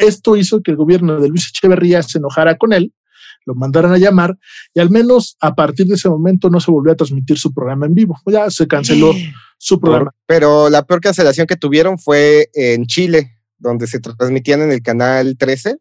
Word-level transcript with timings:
esto 0.00 0.36
hizo 0.36 0.62
que 0.62 0.70
el 0.70 0.76
gobierno 0.76 1.20
de 1.20 1.28
Luis 1.28 1.48
Echeverría 1.48 2.02
se 2.02 2.18
enojara 2.18 2.56
con 2.56 2.72
él, 2.72 2.92
lo 3.46 3.54
mandaran 3.54 3.92
a 3.92 3.98
llamar 3.98 4.36
y 4.74 4.80
al 4.80 4.90
menos 4.90 5.36
a 5.40 5.54
partir 5.54 5.86
de 5.86 5.94
ese 5.94 6.08
momento 6.08 6.50
no 6.50 6.60
se 6.60 6.70
volvió 6.70 6.92
a 6.92 6.96
transmitir 6.96 7.38
su 7.38 7.52
programa 7.52 7.86
en 7.86 7.94
vivo. 7.94 8.18
Ya 8.26 8.50
se 8.50 8.66
canceló 8.66 9.12
su 9.58 9.80
programa. 9.80 10.10
pero 10.26 10.70
la 10.70 10.84
peor 10.84 11.00
cancelación 11.00 11.46
que 11.46 11.56
tuvieron 11.56 11.98
fue 11.98 12.48
en 12.54 12.86
Chile, 12.86 13.38
donde 13.58 13.86
se 13.86 14.00
transmitían 14.00 14.62
en 14.62 14.72
el 14.72 14.82
canal 14.82 15.36
13, 15.36 15.76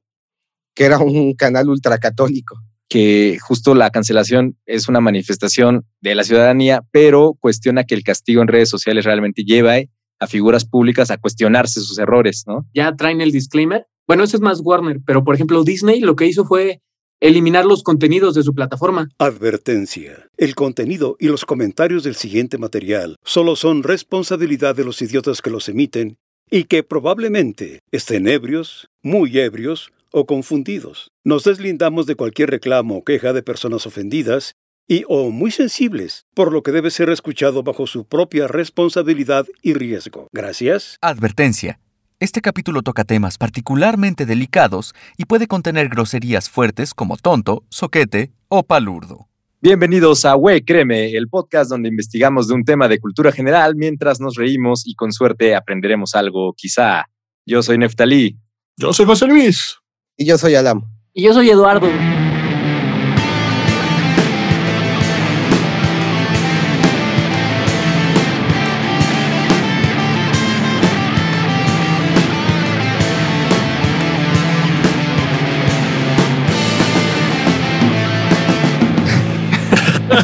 que 0.74 0.86
era 0.86 1.00
un 1.00 1.34
canal 1.34 1.70
ultracatólico 1.70 2.60
que 2.90 3.38
justo 3.40 3.76
la 3.76 3.92
cancelación 3.92 4.58
es 4.66 4.90
una 4.90 5.00
manifestación 5.00 5.86
de 6.02 6.16
la 6.16 6.24
ciudadanía, 6.24 6.84
pero 6.92 7.38
cuestiona 7.40 7.84
que 7.84 7.94
el 7.94 8.04
castigo 8.04 8.42
en 8.42 8.48
redes 8.48 8.68
sociales 8.68 9.06
realmente 9.06 9.44
lleva 9.44 9.76
a 10.20 10.28
figuras 10.28 10.66
públicas 10.66 11.12
a 11.12 11.18
cuestionarse 11.18 11.80
sus 11.82 12.00
errores, 12.00 12.44
¿no? 12.48 12.68
Ya 12.74 12.94
traen 12.96 13.22
el 13.22 13.32
disclaimer. 13.32 13.86
Bueno, 14.10 14.23
ese 14.23 14.38
es 14.38 14.41
más 14.41 14.62
Warner, 14.64 15.02
pero 15.05 15.23
por 15.23 15.36
ejemplo 15.36 15.64
Disney 15.64 16.00
lo 16.00 16.16
que 16.16 16.26
hizo 16.26 16.44
fue 16.44 16.81
eliminar 17.20 17.63
los 17.63 17.84
contenidos 17.84 18.34
de 18.34 18.41
su 18.41 18.55
plataforma. 18.55 19.08
Advertencia. 19.20 20.32
El 20.35 20.55
contenido 20.55 21.16
y 21.20 21.27
los 21.27 21.45
comentarios 21.45 22.04
del 22.04 22.16
siguiente 22.16 22.58
material 22.58 23.18
solo 23.23 23.55
son 23.55 23.84
responsabilidad 23.84 24.73
de 24.76 24.84
los 24.84 24.99
idiotas 25.04 25.44
que 25.44 25.52
los 25.52 25.70
emiten 25.70 26.18
y 26.49 26.63
que 26.63 26.82
probablemente 26.82 27.82
estén 27.91 28.27
ebrios, 28.27 28.90
muy 29.04 29.38
ebrios 29.38 29.91
o 30.12 30.26
confundidos. 30.26 31.12
Nos 31.23 31.44
deslindamos 31.44 32.07
de 32.07 32.16
cualquier 32.16 32.49
reclamo 32.49 32.98
o 32.98 33.04
queja 33.04 33.32
de 33.32 33.44
personas 33.44 33.85
ofendidas 33.85 34.55
y 34.88 35.04
o 35.07 35.30
muy 35.30 35.52
sensibles, 35.52 36.26
por 36.34 36.52
lo 36.52 36.63
que 36.63 36.71
debe 36.71 36.90
ser 36.90 37.12
escuchado 37.12 37.62
bajo 37.62 37.85
su 37.85 38.05
propia 38.05 38.48
responsabilidad 38.48 39.46
y 39.62 39.76
riesgo. 39.76 40.30
Gracias. 40.34 40.98
Advertencia. 40.99 41.80
Este 42.22 42.41
capítulo 42.41 42.82
toca 42.82 43.05
temas 43.05 43.38
particularmente 43.38 44.26
delicados 44.26 44.94
y 45.16 45.23
puede 45.23 45.48
contener 45.48 45.88
groserías 45.88 46.50
fuertes 46.50 46.94
como 46.94 47.16
tonto, 47.16 47.64
soquete 47.70 48.34
o 48.49 48.63
palurdo. 48.63 49.30
Bienvenidos 49.62 50.26
a 50.26 50.34
Güey 50.34 50.66
Créeme, 50.66 51.16
el 51.16 51.30
podcast 51.30 51.70
donde 51.70 51.88
investigamos 51.88 52.49
de 52.49 52.55
un 52.55 52.66
tema 52.66 52.90
de 52.90 52.99
cultura 52.99 53.32
general 53.32 53.77
mientras 53.77 54.20
nos 54.20 54.35
reímos 54.35 54.85
y 54.85 54.96
con 54.96 55.13
suerte 55.13 55.55
aprenderemos 55.55 56.13
algo, 56.13 56.54
quizá. 56.58 57.05
Yo 57.46 57.63
soy 57.63 57.77
Neftalí. 57.77 58.38
Yo 58.76 58.91
soy 58.91 59.05
José 59.05 59.26
Luis. 59.26 59.77
Y 60.18 60.26
yo 60.26 60.38
soy 60.38 60.55
Alam. 60.55 60.82
Y 61.13 61.24
yo 61.24 61.34
soy 61.34 61.49
Eduardo. 61.49 61.88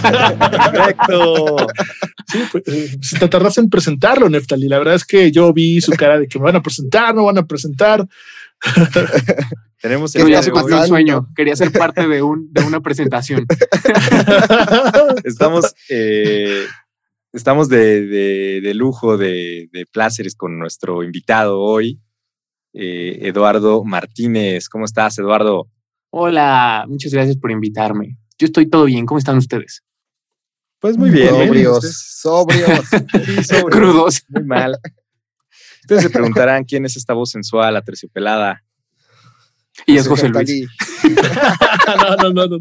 Perfecto. 0.02 1.56
Sí, 2.28 2.40
pues, 2.52 2.64
eh, 2.68 2.98
si 3.02 3.18
te 3.20 3.28
tardas 3.28 3.58
en 3.58 3.70
presentarlo, 3.70 4.30
Neftali. 4.30 4.68
La 4.68 4.78
verdad 4.80 4.96
es 4.96 5.06
que 5.06 5.32
yo 5.32 5.54
vi 5.54 5.80
su 5.82 5.92
cara 5.92 6.20
de 6.20 6.28
que 6.28 6.40
me 6.40 6.46
van 6.46 6.56
a 6.56 6.62
presentar, 6.62 7.14
no 7.16 7.26
van 7.26 7.38
a 7.38 7.46
presentar. 7.46 8.06
Tenemos 9.82 10.14
Yo 10.14 10.22
el 10.22 10.26
ya 10.32 10.42
día 10.42 10.44
se 10.44 10.52
de 10.52 10.76
un 10.76 10.88
sueño. 10.88 11.28
Quería 11.36 11.56
ser 11.56 11.72
parte 11.72 12.08
de, 12.08 12.22
un, 12.24 12.52
de 12.52 12.64
una 12.64 12.82
presentación. 12.82 13.46
Estamos, 15.24 15.74
eh, 15.90 16.66
estamos 17.34 17.70
de, 17.70 18.02
de- 18.08 18.62
de 18.62 18.74
lujo, 18.74 19.18
de, 19.18 19.70
de 19.72 19.86
pláceres 19.86 20.36
con 20.36 20.58
nuestro 20.58 21.04
invitado 21.04 21.60
hoy, 21.62 22.00
eh, 22.74 23.20
Eduardo 23.24 23.84
Martínez. 23.84 24.70
¿Cómo 24.70 24.86
estás, 24.86 25.20
Eduardo? 25.20 25.68
Hola, 26.10 26.86
muchas 26.88 27.12
gracias 27.14 27.38
por 27.38 27.52
invitarme. 27.52 28.18
Yo 28.40 28.46
estoy 28.46 28.68
todo 28.68 28.86
bien. 28.86 29.06
¿Cómo 29.06 29.18
están 29.20 29.38
ustedes? 29.38 29.84
Pues 30.80 30.98
muy 30.98 31.10
bien. 31.10 31.34
bien. 31.34 31.48
Sobrios, 31.48 31.98
sobrios. 32.22 32.80
Sí, 33.26 33.44
sobrios. 33.44 33.70
Crudos. 33.72 34.24
Muy 34.30 34.44
mal. 34.44 34.78
Ustedes 35.82 36.04
se 36.04 36.10
preguntarán 36.12 36.64
quién 36.64 36.86
es 36.86 36.96
esta 36.98 37.14
voz 37.14 37.32
sensual, 37.32 37.76
aterciopelada. 37.76 38.64
Y 39.86 39.98
es 39.98 40.08
José 40.08 40.30
Luis. 40.30 40.68
No, 41.86 42.16
no, 42.16 42.34
no, 42.34 42.48
no. 42.48 42.58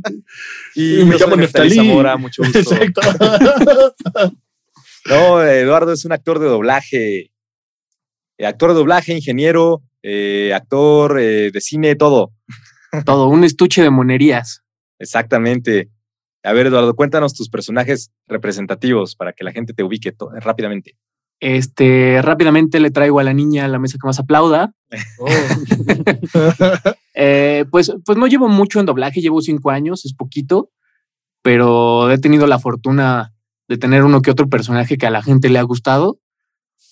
Y, 0.75 1.01
Y 1.01 1.05
me 1.05 1.17
llamo 1.17 1.37
Neftalí. 1.37 1.77
Zamora, 1.77 2.17
mucho 2.19 2.43
gusto. 2.43 2.59
Exacto. 2.59 3.01
No, 5.07 5.43
Eduardo 5.43 5.93
es 5.93 6.05
un 6.05 6.13
actor 6.13 6.39
de 6.39 6.47
doblaje. 6.47 7.31
Eh, 8.39 8.47
actor 8.47 8.71
de 8.71 8.77
doblaje, 8.77 9.15
ingeniero, 9.15 9.83
eh, 10.03 10.53
actor 10.55 11.19
eh, 11.21 11.51
de 11.51 11.61
cine, 11.61 11.95
todo. 11.95 12.33
Todo, 13.05 13.29
un 13.29 13.45
estuche 13.45 13.83
de 13.83 13.91
monerías. 13.91 14.63
Exactamente. 14.99 15.91
A 16.44 16.53
ver, 16.53 16.66
Eduardo, 16.66 16.94
cuéntanos 16.94 17.32
tus 17.32 17.49
personajes 17.49 18.12
representativos 18.28 19.16
para 19.16 19.32
que 19.32 19.44
la 19.44 19.53
gente 19.53 19.72
te 19.72 19.82
ubique 19.82 20.15
rápidamente. 20.41 20.94
Este, 21.41 22.21
rápidamente 22.22 22.81
le 22.81 22.91
traigo 22.91 23.19
a 23.19 23.25
la 23.25 23.32
niña 23.32 23.65
a 23.65 23.69
la 23.69 23.78
mesa 23.78 23.99
que 24.00 24.06
más 24.06 24.21
aplauda. 24.21 24.72
Eh, 27.16 27.65
pues, 27.71 27.94
pues 28.05 28.19
no 28.19 28.27
llevo 28.27 28.49
mucho 28.49 28.81
en 28.81 28.87
doblaje, 28.87 29.21
llevo 29.21 29.41
cinco 29.41 29.71
años, 29.71 30.05
es 30.05 30.15
poquito, 30.15 30.72
pero 31.43 32.10
he 32.10 32.19
tenido 32.19 32.49
la 32.49 32.59
fortuna 32.59 33.32
de 33.69 33.78
tener 33.78 34.03
uno 34.03 34.21
que 34.21 34.32
otro 34.32 34.49
personaje 34.49 34.99
que 34.99 35.06
a 35.06 35.11
la 35.11 35.22
gente 35.22 35.49
le 35.49 35.61
ha 35.61 35.62
gustado. 35.62 36.19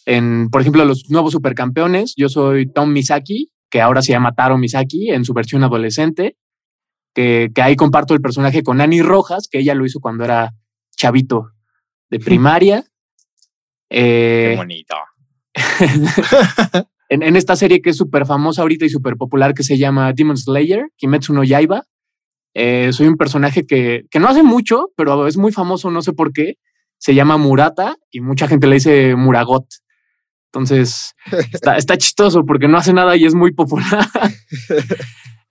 En, 0.06 0.48
por 0.48 0.60
ejemplo, 0.60 0.84
los 0.84 1.10
nuevos 1.10 1.32
supercampeones, 1.32 2.14
yo 2.16 2.28
soy 2.28 2.70
Tom 2.70 2.92
Misaki, 2.92 3.50
que 3.68 3.80
ahora 3.80 4.00
se 4.00 4.12
llama 4.12 4.36
Taro 4.36 4.58
Misaki 4.58 5.10
en 5.10 5.24
su 5.24 5.34
versión 5.34 5.64
adolescente, 5.64 6.36
que, 7.14 7.50
que 7.54 7.62
ahí 7.62 7.76
comparto 7.76 8.14
el 8.14 8.20
personaje 8.20 8.62
con 8.62 8.80
Annie 8.80 9.02
Rojas, 9.02 9.48
que 9.50 9.58
ella 9.58 9.74
lo 9.74 9.84
hizo 9.86 10.00
cuando 10.00 10.24
era 10.24 10.52
chavito 10.96 11.50
de 12.10 12.18
primaria. 12.20 12.82
Qué 13.88 14.52
Eh, 14.52 14.54
bonito. 14.56 14.94
en, 17.08 17.22
en 17.22 17.36
esta 17.36 17.56
serie 17.56 17.82
que 17.82 17.90
es 17.90 17.96
súper 17.96 18.26
famosa 18.26 18.62
ahorita 18.62 18.84
y 18.84 18.90
súper 18.90 19.16
popular 19.16 19.54
que 19.54 19.62
se 19.62 19.78
llama 19.78 20.12
Demon 20.12 20.36
Slayer, 20.36 20.86
Kimetsu 20.96 21.32
no 21.34 21.44
Yaiba. 21.44 21.84
Eh, 22.54 22.90
soy 22.92 23.06
un 23.06 23.16
personaje 23.16 23.64
que, 23.64 24.04
que 24.10 24.18
no 24.18 24.28
hace 24.28 24.42
mucho, 24.42 24.90
pero 24.96 25.26
es 25.26 25.36
muy 25.36 25.52
famoso, 25.52 25.90
no 25.90 26.02
sé 26.02 26.12
por 26.12 26.32
qué. 26.32 26.54
Se 26.98 27.14
llama 27.14 27.36
Murata 27.36 27.96
y 28.10 28.20
mucha 28.20 28.46
gente 28.46 28.66
le 28.66 28.74
dice 28.76 29.16
Muragot. 29.16 29.66
Entonces, 30.52 31.14
está, 31.52 31.76
está 31.76 31.96
chistoso 31.96 32.44
porque 32.44 32.68
no 32.68 32.76
hace 32.78 32.92
nada 32.92 33.16
y 33.16 33.24
es 33.24 33.34
muy 33.34 33.52
popular. 33.52 34.06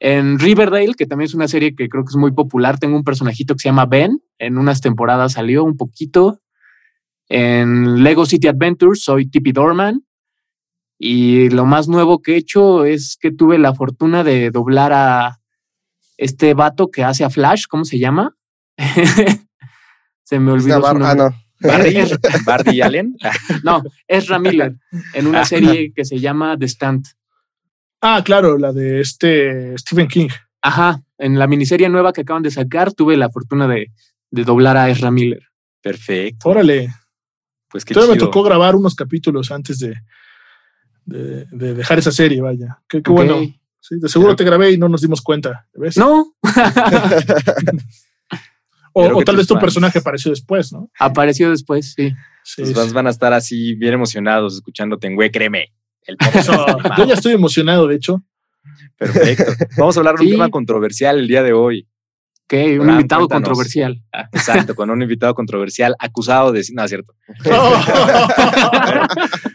en 0.03 0.39
Riverdale, 0.39 0.95
que 0.95 1.05
también 1.05 1.27
es 1.27 1.35
una 1.35 1.47
serie 1.47 1.75
que 1.75 1.87
creo 1.87 2.03
que 2.03 2.09
es 2.09 2.15
muy 2.15 2.31
popular, 2.31 2.79
tengo 2.79 2.95
un 2.95 3.03
personajito 3.03 3.53
que 3.53 3.59
se 3.59 3.69
llama 3.69 3.85
Ben. 3.85 4.19
En 4.39 4.57
unas 4.57 4.81
temporadas 4.81 5.33
salió 5.33 5.63
un 5.63 5.77
poquito. 5.77 6.39
En 7.29 8.03
Lego 8.03 8.25
City 8.25 8.47
Adventures 8.47 9.03
soy 9.03 9.29
Tippy 9.29 9.51
Dorman. 9.51 10.01
Y 10.97 11.49
lo 11.51 11.65
más 11.65 11.87
nuevo 11.87 12.21
que 12.23 12.33
he 12.33 12.37
hecho 12.37 12.83
es 12.83 13.15
que 13.21 13.31
tuve 13.31 13.59
la 13.59 13.75
fortuna 13.75 14.23
de 14.23 14.49
doblar 14.49 14.91
a 14.91 15.39
este 16.17 16.55
vato 16.55 16.89
que 16.89 17.03
hace 17.03 17.23
a 17.23 17.29
Flash, 17.29 17.65
¿cómo 17.69 17.85
se 17.85 17.99
llama? 17.99 18.35
se 20.23 20.39
me 20.39 20.51
olvidó. 20.51 20.77
su 20.77 20.81
Bar- 20.81 20.95
ah, 21.03 21.15
nombre. 21.15 21.37
no. 21.61 21.67
Barry, 21.67 21.95
Barry 22.45 22.81
Allen. 22.81 23.15
No, 23.63 23.83
Ezra 24.07 24.39
Miller, 24.39 24.75
en 25.13 25.27
una 25.27 25.45
serie 25.45 25.93
que 25.93 26.05
se 26.05 26.19
llama 26.19 26.57
The 26.57 26.65
Stand. 26.67 27.05
Ah, 28.01 28.21
claro, 28.23 28.57
la 28.57 28.71
de 28.73 29.01
este 29.01 29.77
Stephen 29.77 30.07
King. 30.07 30.29
Ajá, 30.61 31.01
en 31.17 31.39
la 31.39 31.47
miniserie 31.47 31.89
nueva 31.89 32.13
que 32.13 32.21
acaban 32.21 32.43
de 32.43 32.51
sacar, 32.51 32.93
tuve 32.93 33.17
la 33.17 33.29
fortuna 33.29 33.67
de, 33.67 33.91
de 34.29 34.43
doblar 34.43 34.77
a 34.77 34.89
Ezra 34.89 35.11
Miller. 35.11 35.43
Perfecto. 35.81 36.49
Órale. 36.49 36.93
Pues 37.69 37.85
qué 37.85 37.93
Todavía 37.93 38.15
me 38.15 38.19
tocó 38.19 38.43
grabar 38.43 38.75
unos 38.75 38.95
capítulos 38.95 39.51
antes 39.51 39.79
de, 39.79 39.95
de, 41.05 41.45
de 41.51 41.73
dejar 41.73 41.99
esa 41.99 42.11
serie, 42.11 42.41
vaya. 42.41 42.79
Qué, 42.87 42.99
bueno. 42.99 43.39
Sí, 43.79 43.95
de 43.99 44.09
seguro 44.09 44.35
te 44.35 44.43
grabé 44.43 44.71
y 44.71 44.77
no 44.77 44.89
nos 44.89 45.01
dimos 45.01 45.21
cuenta. 45.21 45.67
¿ves? 45.73 45.97
No, 45.97 46.35
o 48.93 49.19
que 49.19 49.25
tal 49.25 49.37
vez 49.37 49.47
tu 49.47 49.53
fans- 49.55 49.63
personaje 49.63 49.99
apareció 49.99 50.31
después, 50.31 50.71
¿no? 50.73 50.89
apareció 50.99 51.49
después, 51.49 51.93
sí. 51.95 52.13
Sí, 52.43 52.73
Los 52.73 52.87
sí. 52.87 52.93
van 52.93 53.07
a 53.07 53.11
estar 53.11 53.33
así 53.33 53.75
bien 53.75 53.93
emocionados 53.93 54.55
escuchándote 54.55 55.07
en 55.07 55.15
Güey, 55.15 55.31
créeme. 55.31 55.71
El 56.03 56.17
yo 56.97 57.05
ya 57.05 57.13
estoy 57.13 57.33
emocionado, 57.33 57.87
de 57.87 57.95
hecho. 57.95 58.23
Perfecto. 58.97 59.51
Vamos 59.77 59.95
a 59.97 59.99
hablar 59.99 60.15
de 60.15 60.21
un 60.21 60.27
Sí. 60.27 60.31
tema 60.33 60.49
controversial 60.49 61.19
el 61.19 61.27
día 61.27 61.43
de 61.43 61.53
hoy. 61.53 61.87
Ok, 62.45 62.53
un 62.81 62.89
invitado 62.89 63.27
cuéntanos. 63.27 63.29
controversial. 63.29 64.03
Ah, 64.11 64.27
Exacto, 64.33 64.75
con 64.75 64.89
un 64.89 65.01
invitado 65.01 65.33
controversial 65.33 65.95
acusado 65.99 66.51
de... 66.51 66.65
No, 66.73 66.83
es 66.83 66.89
cierto. 66.89 67.13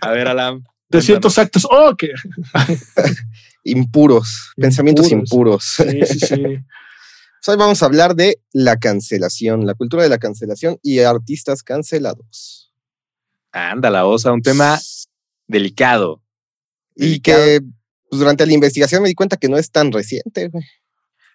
A 0.00 0.10
ver, 0.10 0.28
Alam. 0.28 0.62
de 0.88 1.02
ciertos 1.02 1.38
actos. 1.38 1.66
Oh, 1.70 1.94
que. 1.96 2.10
Impuros, 3.64 4.52
pensamientos 4.56 5.10
Impuros. 5.10 5.78
impuros. 5.80 6.06
Sí, 6.06 6.18
sí, 6.18 6.26
sí. 6.26 6.42
Hoy 7.48 7.56
vamos 7.56 7.82
a 7.82 7.86
hablar 7.86 8.14
de 8.16 8.40
la 8.52 8.76
cancelación, 8.76 9.66
la 9.66 9.74
cultura 9.74 10.02
de 10.02 10.08
la 10.08 10.18
cancelación 10.18 10.78
y 10.82 10.98
artistas 11.00 11.62
cancelados. 11.62 12.72
Anda, 13.52 13.90
la 13.90 14.06
osa, 14.06 14.32
un 14.32 14.42
tema 14.42 14.78
delicado. 15.46 16.22
Y 16.96 17.20
que 17.20 17.60
pues 18.08 18.18
durante 18.20 18.46
la 18.46 18.52
investigación 18.52 19.02
me 19.02 19.08
di 19.08 19.14
cuenta 19.14 19.36
que 19.36 19.48
no 19.48 19.56
es 19.58 19.70
tan 19.70 19.92
reciente, 19.92 20.48
güey. 20.48 20.64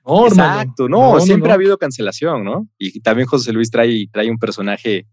No. 0.05 0.27
Exacto, 0.27 0.89
no, 0.89 0.97
No, 0.97 1.13
no, 1.15 1.21
siempre 1.21 1.49
no. 1.49 1.51
ha 1.53 1.55
habido 1.55 1.77
cancelación, 1.77 2.43
¿no? 2.43 2.67
Y 2.79 3.01
también 3.01 3.27
José 3.27 3.53
Luis 3.53 3.69
trae, 3.69 4.07
trae 4.11 4.31
un 4.31 4.39
personaje 4.39 5.05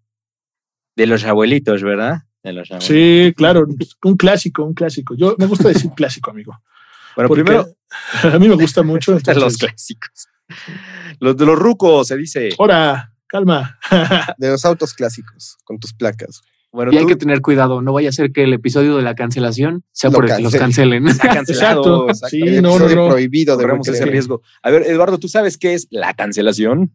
de 0.97 1.07
los 1.07 1.25
abuelitos, 1.25 1.83
¿verdad? 1.83 2.23
De 2.43 2.53
los 2.55 2.71
abuelitos. 2.71 2.87
Sí, 2.89 3.35
claro, 3.37 3.67
un 4.05 4.17
clásico, 4.17 4.65
un 4.65 4.73
clásico. 4.75 5.15
Yo 5.15 5.35
me 5.39 5.47
gusta 5.47 5.69
decir 5.69 5.91
clásico, 5.95 6.31
amigo. 6.31 6.55
Bueno, 7.15 7.29
porque 7.29 7.45
primero, 7.45 7.69
a 8.33 8.39
mí 8.39 8.49
me 8.49 8.55
gusta 8.55 8.83
mucho. 8.83 9.13
los 9.13 9.29
Entonces, 9.29 9.59
clásicos. 9.59 10.29
Los 11.21 11.37
de 11.37 11.45
los 11.45 11.59
rucos, 11.59 12.09
se 12.09 12.17
dice. 12.17 12.49
ahora, 12.59 13.13
calma. 13.27 13.79
De 14.39 14.49
los 14.49 14.65
autos 14.65 14.95
clásicos, 14.95 15.59
con 15.65 15.79
tus 15.79 15.93
placas. 15.93 16.41
Bueno, 16.71 16.93
Y 16.93 16.99
hay 16.99 17.07
que 17.07 17.17
tener 17.17 17.41
cuidado, 17.41 17.81
no 17.81 17.93
vaya 17.95 18.11
a 18.11 18.13
ser 18.13 18.31
que 18.31 18.43
el 18.45 18.53
episodio 18.53 18.97
de 18.97 19.03
la 19.03 19.15
cancelación 19.15 19.85
sea 19.93 20.11
Lo 20.11 20.17
por 20.17 20.31
el 20.31 20.37
que 20.37 20.43
los 20.43 20.55
cancelen. 20.55 21.07
está 21.09 21.29
cancelado. 21.35 22.09
Exacto. 22.09 22.09
exacto. 22.11 22.29
Sí, 22.29 22.41
El 22.43 22.63
no, 22.63 22.79
no, 22.79 23.09
prohibido 23.09 23.57
de 23.57 23.65
Corremos 23.65 23.89
ese 23.89 24.05
riesgo. 24.05 24.43
A 24.63 24.71
ver, 24.71 24.83
Eduardo, 24.83 25.19
¿tú 25.19 25.29
sabes 25.29 25.57
qué 25.57 25.73
es 25.75 25.87
la 25.91 26.13
cancelación? 26.15 26.95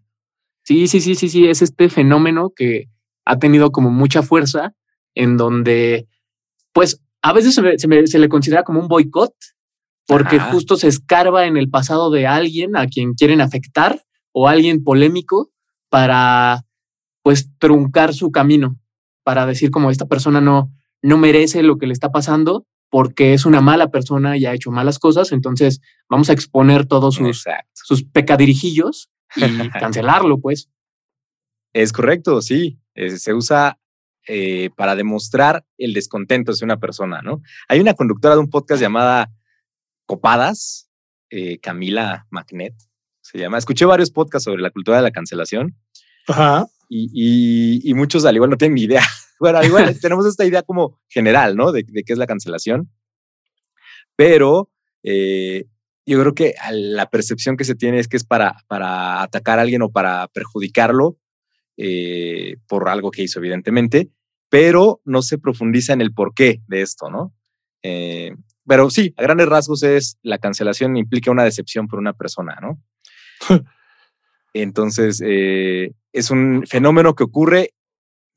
Sí, 0.64 0.88
sí, 0.88 1.02
sí, 1.02 1.16
sí, 1.16 1.28
sí, 1.28 1.48
es 1.48 1.62
este 1.64 1.90
fenómeno 1.90 2.52
que 2.56 2.86
ha 3.26 3.40
tenido 3.40 3.72
como 3.72 3.90
mucha 3.90 4.22
fuerza 4.22 4.74
en 5.16 5.38
donde, 5.38 6.08
pues, 6.72 7.02
a 7.22 7.34
veces 7.34 7.56
se, 7.56 7.62
me- 7.62 7.80
se 7.80 7.88
me- 7.88 8.06
se 8.08 8.20
le 8.20 8.30
considera 8.30 8.64
como 8.64 8.80
un 8.80 8.88
boicot 8.88 9.34
porque 10.06 10.36
Ajá. 10.36 10.52
justo 10.52 10.76
se 10.76 10.88
escarba 10.88 11.46
en 11.48 11.58
el 11.58 11.70
pasado 11.70 12.12
de 12.12 12.28
alguien 12.28 12.76
a 12.78 12.86
quien 12.88 13.14
quieren 13.14 13.42
afectar 13.42 14.02
o 14.34 14.48
alguien 14.48 14.84
polémico 14.84 15.50
para, 15.90 16.64
pues, 17.24 17.50
truncar 17.58 18.14
su 18.14 18.32
camino, 18.32 18.78
para 19.24 19.46
decir 19.46 19.72
como 19.72 19.92
esta 19.92 20.06
persona 20.06 20.42
no, 20.42 20.72
no 21.02 21.18
merece 21.18 21.64
lo 21.64 21.78
que 21.78 21.88
le 21.88 21.94
está 21.94 22.12
pasando 22.12 22.66
porque 22.90 23.34
es 23.34 23.46
una 23.46 23.60
mala 23.60 23.90
persona 23.90 24.38
y 24.38 24.46
ha 24.46 24.54
hecho 24.54 24.70
malas 24.70 25.00
cosas, 25.00 25.32
entonces 25.32 25.82
vamos 26.08 26.30
a 26.30 26.34
exponer 26.34 26.86
todos 26.86 27.16
sus, 27.16 27.28
Exacto. 27.28 27.72
sus 27.74 28.04
pecadirijillos 28.04 29.10
y 29.36 29.42
cancelarlo, 29.80 30.40
pues. 30.40 30.70
Es 31.74 31.92
correcto, 31.92 32.42
sí. 32.44 32.80
Se 33.18 33.34
usa 33.34 33.80
eh, 34.28 34.70
para 34.78 34.96
demostrar 34.96 35.66
el 35.80 35.94
descontento 35.94 36.54
de 36.54 36.64
una 36.64 36.78
persona, 36.78 37.24
¿no? 37.24 37.42
Hay 37.68 37.80
una 37.80 37.96
conductora 37.96 38.36
de 38.36 38.42
un 38.42 38.50
podcast 38.52 38.80
llamada 38.80 39.32
Copadas, 40.06 40.88
eh, 41.32 41.58
Camila 41.60 42.28
Magnet, 42.30 42.76
se 43.22 43.40
llama. 43.40 43.58
Escuché 43.58 43.86
varios 43.86 44.12
podcasts 44.12 44.44
sobre 44.44 44.62
la 44.62 44.70
cultura 44.70 44.98
de 44.98 45.04
la 45.04 45.12
cancelación 45.12 45.76
Ajá. 46.28 46.68
Y, 46.96 47.10
y- 47.14 47.90
y 47.90 47.94
muchos 47.94 48.24
al 48.26 48.36
igual 48.36 48.50
no 48.52 48.58
tienen 48.58 48.76
ni 48.76 48.84
idea. 48.84 49.02
Bueno, 49.40 49.58
al 49.58 49.66
igual 49.66 50.00
tenemos 50.02 50.26
esta 50.26 50.46
idea 50.46 50.62
como 50.62 51.02
general, 51.10 51.58
¿no? 51.58 51.72
De, 51.74 51.84
de 51.86 52.04
qué 52.04 52.14
es 52.14 52.20
la 52.20 52.28
cancelación. 52.28 52.90
Pero 54.16 54.70
eh, 55.04 55.66
yo 56.06 56.20
creo 56.22 56.34
que 56.34 56.54
la 56.72 57.10
percepción 57.10 57.58
que 57.58 57.66
se 57.66 57.76
tiene 57.76 58.00
es 58.00 58.08
que 58.08 58.16
es 58.18 58.24
para, 58.24 58.56
para 58.68 59.22
atacar 59.22 59.60
a 59.60 59.64
alguien 59.64 59.82
o 59.82 59.92
para 59.92 60.28
perjudicarlo 60.30 61.18
eh, 61.78 62.56
por 62.68 62.88
algo 62.88 63.12
que 63.12 63.24
hizo, 63.24 63.40
evidentemente, 63.40 64.10
pero 64.50 65.02
no 65.04 65.22
se 65.22 65.38
profundiza 65.40 65.92
en 65.94 66.02
el 66.02 66.14
porqué 66.14 66.62
de 66.68 66.82
esto, 66.82 67.10
¿no? 67.10 67.34
Eh, 67.82 68.34
pero 68.66 68.90
sí, 68.92 69.14
a 69.18 69.24
grandes 69.24 69.50
rasgos 69.50 69.84
es 69.84 70.18
la 70.22 70.38
cancelación 70.38 70.96
implica 70.96 71.32
una 71.32 71.44
decepción 71.44 71.88
por 71.88 72.00
una 72.00 72.14
persona, 72.14 72.58
¿no? 72.62 72.82
Entonces, 74.54 75.22
eh, 75.26 75.92
es 76.14 76.32
un 76.32 76.64
fenómeno 76.68 77.16
que 77.16 77.24
ocurre, 77.24 77.74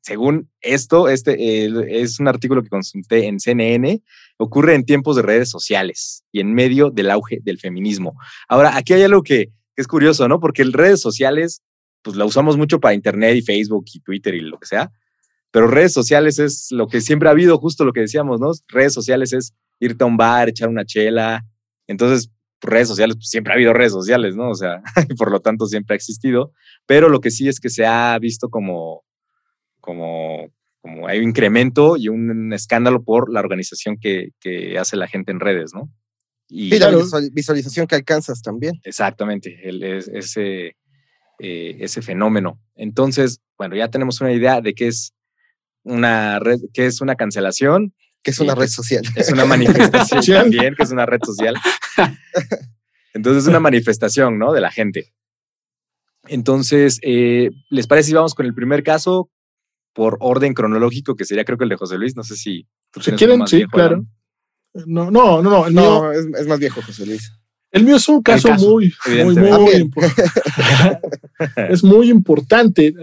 según 0.01 0.49
esto, 0.61 1.09
este 1.09 2.01
es 2.01 2.19
un 2.19 2.27
artículo 2.27 2.63
que 2.63 2.69
consulté 2.69 3.27
en 3.27 3.39
CNN, 3.39 4.01
ocurre 4.37 4.75
en 4.75 4.85
tiempos 4.85 5.15
de 5.15 5.21
redes 5.21 5.49
sociales 5.49 6.23
y 6.31 6.39
en 6.39 6.53
medio 6.53 6.89
del 6.89 7.11
auge 7.11 7.39
del 7.43 7.59
feminismo. 7.59 8.17
Ahora, 8.47 8.75
aquí 8.75 8.93
hay 8.93 9.03
algo 9.03 9.21
que, 9.21 9.51
es 9.75 9.87
curioso, 9.87 10.27
¿no? 10.27 10.39
Porque 10.39 10.63
en 10.63 10.73
redes 10.73 11.01
sociales, 11.01 11.61
pues 12.01 12.15
la 12.17 12.25
usamos 12.25 12.57
mucho 12.57 12.79
para 12.79 12.95
Internet 12.95 13.37
y 13.37 13.41
Facebook 13.43 13.85
y 13.93 13.99
Twitter 13.99 14.33
y 14.33 14.41
lo 14.41 14.57
que 14.57 14.65
sea, 14.65 14.91
pero 15.51 15.67
redes 15.67 15.93
sociales 15.93 16.39
es 16.39 16.71
lo 16.71 16.87
que 16.87 16.99
siempre 16.99 17.29
ha 17.29 17.31
habido, 17.31 17.57
justo 17.59 17.85
lo 17.85 17.93
que 17.93 18.01
decíamos, 18.01 18.39
¿no? 18.39 18.51
Redes 18.67 18.93
sociales 18.93 19.33
es 19.33 19.53
irte 19.79 20.03
a 20.03 20.07
un 20.07 20.17
bar, 20.17 20.49
echar 20.49 20.69
una 20.69 20.83
chela. 20.83 21.45
Entonces, 21.85 22.31
redes 22.61 22.87
sociales, 22.87 23.15
pues 23.17 23.29
siempre 23.29 23.53
ha 23.53 23.55
habido 23.55 23.73
redes 23.73 23.91
sociales, 23.91 24.35
¿no? 24.35 24.49
O 24.49 24.55
sea, 24.55 24.81
y 25.09 25.13
por 25.15 25.31
lo 25.31 25.39
tanto 25.41 25.65
siempre 25.67 25.93
ha 25.93 25.97
existido, 25.97 26.51
pero 26.85 27.09
lo 27.09 27.19
que 27.21 27.31
sí 27.31 27.47
es 27.47 27.59
que 27.59 27.69
se 27.69 27.85
ha 27.85 28.17
visto 28.19 28.49
como, 28.49 29.03
como, 29.79 30.49
como 30.81 31.07
hay 31.07 31.19
un 31.19 31.25
incremento 31.29 31.97
y 31.97 32.07
un 32.09 32.53
escándalo 32.53 33.03
por 33.03 33.31
la 33.31 33.39
organización 33.39 33.97
que, 33.99 34.29
que 34.39 34.77
hace 34.77 34.97
la 34.97 35.07
gente 35.07 35.31
en 35.31 35.39
redes, 35.39 35.71
¿no? 35.73 35.89
Y 36.49 36.73
Y 36.73 36.79
la 36.79 36.91
visualización 37.31 37.87
que 37.87 37.95
alcanzas 37.95 38.41
también. 38.41 38.79
exactamente, 38.83 39.59
el- 39.67 39.83
ese, 39.83 40.77
eh, 41.39 41.77
ese 41.79 42.01
fenómeno. 42.01 42.59
Entonces, 42.75 43.41
bueno, 43.57 43.75
ya 43.75 43.89
tenemos 43.89 44.21
una 44.21 44.31
idea 44.31 44.61
de 44.61 44.73
qué 44.73 44.87
es 44.87 45.13
una 45.83 46.39
red, 46.39 46.59
qué 46.73 46.85
es 46.85 47.01
una 47.01 47.15
cancelación, 47.15 47.93
que 48.23 48.31
es 48.31 48.39
una 48.39 48.55
red 48.55 48.67
social. 48.67 49.03
es 49.15 49.31
una 49.31 49.45
manifestación 49.45 50.23
también, 50.43 50.73
que 50.75 50.83
es 50.83 50.91
una 50.91 51.05
red 51.05 51.19
social. 51.23 51.55
Entonces 53.13 53.43
es 53.43 53.49
una 53.49 53.59
manifestación, 53.59 54.37
¿no? 54.37 54.53
De 54.53 54.61
la 54.61 54.71
gente. 54.71 55.13
Entonces, 56.27 56.99
eh, 57.01 57.49
¿les 57.69 57.87
parece 57.87 58.09
si 58.09 58.13
vamos 58.13 58.35
con 58.35 58.45
el 58.45 58.53
primer 58.53 58.83
caso 58.83 59.29
por 59.93 60.17
orden 60.19 60.53
cronológico, 60.53 61.15
que 61.15 61.25
sería 61.25 61.45
creo 61.45 61.57
que 61.57 61.63
el 61.63 61.69
de 61.69 61.77
José 61.77 61.97
Luis? 61.97 62.15
No 62.15 62.23
sé 62.23 62.35
si 62.35 62.67
tú 62.91 63.01
Si 63.01 63.11
quieren, 63.13 63.39
más 63.39 63.49
sí, 63.49 63.57
viejo, 63.57 63.71
claro. 63.71 64.05
No, 64.85 65.09
no, 65.09 65.41
no, 65.41 65.49
no. 65.49 65.65
El, 65.65 65.73
mío, 65.73 65.81
No, 65.81 66.11
es, 66.11 66.25
es 66.39 66.47
más 66.47 66.59
viejo, 66.59 66.81
José 66.81 67.05
Luis. 67.05 67.31
el 67.71 67.83
mío 67.83 67.95
es 67.95 68.07
un 68.07 68.21
caso, 68.21 68.49
caso, 68.49 68.69
muy, 68.69 68.93
muy, 69.23 69.35
muy 69.35 69.71
importante. 69.75 70.23
es 71.69 71.83
muy 71.83 72.09
importante. 72.09 72.93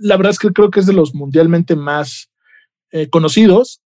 La 0.00 0.16
verdad 0.16 0.32
es 0.32 0.38
que 0.38 0.50
creo 0.50 0.70
que 0.70 0.80
es 0.80 0.86
de 0.86 0.92
los 0.92 1.14
mundialmente 1.14 1.76
más 1.76 2.30
eh, 2.90 3.08
conocidos. 3.08 3.80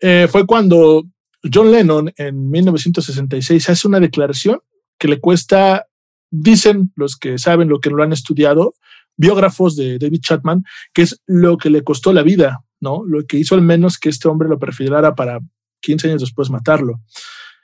Eh, 0.00 0.28
fue 0.30 0.46
cuando 0.46 1.04
John 1.52 1.70
Lennon 1.70 2.12
en 2.16 2.50
1966 2.50 3.68
hace 3.68 3.88
una 3.88 4.00
declaración 4.00 4.60
que 4.98 5.08
le 5.08 5.20
cuesta, 5.20 5.86
dicen 6.30 6.92
los 6.96 7.16
que 7.16 7.38
saben 7.38 7.68
lo 7.68 7.80
que 7.80 7.90
lo 7.90 8.02
han 8.02 8.12
estudiado, 8.12 8.74
biógrafos 9.16 9.76
de 9.76 9.98
David 9.98 10.20
Chapman, 10.20 10.64
que 10.92 11.02
es 11.02 11.20
lo 11.26 11.58
que 11.58 11.70
le 11.70 11.82
costó 11.82 12.12
la 12.12 12.22
vida, 12.22 12.60
¿no? 12.80 13.02
Lo 13.06 13.24
que 13.26 13.38
hizo 13.38 13.54
al 13.54 13.62
menos 13.62 13.98
que 13.98 14.08
este 14.08 14.28
hombre 14.28 14.48
lo 14.48 14.58
perfilara 14.58 15.14
para 15.14 15.40
15 15.80 16.08
años 16.08 16.20
después 16.20 16.50
matarlo. 16.50 17.00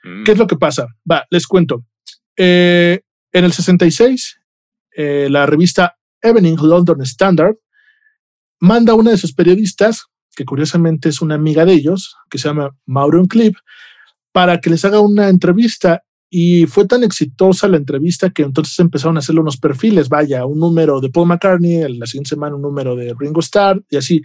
Mm, 0.03 0.23
¿Qué 0.23 0.33
es 0.33 0.37
lo 0.37 0.47
que 0.47 0.57
pasa? 0.57 0.87
Va, 1.09 1.25
les 1.29 1.47
cuento. 1.47 1.85
Eh, 2.37 3.01
en 3.31 3.45
el 3.45 3.53
66, 3.53 4.39
eh, 4.97 5.27
la 5.29 5.45
revista 5.45 5.97
Evening 6.21 6.57
London 6.61 7.01
Standard 7.01 7.55
manda 8.59 8.93
a 8.93 8.95
una 8.95 9.11
de 9.11 9.17
sus 9.17 9.33
periodistas, 9.33 10.05
que 10.35 10.45
curiosamente 10.45 11.09
es 11.09 11.21
una 11.21 11.35
amiga 11.35 11.65
de 11.65 11.73
ellos, 11.73 12.15
que 12.29 12.37
se 12.37 12.47
llama 12.47 12.75
Maureen 12.85 13.25
Clip, 13.25 13.55
para 14.31 14.59
que 14.59 14.69
les 14.69 14.83
haga 14.85 14.99
una 14.99 15.29
entrevista. 15.29 16.03
Y 16.29 16.65
fue 16.65 16.85
tan 16.85 17.03
exitosa 17.03 17.67
la 17.67 17.77
entrevista 17.77 18.29
que 18.29 18.41
entonces 18.41 18.77
empezaron 18.79 19.15
a 19.15 19.19
hacerle 19.19 19.41
unos 19.41 19.57
perfiles, 19.57 20.09
vaya, 20.09 20.45
un 20.45 20.59
número 20.59 20.99
de 20.99 21.09
Paul 21.09 21.27
McCartney, 21.27 21.97
la 21.97 22.05
siguiente 22.05 22.29
semana 22.29 22.55
un 22.55 22.61
número 22.61 22.95
de 22.95 23.15
Ringo 23.17 23.39
Starr 23.39 23.81
y 23.89 23.95
así. 23.95 24.21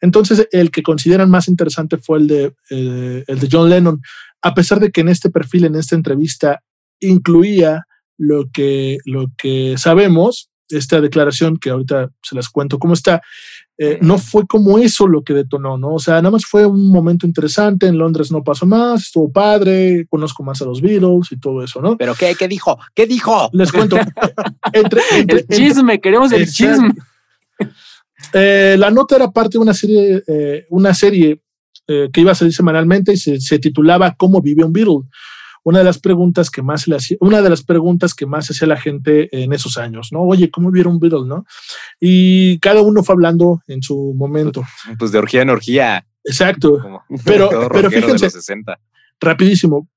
Entonces, 0.00 0.48
el 0.52 0.70
que 0.70 0.82
consideran 0.82 1.30
más 1.30 1.48
interesante 1.48 1.96
fue 1.96 2.18
el 2.18 2.26
de, 2.26 2.54
eh, 2.70 3.24
el 3.26 3.38
de 3.38 3.48
John 3.50 3.70
Lennon, 3.70 4.02
a 4.42 4.54
pesar 4.54 4.80
de 4.80 4.90
que 4.90 5.00
en 5.00 5.08
este 5.08 5.30
perfil, 5.30 5.64
en 5.64 5.76
esta 5.76 5.94
entrevista, 5.94 6.62
incluía 7.00 7.86
lo 8.18 8.50
que, 8.50 8.98
lo 9.04 9.32
que 9.36 9.76
sabemos, 9.78 10.50
esta 10.68 11.00
declaración 11.00 11.58
que 11.58 11.70
ahorita 11.70 12.10
se 12.22 12.34
las 12.34 12.48
cuento 12.48 12.78
cómo 12.78 12.94
está, 12.94 13.22
eh, 13.78 13.98
no 14.00 14.16
fue 14.18 14.46
como 14.46 14.78
eso 14.78 15.06
lo 15.06 15.22
que 15.22 15.34
detonó, 15.34 15.76
¿no? 15.76 15.94
O 15.94 15.98
sea, 15.98 16.14
nada 16.14 16.30
más 16.30 16.46
fue 16.46 16.64
un 16.64 16.90
momento 16.90 17.26
interesante, 17.26 17.86
en 17.86 17.98
Londres 17.98 18.32
no 18.32 18.42
pasó 18.42 18.64
más, 18.66 19.02
estuvo 19.02 19.30
padre, 19.30 20.06
conozco 20.08 20.42
más 20.42 20.62
a 20.62 20.64
los 20.64 20.80
Beatles 20.80 21.30
y 21.30 21.38
todo 21.38 21.62
eso, 21.62 21.82
¿no? 21.82 21.96
¿Pero 21.98 22.14
qué? 22.14 22.34
¿Qué 22.38 22.48
dijo? 22.48 22.78
¿Qué 22.94 23.06
dijo? 23.06 23.50
Les 23.52 23.70
cuento, 23.70 23.96
entre, 24.72 25.00
entre- 25.12 25.34
El 25.34 25.38
entre- 25.40 25.56
chisme, 25.56 26.00
queremos 26.00 26.32
el 26.32 26.50
chisme. 26.50 26.94
Eh, 28.32 28.76
la 28.78 28.90
nota 28.90 29.16
era 29.16 29.30
parte 29.30 29.52
de 29.52 29.58
una 29.58 29.74
serie, 29.74 30.22
eh, 30.26 30.66
una 30.70 30.94
serie 30.94 31.40
eh, 31.86 32.08
que 32.12 32.20
iba 32.22 32.32
a 32.32 32.34
salir 32.34 32.52
semanalmente 32.54 33.12
y 33.12 33.16
se, 33.16 33.40
se 33.40 33.58
titulaba 33.58 34.14
¿Cómo 34.16 34.40
vive 34.40 34.64
un 34.64 34.72
Beatle? 34.72 35.02
Una 35.66 35.80
de 35.80 35.84
las 35.84 35.98
preguntas 35.98 36.48
que 36.48 36.62
más 36.62 36.82
se 36.82 36.90
le 36.90 36.96
hacía, 36.96 37.16
una 37.20 37.42
de 37.42 37.50
las 37.50 37.64
preguntas 37.64 38.14
que 38.14 38.24
más 38.24 38.48
hacía 38.48 38.68
la 38.68 38.76
gente 38.76 39.28
en 39.32 39.52
esos 39.52 39.76
años, 39.78 40.10
¿no? 40.12 40.20
Oye, 40.22 40.48
¿cómo 40.48 40.70
vive 40.70 40.88
un 40.88 41.00
Beatle, 41.00 41.26
no? 41.26 41.44
Y 41.98 42.60
cada 42.60 42.82
uno 42.82 43.02
fue 43.02 43.14
hablando 43.14 43.60
en 43.66 43.82
su 43.82 44.14
momento. 44.16 44.62
Pues 44.96 45.10
de 45.10 45.18
orgía 45.18 45.42
en 45.42 45.50
orgía. 45.50 46.06
Exacto. 46.22 46.78
Como 46.80 47.02
Pero- 47.24 47.50
pero 47.72 47.90
fíjense. 47.90 48.26
los 48.26 48.32
60. 48.32 48.78
rapidísimo. 49.20 49.88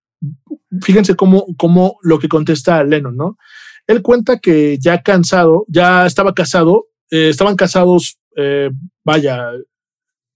Fíjense 0.82 1.16
cómo, 1.16 1.46
cómo 1.56 1.98
lo 2.02 2.18
que 2.18 2.28
contesta 2.30 2.84
Lennon, 2.84 3.16
¿no? 3.16 3.38
Él 3.86 4.02
cuenta 4.02 4.40
que 4.40 4.80
ya 4.80 5.04
cansado, 5.04 5.66
ya 5.68 6.08
estaba 6.08 6.34
casado, 6.34 6.88
eh, 7.12 7.30
estaban 7.30 7.56
casados, 7.56 8.18
eh, 8.36 8.72
vaya, 9.06 9.52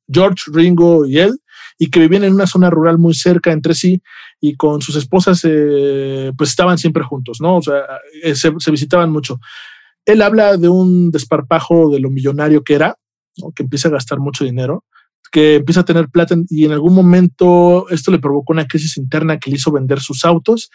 George, 0.08 0.44
Ringo 0.54 1.08
y 1.08 1.18
él, 1.18 1.40
y 1.84 1.90
que 1.90 2.00
vivían 2.00 2.24
en 2.24 2.34
una 2.34 2.48
zona 2.48 2.70
rural 2.70 2.98
muy 2.98 3.13
cerca 3.13 3.52
entre 3.52 3.74
sí 3.74 4.02
y 4.40 4.56
con 4.56 4.82
sus 4.82 4.96
esposas 4.96 5.42
eh, 5.44 6.32
pues 6.38 6.52
estaban 6.52 6.78
siempre 6.78 7.04
juntos, 7.04 7.42
¿no? 7.42 7.58
O 7.58 7.62
sea, 7.62 7.82
eh, 8.24 8.36
se, 8.36 8.52
visitaban 8.72 9.12
mucho. 9.12 9.42
Él 10.06 10.22
habla 10.22 10.56
de 10.56 10.70
un 10.70 11.12
desparpajo 11.12 11.90
de 11.92 12.00
lo 12.00 12.10
millonario 12.10 12.63
que 12.63 12.75
era, 12.75 12.96
que 13.54 13.63
empieza 13.63 13.90
a 13.90 13.92
gastar 13.92 14.20
mucho 14.20 14.46
dinero, 14.46 14.86
que 15.30 15.56
empieza 15.56 15.82
a 15.82 15.86
tener 15.86 16.08
plata 16.08 16.38
y 16.48 16.63
en 16.63 16.72
algún 16.72 16.96
momento 16.96 17.90
esto 17.90 18.12
le 18.12 18.20
provocó 18.20 18.54
una 18.54 18.66
crisis 18.66 18.96
interna 18.96 19.38
que 19.38 19.50
le 19.50 19.58
hizo 19.58 19.70
vender 19.70 20.00
sus 20.00 20.24
autos, 20.24 20.70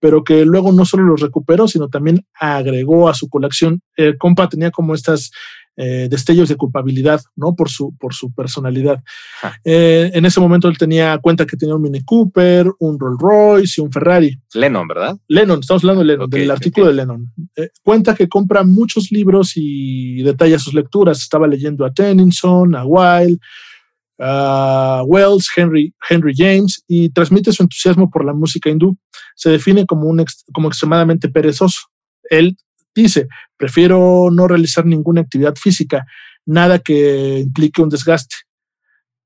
pero 0.00 0.24
que 0.24 0.46
luego 0.46 0.72
no 0.72 0.86
solo 0.86 1.02
los 1.04 1.20
recuperó, 1.20 1.68
sino 1.68 1.90
también 1.90 2.26
agregó 2.40 3.10
a 3.10 3.14
su 3.14 3.28
colección. 3.28 3.82
El 3.96 4.16
compa 4.16 4.48
tenía 4.48 4.70
como 4.70 4.94
estas 4.94 5.30
eh, 5.76 6.08
destellos 6.10 6.48
de 6.48 6.56
culpabilidad, 6.56 7.20
¿no? 7.36 7.54
Por 7.54 7.68
su, 7.68 7.96
por 7.98 8.14
su 8.14 8.32
personalidad. 8.32 9.02
Ajá. 9.42 9.58
Eh, 9.64 10.10
en 10.14 10.24
ese 10.24 10.40
momento 10.40 10.68
él 10.68 10.78
tenía 10.78 11.18
cuenta 11.18 11.46
que 11.46 11.56
tenía 11.56 11.74
un 11.74 11.82
Mini 11.82 12.02
Cooper, 12.04 12.70
un 12.78 12.98
Rolls 12.98 13.20
Royce 13.20 13.80
y 13.80 13.84
un 13.84 13.90
Ferrari. 13.90 14.38
Lennon, 14.54 14.86
¿verdad? 14.86 15.16
Lennon, 15.28 15.60
estamos 15.60 15.82
hablando 15.82 16.02
de 16.02 16.06
Lennon, 16.06 16.30
del 16.30 16.50
artículo 16.50 16.86
de 16.86 16.94
Lennon. 16.94 17.32
Eh, 17.56 17.70
cuenta 17.82 18.14
que 18.14 18.28
compra 18.28 18.62
muchos 18.62 19.10
libros 19.10 19.52
y 19.56 20.22
detalla 20.22 20.58
sus 20.58 20.74
lecturas. 20.74 21.20
Estaba 21.20 21.46
leyendo 21.48 21.84
a 21.84 21.92
Tennyson, 21.92 22.74
a 22.76 22.84
Wilde, 22.84 23.38
a 24.20 25.02
Wells, 25.06 25.48
Henry, 25.56 25.92
Henry 26.08 26.34
James 26.36 26.84
y 26.86 27.08
transmite 27.08 27.52
su 27.52 27.64
entusiasmo 27.64 28.10
por 28.10 28.24
la 28.24 28.32
música 28.32 28.70
hindú. 28.70 28.96
Se 29.34 29.50
define 29.50 29.86
como, 29.86 30.08
un 30.08 30.20
ex- 30.20 30.44
como 30.52 30.68
extremadamente 30.68 31.28
perezoso. 31.28 31.80
Él 32.30 32.56
dice, 32.94 33.28
prefiero 33.56 34.28
no 34.32 34.46
realizar 34.48 34.86
ninguna 34.86 35.20
actividad 35.20 35.54
física, 35.56 36.06
nada 36.46 36.78
que 36.78 37.40
implique 37.40 37.82
un 37.82 37.88
desgaste. 37.88 38.36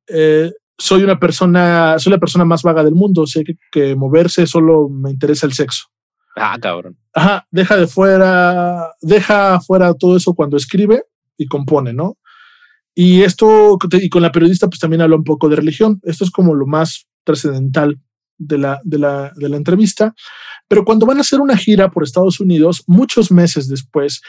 Eh, 0.06 0.52
soy 0.76 1.02
una 1.02 1.18
persona, 1.18 1.98
soy 1.98 2.12
la 2.12 2.18
persona 2.18 2.44
más 2.44 2.62
vaga 2.62 2.84
del 2.84 2.94
mundo, 2.94 3.26
sé 3.26 3.44
que, 3.44 3.56
que 3.70 3.96
moverse 3.96 4.46
solo 4.46 4.88
me 4.88 5.10
interesa 5.10 5.46
el 5.46 5.52
sexo. 5.52 5.86
Ah, 6.36 6.56
cabrón. 6.60 6.96
Ajá, 7.12 7.46
deja 7.50 7.76
de 7.76 7.86
fuera, 7.86 8.92
deja 9.00 9.60
fuera 9.60 9.92
todo 9.94 10.16
eso 10.16 10.34
cuando 10.34 10.56
escribe 10.56 11.02
y 11.36 11.46
compone, 11.46 11.92
¿no? 11.92 12.16
Y 12.94 13.22
esto, 13.22 13.78
y 13.92 14.08
con 14.08 14.22
la 14.22 14.32
periodista, 14.32 14.66
pues 14.68 14.80
también 14.80 15.02
habla 15.02 15.16
un 15.16 15.24
poco 15.24 15.48
de 15.48 15.56
religión. 15.56 16.00
Esto 16.02 16.24
es 16.24 16.30
como 16.30 16.54
lo 16.54 16.66
más 16.66 17.06
trascendental 17.24 18.00
de 18.38 18.58
la, 18.58 18.80
de, 18.82 18.98
la, 18.98 19.32
de 19.36 19.48
la 19.48 19.56
entrevista. 19.56 20.14
Pero 20.68 20.84
cuando 20.84 21.06
van 21.06 21.18
a 21.18 21.22
hacer 21.22 21.40
una 21.40 21.56
gira 21.56 21.90
por 21.90 22.04
Estados 22.04 22.40
Unidos, 22.40 22.84
muchos 22.86 23.32
meses 23.32 23.68
después, 23.68 24.20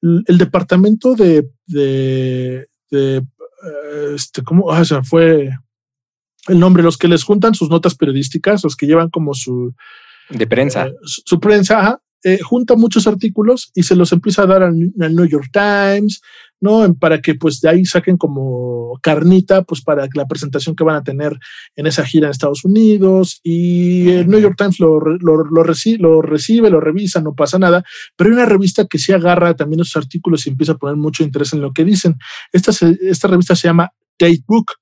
el 0.00 0.38
departamento 0.38 1.14
de, 1.14 1.48
de, 1.66 2.66
de, 2.90 3.16
eh, 3.16 4.14
este, 4.14 4.42
¿cómo? 4.42 4.70
Ah, 4.72 4.84
fue 5.02 5.50
el 6.46 6.60
nombre, 6.60 6.82
los 6.82 6.96
que 6.96 7.08
les 7.08 7.24
juntan 7.24 7.54
sus 7.54 7.68
notas 7.68 7.94
periodísticas, 7.94 8.62
los 8.64 8.76
que 8.76 8.86
llevan 8.86 9.10
como 9.10 9.34
su, 9.34 9.74
De 10.30 10.46
prensa. 10.46 10.86
eh, 10.86 10.94
su, 11.02 11.22
su 11.26 11.40
prensa, 11.40 11.80
ajá, 11.80 12.02
eh, 12.24 12.38
junta 12.42 12.76
muchos 12.76 13.06
artículos 13.06 13.70
y 13.74 13.82
se 13.82 13.96
los 13.96 14.12
empieza 14.12 14.42
a 14.42 14.46
dar 14.46 14.62
al, 14.62 14.76
New 14.76 15.26
York 15.26 15.50
Times, 15.52 16.20
¿no? 16.60 16.94
Para 16.94 17.20
que 17.20 17.34
pues 17.34 17.60
de 17.60 17.68
ahí 17.68 17.84
saquen 17.84 18.16
como 18.16 18.98
carnita, 19.02 19.62
pues 19.62 19.80
para 19.82 20.08
la 20.14 20.26
presentación 20.26 20.74
que 20.74 20.82
van 20.82 20.96
a 20.96 21.04
tener 21.04 21.38
en 21.76 21.86
esa 21.86 22.04
gira 22.04 22.26
en 22.26 22.32
Estados 22.32 22.64
Unidos. 22.64 23.40
Y 23.44 24.08
el 24.10 24.28
New 24.28 24.40
York 24.40 24.56
Times 24.58 24.80
lo, 24.80 24.98
lo, 24.98 25.44
lo, 25.44 25.64
reci- 25.64 25.98
lo 25.98 26.20
recibe, 26.20 26.70
lo 26.70 26.80
revisa, 26.80 27.20
no 27.20 27.34
pasa 27.34 27.58
nada. 27.58 27.84
Pero 28.16 28.30
hay 28.30 28.34
una 28.34 28.46
revista 28.46 28.86
que 28.86 28.98
sí 28.98 29.12
agarra 29.12 29.54
también 29.54 29.80
esos 29.80 29.96
artículos 29.96 30.46
y 30.46 30.50
empieza 30.50 30.72
a 30.72 30.78
poner 30.78 30.96
mucho 30.96 31.22
interés 31.22 31.52
en 31.52 31.60
lo 31.60 31.72
que 31.72 31.84
dicen. 31.84 32.16
Esta, 32.52 32.72
esta 33.02 33.28
revista 33.28 33.54
se 33.54 33.68
llama 33.68 33.92
Date 34.18 34.42
Book. 34.46 34.72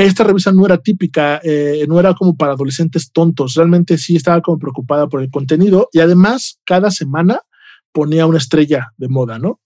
Esta 0.00 0.24
revista 0.24 0.50
no 0.50 0.64
era 0.64 0.78
típica, 0.78 1.42
eh, 1.44 1.84
no 1.86 2.00
era 2.00 2.14
como 2.14 2.34
para 2.34 2.52
adolescentes 2.52 3.12
tontos, 3.12 3.52
realmente 3.52 3.98
sí 3.98 4.16
estaba 4.16 4.40
como 4.40 4.58
preocupada 4.58 5.06
por 5.10 5.20
el 5.20 5.30
contenido 5.30 5.90
y 5.92 5.98
además 5.98 6.58
cada 6.64 6.90
semana 6.90 7.42
ponía 7.92 8.24
una 8.24 8.38
estrella 8.38 8.94
de 8.96 9.08
moda, 9.08 9.38
¿no? 9.38 9.60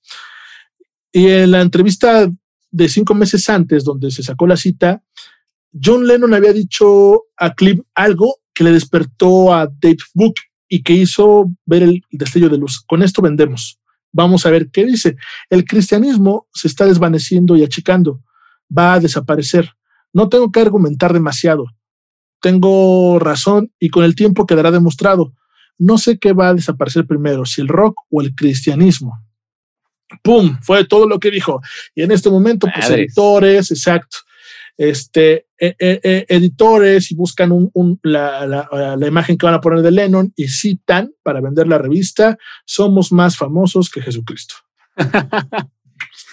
Y 1.12 1.28
en 1.28 1.52
la 1.52 1.60
entrevista 1.60 2.28
de 2.68 2.88
cinco 2.88 3.14
meses 3.14 3.48
antes, 3.48 3.84
donde 3.84 4.10
se 4.10 4.24
sacó 4.24 4.48
la 4.48 4.56
cita, 4.56 5.04
John 5.72 6.04
Lennon 6.04 6.34
había 6.34 6.52
dicho 6.52 7.26
a 7.36 7.54
Cliff 7.54 7.78
algo 7.94 8.38
que 8.52 8.64
le 8.64 8.72
despertó 8.72 9.54
a 9.54 9.68
Dave 9.68 9.98
Book 10.14 10.34
y 10.68 10.82
que 10.82 10.94
hizo 10.94 11.48
ver 11.64 11.84
el 11.84 12.02
destello 12.10 12.48
de 12.48 12.58
luz. 12.58 12.82
Con 12.84 13.04
esto 13.04 13.22
vendemos. 13.22 13.78
Vamos 14.10 14.46
a 14.46 14.50
ver 14.50 14.68
qué 14.72 14.84
dice. 14.84 15.16
El 15.48 15.64
cristianismo 15.64 16.48
se 16.52 16.66
está 16.66 16.86
desvaneciendo 16.86 17.56
y 17.56 17.62
achicando. 17.62 18.20
Va 18.76 18.94
a 18.94 19.00
desaparecer. 19.00 19.70
No 20.14 20.30
tengo 20.30 20.50
que 20.50 20.60
argumentar 20.60 21.12
demasiado. 21.12 21.66
Tengo 22.40 23.18
razón 23.18 23.70
y 23.78 23.90
con 23.90 24.04
el 24.04 24.14
tiempo 24.14 24.46
quedará 24.46 24.70
demostrado. 24.70 25.34
No 25.76 25.98
sé 25.98 26.18
qué 26.18 26.32
va 26.32 26.48
a 26.48 26.54
desaparecer 26.54 27.06
primero, 27.06 27.44
si 27.44 27.60
el 27.60 27.68
rock 27.68 27.96
o 28.10 28.22
el 28.22 28.34
cristianismo. 28.34 29.18
¡Pum! 30.22 30.56
Fue 30.62 30.84
todo 30.86 31.08
lo 31.08 31.18
que 31.18 31.30
dijo. 31.30 31.60
Y 31.94 32.02
en 32.02 32.12
este 32.12 32.30
momento, 32.30 32.68
pues 32.72 32.86
editores, 33.00 33.70
exacto, 33.70 34.18
este, 34.76 35.46
eh, 35.58 35.74
eh, 35.78 36.00
eh, 36.04 36.26
editores 36.28 37.10
y 37.10 37.14
buscan 37.16 37.50
un- 37.52 37.70
un- 37.74 37.98
la, 38.02 38.46
la- 38.46 38.96
la 38.96 39.06
imagen 39.06 39.36
que 39.38 39.46
van 39.46 39.54
a 39.54 39.60
poner 39.60 39.82
de 39.82 39.90
Lennon 39.90 40.32
y 40.36 40.48
citan 40.48 41.12
para 41.22 41.40
vender 41.40 41.66
la 41.66 41.78
revista, 41.78 42.36
somos 42.64 43.10
más 43.12 43.36
famosos 43.36 43.88
que 43.90 44.02
Jesucristo. 44.02 44.54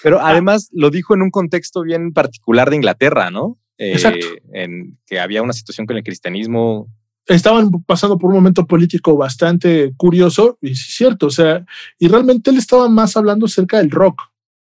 Pero 0.04 0.20
además 0.20 0.70
lo 0.72 0.90
dijo 0.90 1.14
en 1.14 1.22
un 1.22 1.32
contexto 1.32 1.82
bien 1.84 2.12
particular 2.14 2.70
de 2.70 2.76
Inglaterra, 2.78 3.32
¿no? 3.32 3.58
Eh, 3.82 3.94
Exacto. 3.94 4.28
En 4.54 5.00
que 5.08 5.20
había 5.20 5.42
una 5.42 5.54
situación 5.54 5.88
con 5.88 5.98
el 5.98 6.04
cristianismo. 6.04 6.88
estaban 7.26 7.72
pasando 7.88 8.16
por 8.20 8.30
un 8.30 8.36
momento 8.36 8.68
político 8.68 9.18
bastante 9.18 9.92
curioso, 9.98 10.60
y 10.62 10.76
sí 10.76 10.86
es 10.88 10.96
cierto, 10.98 11.26
o 11.26 11.30
sea, 11.32 11.66
y 11.98 12.08
realmente 12.08 12.52
él 12.52 12.58
estaba 12.58 12.88
más 12.90 13.18
hablando 13.18 13.48
acerca 13.48 13.80
del 13.80 13.90
rock, 13.90 14.22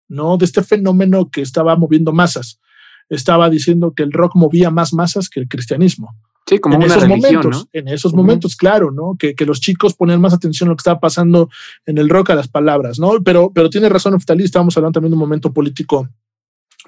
¿no? 0.09 0.37
De 0.37 0.45
este 0.45 0.65
fenómeno 0.65 1.31
que 1.31 1.43
estaba 1.43 1.77
moviendo 1.77 2.13
masas. 2.13 2.61
Estaba 3.09 3.49
diciendo 3.49 3.95
que 3.95 4.03
el 4.03 4.11
rock 4.11 4.35
movía 4.35 4.71
más 4.71 4.93
masas 4.93 5.29
que 5.29 5.39
el 5.39 5.47
cristianismo. 5.47 6.17
Sí, 6.47 6.59
como 6.59 6.75
en 6.75 6.83
una 6.83 6.87
esos 6.87 7.09
religión, 7.09 7.35
momentos, 7.35 7.69
¿no? 7.73 7.81
en 7.81 7.89
esos 7.89 8.15
momentos, 8.15 8.57
claro, 8.57 8.91
¿no? 8.91 9.15
Que, 9.17 9.37
que 9.37 9.47
los 9.47 9.61
chicos 9.61 9.95
ponían 9.95 10.21
más 10.21 10.35
atención 10.35 10.69
a 10.69 10.71
lo 10.71 10.77
que 10.77 10.81
estaba 10.81 10.99
pasando 10.99 11.49
en 11.87 11.99
el 11.99 12.09
rock 12.09 12.31
a 12.31 12.35
las 12.35 12.49
palabras, 12.49 12.99
¿no? 12.99 13.23
Pero, 13.23 13.53
pero 13.55 13.71
tiene 13.71 13.89
razón 13.89 14.15
Naftali, 14.15 14.43
estábamos 14.43 14.77
hablando 14.77 14.95
también 14.95 15.13
de 15.13 15.15
un 15.15 15.21
momento 15.21 15.53
político 15.53 16.09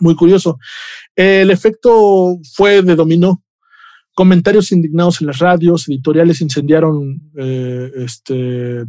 muy 0.00 0.14
curioso. 0.14 0.58
El 1.14 1.50
efecto 1.50 2.38
fue 2.54 2.82
de 2.82 2.96
dominó. 2.96 3.42
Comentarios 4.14 4.72
indignados 4.72 5.20
en 5.20 5.26
las 5.26 5.38
radios, 5.38 5.88
editoriales 5.88 6.40
incendiaron 6.40 7.20
eh, 7.36 7.90
este, 7.96 8.80
eh, 8.80 8.86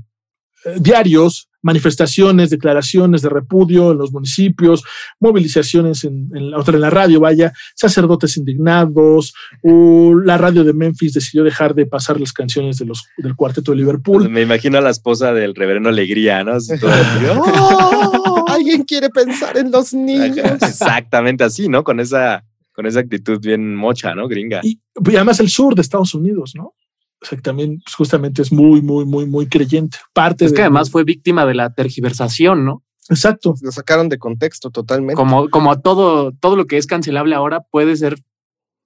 diarios, 0.80 1.50
manifestaciones, 1.62 2.50
declaraciones 2.50 3.22
de 3.22 3.30
repudio 3.30 3.92
en 3.92 3.98
los 3.98 4.12
municipios, 4.12 4.84
movilizaciones 5.20 6.04
en, 6.06 6.30
en 6.34 6.52
la 6.52 6.60
otra 6.60 6.76
en 6.76 6.82
la 6.82 6.90
radio, 6.90 7.20
vaya, 7.20 7.52
sacerdotes 7.76 8.38
indignados, 8.38 9.34
uh, 9.64 10.16
la 10.20 10.38
radio 10.38 10.64
de 10.64 10.74
Memphis 10.74 11.14
decidió 11.14 11.44
dejar 11.44 11.76
de 11.76 11.86
pasar 11.86 12.20
las 12.22 12.32
canciones 12.32 12.78
de 12.78 12.86
los, 12.86 13.06
del 13.18 13.36
cuarteto 13.36 13.72
de 13.72 13.78
Liverpool. 13.78 14.30
Me 14.30 14.42
imagino 14.42 14.78
a 14.78 14.82
la 14.82 14.92
esposa 14.92 15.34
del 15.34 15.56
reverendo 15.56 15.90
Alegría, 15.90 16.44
¿no? 16.44 16.58
Alguien 18.68 18.84
quiere 18.86 19.10
pensar 19.10 19.58
en 19.58 19.72
los 19.72 19.94
niños. 19.94 20.62
Exactamente 20.62 21.44
así, 21.44 21.70
¿no? 21.70 21.84
Con 21.84 22.00
esa, 22.00 22.44
con 22.74 22.86
esa 22.86 23.00
actitud 23.00 23.40
bien 23.40 23.76
mocha, 23.76 24.14
¿no? 24.14 24.28
Gringa. 24.28 24.60
Y, 24.64 24.80
y 25.10 25.16
además 25.16 25.40
el 25.40 25.50
sur 25.50 25.74
de 25.76 25.82
Estados 25.82 26.14
Unidos, 26.14 26.54
¿no? 26.56 26.74
O 27.20 27.26
sea, 27.26 27.38
que 27.38 27.42
también 27.42 27.80
pues, 27.84 27.96
justamente 27.96 28.42
es 28.42 28.52
muy, 28.52 28.82
muy, 28.82 29.06
muy, 29.06 29.26
muy 29.26 29.48
creyente. 29.48 29.98
Parte 30.14 30.46
Es 30.46 30.52
de- 30.52 30.56
que 30.58 30.62
además 30.64 30.92
fue 30.92 31.04
víctima 31.04 31.46
de 31.46 31.56
la 31.56 31.74
tergiversación, 31.74 32.66
¿no? 32.66 32.84
Exacto. 33.10 33.56
Lo 33.62 33.72
sacaron 33.72 34.10
de 34.10 34.18
contexto 34.20 34.70
totalmente. 34.70 35.16
Como, 35.16 35.50
como 35.50 35.80
todo, 35.80 36.34
todo 36.34 36.56
lo 36.58 36.66
que 36.66 36.78
es 36.78 36.86
cancelable 36.88 37.36
ahora 37.36 37.62
puede 37.62 37.96
ser 37.96 38.18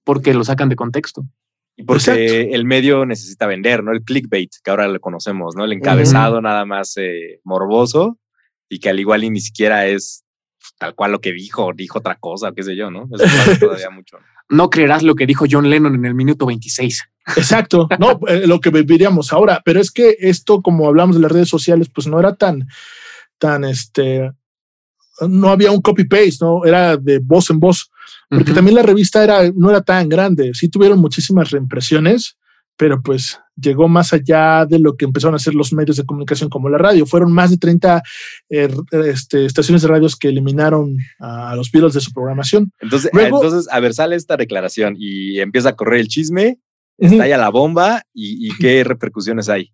porque 0.04 0.34
lo 0.34 0.44
sacan 0.44 0.70
de 0.70 0.76
contexto. 0.76 1.26
Y 1.76 1.84
porque 1.84 2.00
Exacto. 2.04 2.56
el 2.56 2.66
medio 2.66 3.06
necesita 3.06 3.48
vender, 3.48 3.84
¿no? 3.84 3.92
El 3.92 4.04
clickbait, 4.04 4.52
que 4.64 4.70
ahora 4.70 4.88
lo 4.88 5.00
conocemos, 5.00 5.56
¿no? 5.56 5.66
El 5.66 5.74
encabezado 5.74 6.40
nada 6.42 6.66
más 6.66 6.96
eh, 6.98 7.40
morboso 7.44 8.18
y 8.72 8.80
que 8.80 8.90
al 8.90 9.00
igual 9.00 9.26
y 9.26 9.30
ni 9.30 9.42
siquiera 9.42 9.86
es 9.86 10.24
tal 10.80 10.96
cual 10.96 11.12
lo 11.12 11.20
que 11.20 11.34
dijo, 11.34 11.72
dijo 11.76 12.00
otra 12.00 12.16
cosa, 12.16 12.54
qué 12.56 12.64
sé 12.64 12.76
yo, 12.76 12.90
¿no? 12.90 13.04
Eso 13.12 13.26
pasa 13.26 13.60
todavía 13.60 13.90
mucho. 13.92 14.18
No 14.50 14.70
creerás 14.70 15.04
lo 15.04 15.14
que 15.16 15.26
dijo 15.26 15.46
John 15.50 15.70
Lennon 15.70 15.96
en 15.96 16.06
el 16.06 16.16
minuto 16.16 16.46
26. 16.46 17.04
Exacto, 17.36 17.90
no, 18.00 18.20
eh, 18.28 18.48
lo 18.48 18.62
que 18.62 18.70
viviríamos 18.70 19.34
ahora, 19.34 19.62
pero 19.66 19.82
es 19.82 19.92
que 19.92 20.16
esto, 20.20 20.62
como 20.62 20.88
hablamos 20.88 21.18
de 21.18 21.22
las 21.22 21.32
redes 21.32 21.50
sociales, 21.50 21.90
pues 21.94 22.08
no 22.08 22.18
era 22.18 22.36
tan, 22.36 22.68
tan, 23.38 23.66
este, 23.66 24.32
no 25.28 25.50
había 25.50 25.72
un 25.72 25.82
copy-paste, 25.82 26.38
¿no? 26.40 26.66
Era 26.66 26.96
de 26.96 27.20
voz 27.20 27.50
en 27.50 27.60
voz, 27.60 27.92
porque 28.30 28.52
Ujú. 28.52 28.56
también 28.56 28.76
la 28.76 28.84
revista 28.84 29.22
era, 29.22 29.52
no 29.54 29.70
era 29.70 29.82
tan 29.82 30.08
grande, 30.08 30.52
sí 30.54 30.70
tuvieron 30.70 31.00
muchísimas 31.00 31.52
reimpresiones, 31.52 32.38
pero 32.78 33.02
pues 33.02 33.38
llegó 33.62 33.88
más 33.88 34.14
allá 34.14 34.66
de 34.66 34.80
lo 34.80 34.96
que 34.96 35.06
empezaron 35.06 35.36
a 35.36 35.38
hacer 35.38 35.54
los 35.54 35.72
medios 35.74 35.98
de 35.98 36.06
comunicación 36.06 36.50
como 36.50 36.70
la 36.70 36.78
radio. 36.78 37.06
Fueron 37.06 37.32
más 37.32 37.52
de 37.52 37.58
30 37.58 38.02
eh, 38.50 38.70
este, 39.06 39.46
estaciones 39.46 39.82
de 39.82 39.88
radios 39.88 40.16
que 40.16 40.30
eliminaron 40.30 40.98
a 41.20 41.56
los 41.56 41.72
Beatles 41.72 41.94
de 41.94 42.02
su 42.02 42.12
programación. 42.12 42.72
Entonces, 42.80 43.12
Luego- 43.14 43.44
entonces, 43.44 43.72
a 43.72 43.80
ver, 43.80 43.94
sale 43.94 44.16
esta 44.16 44.38
declaración 44.38 44.96
y 44.98 45.40
empieza 45.40 45.70
a 45.70 45.76
correr 45.76 46.02
el 46.02 46.08
chisme, 46.08 46.60
estalla 46.98 47.38
la 47.38 47.50
bomba 47.50 48.04
y, 48.14 48.48
y 48.48 48.50
qué 48.60 48.84
repercusiones 48.84 49.48
hay. 49.50 49.72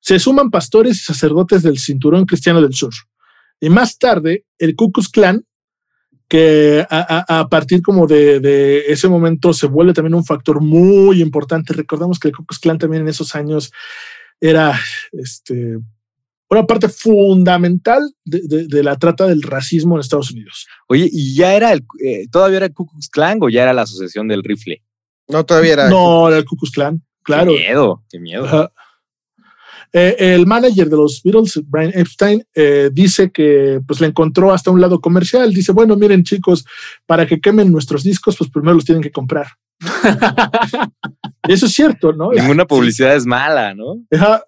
Se 0.00 0.18
suman 0.18 0.50
pastores 0.50 0.96
y 0.96 1.04
sacerdotes 1.04 1.62
del 1.62 1.78
cinturón 1.78 2.26
cristiano 2.26 2.60
del 2.60 2.74
sur. 2.74 2.92
Y 3.60 3.70
más 3.70 3.96
tarde, 3.98 4.44
el 4.58 4.74
Ku 4.74 4.90
Klux 4.90 5.08
Klan, 5.08 5.44
que 6.32 6.86
a, 6.88 7.24
a- 7.28 7.40
a 7.40 7.48
partir 7.50 7.82
como 7.82 8.06
de, 8.06 8.40
de 8.40 8.86
ese 8.88 9.06
momento 9.06 9.52
se 9.52 9.66
vuelve 9.66 9.92
también 9.92 10.14
un 10.14 10.24
factor 10.24 10.62
muy 10.62 11.20
importante. 11.20 11.74
Recordamos 11.74 12.18
que 12.18 12.28
el 12.28 12.34
Ku 12.34 12.46
Klux 12.46 12.58
Klan 12.58 12.78
también 12.78 13.02
en 13.02 13.08
esos 13.08 13.34
años 13.34 13.70
era 14.40 14.80
este, 15.12 15.76
una 16.48 16.66
parte 16.66 16.88
fundamental 16.88 18.00
de, 18.24 18.40
de- 18.48 18.66
de 18.66 18.82
la 18.82 18.96
trata 18.96 19.26
del 19.26 19.42
racismo 19.42 19.94
en 19.96 20.00
Estados 20.00 20.30
Unidos. 20.30 20.66
Oye, 20.88 21.06
¿y 21.12 21.34
ya 21.34 21.54
era 21.54 21.70
el, 21.74 21.84
eh, 22.02 22.26
todavía 22.30 22.56
era 22.58 22.66
el 22.66 22.72
Ku 22.72 22.86
Klux 22.86 23.10
Klan 23.10 23.38
o 23.42 23.50
ya 23.50 23.64
era 23.64 23.74
la 23.74 23.82
asociación 23.82 24.26
del 24.26 24.42
rifle? 24.42 24.82
No, 25.28 25.44
todavía 25.44 25.74
era. 25.74 25.90
No, 25.90 26.28
era 26.28 26.38
el 26.38 26.46
Ku 26.46 26.56
Klux 26.56 26.72
Klan, 26.72 27.02
claro. 27.22 27.52
Qué 27.52 27.58
miedo, 27.58 28.04
qué 28.10 28.18
miedo. 28.20 28.72
Eh, 29.94 30.16
el 30.18 30.46
manager 30.46 30.88
de 30.88 30.96
los 30.96 31.22
Beatles, 31.22 31.60
Brian 31.66 31.92
Epstein, 31.94 32.42
eh, 32.54 32.88
dice 32.92 33.30
que 33.30 33.80
pues 33.86 34.00
le 34.00 34.06
encontró 34.06 34.52
hasta 34.52 34.70
un 34.70 34.80
lado 34.80 35.00
comercial. 35.00 35.52
Dice, 35.52 35.72
bueno, 35.72 35.96
miren 35.96 36.24
chicos, 36.24 36.64
para 37.06 37.26
que 37.26 37.40
quemen 37.40 37.70
nuestros 37.70 38.02
discos, 38.02 38.36
pues 38.38 38.50
primero 38.50 38.74
los 38.74 38.84
tienen 38.84 39.02
que 39.02 39.10
comprar. 39.12 39.46
Eso 41.48 41.66
es 41.66 41.72
cierto, 41.72 42.12
¿no? 42.12 42.30
Ninguna 42.32 42.66
publicidad 42.66 43.14
es 43.16 43.26
mala, 43.26 43.74
¿no? 43.74 43.96
Ajá, 44.10 44.44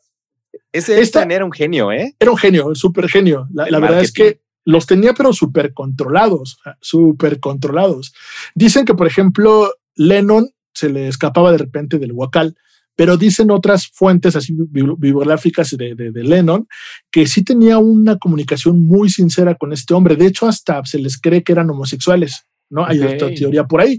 Ese 0.72 0.92
Esta- 0.92 1.20
Epstein 1.20 1.30
era 1.32 1.44
un 1.44 1.52
genio, 1.52 1.92
¿eh? 1.92 2.14
Era 2.18 2.30
un 2.30 2.36
genio, 2.38 2.66
un 2.66 2.76
súper 2.76 3.08
genio. 3.08 3.48
La, 3.52 3.68
la 3.70 3.78
verdad 3.80 4.00
es 4.02 4.12
que 4.12 4.40
los 4.64 4.86
tenía, 4.86 5.12
pero 5.12 5.32
súper 5.32 5.74
controlados, 5.74 6.58
súper 6.80 7.38
controlados. 7.40 8.14
Dicen 8.54 8.84
que, 8.84 8.94
por 8.94 9.06
ejemplo, 9.06 9.72
Lennon 9.94 10.48
se 10.72 10.88
le 10.88 11.08
escapaba 11.08 11.52
de 11.52 11.58
repente 11.58 11.98
del 11.98 12.12
huacal, 12.12 12.56
pero 12.96 13.16
dicen 13.16 13.50
otras 13.50 13.88
fuentes 13.92 14.36
así 14.36 14.52
bibli- 14.54 14.96
bibliográficas 14.98 15.76
de, 15.76 15.94
de- 15.94 16.10
de 16.12 16.22
Lennon 16.22 16.66
que 17.10 17.26
sí 17.26 17.42
tenía 17.42 17.78
una 17.78 18.18
comunicación 18.18 18.86
muy 18.86 19.08
sincera 19.10 19.54
con 19.56 19.72
este 19.72 19.94
hombre. 19.94 20.16
De 20.16 20.26
hecho, 20.26 20.46
hasta 20.46 20.84
se 20.84 20.98
les 20.98 21.20
cree 21.20 21.42
que 21.42 21.52
eran 21.52 21.70
homosexuales, 21.70 22.46
¿no? 22.70 22.84
Hay 22.86 22.98
otra 23.14 23.28
teoría 23.34 23.64
por 23.64 23.80
ahí. 23.80 23.98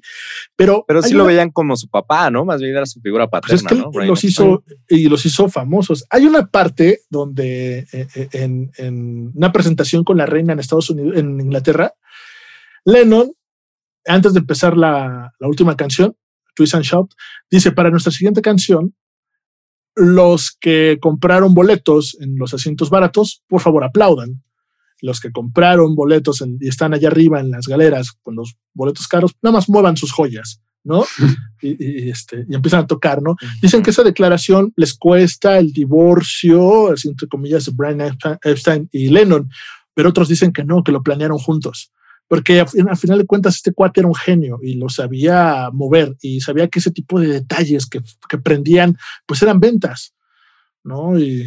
Pero, 0.55 0.83
Pero 0.87 1.01
sí 1.01 1.13
lo 1.13 1.25
veían 1.25 1.51
como 1.51 1.75
su 1.77 1.87
papá, 1.89 2.29
¿no? 2.31 2.45
Más 2.45 2.59
bien 2.61 2.71
era 2.75 2.85
su 2.85 2.99
figura 3.01 3.27
pues 3.29 3.41
paterna, 3.41 3.55
es 3.57 3.67
que 3.67 3.97
los 4.07 4.23
hizo 4.23 4.63
y 4.89 5.07
los 5.09 5.25
hizo 5.25 5.49
famosos. 5.49 6.05
Hay 6.09 6.25
una 6.25 6.47
parte 6.47 7.01
donde 7.09 7.79
eh, 7.91 8.07
eh, 8.15 8.27
en, 8.31 8.71
en 8.77 9.31
una 9.35 9.51
presentación 9.51 10.03
con 10.03 10.17
la 10.17 10.25
reina 10.25 10.53
en 10.53 10.59
Estados 10.59 10.89
Unidos, 10.89 11.17
en 11.17 11.39
Inglaterra, 11.39 11.93
Lennon, 12.85 13.31
antes 14.05 14.33
de 14.33 14.39
empezar 14.39 14.77
la, 14.77 15.33
la 15.39 15.47
última 15.47 15.75
canción, 15.75 16.15
Twist 16.55 16.75
and 16.75 16.83
Shout, 16.83 17.11
dice 17.51 17.71
para 17.71 17.89
nuestra 17.89 18.11
siguiente 18.11 18.41
canción, 18.41 18.95
los 19.95 20.51
que 20.59 20.97
compraron 21.01 21.53
boletos 21.53 22.17
en 22.19 22.37
los 22.37 22.53
asientos 22.53 22.89
baratos, 22.89 23.43
por 23.47 23.61
favor 23.61 23.83
aplaudan. 23.83 24.43
Los 25.01 25.19
que 25.19 25.31
compraron 25.31 25.95
boletos 25.95 26.41
en- 26.41 26.57
y 26.59 26.67
están 26.67 26.93
allá 26.93 27.09
arriba 27.09 27.39
en 27.39 27.51
las 27.51 27.67
galeras 27.67 28.11
con 28.21 28.35
los 28.35 28.55
boletos 28.73 29.07
caros, 29.07 29.33
nada 29.41 29.53
más 29.53 29.69
muevan 29.69 29.97
sus 29.97 30.11
joyas, 30.11 30.61
¿no? 30.83 31.05
y, 31.61 32.05
y, 32.05 32.09
este, 32.09 32.45
y 32.49 32.55
empiezan 32.55 32.81
a 32.81 32.87
tocar, 32.87 33.21
¿no? 33.21 33.35
Dicen 33.61 33.83
que 33.83 33.91
esa 33.91 34.03
declaración 34.03 34.73
les 34.75 34.93
cuesta 34.93 35.57
el 35.59 35.71
divorcio, 35.71 36.89
entre 37.03 37.27
comillas, 37.27 37.65
de 37.65 37.71
Brian 37.75 38.17
Epstein 38.43 38.89
y 38.91 39.09
Lennon, 39.09 39.49
pero 39.93 40.09
otros 40.09 40.27
dicen 40.27 40.51
que 40.51 40.63
no, 40.63 40.83
que 40.83 40.91
lo 40.91 41.03
planearon 41.03 41.37
juntos. 41.37 41.91
Porque 42.27 42.59
al 42.59 42.97
final 42.97 43.19
de 43.19 43.25
cuentas 43.25 43.55
este 43.55 43.71
cuate 43.71 43.99
era 43.99 44.07
un 44.07 44.15
genio 44.15 44.59
y 44.61 44.75
lo 44.75 44.89
sabía 44.89 45.69
mover 45.71 46.15
y 46.21 46.41
sabía 46.41 46.67
que 46.67 46.79
ese 46.79 46.91
tipo 46.91 47.19
de 47.19 47.27
detalles 47.27 47.85
que, 47.85 48.01
que 48.27 48.37
prendían, 48.37 48.97
pues 49.27 49.41
eran 49.43 49.59
ventas, 49.59 50.15
¿no? 50.83 51.19
Y 51.19 51.45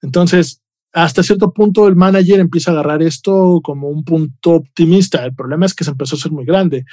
entonces, 0.00 0.62
hasta 0.92 1.22
cierto 1.22 1.52
punto 1.52 1.86
el 1.86 1.96
manager 1.96 2.40
empieza 2.40 2.70
a 2.70 2.74
agarrar 2.74 3.02
esto 3.02 3.60
como 3.62 3.88
un 3.88 4.04
punto 4.04 4.52
optimista. 4.52 5.24
El 5.24 5.34
problema 5.34 5.66
es 5.66 5.74
que 5.74 5.84
se 5.84 5.90
empezó 5.90 6.16
a 6.16 6.20
ser 6.20 6.32
muy 6.32 6.46
grande 6.46 6.86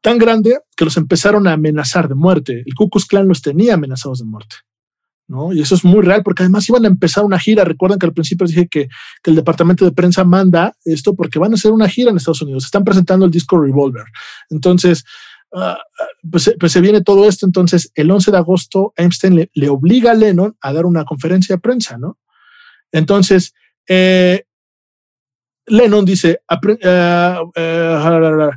tan 0.00 0.18
grande 0.18 0.58
que 0.76 0.84
los 0.84 0.96
empezaron 0.96 1.46
a 1.46 1.52
amenazar 1.52 2.08
de 2.08 2.14
muerte. 2.14 2.62
El 2.66 2.74
Ku 2.74 2.88
Klan 2.88 3.28
los 3.28 3.42
tenía 3.42 3.74
amenazados 3.74 4.20
de 4.20 4.24
muerte. 4.24 4.56
¿No? 5.30 5.52
Y 5.52 5.60
eso 5.60 5.76
es 5.76 5.84
muy 5.84 6.02
real 6.02 6.24
porque 6.24 6.42
además 6.42 6.68
iban 6.68 6.84
a 6.84 6.88
empezar 6.88 7.24
una 7.24 7.38
gira. 7.38 7.62
Recuerdan 7.62 8.00
que 8.00 8.06
al 8.06 8.12
principio 8.12 8.48
dije 8.48 8.66
que, 8.68 8.88
el 9.24 9.36
departamento 9.36 9.84
de 9.84 9.92
prensa 9.92 10.24
manda 10.24 10.74
esto 10.84 11.14
porque 11.14 11.38
van 11.38 11.52
a 11.52 11.54
hacer 11.54 11.70
una 11.70 11.88
gira 11.88 12.10
en 12.10 12.16
Estados 12.16 12.42
Unidos. 12.42 12.64
Están 12.64 12.82
presentando 12.82 13.26
el 13.26 13.30
disco 13.30 13.60
Revolver. 13.60 14.06
Entonces, 14.50 15.04
ah, 15.54 15.78
pues, 16.28 16.42
se- 16.42 16.56
pues 16.56 16.72
se 16.72 16.80
viene 16.80 17.00
todo 17.02 17.28
esto. 17.28 17.46
Entonces, 17.46 17.92
el 17.94 18.10
11 18.10 18.32
de 18.32 18.38
agosto, 18.38 18.92
Einstein 18.96 19.48
le, 19.54 19.68
obliga 19.68 20.10
a 20.10 20.14
Lennon 20.14 20.56
a 20.60 20.72
dar 20.72 20.84
una 20.84 21.04
conferencia 21.04 21.54
de 21.54 21.60
prensa, 21.60 21.96
¿no? 21.96 22.18
Entonces, 22.90 23.54
eh, 23.88 24.42
Lennon 25.66 26.04
dice, 26.04 26.40
eh, 26.82 27.36
eh, 27.54 28.50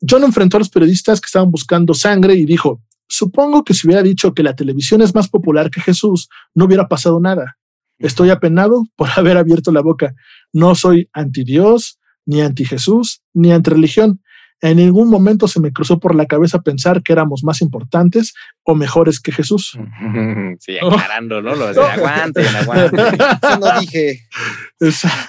John 0.00 0.24
enfrentó 0.24 0.56
a 0.56 0.60
los 0.60 0.68
periodistas 0.68 1.20
que 1.20 1.26
estaban 1.26 1.52
buscando 1.52 1.94
sangre 1.94 2.34
y 2.34 2.44
dijo, 2.44 2.82
supongo 3.12 3.62
que 3.62 3.74
si 3.74 3.86
hubiera 3.86 4.02
dicho 4.02 4.32
que 4.32 4.42
la 4.42 4.56
televisión 4.56 5.02
es 5.02 5.14
más 5.14 5.28
popular 5.28 5.70
que 5.70 5.82
Jesús, 5.82 6.28
no 6.54 6.64
hubiera 6.64 6.88
pasado 6.88 7.20
nada. 7.20 7.58
Estoy 7.98 8.30
apenado 8.30 8.84
por 8.96 9.08
haber 9.16 9.36
abierto 9.36 9.70
la 9.70 9.82
boca. 9.82 10.14
No 10.52 10.74
soy 10.74 11.10
anti 11.12 11.44
Dios, 11.44 11.98
ni 12.24 12.40
anti 12.40 12.64
Jesús, 12.64 13.20
ni 13.34 13.52
anti 13.52 13.68
religión. 13.68 14.22
En 14.62 14.76
ningún 14.76 15.10
momento 15.10 15.48
se 15.48 15.58
me 15.60 15.72
cruzó 15.72 15.98
por 15.98 16.14
la 16.14 16.24
cabeza 16.26 16.62
pensar 16.62 17.02
que 17.02 17.12
éramos 17.12 17.42
más 17.42 17.60
importantes 17.60 18.32
o 18.62 18.74
mejores 18.76 19.18
que 19.20 19.32
Jesús. 19.32 19.76
Sí, 20.60 20.76
aclarando, 20.80 21.42
¿no? 21.42 21.54
Lo 21.56 21.72
de 21.72 21.80
aguanten, 21.82 22.46
aguanten. 22.46 23.00
Eso 23.42 23.58
no 23.58 23.80
dije. 23.80 24.20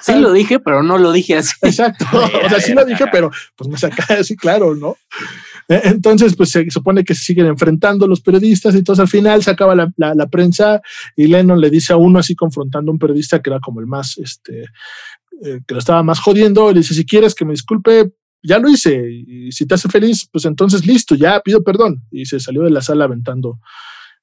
Sí 0.01 0.15
lo 0.19 0.31
dije, 0.31 0.59
pero 0.59 0.83
no 0.83 0.97
lo 0.97 1.11
dije 1.11 1.37
así. 1.37 1.53
Exacto. 1.63 2.05
O 2.45 2.49
sea, 2.49 2.59
sí 2.59 2.73
lo 2.73 2.85
dije, 2.85 3.05
pero 3.11 3.31
pues 3.55 3.69
me 3.69 3.77
saca 3.77 4.05
así, 4.19 4.35
claro, 4.35 4.75
¿no? 4.75 4.95
Eh, 5.69 5.81
Entonces, 5.85 6.35
pues 6.35 6.51
se 6.51 6.69
supone 6.69 7.03
que 7.03 7.15
se 7.15 7.21
siguen 7.23 7.47
enfrentando 7.47 8.05
los 8.07 8.21
periodistas 8.21 8.75
y 8.75 8.79
entonces 8.79 9.01
al 9.01 9.07
final 9.07 9.41
se 9.41 9.49
acaba 9.51 9.73
la, 9.75 9.91
la- 9.97 10.13
la 10.13 10.27
prensa 10.27 10.81
y 11.15 11.27
Lennon 11.27 11.59
le 11.59 11.69
dice 11.69 11.93
a 11.93 11.97
uno 11.97 12.19
así 12.19 12.35
confrontando 12.35 12.91
a 12.91 12.93
un 12.93 12.99
periodista 12.99 13.41
que 13.41 13.49
era 13.49 13.59
como 13.59 13.79
el 13.79 13.87
más, 13.87 14.17
este, 14.17 14.65
eh, 15.43 15.61
que 15.65 15.73
lo 15.73 15.79
estaba 15.79 16.03
más 16.03 16.19
jodiendo, 16.19 16.69
y 16.69 16.73
le 16.75 16.81
dice, 16.81 16.93
si 16.93 17.05
quieres 17.05 17.33
que 17.33 17.45
me 17.45 17.51
disculpe, 17.53 18.11
ya 18.43 18.59
lo 18.59 18.69
hice 18.69 19.09
y 19.09 19.51
si 19.51 19.65
te 19.65 19.75
hace 19.75 19.89
feliz, 19.89 20.27
pues 20.31 20.45
entonces 20.45 20.85
listo, 20.85 21.15
ya 21.15 21.39
pido 21.39 21.63
perdón. 21.63 22.03
Y 22.11 22.25
se 22.25 22.39
salió 22.39 22.63
de 22.63 22.71
la 22.71 22.81
sala 22.81 23.05
aventando 23.05 23.59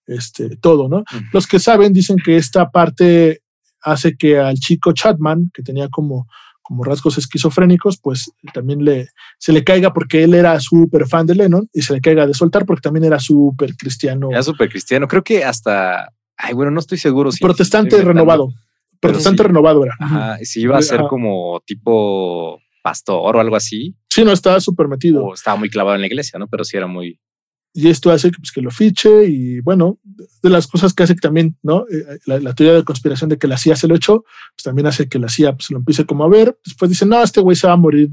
este, 0.06 0.56
todo, 0.56 0.88
¿no? 0.88 1.04
Los 1.33 1.46
que 1.46 1.59
saben 1.59 1.92
dicen 1.92 2.16
que 2.22 2.37
esta 2.37 2.70
parte 2.70 3.42
hace 3.83 4.16
que 4.16 4.38
al 4.38 4.56
chico 4.56 4.92
Chapman, 4.92 5.50
que 5.54 5.62
tenía 5.62 5.88
como, 5.88 6.26
como 6.62 6.85
rasgos 6.85 7.16
esquizofrénicos, 7.18 7.98
pues 7.98 8.30
también 8.52 8.85
le, 8.85 9.09
se 9.38 9.52
le 9.52 9.64
caiga 9.64 9.92
porque 9.92 10.24
él 10.24 10.35
era 10.35 10.59
súper 10.61 11.06
fan 11.06 11.26
de 11.26 11.35
Lennon 11.35 11.68
y 11.72 11.83
se 11.83 11.94
le 11.94 12.00
caiga 12.00 12.26
de 12.26 12.35
soltar 12.35 12.66
porque 12.66 12.83
también 12.83 13.04
era 13.04 13.18
súper 13.18 13.76
cristiano, 13.76 14.30
Era 14.30 14.42
súper 14.42 14.68
cristiano. 14.68 15.09
Creo 15.09 15.22
que 15.22 15.44
hasta. 15.44 16.12
Ay, 16.37 16.54
bueno, 16.54 16.70
no 16.70 16.80
estoy 16.80 16.98
seguro. 16.98 17.33
Si, 17.33 17.38
protestante 17.40 17.96
estoy 17.96 18.06
renovado. 18.06 18.48
Protestante 18.98 19.42
sí. 19.42 19.46
renovado 19.46 19.85
era. 19.85 19.94
Ajá, 19.98 20.38
si 20.42 20.61
iba 20.61 20.76
a 20.76 20.83
ser 20.83 21.00
Ajá. 21.00 21.09
como 21.09 21.61
tipo 21.66 22.61
pastor 22.82 23.36
o 23.36 23.40
algo 23.40 23.56
así, 23.56 23.94
Sí, 24.08 24.24
no, 24.24 24.32
estaba 24.32 24.60
súper 24.60 24.88
metido. 24.88 25.24
o 25.24 25.34
estaba 25.34 25.56
muy 25.56 25.70
clavado 25.70 25.94
en 25.94 26.00
la 26.00 26.06
iglesia, 26.08 26.38
¿no? 26.38 26.48
Pero 26.48 26.64
sí 26.64 26.76
era 26.76 26.86
muy. 26.86 27.18
y 27.72 27.88
esto 27.88 28.10
hace 28.10 28.30
que, 28.30 28.38
pues, 28.38 28.50
que 28.52 28.60
lo 28.62 28.70
fiche 28.70 29.26
y 29.26 29.60
bueno, 29.60 29.98
de 30.42 30.50
las 30.50 30.66
cosas 30.66 30.92
que 30.92 31.04
hace 31.04 31.14
que 31.14 31.20
también, 31.20 31.56
¿no? 31.62 31.84
Eh, 31.90 32.18
La, 32.26 32.40
la 32.40 32.54
teoría 32.54 32.74
de 32.74 32.82
conspiración 32.84 33.30
de 33.30 33.38
que 33.38 33.46
la 33.46 33.56
CIA 33.58 33.76
se 33.76 33.86
lo 33.86 33.94
echó, 33.94 34.22
pues 34.56 34.64
también 34.64 34.86
hace 34.88 35.08
que 35.08 35.18
la 35.20 35.28
CIA 35.28 35.52
pues, 35.54 35.70
lo 35.70 35.78
empiece 35.78 36.04
como 36.04 36.24
a 36.24 36.28
ver, 36.28 36.58
después 36.64 36.88
dicen, 36.88 37.08
no, 37.10 37.22
este 37.22 37.40
güey 37.40 37.56
se 37.56 37.66
va 37.68 37.74
a 37.74 37.76
morir 37.76 38.08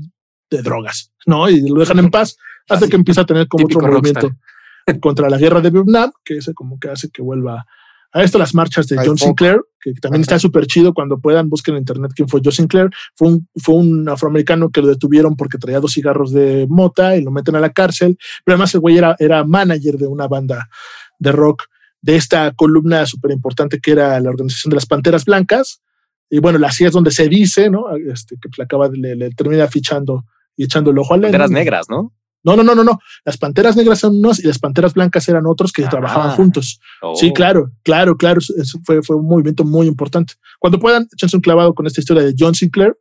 de 0.52 0.62
drogas, 0.62 1.12
¿no? 1.26 1.50
Y 1.50 1.68
lo 1.68 1.80
dejan 1.80 2.00
en 2.00 2.12
paz 2.12 2.38
hasta 2.70 2.88
que 2.88 2.96
empieza 2.96 3.22
a 3.22 3.26
tener 3.26 3.48
como 3.48 3.64
Típico 3.66 3.80
otro 3.80 3.92
rockstar. 3.94 4.24
movimiento 4.24 4.42
contra 5.02 5.30
la 5.30 5.38
guerra 5.38 5.60
de 5.60 5.70
Vietnam, 5.70 6.12
que 6.24 6.38
ese 6.38 6.54
como 6.54 6.80
que 6.80 6.90
hace 6.90 7.10
que 7.10 7.22
vuelva 7.22 7.66
a 8.14 8.24
esto, 8.24 8.38
las 8.38 8.54
marchas 8.54 8.88
de 8.88 8.98
John. 8.98 9.18
Sinclair, 9.18 9.62
que 9.82 9.94
también 9.94 10.22
está 10.22 10.40
súper 10.40 10.66
chido 10.66 10.94
cuando 10.94 11.20
puedan, 11.20 11.50
busquen 11.50 11.76
en 11.76 11.80
internet 11.80 12.12
quién 12.16 12.28
fue 12.28 12.42
John 12.44 12.54
Sinclair, 12.54 12.90
fue 13.16 13.28
un, 13.30 13.50
fue 13.56 13.76
un 13.76 14.08
afroamericano 14.10 14.70
que 14.70 14.82
lo 14.82 14.88
detuvieron 14.88 15.36
porque 15.36 15.58
traía 15.58 15.80
dos 15.80 15.94
cigarros 15.94 16.32
de 16.32 16.68
mota 16.70 17.16
y 17.16 17.22
lo 17.22 17.32
meten 17.32 17.56
a 17.56 17.60
la 17.60 17.72
cárcel, 17.72 18.18
pero 18.44 18.56
además 18.56 18.74
el 18.74 18.82
güey 18.82 18.98
era, 18.98 19.16
era 19.20 19.44
manager 19.44 19.98
de 19.98 20.08
una 20.08 20.28
banda 20.28 20.70
de 21.20 21.32
rock 21.32 21.64
de 22.02 22.16
esta 22.16 22.52
columna 22.52 23.06
súper 23.06 23.32
importante 23.32 23.80
que 23.80 23.92
era 23.92 24.20
la 24.20 24.30
organización 24.30 24.70
de 24.70 24.76
las 24.76 24.86
Panteras 24.86 25.26
Blancas, 25.26 25.82
y 26.30 26.40
bueno, 26.40 26.60
la 26.60 26.72
CIA 26.72 26.88
es 26.88 26.94
donde 26.94 27.12
se 27.12 27.30
dice, 27.30 27.70
¿no? 27.70 27.96
Este, 27.96 28.36
que 28.36 28.50
le 28.58 28.64
acaba 28.64 28.90
de, 28.90 28.98
le, 28.98 29.16
le 29.16 29.30
termina 29.32 29.68
fichando 29.68 30.26
y 30.58 30.66
echando 30.66 30.92
el 30.92 30.98
ojo 30.98 31.14
a 31.14 31.18
Lennon. 31.18 31.32
Panteras 31.32 31.52
negras, 31.52 31.86
¿no? 31.90 32.14
No, 32.44 32.56
no, 32.56 32.64
no, 32.64 32.76
no, 32.76 32.84
no. 32.84 33.00
Las 33.26 33.38
panteras 33.38 33.76
negras 33.76 34.00
son 34.00 34.16
unos 34.18 34.40
y 34.44 34.48
las 34.48 34.60
panteras 34.60 34.94
blancas 34.94 35.28
eran 35.28 35.46
otros 35.48 35.72
que 35.74 35.84
Ah. 35.86 35.90
trabajaban 35.90 36.36
juntos. 36.36 36.80
Sí, 37.16 37.30
Oh. 37.30 37.34
claro, 37.34 37.72
claro, 37.84 38.16
claro. 38.16 38.40
Eso- 38.40 38.80
fue, 38.86 39.02
fue 39.04 39.16
un 39.18 39.28
movimiento 39.28 39.64
muy 39.66 39.88
importante. 39.88 40.36
Cuando 40.60 40.80
puedan, 40.80 41.08
échense 41.12 41.36
un 41.36 41.42
clavado 41.42 41.74
con 41.74 41.86
esta 41.88 42.00
historia 42.00 42.24
de 42.24 42.34
John 42.38 42.56
Sinclair, 42.56 42.96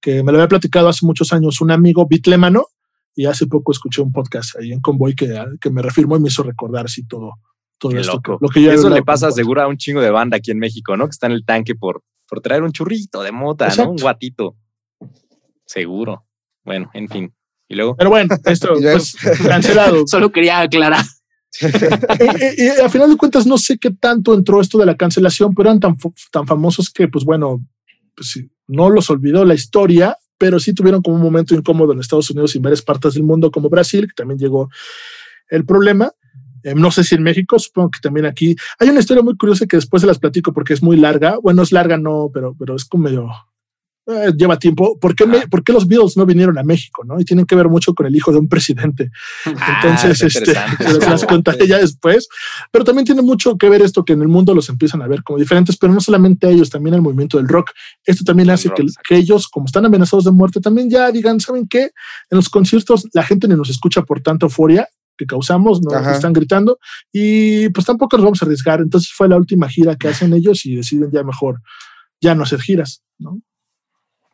que 0.00 0.22
me 0.22 0.32
lo 0.32 0.38
había 0.38 0.48
platicado 0.48 0.88
hace 0.88 1.06
muchos 1.06 1.32
años 1.32 1.60
un 1.60 1.70
amigo 1.70 2.06
bitlemano, 2.06 2.66
y 3.14 3.24
hace 3.26 3.46
poco 3.46 3.72
escuché 3.72 4.02
un 4.02 4.12
podcast 4.12 4.56
ahí 4.58 4.72
en 4.72 4.80
Convoy 4.80 5.14
que, 5.14 5.42
que 5.60 5.70
me 5.70 5.80
refirmó 5.80 6.16
y 6.16 6.20
me 6.20 6.28
hizo 6.28 6.42
recordar 6.42 6.84
así 6.86 7.06
todo, 7.06 7.32
todo 7.78 7.92
Qué 7.92 8.00
esto. 8.00 8.12
loco. 8.14 8.38
Lo 8.40 8.48
que 8.48 8.60
yo 8.62 8.70
Eso 8.72 8.90
le 8.90 9.02
pasa 9.02 9.30
seguro 9.30 9.62
a 9.62 9.68
un 9.68 9.76
chingo 9.78 10.00
de 10.02 10.10
banda 10.10 10.36
aquí 10.36 10.50
en 10.50 10.58
México, 10.58 10.96
¿no? 10.96 11.06
Que 11.06 11.12
está 11.12 11.26
en 11.26 11.32
el 11.32 11.44
tanque 11.44 11.74
por, 11.74 12.02
por 12.28 12.40
traer 12.42 12.62
un 12.62 12.72
churrito 12.72 13.22
de 13.22 13.32
mota, 13.32 13.68
¿no? 13.76 13.90
Un 13.90 13.96
guatito. 13.96 14.56
Seguro. 15.64 16.26
Bueno, 16.64 16.90
en 16.94 17.08
fin. 17.08 17.32
Y 17.68 17.74
luego, 17.74 17.96
Pero 17.96 18.10
bueno, 18.10 18.34
esto 18.44 18.74
pues, 18.80 19.16
cancelado. 19.46 20.02
Solo 20.06 20.30
quería 20.32 20.60
aclarar. 20.60 21.04
y, 21.60 22.62
y- 22.62 22.66
y 22.66 22.68
a 22.68 22.88
final 22.88 23.10
de 23.10 23.16
cuentas 23.16 23.46
no 23.46 23.58
sé 23.58 23.78
qué 23.78 23.90
tanto 23.90 24.34
entró 24.34 24.60
esto 24.60 24.78
de 24.78 24.86
la 24.86 24.96
cancelación, 24.96 25.54
pero 25.54 25.70
eran 25.70 25.80
tan, 25.80 25.96
tan 26.30 26.46
famosos 26.46 26.90
que, 26.90 27.08
pues 27.08 27.24
bueno, 27.24 27.64
pues 28.14 28.40
no 28.68 28.90
los 28.90 29.08
olvidó 29.10 29.44
la 29.44 29.54
historia, 29.54 30.16
pero 30.38 30.60
sí 30.60 30.74
tuvieron 30.74 31.00
como 31.02 31.16
un 31.16 31.22
momento 31.22 31.54
incómodo 31.54 31.92
en 31.92 32.00
Estados 32.00 32.30
Unidos 32.30 32.54
y 32.54 32.58
en 32.58 32.62
varias 32.62 32.82
partes 32.82 33.14
del 33.14 33.22
mundo, 33.22 33.50
como 33.50 33.68
Brasil, 33.70 34.06
que 34.06 34.14
también 34.14 34.38
llegó 34.38 34.68
el 35.48 35.64
problema. 35.64 36.12
Eh, 36.62 36.74
no 36.74 36.90
sé 36.90 37.04
si 37.04 37.14
en 37.14 37.22
México, 37.22 37.58
supongo 37.58 37.90
que 37.92 38.00
también 38.00 38.26
aquí. 38.26 38.54
Hay 38.78 38.88
una 38.90 39.00
historia 39.00 39.22
muy 39.22 39.36
curiosa 39.36 39.66
que 39.66 39.76
después 39.76 40.00
se 40.02 40.06
las 40.06 40.18
platico 40.18 40.52
porque 40.52 40.74
es 40.74 40.82
muy 40.82 40.96
larga. 40.96 41.38
Bueno, 41.40 41.62
es 41.62 41.72
larga, 41.72 41.96
no, 41.96 42.28
pero, 42.34 42.54
pero 42.58 42.74
es 42.76 42.84
como 42.84 43.04
medio. 43.04 43.28
Eh, 44.08 44.32
lleva 44.36 44.58
tiempo. 44.58 44.98
¿Por 45.00 45.14
qué, 45.16 45.26
me- 45.26 45.46
¿Por 45.48 45.64
qué 45.64 45.72
los 45.72 45.86
Beatles 45.88 46.16
no 46.16 46.24
vinieron 46.24 46.56
a 46.58 46.62
México? 46.62 47.02
¿no? 47.04 47.20
Y 47.20 47.24
tienen 47.24 47.44
que 47.44 47.56
ver 47.56 47.68
mucho 47.68 47.92
con 47.94 48.06
el 48.06 48.14
hijo 48.14 48.30
de 48.32 48.38
un 48.38 48.48
presidente. 48.48 49.10
Ah, 49.58 49.80
Entonces, 49.82 50.22
este, 50.22 50.54
se 50.54 50.98
las, 51.10 51.24
contaré 51.24 51.66
ya 51.66 51.78
después. 51.78 52.28
Pero 52.70 52.84
también 52.84 53.04
tiene 53.04 53.22
mucho 53.22 53.56
que 53.56 53.68
ver 53.68 53.82
esto 53.82 54.04
que 54.04 54.12
en 54.12 54.22
el 54.22 54.28
mundo 54.28 54.54
los 54.54 54.68
empiezan 54.68 55.02
a 55.02 55.08
ver 55.08 55.22
como 55.22 55.38
diferentes, 55.38 55.76
pero 55.76 55.92
no 55.92 56.00
solamente 56.00 56.48
ellos, 56.48 56.70
también 56.70 56.94
el 56.94 57.02
movimiento 57.02 57.36
del 57.38 57.48
rock. 57.48 57.70
Esto 58.04 58.24
también 58.24 58.48
El 58.48 58.54
hace 58.54 58.68
rock, 58.68 58.80
que, 59.08 59.16
ellos, 59.16 59.48
como 59.48 59.66
están 59.66 59.84
amenazados 59.86 60.24
de 60.24 60.30
muerte, 60.30 60.60
también 60.60 60.88
ya 60.90 61.10
digan, 61.10 61.40
¿saben 61.40 61.66
qué? 61.68 61.90
En 62.30 62.36
los 62.36 62.48
conciertos 62.48 63.06
la 63.12 63.22
gente 63.22 63.48
ni 63.48 63.54
nos 63.54 63.70
escucha 63.70 64.02
por 64.02 64.20
tanta 64.20 64.46
euforia 64.46 64.88
que 65.16 65.26
causamos, 65.26 65.80
no 65.82 65.96
Ajá. 65.96 66.12
están 66.12 66.32
gritando 66.34 66.78
y 67.10 67.68
pues 67.70 67.86
tampoco 67.86 68.16
nos 68.18 68.24
vamos 68.24 68.42
a 68.42 68.44
arriesgar. 68.44 68.80
Entonces 68.80 69.10
fue 69.14 69.28
la 69.28 69.36
última 69.36 69.68
gira 69.68 69.96
que 69.96 70.08
hacen 70.08 70.34
ellos 70.34 70.66
y 70.66 70.76
deciden 70.76 71.10
ya 71.10 71.22
mejor 71.22 71.60
ya 72.20 72.34
no 72.34 72.42
hacer 72.42 72.60
giras, 72.60 73.02
¿no? 73.18 73.40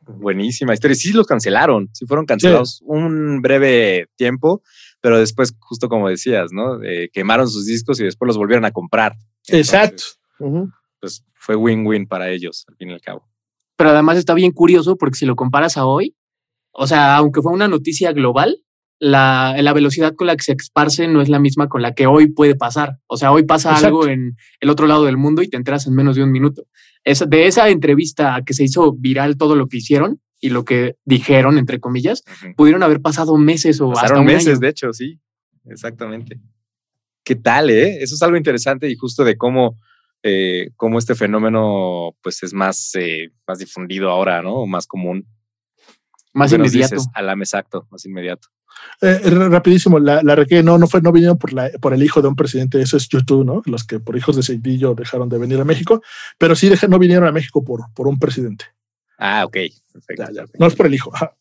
Buenísima 0.06 0.74
historia. 0.74 0.94
Sí 0.94 1.12
los 1.12 1.26
cancelaron, 1.26 1.88
sí 1.92 2.06
fueron 2.06 2.26
cancelados 2.26 2.80
un 2.84 3.40
breve 3.40 4.06
tiempo, 4.16 4.62
pero 5.00 5.18
después, 5.18 5.54
justo 5.58 5.88
como 5.88 6.08
decías, 6.08 6.52
¿no? 6.52 6.82
Eh, 6.82 7.10
quemaron 7.12 7.48
sus 7.48 7.66
discos 7.66 8.00
y 8.00 8.04
después 8.04 8.26
los 8.26 8.36
volvieron 8.36 8.64
a 8.64 8.70
comprar. 8.70 9.14
Entonces, 9.46 9.72
Exacto. 9.72 10.04
Pues 11.00 11.24
fue 11.34 11.56
win-win 11.56 12.06
para 12.06 12.30
ellos, 12.30 12.64
al 12.68 12.76
fin 12.76 12.90
y 12.90 12.92
al 12.92 13.00
cabo. 13.00 13.28
Pero 13.76 13.90
además 13.90 14.18
está 14.18 14.34
bien 14.34 14.52
curioso 14.52 14.96
porque 14.96 15.18
si 15.18 15.26
lo 15.26 15.34
comparas 15.34 15.76
a 15.76 15.86
hoy, 15.86 16.16
o 16.72 16.86
sea, 16.86 17.16
aunque 17.16 17.42
fue 17.42 17.52
una 17.52 17.68
noticia 17.68 18.12
global, 18.12 18.58
la, 18.98 19.56
la 19.60 19.72
velocidad 19.72 20.14
con 20.14 20.28
la 20.28 20.36
que 20.36 20.44
se 20.44 20.52
esparce 20.52 21.08
no 21.08 21.20
es 21.20 21.28
la 21.28 21.40
misma 21.40 21.68
con 21.68 21.82
la 21.82 21.92
que 21.92 22.06
hoy 22.06 22.28
puede 22.28 22.54
pasar. 22.54 22.98
O 23.08 23.16
sea, 23.16 23.32
hoy 23.32 23.42
pasa 23.42 23.70
Exacto. 23.70 23.86
algo 23.88 24.06
en 24.06 24.36
el 24.60 24.70
otro 24.70 24.86
lado 24.86 25.04
del 25.04 25.16
mundo 25.16 25.42
y 25.42 25.48
te 25.48 25.56
enteras 25.56 25.88
en 25.88 25.94
menos 25.94 26.14
de 26.14 26.22
un 26.22 26.30
minuto. 26.30 26.62
Esa, 27.04 27.26
de 27.26 27.46
esa 27.46 27.68
entrevista 27.68 28.42
que 28.46 28.54
se 28.54 28.64
hizo 28.64 28.92
viral 28.92 29.36
todo 29.36 29.56
lo 29.56 29.66
que 29.68 29.78
hicieron 29.78 30.20
y 30.40 30.50
lo 30.50 30.64
que 30.64 30.96
dijeron, 31.04 31.58
entre 31.58 31.80
comillas, 31.80 32.22
Ujú. 32.44 32.54
pudieron 32.56 32.82
haber 32.82 33.00
pasado 33.00 33.36
meses 33.36 33.80
o 33.80 33.90
hasta 33.90 34.02
Pasaron 34.02 34.20
un 34.20 34.26
meses, 34.26 34.48
año. 34.54 34.58
de 34.60 34.68
hecho, 34.68 34.92
sí. 34.92 35.20
Exactamente. 35.66 36.40
¿Qué 37.24 37.36
tal, 37.36 37.70
eh? 37.70 38.02
Eso 38.02 38.14
es 38.16 38.22
algo 38.22 38.36
interesante 38.36 38.88
y 38.90 38.96
justo 38.96 39.22
de 39.24 39.36
cómo, 39.36 39.78
eh, 40.24 40.70
cómo 40.76 40.98
este 40.98 41.14
fenómeno 41.14 42.16
pues 42.22 42.42
es 42.42 42.52
más, 42.52 42.92
eh, 42.96 43.30
más 43.46 43.58
difundido 43.58 44.10
ahora, 44.10 44.42
¿no? 44.42 44.54
O 44.54 44.66
más 44.66 44.86
común. 44.86 45.26
Más 46.32 46.50
¿Qué 46.50 46.58
nos 46.58 46.68
inmediato. 46.72 46.96
dices? 46.96 47.08
Exacto, 47.38 47.86
más 47.90 48.04
inmediato. 48.06 48.48
Eh, 49.00 49.20
r- 49.24 49.48
rapidísimo, 49.48 49.98
la, 49.98 50.22
la 50.22 50.34
regué, 50.36 50.62
no, 50.62 50.78
no 50.78 50.86
fue, 50.86 51.00
no 51.02 51.10
vinieron 51.12 51.36
por, 51.38 51.52
la, 51.52 51.70
por 51.80 51.92
el 51.92 52.02
hijo 52.02 52.22
de 52.22 52.28
un 52.28 52.36
presidente, 52.36 52.80
eso 52.80 52.96
es 52.96 53.08
YouTube, 53.08 53.44
¿no? 53.44 53.62
Los 53.66 53.84
que 53.84 53.98
por 53.98 54.16
hijos 54.16 54.36
de 54.36 54.42
Cedillo 54.42 54.94
dejaron 54.94 55.28
de 55.28 55.38
venir 55.38 55.60
a 55.60 55.64
México, 55.64 56.02
pero 56.38 56.54
sí 56.54 56.68
deja- 56.68 56.86
no 56.86 56.98
vinieron 56.98 57.26
a 57.28 57.32
México 57.32 57.64
por, 57.64 57.92
por 57.94 58.06
un 58.06 58.18
presidente. 58.18 58.66
Ah, 59.18 59.44
ok. 59.44 59.56
Perfecto. 59.92 60.24
No 60.58 60.66
es 60.66 60.74
por 60.74 60.86
el 60.86 60.94
hijo, 60.94 61.10
ajá, 61.14 61.34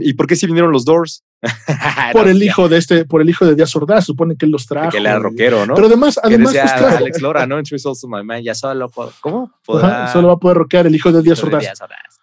¿Y 0.00 0.14
por 0.14 0.26
qué 0.26 0.34
si 0.36 0.46
vinieron 0.46 0.72
los 0.72 0.84
Doors? 0.84 1.24
por 2.12 2.24
No, 2.24 2.30
el 2.30 2.38
ya, 2.38 2.44
hijo 2.46 2.68
de 2.68 2.78
este, 2.78 3.04
por 3.04 3.20
el 3.20 3.28
hijo 3.28 3.44
de 3.46 3.54
Díaz 3.54 3.74
Ordaz, 3.76 4.04
supone 4.06 4.34
que 4.36 4.46
él 4.46 4.52
los 4.52 4.66
trajo. 4.66 4.90
Que 4.90 4.96
él 4.98 5.06
era 5.06 5.18
rockero, 5.18 5.66
¿no? 5.66 5.74
Pero 5.74 5.86
además, 5.88 6.14
que 6.14 6.20
además 6.26 6.52
decía. 6.54 6.96
Alex 6.96 7.20
Lora, 7.20 7.46
¿no? 7.46 7.58
En 7.58 7.64
My 8.08 8.24
Man, 8.24 8.42
ya 8.42 8.54
solo 8.54 8.88
puedo- 8.88 9.12
¿Cómo? 9.20 9.52
Ajá, 9.68 10.12
solo 10.12 10.28
va 10.28 10.34
a 10.34 10.38
poder 10.38 10.56
rockear 10.56 10.86
el 10.86 10.94
hijo 10.94 11.12
de 11.12 11.22
Díaz 11.22 11.38
Hijo 11.38 11.48
de 11.48 11.56
Ordaz. 11.56 11.62
Díaz 11.68 11.80
Ordaz. 11.82 12.20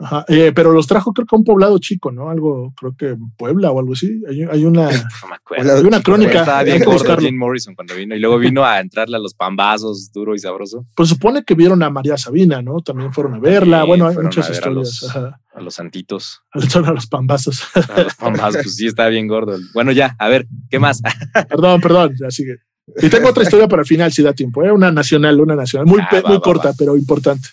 Ajá, 0.00 0.24
eh, 0.28 0.52
pero 0.54 0.72
los 0.72 0.86
trajo 0.86 1.12
creo 1.12 1.26
que 1.26 1.34
a 1.36 1.38
un 1.38 1.44
poblado 1.44 1.78
chico, 1.78 2.10
¿no? 2.12 2.30
Algo, 2.30 2.72
creo 2.76 2.94
que 2.96 3.16
Puebla 3.36 3.70
o 3.70 3.78
algo 3.80 3.92
así. 3.92 4.22
Hay, 4.28 4.42
hay 4.42 4.64
una, 4.64 4.82
No 5.22 5.28
me 5.28 5.34
acuerdo. 5.36 5.64
Hola, 5.64 5.74
hay 5.80 5.84
una 5.86 5.96
chico, 5.98 6.12
crónica. 6.12 6.40
Estaba 6.40 6.62
bien. 6.62 6.82
Jim 7.20 7.36
Morrison 7.38 7.74
cuando 7.74 7.94
vino 7.94 8.14
y 8.14 8.18
luego 8.20 8.38
vino 8.38 8.64
a 8.64 8.80
entrarle 8.80 9.16
a 9.16 9.20
los 9.20 9.34
pambazos 9.34 10.10
duro 10.12 10.34
y 10.34 10.38
sabroso 10.38 10.84
Pues 10.96 11.08
supone 11.08 11.44
que 11.44 11.54
vieron 11.54 11.82
a 11.82 11.90
María 11.90 12.16
Sabina, 12.16 12.62
¿no? 12.62 12.80
También 12.80 13.12
fueron 13.12 13.34
a 13.34 13.38
verla. 13.38 13.84
Bueno, 13.84 14.06
hay 14.08 14.16
muchas 14.16 14.46
a 14.46 14.48
ver 14.48 14.54
a 14.54 14.58
historias. 14.58 15.02
los- 15.02 15.10
Ajá. 15.16 15.40
a 15.54 15.60
los 15.60 15.74
santitos, 15.74 16.40
Son 16.68 16.84
a 16.86 16.92
los 16.92 17.06
pambazos. 17.06 17.62
a 17.94 18.02
los 18.02 18.14
pambazos, 18.14 18.62
pues 18.62 18.76
sí, 18.76 18.86
estaba 18.86 19.08
bien 19.08 19.26
gordo. 19.28 19.56
Bueno, 19.72 19.92
ya, 19.92 20.16
a 20.18 20.28
ver, 20.28 20.46
¿qué 20.70 20.78
más? 20.78 21.00
perdón, 21.48 21.80
perdón, 21.80 22.14
ya 22.20 22.30
sigue. 22.30 22.56
Y 23.00 23.08
tengo 23.08 23.28
otra 23.30 23.42
historia 23.44 23.66
para 23.66 23.80
el 23.80 23.86
final, 23.88 24.12
si 24.12 24.22
da 24.22 24.32
tiempo. 24.34 24.62
¿eh? 24.62 24.70
Una 24.70 24.90
nacional, 24.92 25.40
una 25.40 25.54
nacional. 25.56 25.86
Muy, 25.86 26.00
Ah, 26.00 26.08
va, 26.16 26.28
muy 26.28 26.36
va, 26.36 26.42
corta, 26.42 26.68
va. 26.68 26.74
pero 26.78 26.96
importante. 26.96 27.48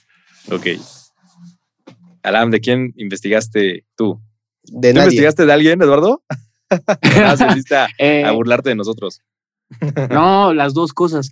ok. 0.51 0.67
Alam, 2.23 2.51
¿de 2.51 2.59
quién 2.61 2.93
investigaste 2.97 3.85
tú? 3.95 4.21
De 4.63 4.89
¿Tú 4.91 4.95
nadie. 4.95 5.05
investigaste 5.07 5.45
de 5.45 5.53
alguien, 5.53 5.81
Eduardo? 5.81 6.23
Ah, 7.25 7.35
saliste 7.35 7.75
a, 7.75 7.87
Eh, 7.97 8.23
a 8.23 8.31
burlarte 8.31 8.69
de 8.69 8.75
nosotros. 8.75 9.21
no, 10.09 10.53
las 10.53 10.73
dos 10.73 10.93
cosas. 10.93 11.29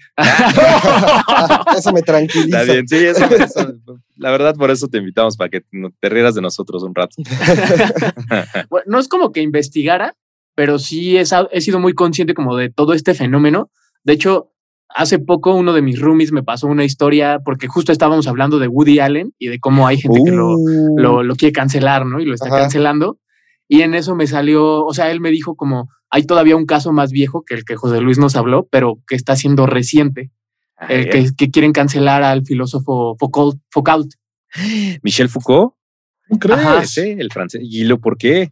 Eso 1.77 1.91
me 1.93 2.01
tranquiliza. 2.01 2.61
Está 2.61 2.73
bien, 2.73 2.87
sí, 2.87 2.95
eso, 3.05 3.25
eso- 3.25 3.73
la 4.17 4.31
verdad, 4.31 4.55
por 4.55 4.69
eso 4.71 4.87
te 4.87 4.97
invitamos, 4.97 5.37
para 5.37 5.49
que 5.49 5.61
no- 5.71 5.91
te 5.99 6.09
rieras 6.09 6.35
de 6.35 6.41
nosotros 6.41 6.83
un 6.83 6.93
rato. 6.95 7.15
Bueno, 8.69 8.85
no 8.87 8.99
es 8.99 9.07
como 9.07 9.31
que 9.31 9.41
investigara, 9.41 10.15
pero 10.55 10.77
sí 10.79 11.17
he, 11.17 11.23
he 11.51 11.61
sido 11.61 11.79
muy 11.79 11.93
consciente 11.93 12.33
como 12.33 12.55
de 12.57 12.69
todo 12.69 12.93
este 12.93 13.13
fenómeno. 13.13 13.69
De 14.03 14.13
hecho, 14.13 14.51
hace 14.89 15.19
poco 15.19 15.53
uno 15.53 15.73
de 15.73 15.81
mis 15.81 15.99
roomies 15.99 16.31
me 16.31 16.43
pasó 16.43 16.67
una 16.67 16.83
historia 16.83 17.39
porque 17.43 17.67
justo 17.67 17.91
estábamos 17.91 18.27
hablando 18.27 18.59
de 18.59 18.67
Woody 18.67 18.99
Allen 18.99 19.33
y 19.37 19.47
de 19.47 19.59
cómo 19.59 19.87
hay 19.87 19.97
gente 19.97 20.21
que 20.23 20.31
lo, 20.31 20.57
Uh, 20.57 20.99
lo, 20.99 21.23
lo 21.23 21.35
quiere 21.35 21.53
cancelar, 21.53 22.05
¿no? 22.05 22.19
Y 22.19 22.25
lo 22.25 22.33
está 22.33 22.47
Ajá. 22.47 22.61
cancelando. 22.61 23.19
Y 23.67 23.81
en 23.81 23.93
eso 23.93 24.15
me 24.15 24.25
salió, 24.25 24.83
o 24.83 24.93
sea, 24.93 25.11
él 25.11 25.21
me 25.21 25.29
dijo 25.29 25.55
como, 25.55 25.89
hay 26.09 26.23
todavía 26.25 26.55
un 26.55 26.65
caso 26.65 26.91
más 26.91 27.11
viejo 27.11 27.43
que 27.45 27.53
el 27.53 27.65
que 27.65 27.75
José 27.75 28.01
Luis 28.01 28.17
nos 28.17 28.35
habló, 28.35 28.67
pero 28.71 28.99
que 29.07 29.15
está 29.15 29.35
siendo 29.35 29.67
reciente, 29.67 30.31
el 30.89 31.01
Ay, 31.01 31.09
que, 31.09 31.29
que 31.37 31.51
quieren 31.51 31.71
cancelar 31.71 32.23
al 32.23 32.43
filósofo 32.43 33.15
Foucault. 33.19 33.59
Foucault. 33.69 34.11
Michel 35.03 35.29
Foucault, 35.29 35.73
¿Cómo 36.27 36.39
crees? 36.39 36.59
Ajá. 36.59 36.81
ese, 36.81 37.11
el 37.13 37.31
francés. 37.31 37.61
¿Y 37.63 37.83
lo 37.83 37.99
por 37.99 38.17
qué? 38.17 38.51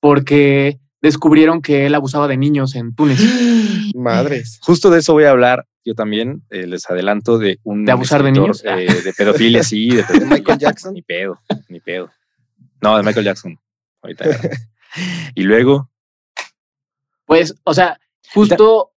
porque 0.00 0.80
descubrieron 1.02 1.60
que 1.60 1.86
él 1.86 1.94
abusaba 1.94 2.26
de 2.26 2.36
niños 2.36 2.74
en 2.74 2.94
Túnez. 2.94 3.20
Madres. 3.94 4.58
Justo 4.62 4.90
de 4.90 5.00
eso 5.00 5.12
voy 5.12 5.24
a 5.24 5.30
hablar 5.30 5.66
yo 5.84 5.94
también. 5.94 6.42
eh, 6.50 6.66
les 6.66 6.88
adelanto 6.90 7.38
de 7.38 7.58
un. 7.64 7.84
¿De 7.84 7.92
abusar 7.92 8.22
de 8.22 8.32
niños? 8.32 8.62
Ah. 8.66 8.80
eh, 8.80 9.02
de 9.02 9.12
pedofilia, 9.12 9.62
sí. 9.62 9.88
De, 9.90 10.02
pedofilia. 10.04 10.36
Michael 10.36 10.58
Jackson? 10.58 10.94
Ni 10.94 11.02
pedo, 11.02 11.38
ni 11.68 11.80
pedo. 11.80 12.10
No, 12.82 12.96
de 12.96 13.02
Michael 13.02 13.24
Jackson. 13.24 13.58
Ahorita. 14.02 14.24
y 15.34 15.42
luego, 15.42 15.90
Pues, 17.24 17.54
o 17.64 17.74
sea, 17.74 17.98
justo. 18.32 18.92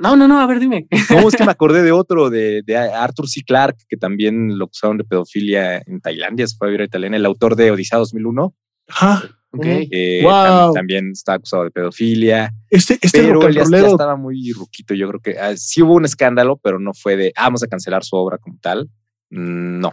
No, 0.00 0.16
no, 0.16 0.28
no, 0.28 0.40
a 0.40 0.46
ver, 0.46 0.60
dime. 0.60 0.86
¿cómo 1.08 1.28
es 1.28 1.34
que 1.34 1.44
me 1.44 1.50
acordé 1.50 1.82
de 1.82 1.90
otro, 1.90 2.30
de, 2.30 2.62
de 2.64 2.76
Arthur 2.76 3.28
C. 3.28 3.42
Clarke, 3.42 3.82
que 3.88 3.96
también 3.96 4.56
lo 4.56 4.66
acusaron 4.66 4.96
de 4.96 5.04
pedofilia 5.04 5.78
en 5.78 6.00
Tailandia, 6.00 6.46
se 6.46 6.56
fue 6.56 6.68
a 6.68 6.70
vivir 6.70 6.82
a 6.82 6.84
Italiana, 6.84 7.16
el 7.16 7.26
autor 7.26 7.56
de 7.56 7.72
Odisea 7.72 7.98
2001, 7.98 8.54
Ajá. 8.88 9.37
Ok. 9.50 9.64
eh, 9.66 10.20
Wow. 10.22 10.32
tam- 10.32 10.74
también 10.74 11.10
está 11.12 11.34
acusado 11.34 11.64
de 11.64 11.70
pedofilia. 11.70 12.52
Este, 12.70 12.98
este 13.00 13.22
pero 13.22 13.34
rock 13.34 13.44
and 13.56 13.74
él 13.74 13.82
ya, 13.82 13.88
estaba 13.88 14.16
muy 14.16 14.52
ruquito. 14.52 14.94
Yo 14.94 15.08
creo 15.08 15.20
que 15.20 15.38
ah, 15.38 15.56
sí 15.56 15.80
hubo 15.82 15.94
un 15.94 16.04
escándalo, 16.04 16.58
pero 16.62 16.78
no 16.78 16.92
fue 16.94 17.16
de 17.16 17.32
ah, 17.36 17.44
vamos 17.44 17.62
a 17.62 17.66
cancelar 17.66 18.04
su 18.04 18.16
obra 18.16 18.38
como 18.38 18.58
tal. 18.60 18.88
Mm, 19.30 19.80
No. 19.80 19.92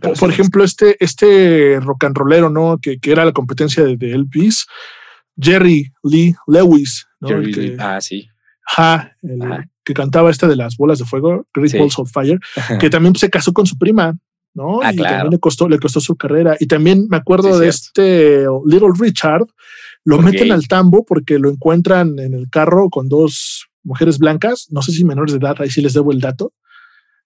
Pero 0.00 0.14
por, 0.14 0.30
ejemplo, 0.30 0.62
este, 0.62 0.96
este 1.04 1.80
rock 1.80 2.04
and 2.04 2.16
rollero, 2.16 2.48
¿no? 2.48 2.78
Que, 2.80 2.98
que 3.00 3.10
era 3.10 3.24
la 3.24 3.32
competencia 3.32 3.82
de, 3.82 3.96
de 3.96 4.12
Elvis, 4.12 4.64
Jerry 5.36 5.92
Lee 6.04 6.34
Lewis, 6.46 7.06
¿no? 7.20 7.28
Jerry 7.28 7.46
El 7.46 7.54
que, 7.54 7.60
Lee- 7.62 7.76
Ah, 7.78 8.00
sí. 8.00 8.28
ajá, 8.66 9.16
el 9.22 9.42
Ajá. 9.42 9.64
que 9.84 9.92
cantaba 9.92 10.30
esta 10.30 10.46
de 10.46 10.54
las 10.56 10.76
bolas 10.76 11.00
de 11.00 11.04
fuego, 11.06 11.44
Great 11.52 11.70
Sí. 11.72 11.78
Balls 11.78 11.98
of 11.98 12.10
Fire, 12.12 12.38
que 12.80 12.88
también 12.88 13.16
se 13.16 13.28
casó 13.30 13.52
con 13.52 13.66
su 13.66 13.76
prima. 13.76 14.16
¿No? 14.54 14.80
Ah, 14.82 14.92
y 14.92 14.96
claro. 14.96 15.10
también 15.16 15.30
le 15.32 15.38
costó, 15.38 15.68
le 15.68 15.78
costó 15.78 16.00
su 16.00 16.16
carrera. 16.16 16.56
Y 16.58 16.66
también 16.66 17.06
me 17.08 17.16
acuerdo 17.16 17.54
Sí, 17.54 17.60
de 17.60 17.72
cierto. 17.72 18.02
este 18.02 18.46
Little 18.66 18.90
Richard, 18.98 19.44
lo 20.04 20.18
meten 20.20 20.50
al 20.52 20.66
tambo 20.66 21.04
porque 21.04 21.38
lo 21.38 21.50
encuentran 21.50 22.18
en 22.18 22.34
el 22.34 22.48
carro 22.50 22.88
con 22.90 23.08
dos 23.08 23.66
mujeres 23.82 24.18
blancas, 24.18 24.66
no 24.70 24.82
sé 24.82 24.92
si 24.92 25.04
menores 25.04 25.32
de 25.32 25.38
edad, 25.38 25.56
ahí 25.60 25.70
sí 25.70 25.80
les 25.80 25.92
debo 25.94 26.12
el 26.12 26.20
dato, 26.20 26.52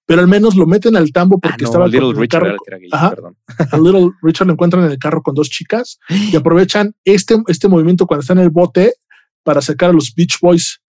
pero 0.06 0.20
al 0.20 0.28
menos 0.28 0.54
lo 0.54 0.66
meten 0.66 0.96
al 0.96 1.10
tambo 1.12 1.36
Ah, 1.36 1.48
porque 1.48 1.62
no, 1.62 1.68
estaba 1.68 1.86
Little 1.86 2.12
con 2.12 2.16
Richard 2.22 2.42
carro, 2.42 2.56
el 2.82 2.88
Ajá. 2.92 3.10
perdón. 3.10 3.36
a 3.70 3.78
Little 3.78 4.10
Richard 4.22 4.46
lo 4.48 4.52
encuentran 4.52 4.84
en 4.84 4.90
el 4.90 4.98
carro 4.98 5.22
con 5.22 5.34
dos 5.34 5.48
chicas 5.50 5.98
y 6.32 6.36
aprovechan 6.36 6.94
este, 7.04 7.36
este 7.48 7.68
movimiento 7.68 8.06
cuando 8.06 8.20
está 8.20 8.34
en 8.34 8.40
el 8.40 8.50
bote 8.50 8.94
para 9.42 9.60
sacar 9.62 9.90
a 9.90 9.92
los 9.92 10.14
Beach 10.14 10.38
Boys. 10.40 10.80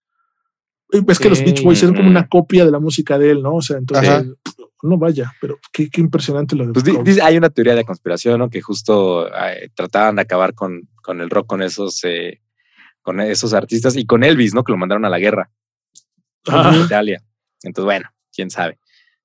Es 1.07 1.19
que 1.19 1.29
los 1.29 1.43
Beach 1.43 1.63
Boys 1.63 1.81
eran 1.83 1.95
como 1.95 2.09
una 2.09 2.27
copia 2.27 2.63
de 2.63 2.71
la 2.71 2.79
música 2.79 3.17
de 3.17 3.31
él, 3.31 3.41
¿no? 3.41 3.55
O 3.55 3.61
sea, 3.61 3.77
entonces. 3.77 4.27
No 4.85 4.97
vaya, 4.97 5.33
pero 5.41 5.57
qué, 5.73 5.89
qué 5.89 6.01
impresionante 6.01 6.55
lo 6.55 6.65
de 6.67 6.73
Pues 6.73 6.85
dice- 7.03 7.21
hay 7.21 7.37
una 7.37 7.49
teoría 7.49 7.75
de 7.75 7.83
conspiración, 7.83 8.39
¿no? 8.39 8.49
Que 8.49 8.61
justo 8.61 9.27
eh, 9.27 9.69
trataban 9.75 10.15
de 10.15 10.21
acabar 10.21 10.53
con, 10.53 10.87
con 11.01 11.21
el 11.21 11.29
rock, 11.29 11.47
con 11.47 11.61
esos, 11.61 12.03
eh, 12.03 12.41
con 13.01 13.19
esos 13.19 13.53
artistas 13.53 13.95
y 13.97 14.05
con 14.05 14.23
Elvis, 14.23 14.53
¿no? 14.53 14.63
Que 14.63 14.71
lo 14.71 14.77
mandaron 14.77 15.05
a 15.05 15.09
la 15.09 15.19
guerra 15.19 15.49
Ah. 16.47 16.71
en 16.75 16.81
Italia. 16.81 17.21
Entonces, 17.63 17.85
bueno, 17.85 18.09
quién 18.33 18.49
sabe. 18.49 18.77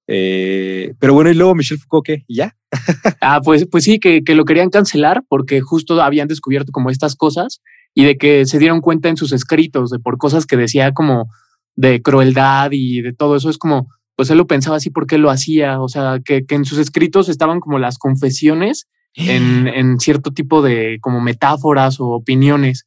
Eh, 0.06 0.94
pero 0.98 1.14
bueno, 1.14 1.30
y 1.30 1.34
luego 1.34 1.54
Michelle 1.54 1.80
Foucault, 1.80 2.04
¿qué? 2.06 2.24
¿Y 2.26 2.36
ya? 2.36 2.56
Ah, 3.20 3.40
pues, 3.44 3.66
pues 3.70 3.84
sí, 3.84 3.98
que, 4.00 4.22
que 4.24 4.34
lo 4.34 4.44
querían 4.44 4.70
cancelar 4.70 5.22
porque 5.28 5.60
justo 5.60 6.00
habían 6.02 6.28
descubierto 6.28 6.72
como 6.72 6.90
estas 6.90 7.14
cosas 7.16 7.60
y 7.94 8.04
de 8.04 8.16
que 8.16 8.46
se 8.46 8.58
dieron 8.58 8.80
cuenta 8.80 9.08
en 9.08 9.16
sus 9.16 9.32
escritos 9.32 9.90
de 9.90 9.98
por 9.98 10.16
cosas 10.18 10.46
que 10.46 10.56
decía 10.56 10.92
como 10.92 11.28
de 11.76 12.02
crueldad 12.02 12.70
y 12.72 13.02
de 13.02 13.12
todo 13.12 13.36
eso. 13.36 13.50
Es 13.50 13.58
como, 13.58 13.88
pues 14.20 14.28
él 14.28 14.36
lo 14.36 14.46
pensaba 14.46 14.76
así 14.76 14.90
porque 14.90 15.16
lo 15.16 15.30
hacía. 15.30 15.80
O 15.80 15.88
sea, 15.88 16.20
que, 16.22 16.44
que 16.44 16.54
en 16.54 16.66
sus 16.66 16.76
escritos 16.76 17.30
estaban 17.30 17.58
como 17.58 17.78
las 17.78 17.96
confesiones 17.96 18.86
en, 19.14 19.66
en 19.74 19.98
cierto 19.98 20.30
tipo 20.30 20.60
de 20.60 20.98
como 21.00 21.22
metáforas 21.22 22.00
o 22.00 22.08
opiniones 22.08 22.86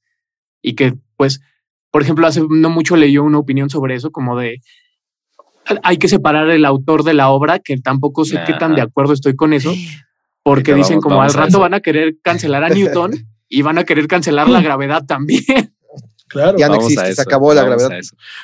y 0.61 0.75
que 0.75 0.93
pues, 1.17 1.41
por 1.89 2.03
ejemplo, 2.03 2.27
hace 2.27 2.43
no 2.47 2.69
mucho 2.69 2.95
leyó 2.97 3.23
una 3.23 3.39
opinión 3.39 3.71
sobre 3.71 3.95
eso 3.95 4.11
como 4.11 4.37
de 4.37 4.61
hay 5.81 5.97
que 5.97 6.07
separar 6.07 6.51
el 6.51 6.65
autor 6.65 7.03
de 7.03 7.15
la 7.15 7.29
obra, 7.29 7.57
que 7.57 7.79
tampoco 7.79 8.25
sé 8.25 8.39
qué 8.45 8.53
tan 8.53 8.75
de 8.75 8.81
acuerdo 8.81 9.13
estoy 9.13 9.35
con 9.35 9.53
eso, 9.53 9.73
porque 10.43 10.75
dicen 10.75 10.97
vamos- 10.97 11.03
como 11.03 11.15
al 11.23 11.29
vamos 11.29 11.35
rato 11.35 11.59
van 11.61 11.73
a 11.73 11.79
querer 11.79 12.17
cancelar 12.21 12.63
a 12.63 12.69
Newton 12.69 13.11
y 13.49 13.63
van 13.63 13.79
a 13.79 13.85
querer 13.85 14.05
cancelar 14.05 14.47
la 14.47 14.61
gravedad 14.67 15.03
también. 15.07 15.72
Claro. 16.33 16.57
Ya 16.57 16.67
no 16.67 16.75
existe, 16.75 17.15
se 17.15 17.21
acabó 17.21 17.53
la 17.53 17.63
gravedad. 17.63 17.91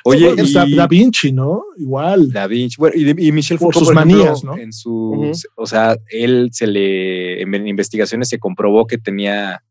Oye, 0.06 0.34
da, 0.54 0.66
y- 0.66 0.76
Da 0.76 0.88
Vinci, 0.88 1.32
¿no? 1.34 1.64
Igual. 1.78 2.32
Da 2.32 2.48
Vinci. 2.48 2.76
Bueno, 2.78 2.96
y, 2.96 3.28
y 3.28 3.32
Michel 3.34 3.58
Por 3.58 3.74
Foucault, 3.74 3.88
sus 3.88 3.94
por 3.94 3.98
ejemplo, 3.98 4.24
manías, 4.26 4.44
¿no? 4.44 4.58
En 4.58 4.72
su, 4.72 5.32
o 5.56 5.66
sea, 5.66 5.98
él 6.10 6.50
se 6.54 6.68
le, 6.68 7.42
en 7.42 7.68
investigaciones 7.68 8.30
se 8.30 8.40
comprobó 8.40 8.88
que 8.88 8.98
tenía 8.98 9.64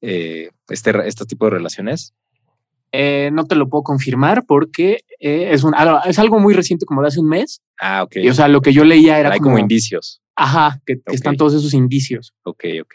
eh, 0.00 0.50
este, 0.68 0.92
este 1.06 1.24
tipo 1.26 1.44
de 1.44 1.50
relaciones. 1.52 2.14
Eh, 2.90 3.28
no 3.34 3.44
te 3.44 3.54
lo 3.54 3.68
puedo 3.68 3.82
confirmar 3.82 4.44
porque 4.46 5.00
eh, 5.20 5.50
es, 5.52 5.62
un, 5.62 5.74
algo- 5.74 6.00
es 6.06 6.18
algo 6.18 6.38
muy 6.40 6.54
reciente, 6.54 6.86
como 6.86 7.02
de 7.02 7.08
hace 7.08 7.20
un 7.20 7.28
mes. 7.28 7.60
Ah, 7.78 8.02
ok. 8.02 8.16
Y 8.16 8.28
o 8.30 8.34
sea, 8.34 8.48
lo 8.48 8.62
que 8.62 8.72
yo 8.72 8.82
leía 8.84 9.20
era 9.20 9.30
Hay 9.30 9.38
como, 9.40 9.50
como 9.50 9.58
indicios. 9.58 10.22
ajá, 10.34 10.80
que, 10.86 10.94
que 11.04 11.14
están 11.14 11.36
todos 11.36 11.52
esos 11.52 11.74
indicios. 11.74 12.32
Ok, 12.44 12.64
ok. 12.82 12.94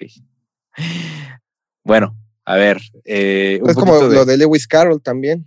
Bueno, 1.83 2.15
a 2.45 2.55
ver. 2.55 2.81
eh, 3.05 3.59
un 3.61 3.69
Es 3.69 3.75
como 3.75 4.07
de- 4.07 4.15
lo 4.15 4.25
de 4.25 4.37
Lewis 4.37 4.67
Carroll 4.67 5.01
también, 5.01 5.45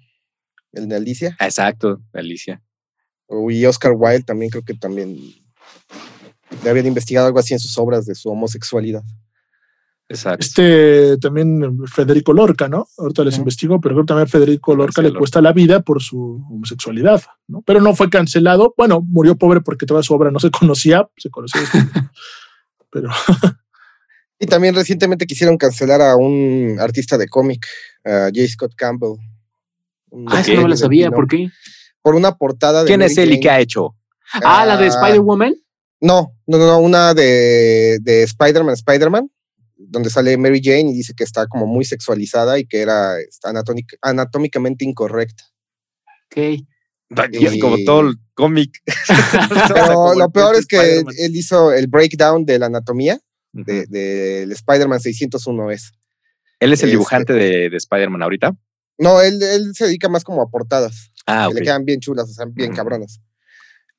el 0.73 0.89
de 0.89 0.97
Alicia. 0.97 1.37
Exacto, 1.41 2.01
Alicia. 2.13 2.63
O- 3.27 3.51
Y 3.51 3.65
Oscar 3.67 3.93
Wilde 3.97 4.23
también 4.25 4.51
creo 4.51 4.63
que 4.65 4.75
también 4.75 5.17
le 6.63 6.71
habían 6.71 6.87
investigado 6.87 7.27
algo 7.27 7.39
así 7.39 7.55
en 7.55 7.61
sus 7.61 7.77
obras 7.79 8.07
de 8.07 8.15
su 8.15 8.29
homosexualidad. 8.31 9.03
Exacto. 10.09 10.45
Este 10.47 11.17
también 11.19 11.85
Federico 11.89 12.33
Lorca, 12.33 12.69
¿no? 12.69 12.87
Ahorita 12.97 13.25
les 13.25 13.35
Ujú. 13.35 13.41
investigo, 13.43 13.81
pero 13.81 13.97
creo 13.97 14.05
que 14.05 14.09
también 14.09 14.29
Federico 14.29 14.77
Lorca 14.77 15.03
le 15.03 15.13
cuesta 15.13 15.41
la 15.43 15.53
vida 15.53 15.81
por 15.83 16.01
su 16.01 16.45
homosexualidad, 16.49 17.23
¿no? 17.49 17.63
Pero 17.63 17.81
no 17.81 17.93
fue 17.97 18.09
cancelado. 18.09 18.73
Bueno, 18.77 19.01
murió 19.03 19.35
pobre 19.37 19.61
porque 19.63 19.85
toda 19.85 20.05
su 20.05 20.15
obra 20.15 20.31
no 20.31 20.39
se 20.39 20.51
conocía, 20.53 21.09
se 21.17 21.29
conocía. 21.29 21.61
después. 21.63 21.85
pero 22.91 23.09
Y 24.39 24.47
también 24.47 24.75
recientemente 24.75 25.27
quisieron 25.27 25.57
cancelar 25.57 26.03
a 26.03 26.17
un 26.17 26.77
artista 26.79 27.17
de 27.17 27.29
cómic, 27.29 27.67
a 28.05 28.29
J. 28.35 28.47
Scott 28.49 28.75
Campbell. 28.77 29.17
Ah, 30.29 30.41
eso 30.41 30.55
no 30.55 30.63
me 30.63 30.69
del 30.69 30.79
sabía, 30.79 31.07
Pino, 31.07 31.17
¿por 31.17 31.27
qué? 31.27 31.49
Por 32.03 32.15
una 32.15 32.37
portada 32.37 32.83
de. 32.83 32.87
¿Quién 32.87 33.01
Mary 33.01 33.13
es 33.13 33.19
él 33.19 33.33
y 33.33 33.41
qué 33.41 33.51
ha 33.51 33.61
hecho? 33.61 33.97
Ah, 34.33 34.67
la 34.67 34.77
de 34.77 34.87
Ah, 34.87 34.89
Spider-Woman. 34.89 35.55
No, 36.01 36.35
no, 36.47 36.59
no, 36.59 36.67
no, 36.67 36.79
una 36.79 37.15
de, 37.15 37.99
de 38.03 38.23
Spider-Man, 38.25 38.75
Spider-Man, 38.75 39.31
donde 39.77 40.11
sale 40.11 40.37
Mary 40.37 40.61
Jane 40.63 40.91
y 40.91 40.93
dice 40.93 41.15
que 41.17 41.25
está 41.25 41.47
como 41.47 41.67
muy 41.67 41.85
sexualizada 41.85 42.59
y 42.59 42.67
que 42.67 42.81
era 42.81 43.15
anatómicamente 44.03 44.85
incorrecta. 44.85 45.45
Ok. 46.27 46.37
Y 47.33 47.47
es 47.47 47.61
como 47.61 47.77
todo 47.85 48.01
el 48.01 48.17
cómic. 48.35 48.71
Pero 49.69 50.15
lo 50.15 50.31
peor 50.31 50.57
es 50.57 50.67
que 50.67 50.99
él 50.99 51.37
hizo 51.37 51.73
el 51.73 51.87
breakdown 51.87 52.45
de 52.45 52.59
la 52.59 52.67
anatomía 52.67 53.19
Ujú. 53.57 53.65
de- 53.65 53.87
del 53.87 54.53
Spider-Man 54.53 55.01
601 55.01 55.71
es. 55.71 55.93
Él 56.61 56.73
es 56.73 56.81
el 56.83 56.89
este- 56.89 56.97
dibujante 56.97 57.33
de, 57.33 57.69
de 57.71 57.77
Spider-Man 57.77 58.23
ahorita. 58.23 58.57
No, 58.99 59.21
él, 59.21 59.43
él 59.43 59.75
se 59.75 59.87
dedica 59.87 60.09
más 60.09 60.25
como 60.25 60.41
a 60.43 60.49
portadas, 60.49 61.13
Ah, 61.27 61.45
que 61.49 61.53
ok. 61.53 61.59
le 61.59 61.63
quedan 61.63 61.85
bien 61.85 62.01
chulas, 62.01 62.31
o 62.31 62.33
sea, 62.33 62.47
bien 62.49 62.73
cabronas. 62.75 63.21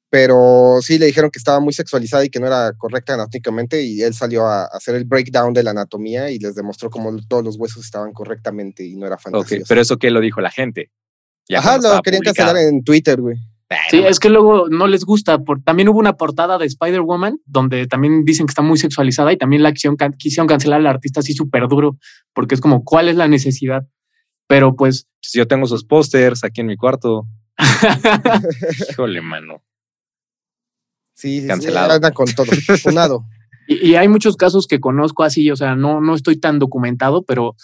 Pero 0.09 0.79
sí 0.81 0.97
le 0.97 1.05
dijeron 1.07 1.29
que 1.29 1.37
estaba 1.37 1.59
muy 1.59 1.73
sexualizada 1.73 2.23
y 2.23 2.29
que 2.29 2.39
no 2.39 2.47
era 2.47 2.71
correcta 2.77 3.15
anatómicamente 3.15 3.81
y 3.83 4.01
él 4.03 4.13
salió 4.13 4.45
a, 4.47 4.63
hacer 4.67 4.95
el 4.95 5.03
breakdown 5.03 5.53
de 5.53 5.63
la 5.63 5.71
anatomía 5.71 6.31
y 6.31 6.39
les 6.39 6.55
demostró 6.55 6.89
cómo 6.89 7.13
todos 7.27 7.43
los 7.43 7.57
huesos 7.57 7.83
estaban 7.83 8.13
correctamente 8.13 8.85
y 8.85 8.95
no 8.95 9.05
era 9.05 9.15
Ok, 9.15 9.21
fantasioso. 9.21 9.65
pero 9.67 9.81
eso 9.81 9.97
que 9.97 10.09
lo 10.09 10.21
dijo 10.21 10.39
la 10.39 10.49
gente. 10.49 10.91
Ya 11.49 11.59
Ajá, 11.59 11.77
lo 11.77 12.01
querían 12.01 12.21
publicado. 12.23 12.47
cancelar 12.53 12.57
en 12.73 12.83
Twitter, 12.85 13.19
güey. 13.19 13.37
Sí, 13.91 13.97
es 13.99 14.19
que 14.19 14.29
luego 14.29 14.69
no 14.69 14.87
les 14.87 15.03
gusta. 15.03 15.39
Por, 15.39 15.61
también 15.61 15.89
hubo 15.89 15.99
una 15.99 16.13
portada 16.13 16.57
de 16.57 16.65
Spider-Woman 16.65 17.39
donde 17.45 17.85
también 17.87 18.23
dicen 18.23 18.45
que 18.45 18.51
está 18.51 18.61
muy 18.61 18.77
sexualizada 18.77 19.33
y 19.33 19.37
también 19.37 19.61
la 19.63 19.73
quisieron, 19.73 19.97
can- 19.97 20.13
quisieron 20.13 20.47
cancelar 20.47 20.79
al 20.79 20.87
artista 20.87 21.19
así 21.19 21.33
súper 21.33 21.67
duro, 21.67 21.97
porque 22.33 22.55
es 22.55 22.61
como, 22.61 22.83
¿cuál 22.85 23.09
es 23.09 23.17
la 23.17 23.27
necesidad? 23.27 23.85
Pero 24.47 24.75
pues, 24.77 25.07
pues 25.21 25.33
yo 25.33 25.47
tengo 25.47 25.65
sus 25.67 25.83
pósters 25.83 26.45
aquí 26.45 26.61
en 26.61 26.67
mi 26.67 26.77
cuarto. 26.77 27.27
Híjole, 28.89 29.21
mano. 29.21 29.61
Sí, 31.15 31.37
sí, 31.37 31.41
sí, 31.41 31.47
Cancelado. 31.47 31.93
anda 31.93 32.11
con 32.11 32.27
todo. 32.33 32.47
Funado. 32.81 33.25
y, 33.67 33.89
y 33.89 33.95
hay 33.95 34.07
muchos 34.07 34.37
casos 34.37 34.67
que 34.67 34.79
conozco 34.79 35.23
así, 35.23 35.49
o 35.51 35.55
sea, 35.55 35.75
no, 35.75 35.99
no 35.99 36.15
estoy 36.15 36.37
tan 36.39 36.59
documentado, 36.59 37.23
pero 37.23 37.55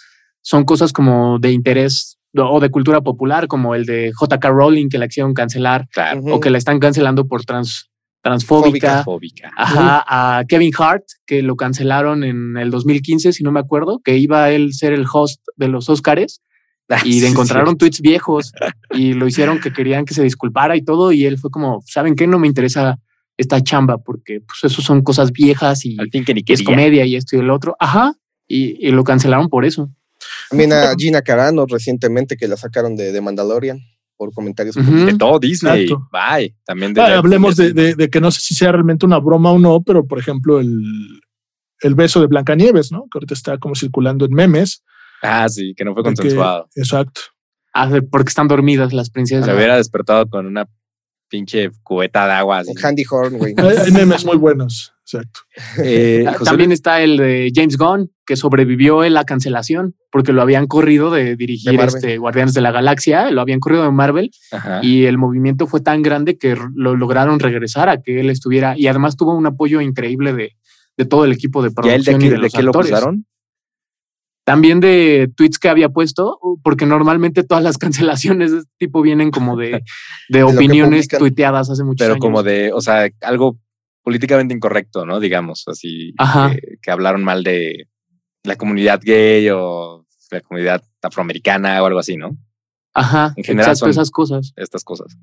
son 0.42 0.64
cosas 0.64 0.92
como 0.92 1.38
de 1.38 1.52
interés 1.52 2.18
o 2.36 2.60
de 2.60 2.70
cultura 2.70 3.00
popular, 3.00 3.46
como 3.46 3.74
el 3.74 3.86
de 3.86 4.12
JK 4.18 4.44
Rowling 4.44 4.88
que 4.88 4.98
la 4.98 5.08
quisieron 5.08 5.34
cancelar 5.34 5.88
Claro. 5.90 6.22
O 6.26 6.40
que 6.40 6.50
la 6.50 6.58
están 6.58 6.78
cancelando 6.78 7.26
por 7.26 7.44
trans, 7.44 7.90
transfóbica. 8.22 9.04
Fóbica. 9.04 9.52
Ajá, 9.56 10.04
a 10.06 10.44
Kevin 10.44 10.72
Hart, 10.76 11.04
que 11.26 11.42
lo 11.42 11.56
cancelaron 11.56 12.24
en 12.24 12.56
el 12.56 12.70
2015, 12.70 13.32
si 13.32 13.42
no 13.42 13.52
me 13.52 13.60
acuerdo, 13.60 14.00
que 14.04 14.16
iba 14.16 14.44
a 14.44 14.50
él 14.50 14.72
ser 14.72 14.92
el 14.92 15.06
host 15.10 15.40
de 15.56 15.68
los 15.68 15.88
Oscars 15.88 16.40
Ah, 16.90 17.00
y 17.02 17.20
le 17.20 17.28
encontraron 17.28 17.78
tweets 17.78 18.00
viejos 18.02 18.52
y 18.90 19.14
lo 19.14 19.26
hicieron 19.26 19.58
que 19.58 19.72
querían 19.72 20.04
que 20.04 20.12
se 20.12 20.22
disculpara 20.22 20.76
y 20.76 20.82
todo 20.82 21.12
y 21.12 21.24
él 21.24 21.38
fue 21.38 21.50
como, 21.50 21.82
¿saben 21.86 22.14
qué? 22.14 22.26
No 22.26 22.38
me 22.38 22.46
interesa 22.46 22.98
esta 23.38 23.62
chamba 23.62 23.98
porque 23.98 24.40
pues 24.40 24.70
eso 24.70 24.82
son 24.82 25.02
cosas 25.02 25.32
viejas 25.32 25.86
y 25.86 25.96
que 25.96 26.34
ni 26.34 26.44
es 26.46 26.62
comedia 26.62 27.06
y 27.06 27.16
esto 27.16 27.36
y 27.36 27.40
el 27.40 27.50
otro. 27.50 27.74
Ajá, 27.80 28.14
y, 28.46 28.86
y 28.86 28.90
lo 28.90 29.02
cancelaron 29.02 29.48
por 29.48 29.64
eso. 29.64 29.88
También 30.50 30.72
a 30.72 30.94
Gina 30.96 31.22
Carano 31.22 31.66
recientemente 31.66 32.36
que 32.36 32.48
la 32.48 32.56
sacaron 32.56 32.96
de, 32.96 33.12
de 33.12 33.20
Mandalorian 33.20 33.80
por 34.16 34.32
comentarios. 34.32 34.76
Ujú. 34.76 35.06
De 35.06 35.16
todo 35.18 35.38
Disney. 35.38 35.84
Exacto. 35.84 36.08
Bye. 36.12 36.54
También 36.64 36.94
de. 36.94 37.00
Ah, 37.00 37.18
hablemos 37.18 37.56
de, 37.56 37.72
de- 37.72 37.94
de 37.94 38.10
que 38.10 38.20
no 38.20 38.30
sé 38.30 38.40
si 38.40 38.54
sea 38.54 38.72
realmente 38.72 39.04
una 39.06 39.18
broma 39.18 39.50
o 39.50 39.58
no, 39.58 39.82
pero 39.82 40.06
por 40.06 40.18
ejemplo, 40.18 40.60
el, 40.60 40.82
el 41.80 41.94
beso 41.94 42.20
de 42.20 42.26
Blancanieves, 42.28 42.92
¿no? 42.92 43.02
Que 43.10 43.18
ahorita 43.18 43.34
está 43.34 43.58
como 43.58 43.74
circulando 43.74 44.24
en 44.24 44.32
memes. 44.32 44.82
Ah, 45.22 45.48
sí, 45.48 45.74
que 45.76 45.84
no 45.84 45.94
fue 45.94 46.02
de 46.02 46.10
que- 46.10 46.16
consensuado. 46.16 46.68
exacto. 46.74 47.20
Ah, 47.74 47.90
porque 48.10 48.28
están 48.28 48.46
dormidas 48.46 48.92
las 48.92 49.10
princesas. 49.10 49.46
Se 49.46 49.54
hubiera 49.54 49.76
despertado 49.76 50.28
con 50.28 50.46
una 50.46 50.68
pinche 51.28 51.70
cubeta 51.82 52.26
de 52.26 52.32
agua. 52.32 52.58
así. 52.58 52.70
Un 52.70 52.84
Handy 52.84 53.04
Horn, 53.10 53.38
güey. 53.38 53.54
Hay, 53.86 53.90
memes 53.92 54.24
muy 54.24 54.36
buenos. 54.36 54.92
Exacto. 55.06 55.40
Eh, 55.82 56.24
Ah, 56.26 56.36
También 56.42 56.70
Luis- 56.70 56.78
está 56.78 57.02
el 57.02 57.16
de 57.18 57.52
James 57.54 57.76
Gunn, 57.76 58.10
que 58.24 58.36
sobrevivió 58.36 59.04
en 59.04 59.12
la 59.14 59.24
cancelación, 59.24 59.94
porque 60.10 60.32
lo 60.32 60.40
habían 60.40 60.66
corrido 60.66 61.10
de 61.10 61.36
dirigir 61.36 61.78
De 61.78 61.84
este 61.84 62.16
Guardianes 62.18 62.54
de 62.54 62.60
la 62.62 62.70
Galaxia, 62.72 63.30
lo 63.30 63.40
habían 63.42 63.60
corrido 63.60 63.82
de 63.82 63.90
Marvel, 63.90 64.30
Ajá. 64.50 64.80
y 64.82 65.04
el 65.04 65.18
movimiento 65.18 65.66
fue 65.66 65.80
tan 65.82 66.00
grande 66.02 66.38
que 66.38 66.56
lo 66.74 66.96
lograron 66.96 67.38
regresar 67.38 67.88
a 67.90 68.00
que 68.00 68.20
él 68.20 68.30
estuviera, 68.30 68.78
y 68.78 68.86
además 68.86 69.16
tuvo 69.16 69.36
un 69.36 69.46
apoyo 69.46 69.80
increíble 69.82 70.32
de, 70.32 70.52
de 70.96 71.04
todo 71.04 71.24
el 71.26 71.32
equipo 71.32 71.62
de 71.62 71.68
¿Y 71.82 71.88
a 71.90 71.94
él 71.96 72.02
de 72.04 72.12
producción 72.12 72.20
qué, 72.20 72.26
y 72.26 72.28
de 72.30 72.36
de 72.36 72.42
los 72.42 72.52
qué 72.52 72.62
lo 72.62 72.70
acusaron? 72.70 73.26
También 74.44 74.80
de 74.80 75.30
tweets 75.36 75.58
que 75.58 75.68
había 75.70 75.88
puesto, 75.88 76.38
porque 76.62 76.84
normalmente 76.86 77.44
todas 77.44 77.64
las 77.64 77.78
cancelaciones 77.78 78.52
de 78.52 78.58
este 78.58 78.70
tipo 78.78 79.00
vienen 79.02 79.30
como 79.30 79.56
de, 79.56 79.70
de 80.28 80.38
que 80.38 80.42
opiniones 80.42 81.06
publican. 81.06 81.18
tuiteadas 81.20 81.70
hace 81.70 81.82
muchos 81.84 82.04
Pero 82.04 82.14
años. 82.14 82.20
como 82.22 82.42
de, 82.42 82.72
o 82.72 82.80
sea, 82.80 83.08
algo 83.22 83.58
políticamente 84.02 84.54
incorrecto, 84.54 85.06
¿no? 85.06 85.18
Digamos, 85.18 85.64
así, 85.66 86.12
Ajá. 86.18 86.50
que, 86.52 86.60
que 86.82 86.90
hablaron 86.90 87.24
mal 87.24 87.42
de 87.42 87.88
la 88.42 88.56
comunidad 88.56 89.00
gay 89.02 89.48
o 89.50 90.04
la 90.30 90.40
comunidad 90.42 90.82
afroamericana 91.00 91.82
o 91.82 91.86
algo 91.86 91.98
así, 92.00 92.16
¿no? 92.18 92.36
Ajá. 92.92 93.32
En 93.36 93.44
general 93.44 93.70
exacto, 93.70 93.86
son- 93.86 93.90
esas 93.90 94.10
cosas. 94.10 94.52
Estas 94.56 94.84
cosas. 94.84 95.16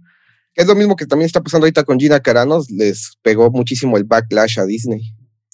Es 0.56 0.68
lo 0.68 0.76
mismo 0.76 0.96
que 0.96 1.06
también 1.06 1.28
está 1.28 1.42
pasando 1.42 1.66
ahorita 1.66 1.84
con 1.84 2.00
Gina 2.00 2.20
Carano. 2.20 2.60
Les 2.70 3.18
pegó 3.22 3.52
muchísimo 3.52 3.96
el 3.98 4.04
backlash 4.04 4.60
a 4.60 4.66
Disney. 4.66 5.02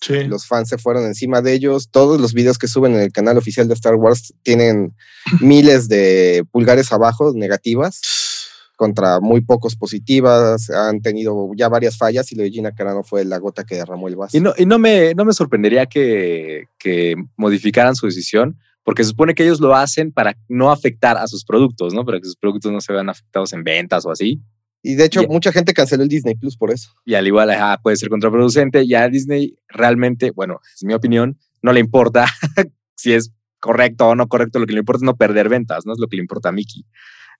Sí. 0.01 0.23
Los 0.25 0.45
fans 0.45 0.69
se 0.69 0.77
fueron 0.77 1.05
encima 1.05 1.41
de 1.41 1.53
ellos. 1.53 1.89
Todos 1.89 2.21
los 2.21 2.33
videos 2.33 2.57
que 2.57 2.67
suben 2.67 2.93
en 2.93 3.01
el 3.01 3.11
canal 3.11 3.37
oficial 3.37 3.67
de 3.67 3.73
Star 3.73 3.95
Wars 3.95 4.33
tienen 4.43 4.95
miles 5.41 5.87
de 5.87 6.45
pulgares 6.51 6.91
abajo 6.91 7.33
negativas 7.33 8.01
contra 8.75 9.19
muy 9.19 9.41
pocos 9.41 9.75
positivas. 9.75 10.69
Han 10.69 11.01
tenido 11.01 11.51
ya 11.55 11.67
varias 11.67 11.97
fallas 11.97 12.31
y 12.31 12.35
lo 12.35 12.43
de 12.43 12.51
Gina 12.51 12.73
Carano 12.73 13.03
fue 13.03 13.25
la 13.25 13.39
gota 13.39 13.63
que 13.63 13.75
derramó 13.75 14.07
el 14.07 14.15
vaso. 14.15 14.37
Y 14.37 14.39
no, 14.39 14.53
y 14.55 14.65
no, 14.65 14.77
me, 14.77 15.13
no 15.15 15.25
me 15.25 15.33
sorprendería 15.33 15.87
que, 15.87 16.65
que 16.77 17.15
modificaran 17.35 17.95
su 17.95 18.05
decisión, 18.05 18.59
porque 18.83 19.03
se 19.03 19.09
supone 19.09 19.33
que 19.33 19.43
ellos 19.43 19.59
lo 19.59 19.75
hacen 19.75 20.11
para 20.11 20.37
no 20.47 20.71
afectar 20.71 21.17
a 21.17 21.27
sus 21.27 21.43
productos, 21.43 21.93
¿no? 21.93 22.05
Para 22.05 22.19
que 22.19 22.25
sus 22.25 22.37
productos 22.37 22.71
no 22.71 22.81
se 22.81 22.93
vean 22.93 23.09
afectados 23.09 23.51
en 23.53 23.63
ventas 23.63 24.05
o 24.05 24.11
así. 24.11 24.41
Y 24.81 24.95
de 24.95 25.05
hecho, 25.05 25.23
mucha 25.27 25.51
gente 25.51 25.73
canceló 25.73 26.03
el 26.03 26.09
Disney 26.09 26.35
Plus 26.35 26.55
por 26.55 26.71
eso. 26.71 26.91
Y 27.05 27.15
al 27.15 27.27
igual 27.27 27.49
ajá, 27.49 27.77
puede 27.81 27.97
ser 27.97 28.09
contraproducente. 28.09 28.87
Ya 28.87 29.09
Disney 29.09 29.55
realmente, 29.67 30.31
bueno, 30.31 30.59
es 30.73 30.83
mi 30.83 30.93
opinión, 30.93 31.37
no 31.61 31.73
le 31.73 31.79
importa 31.79 32.25
si 32.95 33.13
es 33.13 33.31
correcto 33.59 34.07
o 34.07 34.15
no 34.15 34.27
correcto. 34.27 34.59
Lo 34.59 34.65
que 34.65 34.73
le 34.73 34.79
importa 34.79 34.99
es 34.99 35.03
no 35.03 35.17
perder 35.17 35.49
ventas, 35.49 35.85
¿no? 35.85 35.93
Es 35.93 35.99
lo 35.99 36.07
que 36.07 36.15
le 36.17 36.21
importa 36.21 36.49
a 36.49 36.51
Mickey. 36.51 36.85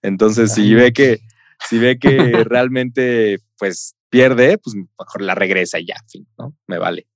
Entonces, 0.02 0.52
si 0.52 0.74
ve 0.74 0.92
que, 0.92 1.20
si 1.68 1.78
ve 1.78 1.98
que 1.98 2.44
realmente 2.44 3.38
pues 3.58 3.96
pierde, 4.10 4.58
pues 4.58 4.76
mejor 4.76 5.22
la 5.22 5.34
regresa 5.34 5.78
y 5.78 5.86
ya, 5.86 5.96
fin, 6.08 6.26
¿no? 6.38 6.54
Me 6.66 6.78
vale. 6.78 7.06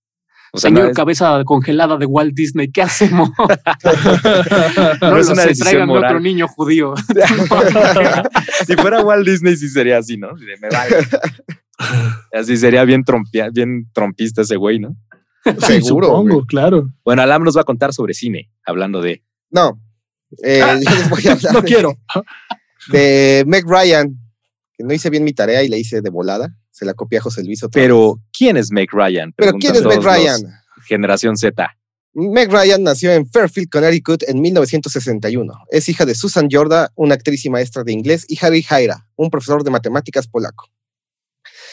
O 0.54 0.58
sea, 0.58 0.68
Señor 0.68 0.84
no 0.84 0.90
es- 0.90 0.96
cabeza 0.96 1.42
congelada 1.44 1.96
de 1.96 2.04
Walt 2.06 2.34
Disney, 2.34 2.70
¿qué 2.70 2.82
hacemos? 2.82 3.30
no, 5.00 5.10
No 5.10 5.16
es 5.16 5.28
una 5.28 5.44
tráiganme 5.46 5.86
moral. 5.86 6.04
otro 6.10 6.20
niño 6.20 6.46
judío. 6.48 6.94
si 8.66 8.74
fuera 8.76 9.00
Walt 9.02 9.26
Disney 9.26 9.56
sí 9.56 9.68
sería 9.68 9.98
así, 9.98 10.16
¿no? 10.18 10.28
Así 10.30 10.44
de, 10.44 10.56
me 10.60 10.68
vale. 10.68 10.96
Así 12.32 12.56
sería 12.56 12.84
bien, 12.84 13.02
trompia- 13.04 13.50
bien 13.52 13.88
trompista 13.92 14.42
ese 14.42 14.56
güey, 14.56 14.78
¿no? 14.78 14.94
Sí, 15.44 15.82
Seguro, 15.82 16.06
supongo, 16.08 16.34
güey. 16.34 16.46
claro. 16.46 16.88
Bueno, 17.04 17.22
Alam 17.22 17.42
nos 17.44 17.56
va 17.56 17.62
a 17.62 17.64
contar 17.64 17.92
sobre 17.92 18.14
cine, 18.14 18.50
hablando 18.64 19.00
de... 19.00 19.24
No. 19.50 19.80
Eh, 20.44 20.60
yo 20.82 20.90
les 20.94 21.10
voy 21.10 21.26
a 21.26 21.32
hablar 21.32 21.52
No 21.52 21.60
de- 21.62 21.66
quiero. 21.66 21.94
de 22.88 23.44
Meg 23.46 23.64
Ryan, 23.66 24.14
no 24.82 24.92
hice 24.94 25.10
bien 25.10 25.24
mi 25.24 25.32
tarea 25.32 25.62
y 25.62 25.68
la 25.68 25.76
hice 25.76 26.00
de 26.00 26.10
volada. 26.10 26.56
Se 26.70 26.84
la 26.84 26.94
copié 26.94 27.18
a 27.18 27.22
José 27.22 27.44
Luis 27.44 27.62
otra 27.62 27.80
vez. 27.80 27.86
Pero, 27.86 28.20
¿quién 28.36 28.56
es 28.56 28.70
Meg 28.70 28.90
Ryan? 28.92 29.32
¿Pero 29.36 29.52
quién 29.54 29.74
es 29.74 29.84
Meg 29.84 30.02
Ryan? 30.02 30.40
Generación 30.86 31.36
Z. 31.36 31.76
Meg 32.14 32.50
Ryan 32.50 32.82
nació 32.82 33.12
en 33.12 33.26
Fairfield, 33.26 33.70
Connecticut 33.70 34.22
en 34.24 34.40
1961. 34.40 35.54
Es 35.70 35.88
hija 35.88 36.04
de 36.04 36.14
Susan 36.14 36.48
Jorda, 36.50 36.92
una 36.94 37.14
actriz 37.14 37.44
y 37.46 37.50
maestra 37.50 37.84
de 37.84 37.92
inglés, 37.92 38.26
y 38.28 38.38
Harry 38.44 38.62
Jaira, 38.62 39.06
un 39.16 39.30
profesor 39.30 39.64
de 39.64 39.70
matemáticas 39.70 40.28
polaco. 40.28 40.68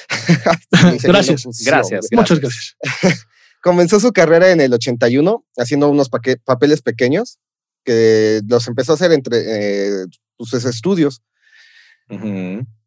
Gracias. 1.03 1.45
Gracias. 1.65 2.07
Muchas 2.11 2.39
gracias. 2.39 2.77
Comenzó 3.61 3.99
su 3.99 4.11
carrera 4.11 4.51
en 4.51 4.61
el 4.61 4.73
81 4.73 5.45
haciendo 5.57 5.89
unos 5.89 6.09
papeles 6.09 6.81
pequeños 6.81 7.37
que 7.83 8.41
los 8.47 8.67
empezó 8.67 8.93
a 8.93 8.95
hacer 8.95 9.11
entre 9.11 9.37
eh, 9.45 10.05
sus 10.39 10.65
estudios. 10.65 11.21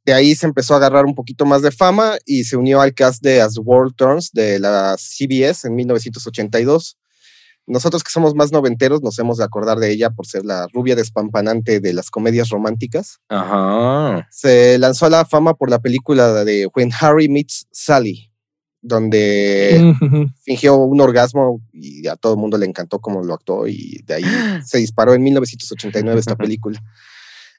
De 0.05 0.13
ahí 0.13 0.35
se 0.35 0.47
empezó 0.47 0.75
a 0.75 0.79
agarrar 0.79 1.05
un 1.05 1.15
poquito 1.15 1.47
más 1.47 1.63
de 1.63 1.71
fama 1.71 2.17
y 2.27 2.45
se 2.45 2.57
unió 2.57 2.81
al 2.81 2.93
cast 2.93 3.23
de 3.23 3.41
As 3.41 3.55
the 3.55 3.61
World 3.61 3.95
Turns 3.95 4.33
de 4.33 4.59
la 4.59 4.97
CBS 4.99 5.67
en 5.69 5.77
1982. 5.77 6.99
Nosotros 7.67 8.03
que 8.03 8.11
somos 8.11 8.35
más 8.35 8.51
noventeros 8.51 9.03
nos 9.03 9.19
hemos 9.21 9.39
de 9.39 9.45
acordar 9.45 9.79
de 9.79 9.93
ella 9.93 10.11
por 10.11 10.27
ser 10.27 10.45
la 10.45 10.67
rubia 10.73 10.97
despampanante 10.97 11.79
de 11.79 11.93
las 11.93 12.11
comedias 12.11 12.49
románticas. 12.49 13.21
Ajá. 13.29 14.27
Se 14.31 14.77
lanzó 14.79 15.07
a 15.07 15.11
la 15.11 15.25
fama 15.25 15.55
por 15.55 15.71
la 15.71 15.79
película 15.79 16.45
de 16.45 16.69
When 16.75 16.91
Harry 17.01 17.29
Meets 17.29 17.69
Sally, 17.71 18.33
donde 18.81 19.95
fingió 20.43 20.77
un 20.79 21.01
orgasmo 21.01 21.63
y 21.73 22.09
a 22.09 22.17
todo 22.17 22.35
el 22.35 22.41
mundo 22.41 22.59
le 22.59 22.67
encantó 22.67 22.99
cómo 22.99 23.23
lo 23.23 23.35
actuó 23.35 23.69
y 23.69 24.03
de 24.05 24.15
ahí 24.15 24.25
se 24.67 24.79
disparó 24.79 25.15
en 25.15 25.23
1989 25.23 26.19
esta 26.19 26.37
película. 26.37 26.83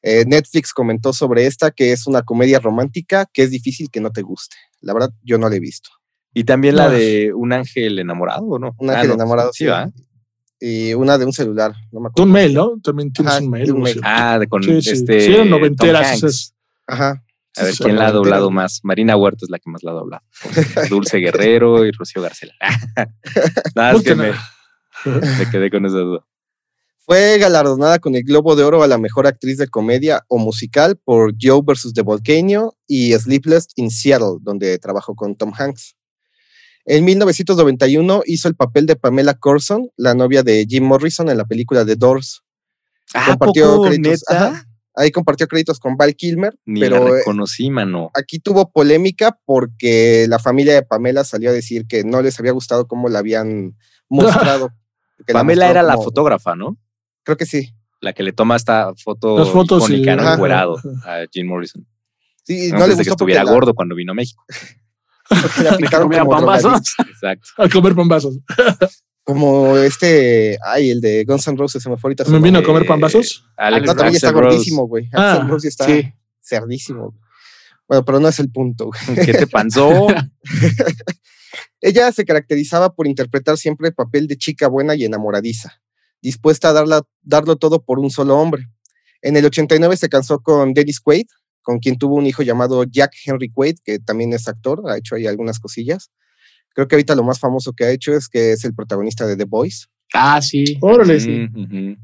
Eh, 0.04 0.26
Netflix 0.28 0.74
comentó 0.74 1.14
sobre 1.14 1.46
esta 1.48 1.72
que 1.72 1.92
es 1.94 2.06
una 2.08 2.22
comedia 2.24 2.60
romántica 2.60 3.26
que 3.32 3.44
es 3.44 3.50
difícil 3.52 3.90
que 3.90 4.02
no 4.02 4.12
te 4.12 4.22
guste. 4.22 4.56
La 4.82 4.94
verdad, 4.94 5.12
yo 5.24 5.38
no 5.38 5.50
la 5.50 5.56
he 5.56 5.60
visto. 5.60 5.90
Y 6.34 6.44
también 6.44 6.76
la 6.76 6.86
No. 6.88 6.92
de 6.92 7.32
Un 7.34 7.54
ángel 7.54 8.00
enamorado, 8.00 8.46
¿o 8.46 8.60
no? 8.60 8.76
Un 8.80 8.90
Ah, 8.90 8.94
ángel 8.96 9.10
no. 9.10 9.14
enamorado, 9.16 9.52
Sí, 9.54 9.64
sí. 9.64 9.70
¿va? 9.70 9.90
Y 10.60 10.94
una 10.94 11.18
de 11.18 11.26
un 11.26 11.34
celular, 11.34 11.74
no 11.92 12.00
me 12.00 12.06
De 12.06 12.10
acuerdo. 12.10 12.24
un 12.26 12.32
mail, 12.32 12.54
¿no? 12.54 12.74
También 12.84 13.12
tienes 13.14 13.34
Ajá, 13.34 13.44
un 13.44 13.50
mail. 13.50 13.72
un 13.72 13.78
¿no? 13.80 13.84
mail. 13.84 14.00
Ah, 14.04 14.40
de 14.40 14.48
con 14.48 14.64
Sí, 14.64 14.82
sí. 14.82 14.90
este. 14.92 15.20
Sí, 15.22 15.34
eran 15.34 15.50
Tom 15.50 15.60
noventeras. 15.60 16.54
Ajá. 16.88 17.24
A 17.56 17.64
ver 17.64 17.74
quién 17.76 17.96
la 17.98 18.08
ha 18.08 18.12
doblado 18.12 18.50
más. 18.50 18.80
Marina 18.84 19.16
Huerta 19.16 19.40
es 19.46 19.50
la 19.52 19.60
que 19.60 19.70
más 19.70 19.84
la 19.84 19.92
ha 19.92 19.94
doblado. 19.94 20.24
Dulce 20.90 21.18
Guerrero 21.20 21.86
y 21.86 21.92
Rocío 21.92 22.22
Garcela. 22.22 22.54
Nada, 23.76 23.94
es 23.94 24.04
que 24.04 24.16
me, 24.16 24.32
me 25.06 25.50
quedé 25.52 25.70
con 25.70 25.86
esa 25.86 25.98
duda. 25.98 26.26
Fue 27.06 27.38
galardonada 27.38 28.00
con 28.00 28.16
el 28.16 28.24
Globo 28.24 28.56
de 28.56 28.64
Oro 28.64 28.82
a 28.82 28.88
la 28.88 28.98
mejor 28.98 29.28
actriz 29.28 29.58
de 29.58 29.68
comedia 29.68 30.24
o 30.30 30.38
musical 30.38 30.96
por 31.04 31.34
Joe 31.40 31.62
vs. 31.62 31.94
The 31.94 32.02
Volcano 32.02 32.78
y 32.88 33.12
Sleepless 33.14 33.68
in 33.76 33.92
Seattle, 33.92 34.38
donde 34.42 34.78
trabajó 34.80 35.14
con 35.14 35.36
Tom 35.36 35.52
Hanks. 35.58 35.96
En 36.86 37.04
1991 37.04 38.24
hizo 38.26 38.48
el 38.48 38.56
papel 38.56 38.86
de 38.86 38.96
Pamela 38.96 39.34
Corson, 39.34 39.90
la 39.98 40.14
novia 40.14 40.44
de 40.44 40.66
Jim 40.68 40.86
Morrison 40.86 41.30
en 41.30 41.38
la 41.38 41.46
película 41.46 41.86
The 41.86 41.96
Doors. 41.98 42.42
Ah, 43.14 43.26
Compartió 43.30 43.76
¿poco, 43.76 43.84
créditos, 43.88 44.24
neta? 44.30 44.48
ajá. 44.48 44.66
Ahí 44.96 45.12
compartió 45.12 45.48
créditos 45.48 45.80
con 45.80 45.98
Val 45.98 46.16
Kilmer, 46.16 46.56
Ni 46.66 46.80
pero 46.80 47.04
la 47.04 47.10
eh, 47.10 47.14
reconocí, 47.18 47.70
mano. 47.72 48.12
aquí 48.14 48.38
tuvo 48.40 48.72
polémica 48.72 49.40
porque 49.44 50.28
la 50.30 50.38
familia 50.38 50.76
de 50.76 50.84
Pamela 50.84 51.24
salió 51.24 51.50
a 51.50 51.54
decir 51.54 51.88
que 51.88 52.04
no 52.04 52.22
les 52.22 52.40
había 52.40 52.52
gustado 52.52 52.88
cómo 52.88 53.10
la 53.10 53.20
habían 53.20 53.76
mostrado. 54.10 54.70
Pamela 55.32 55.70
era 55.70 55.82
la 55.84 55.96
fotógrafa, 55.98 56.56
¿no? 56.56 56.78
Creo 57.24 57.38
que 57.38 57.46
sí. 57.46 57.74
La 58.02 58.14
que 58.14 58.24
le 58.24 58.34
toma 58.34 58.56
esta 58.56 58.94
foto 58.96 59.38
Las 59.40 59.50
fotos, 59.50 59.84
icónica, 59.90 60.12
sí. 60.12 60.18
¿no? 60.18 60.24
Ajá. 60.24 60.34
Encuerado 60.34 60.78
a 61.06 61.20
Jim 61.32 61.48
Morrison. 61.48 61.88
Sí, 62.44 62.66
Antes 62.72 62.80
no 62.80 62.88
le 62.88 63.04
que 63.04 63.10
estuviera 63.10 63.44
la- 63.44 63.52
gordo 63.52 63.74
cuando 63.74 63.96
vino 63.96 64.12
a 64.12 64.16
México. 64.16 64.44
porque 65.30 65.64
la 65.64 66.00
como 66.22 66.30
pambazos. 66.30 66.96
Exacto. 67.08 67.50
A 67.58 67.70
comer 67.70 67.96
pambazos. 67.96 68.38
Como 69.26 69.78
este, 69.78 70.58
ay, 70.66 70.90
el 70.90 71.00
de 71.00 71.24
Guns 71.24 71.48
N' 71.48 71.56
Roses, 71.58 71.82
se 71.82 71.90
me 71.90 71.96
fue 71.96 72.10
ahorita. 72.10 72.26
¿Me 72.26 72.40
vino 72.40 72.60
a 72.60 72.64
comer 72.64 72.86
pambazos? 72.86 73.46
Alex 73.56 73.86
No, 73.88 73.96
también 73.96 74.16
está 74.16 74.32
gordísimo, 74.34 74.86
güey. 74.86 75.08
Ah, 75.14 75.36
Axl 75.36 75.48
Rose 75.48 75.68
está 75.70 75.86
sí. 75.86 76.12
cerdísimo. 76.42 77.18
Bueno, 77.88 78.04
pero 78.04 78.20
no 78.20 78.28
es 78.28 78.38
el 78.40 78.52
punto. 78.52 78.88
güey. 78.88 79.26
¿Qué 79.26 79.32
te 79.34 79.48
pasó? 79.48 80.08
Ella 81.80 82.12
se 82.12 82.26
caracterizaba 82.26 82.94
por 82.94 83.08
interpretar 83.08 83.58
siempre 83.58 83.88
el 83.88 83.94
papel 83.94 84.28
de 84.28 84.38
chica 84.38 84.68
buena 84.68 84.94
y 84.96 85.06
enamoradiza, 85.06 85.82
dispuesta 86.24 86.70
a 86.70 86.74
darla, 86.74 87.04
darlo 87.22 87.58
todo 87.58 87.84
por 87.84 88.00
un 88.00 88.10
solo 88.10 88.38
hombre. 88.38 88.68
En 89.22 89.38
el 89.38 89.46
89 89.46 89.96
se 89.98 90.10
casó 90.10 90.40
con 90.40 90.74
Dennis 90.74 91.00
Quaid, 91.00 91.28
con 91.62 91.80
quien 91.80 91.98
tuvo 91.98 92.16
un 92.16 92.26
hijo 92.26 92.42
llamado 92.42 92.84
Jack 92.86 93.14
Henry 93.26 93.52
Quaid, 93.52 93.78
que 93.84 94.00
también 94.00 94.34
es 94.34 94.48
actor, 94.48 94.82
ha 94.90 94.98
hecho 94.98 95.16
ahí 95.16 95.28
algunas 95.28 95.60
cosillas. 95.60 96.10
Creo 96.74 96.88
que 96.88 96.96
ahorita 96.96 97.14
lo 97.14 97.24
más 97.24 97.40
famoso 97.40 97.74
que 97.74 97.86
ha 97.86 97.92
hecho 97.92 98.14
es 98.14 98.28
que 98.28 98.54
es 98.54 98.66
el 98.66 98.74
protagonista 98.74 99.28
de 99.28 99.38
The 99.38 99.46
Boys. 99.46 99.90
Ah, 100.14 100.42
sí. 100.42 100.78
Órale. 100.82 101.20
Mm, 101.20 101.44
ujú. 101.56 101.70
Bueno. 101.70 101.98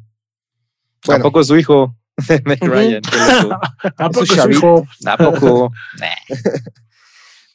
Tampoco 1.02 1.42
es 1.42 1.48
su 1.48 1.58
hijo. 1.58 1.96
Meg 2.46 2.62
Ryan. 2.62 3.02
qué 3.02 3.18
loco. 3.44 3.60
¿A 3.98 4.10
poco 4.10 4.26
Su 4.26 4.52
hijo? 4.52 4.88
Tampoco. 5.02 5.72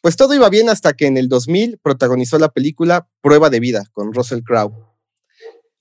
Pues 0.01 0.17
todo 0.17 0.35
iba 0.35 0.51
bien 0.51 0.69
hasta 0.69 0.93
que 0.93 1.07
en 1.07 1.17
el 1.17 1.31
2000 1.31 1.79
protagonizó 1.83 2.39
la 2.39 2.51
película 2.51 3.09
Prueba 3.23 3.49
de 3.49 3.59
Vida 3.59 3.85
con 3.95 4.13
Russell 4.13 4.43
Crowe. 4.43 4.94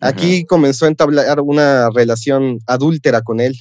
Aquí 0.04 0.46
comenzó 0.46 0.86
a 0.86 0.90
entablar 0.90 1.40
una 1.42 1.90
relación 1.94 2.60
adúltera 2.68 3.22
con 3.22 3.40
él. 3.40 3.56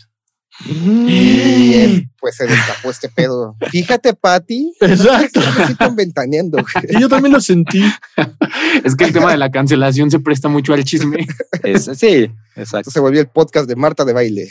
Y 0.68 1.74
él, 1.74 2.10
pues 2.20 2.36
se 2.36 2.46
destapó 2.46 2.90
este 2.90 3.08
pedo. 3.08 3.56
Fíjate, 3.70 4.12
Patty. 4.14 4.72
Exacto. 4.80 5.40
Estoy 5.40 5.94
ventaneando. 5.94 6.58
Y 6.90 7.00
yo 7.00 7.08
también 7.08 7.32
lo 7.32 7.40
sentí. 7.40 7.82
Es 8.84 8.94
que 8.94 9.04
el 9.04 9.12
tema 9.12 9.30
de 9.30 9.38
la 9.38 9.50
cancelación 9.50 10.10
se 10.10 10.20
presta 10.20 10.48
mucho 10.48 10.72
al 10.74 10.84
chisme. 10.84 11.26
Es- 11.62 11.90
sí, 11.94 12.30
exacto. 12.56 12.90
Se 12.90 13.00
volvió 13.00 13.20
el 13.20 13.28
podcast 13.28 13.68
de 13.68 13.76
Marta 13.76 14.04
de 14.04 14.12
Baile. 14.12 14.48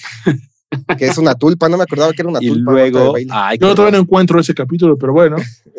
Que 0.98 1.06
es 1.08 1.18
una 1.18 1.36
tulpa. 1.36 1.70
No 1.70 1.78
me 1.78 1.84
acordaba 1.84 2.12
que 2.14 2.22
era 2.22 2.30
una 2.30 2.40
Y 2.42 2.48
tulpa. 2.48 2.72
Marta 2.72 2.84
de 2.86 2.92
luego, 2.92 3.14
Baile. 3.14 3.32
ay, 3.34 3.58
Yo 3.60 3.76
todavía 3.76 3.98
no 3.98 4.04
encuentro 4.04 4.40
ese 4.40 4.54
capítulo, 4.54 4.98
pero 4.98 5.14
bueno. 5.14 5.38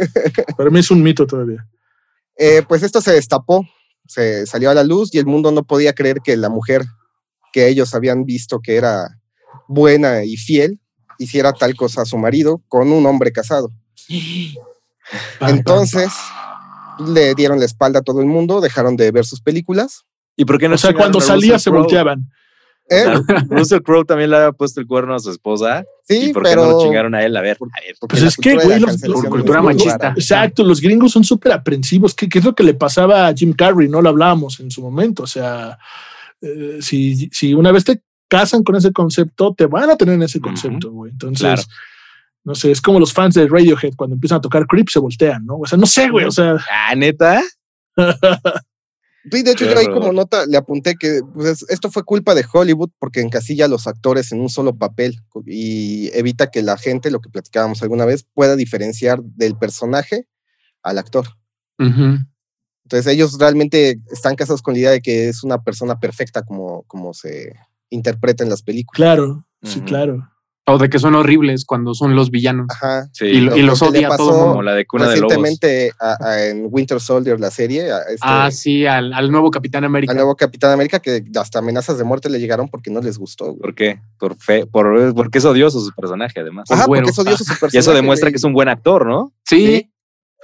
Para 0.56 0.70
mí 0.70 0.78
es 0.80 0.90
un 0.90 1.02
mito 1.02 1.26
todavía. 1.26 1.66
Eh, 2.36 2.62
pues 2.68 2.82
esto 2.82 3.00
se 3.00 3.12
destapó. 3.12 3.66
Se 4.06 4.46
salió 4.46 4.70
a 4.70 4.74
la 4.74 4.84
luz 4.84 5.14
y 5.14 5.18
el 5.18 5.26
mundo 5.26 5.52
no 5.52 5.62
podía 5.64 5.94
creer 5.94 6.20
que 6.22 6.36
la 6.36 6.48
mujer 6.48 6.84
que 7.52 7.68
ellos 7.68 7.94
habían 7.94 8.24
visto 8.24 8.60
que 8.60 8.76
era 8.76 9.18
buena 9.68 10.24
y 10.24 10.36
fiel 10.36 10.80
hiciera 11.18 11.52
tal 11.52 11.74
cosa 11.74 12.02
a 12.02 12.04
su 12.04 12.18
marido 12.18 12.62
con 12.68 12.92
un 12.92 13.06
hombre 13.06 13.32
casado. 13.32 13.70
Entonces, 15.40 16.12
le 17.06 17.34
dieron 17.34 17.58
la 17.58 17.66
espalda 17.66 18.00
a 18.00 18.02
todo 18.02 18.20
el 18.20 18.26
mundo, 18.26 18.60
dejaron 18.60 18.96
de 18.96 19.10
ver 19.10 19.24
sus 19.24 19.40
películas. 19.40 20.04
¿Y 20.36 20.44
por 20.44 20.58
qué 20.58 20.68
no 20.68 20.76
O 20.76 20.78
sea, 20.78 20.94
cuando 20.94 21.20
salía 21.20 21.58
se 21.58 21.70
volteaban. 21.70 22.30
¿Eh? 22.88 23.04
O 23.06 23.24
sea, 23.24 23.44
Russell 23.50 23.80
Crowe 23.82 24.04
también 24.04 24.30
le 24.30 24.36
había 24.36 24.52
puesto 24.52 24.80
el 24.80 24.86
cuerno 24.86 25.14
a 25.14 25.18
su 25.18 25.30
esposa. 25.30 25.84
Sí, 26.08 26.30
¿Y 26.30 26.32
por 26.32 26.42
qué 26.42 26.50
pero. 26.50 26.64
no 26.64 26.70
lo 26.72 26.82
chingaron 26.82 27.14
a 27.14 27.24
él? 27.24 27.36
A 27.36 27.40
ver, 27.40 27.56
a 27.60 27.80
ver. 27.84 27.96
porque 28.00 28.16
Pues 28.16 28.22
es 28.22 28.36
que, 28.36 28.54
güey, 28.56 28.80
la 28.80 28.86
los- 28.86 29.00
por 29.00 29.28
cultura 29.28 29.62
machista. 29.62 29.98
rara. 29.98 30.14
Exacto, 30.16 30.64
los 30.64 30.80
gringos 30.80 31.12
son 31.12 31.24
súper 31.24 31.52
aprensivos. 31.52 32.14
¿Qué, 32.14 32.28
qué 32.28 32.38
es 32.40 32.44
lo 32.44 32.54
que 32.54 32.64
le 32.64 32.74
pasaba 32.74 33.28
a 33.28 33.34
Jim 33.34 33.52
Carrey? 33.52 33.88
No 33.88 34.02
lo 34.02 34.08
hablábamos 34.10 34.60
en 34.60 34.70
su 34.70 34.82
momento. 34.82 35.22
O 35.22 35.26
sea, 35.26 35.78
eh, 36.40 36.78
si, 36.80 37.28
si 37.32 37.54
una 37.54 37.70
vez 37.72 37.84
te 37.84 38.02
casan 38.28 38.62
con 38.64 38.76
ese 38.76 38.92
concepto, 38.92 39.54
te 39.56 39.66
van 39.66 39.90
a 39.90 39.96
tener 39.96 40.14
en 40.16 40.22
ese 40.24 40.40
concepto, 40.40 40.90
güey. 40.90 41.12
Entonces, 41.12 41.40
Claro. 41.42 41.62
no 42.44 42.54
sé, 42.54 42.70
es 42.70 42.80
como 42.80 42.98
los 42.98 43.12
fans 43.12 43.34
de 43.34 43.46
Radiohead 43.46 43.92
cuando 43.96 44.14
empiezan 44.14 44.38
a 44.38 44.40
tocar 44.40 44.66
Creep 44.66 44.88
se 44.88 44.98
voltean, 44.98 45.44
¿no? 45.46 45.58
O 45.58 45.66
sea, 45.66 45.78
no 45.78 45.86
sé, 45.86 46.08
güey. 46.10 46.24
O 46.26 46.30
sea, 46.30 46.56
Ah, 46.70 46.94
neta. 46.94 47.42
Sí, 49.30 49.42
de 49.42 49.52
hecho, 49.52 49.64
yo 49.66 49.78
ahí 49.78 49.86
como 49.94 50.12
nota 50.12 50.46
le 50.46 50.56
apunté 50.56 50.96
que 50.96 51.20
pues, 51.32 51.62
es- 51.62 51.70
esto 51.70 51.90
fue 51.90 52.02
culpa 52.02 52.34
de 52.34 52.44
Hollywood 52.52 52.90
porque 52.98 53.20
encasilla 53.20 53.66
a 53.66 53.68
los 53.68 53.86
actores 53.86 54.32
en 54.32 54.40
un 54.40 54.48
solo 54.48 54.74
papel 54.76 55.20
y 55.46 56.10
evita 56.16 56.50
que 56.50 56.62
la 56.62 56.76
gente, 56.76 57.10
lo 57.10 57.20
que 57.20 57.30
platicábamos 57.30 57.82
alguna 57.82 58.04
vez, 58.04 58.26
pueda 58.34 58.56
diferenciar 58.56 59.22
del 59.22 59.56
personaje 59.56 60.26
al 60.82 60.98
actor. 60.98 61.26
Entonces 62.84 63.12
ellos 63.12 63.38
realmente 63.38 64.00
están 64.10 64.34
casados 64.34 64.60
con 64.60 64.74
la 64.74 64.80
idea 64.80 64.90
de 64.90 65.00
que 65.00 65.28
es 65.28 65.44
una 65.44 65.62
persona 65.62 66.00
perfecta 66.00 66.42
como, 66.42 66.82
como 66.84 67.14
se 67.14 67.54
interpreta 67.90 68.42
en 68.42 68.50
las 68.50 68.62
películas. 68.62 68.96
claro, 68.96 69.46
sí, 69.62 69.82
claro. 69.82 70.31
O 70.64 70.78
de 70.78 70.88
que 70.88 71.00
son 71.00 71.16
horribles 71.16 71.64
cuando 71.64 71.92
son 71.92 72.14
los 72.14 72.30
villanos. 72.30 72.66
Ajá. 72.70 73.08
Sí. 73.12 73.24
Y, 73.26 73.40
lo- 73.40 73.56
y 73.56 73.62
lo 73.62 73.68
los 73.72 73.82
odia 73.82 74.06
a 74.06 74.16
todo 74.16 74.28
pasó- 74.28 74.30
el 74.30 74.36
mundo. 74.36 74.50
como 74.52 74.62
la 74.62 74.74
de 74.74 74.86
Cuna 74.86 75.08
de 75.08 75.16
Lobos. 75.16 75.34
Recientemente 75.34 75.92
a- 75.98 76.16
a- 76.24 76.46
en 76.46 76.68
Winter 76.70 77.00
Soldier, 77.00 77.40
la 77.40 77.50
serie, 77.50 77.90
a 77.90 77.98
este- 78.02 78.18
Ah, 78.20 78.48
sí, 78.52 78.86
al, 78.86 79.12
al 79.12 79.32
nuevo 79.32 79.50
Capitán 79.50 79.82
América. 79.82 80.12
al 80.12 80.18
nuevo 80.18 80.36
Capitán 80.36 80.70
América, 80.70 81.00
que 81.00 81.24
hasta 81.34 81.58
amenazas 81.58 81.98
de 81.98 82.04
muerte 82.04 82.30
le 82.30 82.38
llegaron 82.38 82.68
porque 82.68 82.92
no 82.92 83.00
les 83.00 83.18
gustó. 83.18 83.46
güey. 83.46 83.58
¿Por 83.58 83.74
qué? 83.74 83.98
Por 84.18 84.36
fe, 84.36 84.64
por, 84.66 85.12
porque 85.16 85.38
es 85.38 85.44
odioso 85.44 85.80
su 85.80 85.90
personaje, 85.96 86.38
además. 86.38 86.70
Ajá, 86.70 86.84
güero. 86.86 87.06
porque 87.06 87.10
es 87.10 87.18
odioso 87.18 87.42
su 87.44 87.50
personaje. 87.58 87.76
Y 87.76 87.80
eso 87.80 87.92
demuestra 87.92 88.26
güey. 88.26 88.32
que 88.34 88.36
es 88.36 88.44
un 88.44 88.52
buen 88.52 88.68
actor, 88.68 89.04
¿no? 89.06 89.32
Sí, 89.44 89.66
Sí. 89.66 89.88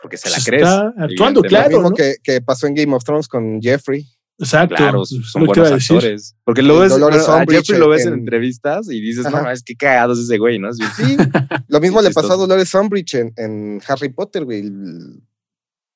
Porque 0.02 0.16
se 0.16 0.30
la 0.30 0.38
Se 0.40 0.50
crees. 0.50 0.62
está 0.64 0.92
actuando. 0.98 1.42
Lo 1.42 1.48
claro. 1.48 1.68
mismo 1.70 1.90
¿no? 1.90 1.94
que, 1.94 2.16
que 2.22 2.40
pasó 2.40 2.66
en 2.68 2.74
Game 2.74 2.94
of 2.94 3.02
Thrones 3.04 3.26
con 3.28 3.60
Jeffrey. 3.60 4.04
Exacto. 4.38 4.76
Claro, 4.76 4.98
pues, 4.98 5.10
son 5.30 5.42
lo 5.42 5.46
buenos 5.48 5.72
actores. 5.90 6.36
Porque 6.44 6.62
luego 6.62 6.86
bueno, 6.88 7.06
a 7.08 7.44
Jeffrey 7.48 7.78
lo 7.78 7.88
ves 7.88 8.06
en, 8.06 8.12
en- 8.12 8.18
entrevistas 8.20 8.88
y 8.90 9.00
dices, 9.00 9.26
Ajá. 9.26 9.42
no, 9.42 9.50
es 9.50 9.62
que 9.62 9.74
cagado 9.74 10.12
es 10.12 10.20
ese 10.20 10.38
güey, 10.38 10.58
¿no? 10.58 10.72
Sí, 10.72 10.82
Sí, 10.96 11.16
lo 11.68 11.80
mismo 11.80 12.00
le 12.02 12.10
pasó 12.12 12.32
a. 12.34 12.36
Dolores 12.36 12.72
Umbridge 12.74 13.14
en, 13.14 13.32
en 13.36 13.80
Harry 13.88 14.10
Potter, 14.10 14.44
güey. 14.44 14.70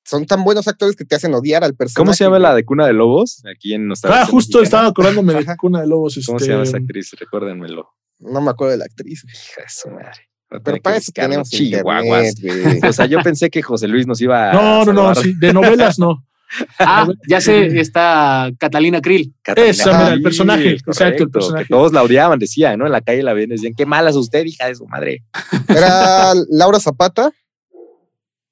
Son 0.05 0.27
tan 0.27 0.43
buenos 0.43 0.67
actores 0.67 0.97
que 0.97 1.05
te 1.05 1.15
hacen 1.15 1.33
odiar 1.35 1.63
al 1.63 1.75
personaje. 1.77 2.05
¿Cómo 2.05 2.13
se 2.13 2.25
llama 2.25 2.41
la 2.41 2.55
de 2.55 2.65
Cuna 2.65 2.87
de 2.87 2.93
Lobos? 2.93 3.43
Aquí 3.55 3.75
en 3.75 3.87
nuestra. 3.87 4.23
Ah, 4.23 4.27
justo 4.27 4.59
mexicana. 4.59 4.65
estaba 4.65 4.87
acordándome 4.89 5.35
de. 5.35 5.57
Cuna 5.57 5.81
de 5.81 5.87
Lobos. 5.87 6.19
¿Cómo 6.27 6.39
este, 6.39 6.47
se 6.47 6.53
llama 6.53 6.65
esa 6.65 6.79
actriz? 6.79 7.13
Recuérdenmelo. 7.19 7.89
No 8.19 8.41
me 8.41 8.51
acuerdo 8.51 8.73
de 8.73 8.79
la 8.79 8.85
actriz. 8.87 9.23
güey. 9.23 9.35
Hija 9.35 9.63
de 9.63 9.69
su 9.69 9.89
madre. 9.91 10.29
Pero 10.65 10.83
para 10.83 10.97
eso 10.97 11.13
tenemos 11.15 11.49
Chihuahuas. 11.49 12.37
internet, 12.37 12.65
güey. 12.81 12.81
O 12.91 12.93
sea, 12.93 13.07
yo 13.07 13.21
pensé 13.23 13.49
que 13.49 13.63
José 13.63 13.87
Luis 13.89 14.07
nos 14.07 14.21
iba 14.21 14.51
a. 14.51 14.53
No, 14.53 14.85
no, 14.85 14.93
no, 14.93 15.15
sí, 15.15 15.35
de 15.39 15.53
novelas 15.53 15.99
no. 15.99 16.27
Ah, 16.79 17.07
ya 17.29 17.41
sé, 17.41 17.79
está 17.81 18.51
Catalina 18.59 19.01
Krill. 19.01 19.35
Catalina 19.43 19.71
Esa, 19.71 19.93
mira, 19.99 20.13
el 20.15 20.23
personaje, 20.23 20.71
exacto, 20.71 20.91
el 20.91 21.11
correcto, 21.11 21.31
personaje. 21.31 21.65
Que 21.65 21.69
todos 21.75 21.93
la 21.93 22.03
odiaban, 22.03 22.39
decían, 22.39 22.79
¿no? 22.79 22.87
En 22.87 22.93
la 22.93 23.01
calle 23.01 23.23
la 23.23 23.33
ven, 23.33 23.51
decían, 23.51 23.73
qué 23.77 23.87
mala 23.87 24.11
es 24.11 24.17
usted, 24.17 24.45
hija 24.45 24.67
de 24.69 24.75
su 24.75 24.87
madre. 24.87 25.25
Era 25.69 26.33
Laura 26.51 26.79
Zapata. 26.81 27.31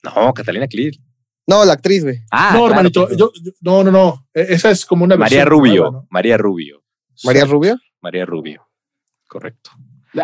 No, 0.02 0.32
Catalina 0.34 0.66
Krill. 0.66 0.98
No, 1.46 1.64
la 1.64 1.72
actriz, 1.74 2.04
güey. 2.04 2.18
Ah, 2.30 2.50
no, 2.52 2.58
claro, 2.60 2.66
hermanito, 2.68 3.06
pues, 3.06 3.18
yo, 3.18 3.30
yo- 3.42 3.52
no, 3.60 3.82
no, 3.84 3.90
no. 3.90 4.26
E- 4.32 4.46
Esa 4.50 4.70
es 4.70 4.86
como 4.86 5.04
una 5.04 5.16
María 5.16 5.38
versión 5.38 5.58
Rubio. 5.58 5.82
nueva, 5.82 5.90
¿no? 5.98 6.06
María 6.10 6.36
Rubio. 6.38 6.82
María 7.24 7.44
Rubio. 7.44 7.78
María 8.00 8.24
Rubio. 8.24 8.68
Correcto. 9.26 9.70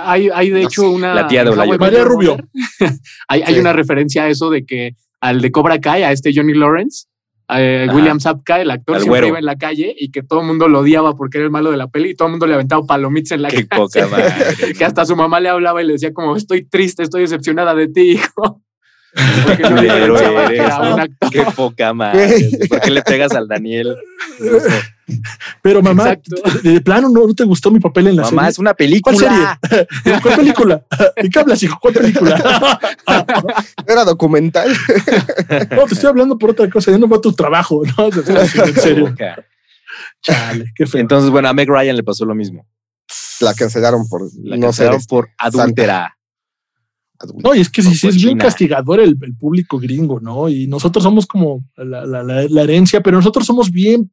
Hay, 0.00 0.30
hay 0.32 0.50
de 0.50 0.62
No 0.62 0.66
hecho 0.68 0.82
sé, 0.82 0.88
una. 0.88 1.14
la 1.14 1.26
tía 1.28 1.44
de 1.44 1.50
María 1.78 2.04
Rubio. 2.04 2.36
Hay, 3.28 3.42
hay 3.42 3.58
una 3.58 3.72
referencia 3.72 4.24
a 4.24 4.28
eso 4.28 4.50
de 4.50 4.64
que 4.64 4.96
al 5.20 5.40
de 5.40 5.52
Cobra 5.52 5.78
Kai, 5.80 6.02
a 6.02 6.10
este 6.12 6.32
Johnny 6.34 6.54
Lawrence, 6.54 7.06
eh. 7.48 7.86
William 7.92 8.18
Sapka, 8.20 8.60
el 8.60 8.70
actor, 8.70 8.96
Al 8.96 9.02
siempre 9.02 9.20
güero. 9.20 9.26
iba 9.28 9.38
en 9.38 9.44
la 9.44 9.56
calle 9.56 9.94
y 9.98 10.10
que 10.10 10.22
todo 10.22 10.40
el 10.40 10.46
mundo 10.46 10.68
lo 10.68 10.80
odiaba 10.80 11.14
porque 11.16 11.38
era 11.38 11.44
el 11.44 11.50
malo 11.50 11.70
de 11.70 11.76
la 11.76 11.88
peli 11.88 12.10
y 12.10 12.14
todo 12.14 12.26
el 12.28 12.32
mundo 12.32 12.46
le 12.46 12.54
aventaba 12.54 12.84
palomitas 12.86 13.32
en 13.32 13.42
la 13.42 13.48
Qué 13.48 13.64
poca 13.66 14.06
madre. 14.10 14.32
que 14.76 14.84
hasta 14.84 15.04
su 15.06 15.14
mamá 15.16 15.40
le 15.40 15.48
hablaba 15.48 15.82
y 15.82 15.86
le 15.86 15.92
decía 15.94 16.12
como 16.12 16.36
estoy 16.36 16.64
triste, 16.64 17.02
estoy 17.02 17.22
decepcionada 17.22 17.74
de 17.74 17.88
ti, 17.88 18.12
hijo. 18.12 18.62
No 19.14 19.78
eres, 19.80 20.78
¿no? 20.78 20.96
un. 20.96 21.16
Qué 21.30 21.42
poca 21.54 21.94
madre. 21.94 22.50
¿Por 22.68 22.80
qué 22.80 22.90
le 22.90 23.02
pegas 23.02 23.32
al 23.32 23.48
Daniel? 23.48 23.96
Pero 25.62 25.82
mamá, 25.82 26.12
Exacto. 26.12 26.60
de, 26.62 26.72
de 26.72 26.80
plano 26.80 27.08
no, 27.08 27.26
no 27.26 27.34
te 27.34 27.44
gustó 27.44 27.70
mi 27.70 27.78
papel 27.80 28.08
en 28.08 28.16
la 28.16 28.22
Mamá, 28.24 28.42
serie. 28.42 28.50
es 28.50 28.58
una 28.58 28.74
película. 28.74 29.58
¿Cuál 30.22 30.36
película? 30.36 30.82
¿De 31.22 31.30
qué 31.30 31.38
hablas, 31.38 31.62
hijo? 31.62 31.78
¿Cuál 31.80 31.94
película? 31.94 32.80
Era 33.86 34.04
documental. 34.04 34.68
no, 35.70 35.84
te 35.86 35.94
estoy 35.94 36.08
hablando 36.10 36.36
por 36.36 36.50
otra 36.50 36.68
cosa. 36.68 36.90
Ya 36.90 36.98
no 36.98 37.08
fue 37.08 37.20
tu 37.20 37.32
trabajo, 37.32 37.82
¿no? 37.96 38.06
En 38.08 38.74
serio. 38.74 39.14
Chale, 40.22 40.72
qué 40.74 40.86
feo. 40.86 41.00
Entonces, 41.00 41.30
bueno, 41.30 41.48
a 41.48 41.52
Meg 41.54 41.68
Ryan 41.68 41.96
le 41.96 42.02
pasó 42.02 42.24
lo 42.24 42.34
mismo. 42.34 42.66
La 43.40 43.54
cancelaron 43.54 44.08
por 44.08 44.22
La 44.42 44.56
no 44.56 44.66
cancelaron 44.66 44.98
este, 44.98 45.08
por 45.08 45.28
adúltera. 45.38 46.15
No, 47.42 47.54
y 47.54 47.60
es 47.60 47.68
que 47.70 47.82
sí, 47.82 47.94
sí 47.94 48.08
es 48.08 48.16
bien 48.16 48.38
castigador 48.38 49.00
el, 49.00 49.16
el 49.20 49.34
público 49.36 49.78
gringo, 49.78 50.20
¿no? 50.20 50.48
Y 50.48 50.66
nosotros 50.66 51.02
somos 51.02 51.26
como 51.26 51.64
la, 51.76 52.04
la- 52.06 52.22
la- 52.22 52.46
la 52.48 52.62
herencia, 52.62 53.00
pero 53.02 53.16
nosotros 53.16 53.46
somos 53.46 53.70
bien, 53.70 54.10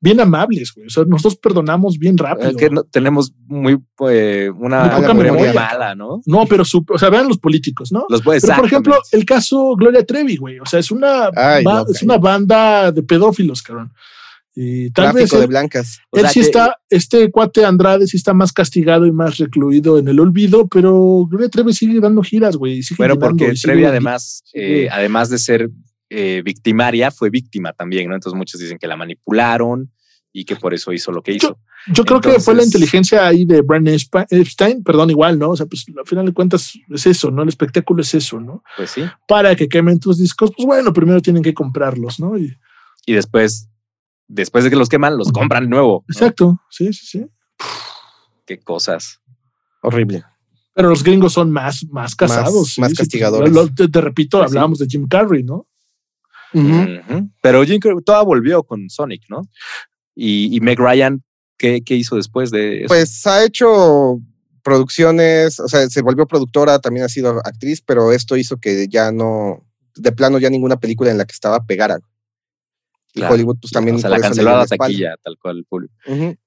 bien 0.00 0.20
amables, 0.20 0.72
güey. 0.74 0.86
O 0.86 0.90
sea, 0.90 1.04
nosotros 1.06 1.36
perdonamos 1.36 1.98
bien 1.98 2.16
rápido. 2.16 2.50
Es 2.50 2.56
que 2.56 2.70
no- 2.70 2.84
tenemos 2.84 3.32
muy 3.46 3.78
eh, 4.10 4.50
una 4.58 4.80
Muy 4.84 4.90
poca 4.96 5.08
memoria 5.08 5.32
muy 5.32 5.40
memoria. 5.42 5.52
mala, 5.72 5.94
¿no? 5.94 6.20
No, 6.26 6.46
pero 6.46 6.64
su- 6.64 6.84
o 6.88 6.98
sea, 6.98 7.10
vean 7.10 7.28
los 7.28 7.38
políticos, 7.38 7.92
¿no? 7.92 8.06
Los 8.08 8.22
Pero 8.22 8.56
por 8.56 8.66
ejemplo, 8.66 8.94
el 9.12 9.24
caso 9.24 9.74
Gloria 9.76 10.04
Trevi, 10.04 10.36
güey. 10.36 10.58
O 10.60 10.66
sea, 10.66 10.80
es 10.80 10.90
una, 10.90 11.30
Ay, 11.34 11.64
ba- 11.64 11.84
no, 11.84 11.92
es 11.92 12.02
una 12.02 12.18
banda 12.18 12.90
de 12.92 13.02
pedófilos, 13.02 13.62
cabrón. 13.62 13.92
Y 14.58 14.90
tal 14.90 15.12
vez 15.12 15.28
Tráfico 15.28 15.36
de 15.36 15.42
él, 15.44 15.48
blancas. 15.48 15.98
O 16.10 16.16
él 16.16 16.22
sea 16.22 16.30
sí 16.30 16.40
que- 16.40 16.46
está, 16.46 16.76
este 16.88 17.30
cuate 17.30 17.64
Andrade 17.66 18.06
sí 18.06 18.16
está 18.16 18.32
más 18.32 18.52
castigado 18.54 19.04
y 19.06 19.12
más 19.12 19.36
recluido 19.36 19.98
en 19.98 20.08
el 20.08 20.18
olvido, 20.18 20.66
pero 20.66 21.26
Gloria 21.28 21.50
Trevi 21.50 21.74
sigue 21.74 22.00
dando 22.00 22.22
giras, 22.22 22.56
güey. 22.56 22.80
Bueno, 22.96 23.14
porque 23.18 23.52
Trevi 23.62 23.84
además, 23.90 24.42
eh, 24.54 24.88
además 24.90 25.28
de 25.28 25.38
ser 25.38 25.70
eh, 26.08 26.40
victimaria, 26.44 27.10
fue 27.10 27.28
víctima 27.30 27.72
también, 27.74 28.08
¿no? 28.08 28.14
Entonces 28.14 28.36
muchos 28.36 28.58
dicen 28.60 28.78
que 28.78 28.86
la 28.86 28.96
manipularon 28.96 29.92
y 30.32 30.44
que 30.44 30.56
por 30.56 30.72
eso 30.72 30.92
hizo 30.92 31.12
lo 31.12 31.20
que 31.22 31.32
hizo. 31.32 31.58
Yo 31.92 32.04
creo 32.04 32.20
que 32.20 32.40
fue 32.40 32.54
la 32.54 32.62
inteligencia 32.64 33.26
ahí 33.26 33.44
de 33.44 33.60
Brian 33.62 33.86
Epstein, 34.30 34.82
perdón, 34.84 35.10
igual, 35.10 35.38
¿no? 35.38 35.50
O 35.50 35.56
sea, 35.56 35.66
pues 35.66 35.84
al 35.96 36.06
final 36.06 36.26
de 36.26 36.32
cuentas 36.32 36.72
es 36.90 37.06
eso, 37.06 37.30
¿no? 37.30 37.42
El 37.42 37.48
espectáculo 37.48 38.02
es 38.02 38.14
eso, 38.14 38.40
¿no? 38.40 38.62
Pues 38.76 38.90
sí. 38.90 39.02
Para 39.28 39.54
que 39.54 39.68
quemen 39.68 39.98
tus 40.00 40.18
discos, 40.18 40.50
pues 40.56 40.64
bueno, 40.66 40.92
primero 40.92 41.20
tienen 41.20 41.42
que 41.42 41.52
comprarlos, 41.54 42.20
¿no? 42.20 42.38
Y- 42.38 42.56
Y 43.08 43.12
después, 43.14 43.68
después 44.28 44.64
de 44.64 44.70
que 44.70 44.76
los 44.76 44.88
queman, 44.88 45.16
los 45.16 45.32
compran 45.32 45.68
nuevo. 45.68 46.04
¿no? 46.06 46.12
exacto, 46.12 46.60
sí, 46.70 46.92
sí, 46.92 47.06
sí. 47.06 47.26
Qué 48.44 48.58
cosas. 48.58 49.20
Horrible. 49.82 50.24
Pero 50.74 50.88
los 50.90 51.02
gringos 51.02 51.32
son 51.32 51.50
más, 51.50 51.84
más 51.90 52.14
casados. 52.14 52.74
sí, 52.74 52.80
más 52.80 52.92
castigadores. 52.94 53.52
te, 53.74 53.88
te 53.88 54.00
repito, 54.00 54.38
Pues 54.38 54.50
sí. 54.50 54.56
hablábamos 54.56 54.78
de 54.78 54.86
Jim 54.86 55.08
Carrey, 55.08 55.42
¿no? 55.42 55.66
Pero 57.42 57.64
Jim 57.64 57.80
Carrey 57.80 57.98
toda 58.04 58.22
volvió 58.22 58.62
con 58.62 58.88
Sonic, 58.88 59.22
¿no? 59.28 59.42
Y, 60.14 60.54
y 60.54 60.60
Meg 60.60 60.78
Ryan, 60.78 61.22
¿qué, 61.58 61.82
qué 61.82 61.94
hizo 61.94 62.16
después 62.16 62.50
de 62.50 62.80
eso? 62.80 62.88
Pues 62.88 63.26
ha 63.26 63.44
hecho 63.44 64.20
producciones, 64.62 65.60
o 65.60 65.68
sea, 65.68 65.88
se 65.88 66.02
volvió 66.02 66.26
productora, 66.26 66.78
también 66.78 67.04
ha 67.04 67.08
sido 67.08 67.38
actriz, 67.44 67.82
pero 67.82 68.12
esto 68.12 68.36
hizo 68.36 68.56
que 68.56 68.88
ya 68.88 69.12
no, 69.12 69.64
de 69.94 70.12
plano 70.12 70.38
ya 70.38 70.50
ninguna 70.50 70.76
película 70.78 71.10
en 71.10 71.18
la 71.18 71.24
que 71.24 71.32
estaba 71.32 71.64
pegara. 71.66 71.98
Y 73.16 73.20
Claro. 73.20 73.34
Hollywood 73.34 73.56
pues 73.62 73.72
también 73.72 73.96
o 73.96 73.98
sea, 73.98 74.10
la 74.10 74.20
canceló 74.20 74.50
la 74.56 74.64
espalda. 74.64 74.84
taquilla, 74.84 75.14
tal 75.24 75.38
cual 75.40 75.56
el 75.56 75.64
público. 75.64 75.94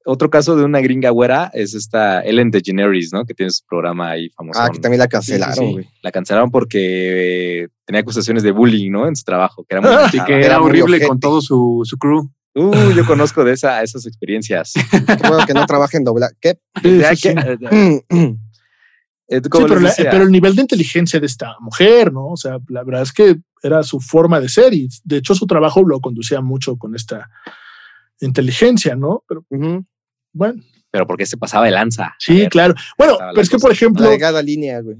Otro 0.05 0.29
caso 0.29 0.55
de 0.55 0.63
una 0.63 0.79
gringa 0.81 1.09
güera 1.09 1.49
es 1.53 1.73
esta 1.73 2.21
Ellen 2.21 2.51
DeGeneres, 2.51 3.09
¿no? 3.11 3.25
Que 3.25 3.33
tiene 3.33 3.49
su 3.51 3.65
programa 3.67 4.11
ahí 4.11 4.29
famoso. 4.29 4.59
Ah, 4.61 4.69
que 4.71 4.77
también 4.79 4.99
la 4.99 5.07
cancelaron, 5.07 5.71
güey. 5.71 5.89
La 6.03 6.11
cancelaron 6.11 6.51
porque 6.51 7.63
eh, 7.63 7.67
tenía 7.85 8.01
acusaciones 8.01 8.43
de 8.43 8.51
bullying, 8.51 8.91
¿no? 8.91 9.07
En 9.07 9.15
su 9.15 9.23
trabajo, 9.23 9.65
que 9.67 9.75
era 9.75 9.81
muy 9.81 9.89
Ah, 10.21 10.25
que 10.27 10.39
Era 10.45 10.61
horrible 10.61 10.97
ojete. 10.97 11.07
con 11.07 11.19
todo 11.19 11.41
su, 11.41 11.81
su 11.85 11.97
crew. 11.97 12.29
Uh, 12.53 12.91
yo 12.95 13.03
conozco 13.07 13.43
de 13.43 13.53
esa, 13.53 13.81
esas 13.81 14.05
experiencias. 14.05 14.73
Qué 14.73 15.27
bueno 15.27 15.45
que 15.47 15.53
no 15.55 15.65
trabaja 15.65 15.97
en 15.97 16.03
doblaje. 16.03 16.35
¿Qué? 16.39 16.59
Sí, 16.83 16.99
Ya 16.99 17.15
sí, 17.15 17.29
que- 17.33 17.57
sí. 18.11 18.35
Eh, 19.29 19.41
Sí, 19.41 19.49
pero, 19.51 19.79
la- 19.79 20.23
el 20.23 20.31
nivel 20.31 20.55
de 20.55 20.61
inteligencia 20.63 21.19
de 21.19 21.25
esta 21.27 21.55
mujer, 21.59 22.11
¿no? 22.11 22.27
O 22.29 22.37
sea, 22.37 22.57
la 22.67 22.83
verdad 22.83 23.03
es 23.03 23.13
que 23.13 23.37
era 23.61 23.83
su 23.83 23.99
forma 23.99 24.39
de 24.39 24.49
ser 24.49 24.73
y 24.73 24.87
de 25.03 25.17
hecho 25.17 25.35
su 25.35 25.45
trabajo 25.45 25.83
lo 25.83 25.99
conducía 25.99 26.41
mucho 26.41 26.75
con 26.77 26.95
esta 26.95 27.29
inteligencia, 28.21 28.95
¿no? 28.95 29.23
Pero 29.27 29.45
bueno, 30.33 30.61
pero 30.91 31.07
porque 31.07 31.25
se 31.25 31.37
pasaba 31.37 31.65
de 31.65 31.71
lanza. 31.71 32.15
Sí, 32.19 32.39
ver, 32.41 32.49
claro. 32.49 32.73
Bueno, 32.97 33.17
pero 33.19 33.41
es 33.41 33.49
que, 33.49 33.57
por 33.57 33.71
ejemplo, 33.71 34.09
La 34.17 34.41
línea, 34.41 34.81
güey. 34.81 34.97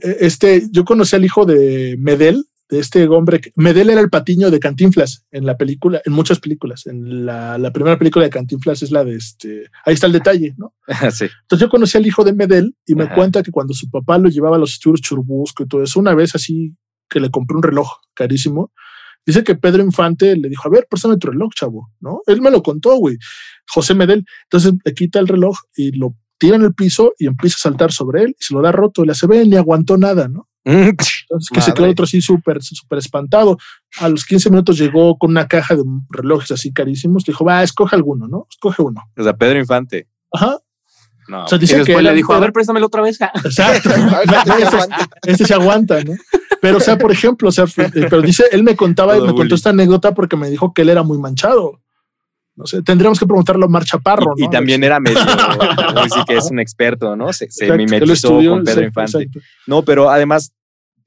eh, 0.00 0.16
este, 0.20 0.62
yo 0.70 0.84
conocí 0.84 1.14
al 1.16 1.24
hijo 1.24 1.44
de 1.44 1.96
Medel, 1.98 2.44
de 2.70 2.78
este 2.80 3.06
hombre. 3.08 3.40
que- 3.40 3.52
Medel 3.56 3.90
era 3.90 4.00
el 4.00 4.10
patiño 4.10 4.50
de 4.50 4.60
Cantinflas 4.60 5.24
en 5.30 5.46
la 5.46 5.56
película, 5.56 6.00
en 6.04 6.12
muchas 6.12 6.38
películas. 6.40 6.86
En 6.86 7.24
la, 7.26 7.56
la 7.58 7.72
primera 7.72 7.98
película 7.98 8.24
de 8.24 8.30
Cantinflas 8.30 8.82
es 8.82 8.90
la 8.90 9.04
de 9.04 9.14
este. 9.16 9.64
Ahí 9.84 9.94
está 9.94 10.06
el 10.06 10.12
detalle, 10.12 10.54
¿no? 10.58 10.74
sí. 11.12 11.26
Entonces 11.42 11.60
yo 11.66 11.68
conocí 11.68 11.96
al 11.96 12.06
hijo 12.06 12.24
de 12.24 12.32
Medel 12.32 12.74
y 12.86 12.94
me 12.94 13.04
Ajá. 13.04 13.14
cuenta 13.14 13.42
que 13.42 13.50
cuando 13.50 13.74
su 13.74 13.88
papá 13.90 14.18
lo 14.18 14.28
llevaba 14.28 14.56
a 14.56 14.58
los 14.58 14.72
estudios 14.72 15.00
Churubusco 15.00 15.62
y 15.62 15.66
todo 15.68 15.82
eso, 15.82 15.98
una 16.00 16.14
vez 16.14 16.34
así 16.34 16.74
que 17.08 17.20
le 17.20 17.30
compré 17.30 17.56
un 17.56 17.62
reloj 17.62 17.88
carísimo, 18.14 18.70
dice 19.24 19.42
que 19.44 19.54
Pedro 19.54 19.82
Infante 19.82 20.36
le 20.36 20.48
dijo, 20.48 20.68
a 20.68 20.70
ver, 20.70 20.86
préstame 20.90 21.16
tu 21.16 21.28
reloj, 21.28 21.50
chavo, 21.54 21.90
¿no? 22.00 22.20
Él 22.26 22.40
me 22.42 22.50
lo 22.50 22.62
contó, 22.62 22.96
güey. 22.96 23.16
José 23.66 23.94
Medel. 23.94 24.24
Entonces 24.44 24.72
le 24.84 24.94
quita 24.94 25.18
el 25.20 25.28
reloj 25.28 25.56
y 25.76 25.92
lo 25.92 26.14
tira 26.38 26.56
en 26.56 26.62
el 26.62 26.74
piso 26.74 27.14
y 27.18 27.26
empieza 27.26 27.56
a 27.56 27.70
saltar 27.70 27.92
sobre 27.92 28.22
él 28.24 28.36
y 28.38 28.44
se 28.44 28.54
lo 28.54 28.60
da 28.62 28.72
roto. 28.72 29.04
Le 29.04 29.12
hace, 29.12 29.26
ve, 29.26 29.44
ni 29.46 29.56
aguantó 29.56 29.96
nada, 29.96 30.28
¿no? 30.28 30.48
Entonces 30.68 31.24
que 31.52 31.60
se 31.60 31.72
quedó 31.72 31.82
Madre. 31.82 31.92
otro 31.92 32.04
así 32.04 32.20
súper, 32.20 32.62
súper 32.62 32.98
espantado. 32.98 33.58
A 34.00 34.08
los 34.08 34.24
15 34.24 34.50
minutos 34.50 34.78
llegó 34.78 35.16
con 35.18 35.30
una 35.30 35.48
caja 35.48 35.74
de 35.76 35.82
relojes 36.10 36.50
así 36.50 36.72
carísimos. 36.72 37.26
Le 37.26 37.32
dijo, 37.32 37.44
va, 37.44 37.62
escoge 37.62 37.96
alguno, 37.96 38.28
¿no? 38.28 38.46
Escoge 38.50 38.82
uno. 38.82 39.02
O 39.16 39.22
sea, 39.22 39.32
Pedro 39.36 39.58
Infante. 39.58 40.08
Ajá. 40.32 40.58
No. 41.28 41.44
O 41.44 41.48
sea, 41.48 41.56
Y 41.56 41.60
dice 41.60 41.74
que 41.74 41.78
después 41.80 41.98
él 41.98 42.04
le 42.04 42.14
dijo, 42.14 42.32
a 42.32 42.40
ver, 42.40 42.52
préstamelo 42.52 42.86
otra 42.86 43.02
vez. 43.02 43.18
ja". 43.18 43.30
Exacto. 43.44 43.90
Este, 44.24 44.36
aguanta. 44.36 45.08
este 45.26 45.44
se 45.46 45.54
aguanta, 45.54 46.04
¿no? 46.04 46.14
Pero, 46.60 46.78
o 46.78 46.80
sea, 46.80 46.96
por 46.98 47.12
ejemplo, 47.12 47.50
o 47.50 47.52
sea, 47.52 47.64
eh, 47.64 48.06
pero 48.10 48.20
dice, 48.22 48.44
él 48.50 48.62
me 48.64 48.74
contaba, 48.76 49.12
Todo 49.14 49.26
me 49.26 49.30
bully. 49.32 49.42
contó 49.42 49.54
esta 49.54 49.70
anécdota 49.70 50.12
porque 50.14 50.36
me 50.36 50.50
dijo 50.50 50.72
que 50.72 50.82
él 50.82 50.88
era 50.88 51.02
muy 51.02 51.18
manchado. 51.18 51.80
No 52.56 52.66
sé, 52.66 52.82
tendríamos 52.82 53.20
que 53.20 53.26
preguntarlo 53.26 53.66
a 53.66 53.68
Mar 53.68 53.84
Chaparro, 53.84 54.32
y, 54.36 54.42
y 54.42 54.44
¿no? 54.46 54.50
también 54.50 54.82
era 54.82 54.98
medio, 54.98 55.20
pues 55.94 56.12
sí 56.12 56.20
que 56.26 56.36
es 56.36 56.50
un 56.50 56.58
experto, 56.58 57.14
¿no? 57.14 57.32
Se, 57.32 57.48
se 57.50 57.70
mimetizó 57.76 58.30
con 58.30 58.42
Pedro 58.42 58.58
exacto, 58.58 58.82
Infante. 58.82 59.18
exacto. 59.18 59.40
No, 59.68 59.82
pero 59.82 60.10
además, 60.10 60.52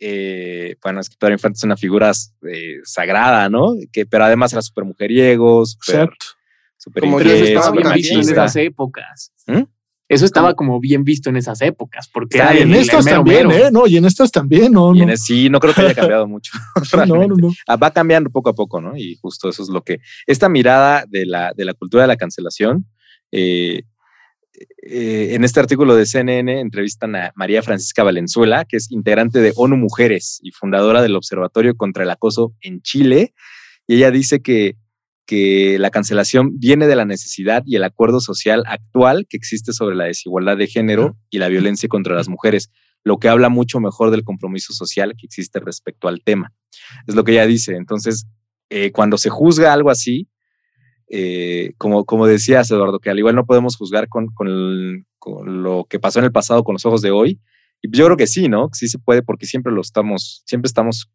eh, 0.02 0.76
bueno, 0.84 1.00
es 1.00 1.10
que 1.10 1.16
Pedro 1.20 1.34
Infante 1.34 1.58
es 1.58 1.64
una 1.64 1.78
figura 1.78 2.12
eh, 2.52 2.80
sagrada, 2.84 3.48
¿no? 3.50 3.76
Que, 3.94 4.06
pero 4.06 4.26
además 4.26 4.52
era 4.52 4.62
súper 4.64 4.84
mujeriego, 4.84 5.66
súper 5.66 5.96
Exacto. 5.96 6.26
súper 6.78 7.04
Como 7.04 7.18
Pero 7.18 7.30
eso 7.30 7.44
estaba 7.46 7.72
bien 7.72 7.94
visto 7.94 8.14
en 8.16 8.20
esas 8.22 8.56
épocas. 8.56 9.32
¿Mm? 9.48 9.62
Eso 10.10 10.26
estaba 10.26 10.56
como 10.56 10.80
bien 10.82 11.06
visto 11.06 11.30
en 11.30 11.38
esas 11.38 11.62
épocas, 11.62 12.10
porque 12.12 12.38
bien, 12.52 12.64
En 12.70 12.76
estas 12.76 13.06
mero 13.06 13.18
también, 13.20 13.48
mero. 13.48 13.68
¿eh? 13.68 13.72
No, 13.72 13.88
y 13.88 13.96
en 13.96 14.04
estas 14.04 14.30
también, 14.30 14.74
no, 14.74 14.94
Y 14.94 15.06
no. 15.06 15.10
en 15.12 15.18
sí, 15.18 15.50
no 15.50 15.60
creo 15.62 15.74
que 15.74 15.82
haya 15.82 15.94
cambiado 15.96 16.28
mucho. 16.28 16.52
No, 16.98 17.06
no, 17.06 17.28
no. 17.28 17.54
Ah, 17.66 17.78
Va 17.78 17.92
cambiando 17.92 18.30
poco 18.30 18.50
a 18.50 18.54
poco, 18.54 18.82
¿no? 18.82 18.98
Y 18.98 19.16
justo 19.22 19.48
eso 19.48 19.64
es 19.64 19.70
lo 19.70 19.84
que. 19.84 20.00
Esta 20.28 20.50
mirada 20.50 21.06
de 21.08 21.26
la, 21.26 21.54
de 21.56 21.64
la 21.64 21.74
cultura 21.76 22.04
de 22.04 22.08
la 22.08 22.18
cancelación. 22.18 22.88
eh, 23.32 23.84
eh, 24.84 25.36
en 25.36 25.44
este 25.44 25.60
artículo 25.60 25.96
de 25.96 26.06
CNN 26.06 26.60
entrevistan 26.60 27.16
a 27.16 27.32
María 27.36 27.64
Francisca 27.64 28.04
Valenzuela, 28.04 28.66
que 28.66 28.78
es 28.78 28.92
integrante 28.92 29.40
de 29.40 29.54
ONU 29.56 29.78
Mujeres 29.78 30.40
y 30.42 30.52
fundadora 30.52 31.02
del 31.02 31.16
Observatorio 31.16 31.76
contra 31.76 32.04
el 32.04 32.10
Acoso 32.10 32.54
en 32.62 32.82
Chile. 32.82 33.34
Y 33.88 33.96
ella 33.96 34.12
dice 34.12 34.42
que, 34.42 34.78
que 35.26 35.78
la 35.80 35.90
cancelación 35.90 36.60
viene 36.60 36.88
de 36.88 36.96
la 36.96 37.06
necesidad 37.06 37.64
y 37.66 37.76
el 37.76 37.84
acuerdo 37.84 38.20
social 38.20 38.64
actual 38.68 39.28
que 39.30 39.38
existe 39.38 39.74
sobre 39.74 39.96
la 39.96 40.06
desigualdad 40.06 40.58
de 40.58 40.68
género 40.68 41.18
y 41.30 41.40
la 41.40 41.48
violencia 41.48 41.90
contra 41.90 42.16
las 42.16 42.30
mujeres, 42.30 42.72
lo 43.04 43.18
que 43.18 43.30
habla 43.30 43.50
mucho 43.50 43.80
mejor 43.80 44.12
del 44.12 44.24
compromiso 44.24 44.74
social 44.74 45.14
que 45.18 45.26
existe 45.26 45.60
respecto 45.60 46.08
al 46.08 46.22
tema. 46.24 46.54
Es 47.08 47.16
lo 47.16 47.24
que 47.24 47.34
ella 47.34 47.46
dice. 47.46 47.76
Entonces, 47.76 48.28
eh, 48.70 48.92
cuando 48.92 49.18
se 49.18 49.30
juzga 49.30 49.74
algo 49.74 49.90
así, 49.90 50.28
eh, 51.14 51.74
como, 51.78 52.06
como 52.06 52.26
decías, 52.26 52.72
Eduardo, 52.72 53.00
que 53.00 53.10
al 53.10 53.20
igual 53.20 53.36
no 53.36 53.46
podemos 53.46 53.76
juzgar 53.76 54.08
con, 54.08 54.28
con, 54.28 55.06
lo 55.62 55.86
que 55.90 56.00
pasó 56.00 56.20
en 56.20 56.26
el 56.26 56.32
pasado 56.32 56.64
con 56.64 56.74
los 56.74 56.86
ojos 56.86 57.02
de 57.02 57.12
hoy. 57.12 57.42
Y 57.82 57.90
yo 57.92 58.06
creo 58.06 58.16
que 58.16 58.28
sí, 58.28 58.48
¿no? 58.48 58.70
Sí 58.72 58.88
se 58.88 58.98
puede 58.98 59.22
porque 59.22 59.46
siempre 59.46 59.74
lo 59.74 59.82
estamos, 59.82 60.42
siempre 60.46 60.68
estamos 60.68 61.12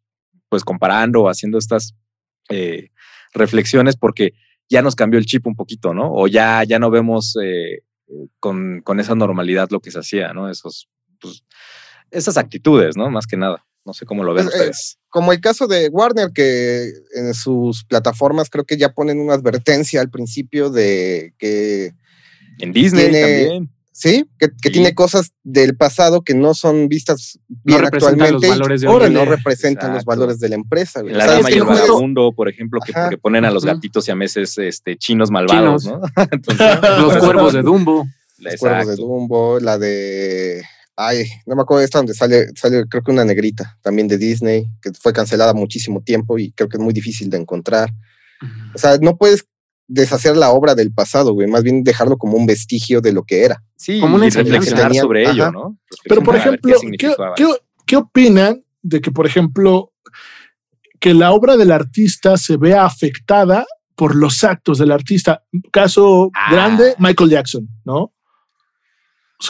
pues 0.49 0.63
comparando 0.63 1.29
haciendo 1.29 1.57
estas 1.57 1.95
eh, 2.49 2.89
reflexiones 3.33 3.95
porque 3.95 4.33
ya 4.69 4.83
nos 4.83 4.95
cambió 4.95 5.17
el 5.17 5.25
chip 5.25 5.47
un 5.47 5.55
poquito, 5.55 5.95
¿no? 5.95 6.13
O 6.13 6.27
ya, 6.27 6.63
ya 6.63 6.77
no 6.77 6.91
vemos 6.91 7.35
eh, 7.43 7.81
con, 8.39 8.81
con 8.83 8.99
esa 8.99 9.15
normalidad 9.15 9.69
lo 9.71 9.79
que 9.79 9.89
se 9.89 9.99
hacía, 9.99 10.31
¿no? 10.31 10.47
Esos, 10.47 10.87
pues, 11.19 11.43
esas 12.11 12.37
actitudes, 12.37 12.95
¿no? 12.95 13.09
Más 13.09 13.25
que 13.25 13.37
nada. 13.37 13.65
No 13.87 13.93
sé 13.93 14.05
cómo 14.05 14.25
lo 14.25 14.33
ven 14.33 14.43
Pues, 14.47 14.55
eh, 14.55 14.57
ustedes. 14.59 14.97
Como 15.07 15.31
el 15.31 15.39
caso 15.39 15.65
de 15.65 15.87
Warner, 15.87 16.31
que 16.33 16.91
en 17.15 17.33
sus 17.33 17.85
plataformas 17.85 18.49
creo 18.49 18.65
que 18.65 18.75
ya 18.75 18.89
ponen 18.91 19.17
una 19.21 19.33
advertencia 19.33 20.01
al 20.01 20.09
principio 20.09 20.69
de 20.69 21.33
que 21.39 21.93
En 22.59 22.73
Disney 22.73 23.09
tiene- 23.09 23.21
también. 23.45 23.69
sí, 23.93 24.25
que, 24.37 24.47
que 24.49 24.67
Sí. 24.67 24.71
tiene 24.71 24.93
cosas 24.93 25.31
del 25.45 25.77
pasado 25.77 26.21
que 26.21 26.33
no 26.33 26.53
son 26.53 26.89
vistas 26.89 27.39
No 27.47 27.55
bien 27.63 27.79
representan 27.79 28.17
los 28.33 28.43
actualmente 28.43 28.49
valores 28.49 28.81
de 28.81 29.09
no 29.09 29.23
representan 29.25 29.93
los 29.93 30.03
valores 30.03 30.39
de 30.41 30.49
la 30.49 30.55
empresa. 30.55 30.99
güey. 31.01 31.13
La 31.13 31.23
O 31.23 31.27
sea, 31.29 31.37
dama 31.37 31.49
y 31.49 31.53
el 31.53 31.63
vagabundo, 31.63 32.33
por 32.35 32.49
ejemplo, 32.49 32.81
que, 32.85 33.17
ponen 33.17 33.45
a 33.45 33.51
los 33.51 33.63
gatitos 33.63 34.05
y 34.09 34.11
a 34.11 34.15
veces 34.15 34.57
este, 34.57 34.97
chinos 34.97 35.31
malvados, 35.31 35.83
Chinos. 35.85 36.01
¿no? 36.01 36.23
Entonces, 36.31 36.67
Los 36.99 37.17
cuervos 37.23 37.53
de 37.53 37.61
Dumbo. 37.61 38.05
Los 38.39 38.55
cuervos 38.57 38.87
de. 38.87 38.95
Dumbo, 38.97 39.59
la 39.61 39.77
de. 39.77 40.61
Ay, 40.99 41.27
no 41.45 41.55
me 41.55 41.61
acuerdo 41.61 41.83
esta 41.83 41.99
donde 41.99 42.15
sale, 42.15 42.47
sale, 42.55 42.85
creo 42.89 43.03
que 43.03 43.11
una 43.11 43.23
negrita 43.23 43.77
también 43.83 44.07
de 44.07 44.17
Disney, 44.17 44.67
que 44.81 44.91
fue 44.99 45.13
cancelada 45.13 45.53
muchísimo 45.53 46.01
tiempo 46.01 46.39
y 46.39 46.51
creo 46.53 46.67
que 46.67 46.77
es 46.77 46.83
muy 46.83 46.91
difícil 46.93 47.29
de 47.29 47.37
encontrar. 47.37 47.93
O 48.73 48.77
sea, 48.79 48.97
no 48.99 49.15
puedes 49.15 49.45
deshacer 49.87 50.35
la 50.35 50.49
obra 50.49 50.73
del 50.75 50.91
pasado, 50.91 51.33
güey, 51.33 51.47
más 51.47 51.63
bien 51.63 51.83
dejarlo 51.83 52.17
como 52.17 52.35
un 52.35 52.45
vestigio 52.47 52.99
de 52.99 53.13
lo 53.13 53.23
que 53.23 53.43
era. 53.45 53.63
Sí, 53.75 53.99
Como 53.99 54.15
una 54.15 54.25
reflexionar 54.27 54.93
sobre 54.95 55.29
ello, 55.29 55.43
ajá. 55.43 55.51
¿no? 55.51 55.77
Pero, 56.03 56.23
por 56.23 56.35
ejemplo, 56.35 56.59
qué 56.63 56.73
¿qué, 56.73 56.79
significaba 56.79 57.33
qué, 57.35 57.43
eso. 57.43 57.59
qué 57.85 57.95
opinan 57.95 58.63
de 58.81 58.99
que, 58.99 59.11
por 59.11 59.25
ejemplo, 59.27 59.93
que 60.99 61.13
la 61.13 61.31
obra 61.31 61.57
del 61.57 61.71
artista 61.71 62.37
se 62.37 62.57
vea 62.57 62.85
afectada 62.85 63.65
por 63.95 64.15
los 64.15 64.43
actos 64.43 64.79
del 64.79 64.91
artista? 64.91 65.43
Caso 65.71 66.31
Ah. 66.33 66.51
grande, 66.51 66.95
Michael 66.97 67.29
Jackson, 67.29 67.67
¿no? 67.85 68.11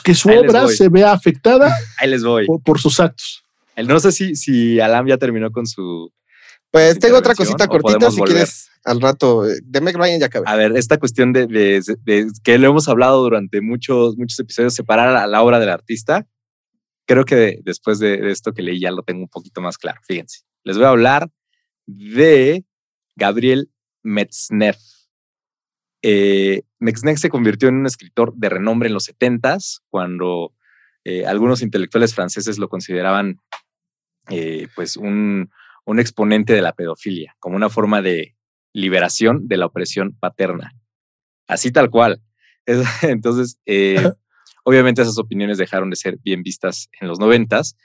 Que 0.04 0.14
su 0.14 0.30
Ahí 0.30 0.38
obra 0.38 0.68
se 0.68 0.90
vea 0.90 1.12
afectada 1.14 1.74
Ahí 1.98 2.10
les 2.10 2.24
voy. 2.24 2.46
por, 2.46 2.62
por 2.62 2.80
sus 2.80 3.00
actos. 3.00 3.44
No 3.86 4.00
sé 4.00 4.12
si, 4.12 4.36
si 4.36 4.80
Alam 4.80 5.08
ya 5.08 5.18
terminó 5.18 5.52
con 5.52 5.66
su... 5.68 6.12
Pues 6.72 7.00
tengo 7.00 7.18
otra 7.18 7.34
cosita 7.36 7.68
cortita, 7.68 7.94
podemos 7.94 8.14
si 8.16 8.20
volver. 8.20 8.36
quieres, 8.36 8.68
al 8.84 9.00
rato. 9.00 9.48
eh, 9.50 9.60
De 9.64 9.80
Meg 9.80 9.96
Ryan 9.96 10.20
ya 10.20 10.26
acabé. 10.26 10.46
A 10.50 10.56
ver, 10.56 10.76
esta 10.76 10.98
cuestión 10.98 11.32
de, 11.32 11.48
de- 11.48 11.82
de- 12.04 12.28
que 12.44 12.58
lo 12.58 12.68
hemos 12.70 12.90
hablado 12.90 13.22
durante 13.24 13.62
muchos, 13.62 14.18
muchos 14.18 14.38
episodios, 14.40 14.74
separar 14.74 15.16
a 15.16 15.28
la 15.28 15.42
obra 15.42 15.60
del 15.60 15.70
artista, 15.70 16.28
creo 17.06 17.24
que 17.24 17.36
de- 17.36 17.60
después 17.64 18.00
de, 18.00 18.18
de 18.18 18.32
esto 18.32 18.52
que 18.54 18.62
leí 18.64 18.82
ya 18.82 18.92
lo 18.92 19.04
tengo 19.04 19.22
un 19.22 19.30
poquito 19.30 19.62
más 19.62 19.78
claro. 19.78 20.02
Fíjense, 20.06 20.42
les 20.66 20.76
voy 20.78 20.86
a 20.88 20.90
hablar 20.90 21.30
de 21.86 22.66
Gabriel 23.16 23.70
Metzneff. 24.04 24.78
Eh, 26.10 26.64
se 27.18 27.30
convirtió 27.30 27.68
en 27.68 27.76
un 27.76 27.86
escritor 27.86 28.34
de 28.34 28.48
renombre 28.48 28.88
en 28.88 28.94
los 28.94 29.10
70s, 29.10 29.82
cuando 29.90 30.54
eh, 31.04 31.26
algunos 31.26 31.62
intelectuales 31.62 32.16
franceses 32.16 32.58
lo 32.60 32.70
consideraban 32.70 33.42
eh, 34.30 34.70
pues 34.74 34.96
un, 34.96 35.50
un 35.86 36.00
exponente 36.00 36.54
de 36.54 36.62
la 36.62 36.72
pedofilia, 36.72 37.36
como 37.40 37.58
una 37.58 37.70
forma 37.70 38.02
de 38.02 38.38
liberación 38.72 39.50
de 39.50 39.58
la 39.58 39.66
opresión 39.66 40.16
paterna. 40.18 40.72
Así 41.46 41.74
tal 41.74 41.90
cual. 41.90 42.22
Es- 42.66 42.88
Entonces, 43.04 43.60
eh, 43.66 44.10
obviamente 44.64 45.02
esas 45.02 45.18
opiniones 45.18 45.58
dejaron 45.58 45.90
de 45.90 45.98
ser 45.98 46.20
bien 46.24 46.42
vistas 46.42 46.88
en 47.02 47.10
los 47.10 47.20
noventas, 47.20 47.76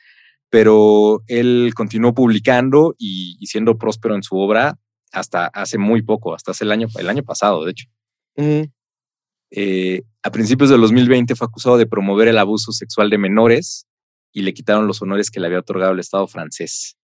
pero 0.48 1.24
él 1.26 1.72
continuó 1.74 2.14
publicando 2.14 2.94
y, 2.98 3.36
y 3.40 3.46
siendo 3.48 3.78
próspero 3.78 4.14
en 4.14 4.22
su 4.22 4.36
obra 4.38 4.78
hasta 5.10 5.46
hace 5.46 5.76
muy 5.76 6.02
poco, 6.02 6.36
hasta 6.36 6.52
hace 6.52 6.62
el 6.62 6.70
año, 6.70 6.86
el 7.00 7.08
año 7.08 7.24
pasado, 7.24 7.64
de 7.64 7.72
hecho. 7.72 7.88
Eh, 8.36 10.02
a 10.22 10.30
principios 10.30 10.70
del 10.70 10.80
2020 10.80 11.34
fue 11.34 11.46
acusado 11.46 11.76
de 11.76 11.86
promover 11.86 12.28
el 12.28 12.38
abuso 12.38 12.72
sexual 12.72 13.10
de 13.10 13.18
menores 13.18 13.86
y 14.32 14.42
le 14.42 14.54
quitaron 14.54 14.86
los 14.86 15.02
honores 15.02 15.30
que 15.30 15.40
le 15.40 15.46
había 15.46 15.58
otorgado 15.58 15.92
el 15.92 16.00
Estado 16.00 16.26
francés. 16.26 16.96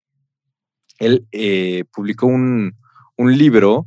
Él 0.99 1.27
eh, 1.33 1.85
publicó 1.93 2.27
un, 2.27 2.77
un 3.17 3.37
libro, 3.37 3.87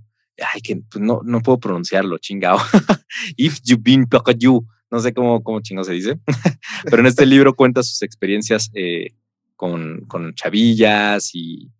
ay, 0.54 0.62
que 0.62 0.78
pues, 0.78 1.04
no, 1.04 1.22
no 1.24 1.42
puedo 1.42 1.60
pronunciarlo, 1.60 2.18
chingao. 2.18 2.58
If 3.38 3.60
you 3.64 3.78
been 3.80 4.08
you, 4.38 4.68
no 4.92 5.00
sé 5.00 5.14
cómo, 5.14 5.42
cómo 5.44 5.62
chingo 5.62 5.84
se 5.84 5.94
dice, 5.94 6.20
pero 6.86 7.00
en 7.00 7.06
este 7.06 7.26
libro 7.26 7.56
cuenta 7.56 7.84
sus 7.84 8.02
experiencias 8.02 8.70
eh, 8.74 9.14
con, 9.56 10.06
con 10.08 10.34
chavillas 10.36 11.34
y, 11.34 11.72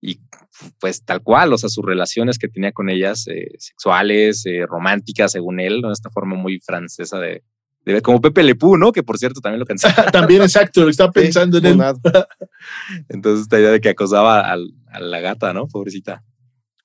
y 0.00 0.20
pues 0.80 1.04
tal 1.04 1.22
cual, 1.22 1.52
o 1.52 1.58
sea, 1.58 1.68
sus 1.68 1.84
relaciones 1.84 2.38
que 2.38 2.48
tenía 2.48 2.72
con 2.72 2.88
ellas, 2.88 3.26
eh, 3.28 3.48
sexuales, 3.58 4.44
eh, 4.46 4.64
románticas, 4.66 5.32
según 5.32 5.60
él, 5.60 5.80
¿no? 5.80 5.90
Esta 5.92 6.10
forma 6.10 6.36
muy 6.36 6.60
francesa 6.60 7.18
de, 7.18 7.42
de 7.84 7.92
ver, 7.94 8.02
como 8.02 8.20
Pepe 8.20 8.42
Le 8.42 8.54
Pew, 8.54 8.76
¿no? 8.76 8.92
Que 8.92 9.02
por 9.02 9.18
cierto 9.18 9.40
también 9.40 9.60
lo 9.60 9.66
cancela. 9.66 9.94
También 10.12 10.42
exacto, 10.42 10.88
estaba 10.88 11.10
pensando 11.12 11.58
en 11.58 11.66
él. 11.66 11.78
Entonces, 13.08 13.42
esta 13.42 13.58
idea 13.58 13.70
de 13.70 13.80
que 13.80 13.88
acosaba 13.90 14.40
al- 14.40 14.72
a 14.92 15.00
la 15.00 15.20
gata, 15.20 15.52
¿no? 15.52 15.66
Pobrecita. 15.68 16.22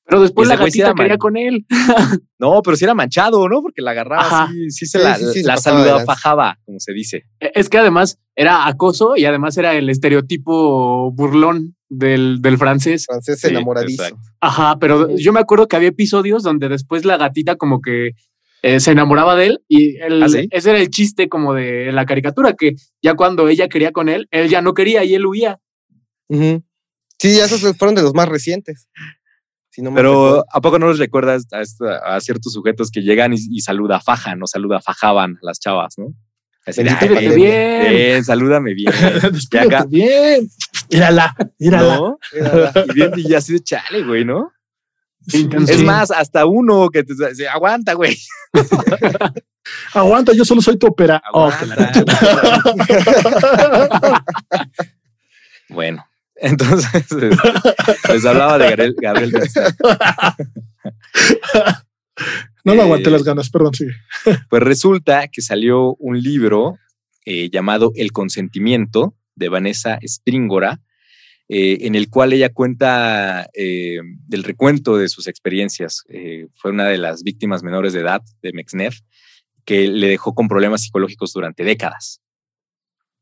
Pero 0.05 0.21
después 0.21 0.49
la 0.49 0.55
sí 0.57 0.63
gatita 0.63 0.93
quería 0.95 1.13
man- 1.13 1.17
con 1.19 1.37
él. 1.37 1.65
No, 2.39 2.61
pero 2.61 2.75
sí 2.75 2.83
era 2.83 2.93
manchado, 2.93 3.47
¿no? 3.47 3.61
Porque 3.61 3.81
la 3.81 3.91
agarraba 3.91 4.23
Ajá. 4.25 4.43
así, 4.45 4.69
sí 4.69 4.85
se 4.85 4.97
Sí, 4.97 5.03
la, 5.05 5.15
sí, 5.15 5.25
sí, 5.31 5.41
se 5.41 5.47
la 5.47 5.55
de 5.55 5.61
saludaba, 5.61 6.03
fajaba, 6.03 6.59
como 6.65 6.77
se 6.81 6.91
dice. 6.91 7.23
E, 7.39 7.51
Es 7.55 7.69
que 7.69 7.77
además 7.77 8.19
era 8.35 8.67
acoso 8.67 9.15
y 9.15 9.23
además 9.23 9.55
era 9.57 9.73
el 9.75 9.89
estereotipo 9.89 11.09
burlón 11.13 11.77
del, 11.97 12.41
del 12.41 12.57
francés. 12.57 13.05
Francés 13.07 13.39
Sí, 13.41 13.47
enamoradizo. 13.47 14.03
exacto. 14.03 14.23
Ajá, 14.41 14.77
pero 14.79 15.15
yo 15.15 15.31
me 15.33 15.39
acuerdo 15.39 15.67
que 15.67 15.75
había 15.75 15.89
episodios 15.89 16.43
donde 16.43 16.69
después 16.69 17.05
la 17.05 17.17
gatita 17.17 17.55
como 17.55 17.81
que 17.81 18.11
eh, 18.61 18.79
se 18.79 18.91
enamoraba 18.91 19.35
de 19.35 19.45
él 19.47 19.59
y 19.67 19.99
¿Ah, 19.99 20.27
sí? 20.29 20.47
ese 20.51 20.69
era 20.69 20.79
el 20.79 20.89
chiste 20.89 21.27
como 21.29 21.53
de 21.53 21.91
la 21.91 22.05
caricatura, 22.05 22.53
que 22.53 22.75
ya 23.01 23.15
cuando 23.15 23.47
ella 23.49 23.67
quería 23.67 23.91
con 23.91 24.07
él, 24.09 24.27
él 24.31 24.49
ya 24.49 24.61
no 24.61 24.73
quería 24.73 25.03
y 25.03 25.13
él 25.15 25.25
huía. 25.25 25.59
Ujú. 26.29 26.63
Sí, 27.19 27.39
esos 27.39 27.61
fueron 27.77 27.95
de 27.95 28.01
los 28.01 28.13
más 28.13 28.27
recientes. 28.29 28.87
Si 29.69 29.81
no 29.81 29.89
me 29.91 29.95
Pero 29.97 30.13
recuerdo. 30.13 30.45
¿a 30.53 30.61
poco 30.61 30.79
no 30.79 30.87
les 30.89 30.99
recuerdas 30.99 31.45
a, 31.51 31.61
esta- 31.61 31.97
a 32.15 32.19
ciertos 32.21 32.53
sujetos 32.53 32.89
que 32.91 33.01
llegan 33.01 33.33
y, 33.33 33.37
y 33.37 33.61
saluda 33.61 33.99
fajan 33.99 34.41
o 34.43 34.47
saluda 34.47 34.79
fajaban 34.81 35.31
a 35.41 35.45
las 35.45 35.59
chavas, 35.59 35.95
¿no? 35.97 36.13
Así 36.65 36.81
"Ay, 36.81 37.29
bien. 37.35 37.89
bien, 37.89 38.23
salúdame 38.23 38.73
bien. 38.73 38.91
Acá- 39.59 39.85
bien. 39.87 40.47
Mírala, 40.89 41.35
mírala. 41.59 42.15
Y, 42.87 42.93
bien, 42.93 43.11
y 43.17 43.33
así 43.33 43.53
de 43.53 43.63
chale, 43.63 44.03
güey, 44.03 44.25
¿no? 44.25 44.51
Sí. 45.27 45.47
Es 45.67 45.77
Sí. 45.77 45.83
más, 45.83 46.11
hasta 46.11 46.45
uno 46.45 46.89
que 46.89 47.03
te 47.03 47.13
dice, 47.13 47.47
aguanta, 47.47 47.93
güey. 47.93 48.17
Aguanta, 49.93 50.33
yo 50.33 50.43
solo 50.43 50.61
soy 50.61 50.77
tu 50.77 50.87
ópera. 50.87 51.21
Oh, 51.31 51.49
Aguanta. 51.49 52.03
bueno, 55.69 56.05
entonces 56.35 57.07
les 58.09 58.25
hablaba 58.25 58.57
de 58.57 58.69
Gabriel, 58.69 58.95
Gabriel. 59.01 59.33
No 62.63 62.75
me 62.75 62.81
aguanté 62.81 63.09
Eh, 63.09 63.11
las 63.11 63.23
ganas, 63.23 63.49
perdón, 63.49 63.73
sigue. 63.73 63.93
Pues 64.49 64.63
resulta 64.63 65.27
que 65.27 65.41
salió 65.41 65.95
un 65.95 66.21
libro 66.21 66.77
eh, 67.25 67.49
llamado 67.49 67.91
El 67.95 68.11
consentimiento 68.11 69.15
de 69.35 69.49
Vanessa 69.49 69.99
Springora, 70.01 70.81
eh, 71.49 71.79
en 71.81 71.95
el 71.95 72.09
cual 72.09 72.33
ella 72.33 72.49
cuenta 72.49 73.47
del 73.53 74.43
recuento 74.43 74.97
de 74.97 75.09
sus 75.09 75.27
experiencias. 75.27 76.03
Fue 76.53 76.71
una 76.71 76.87
de 76.87 76.97
las 76.97 77.23
víctimas 77.23 77.63
menores 77.63 77.93
de 77.93 78.01
edad 78.01 78.21
de 78.41 78.53
Mexnef, 78.53 78.99
que 79.65 79.87
le 79.87 80.07
dejó 80.07 80.33
con 80.33 80.47
problemas 80.47 80.83
psicológicos 80.83 81.33
durante 81.33 81.63
décadas. 81.63 82.21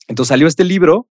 Entonces 0.08 0.30
salió 0.30 0.48
este 0.48 0.64
libro 0.64 1.08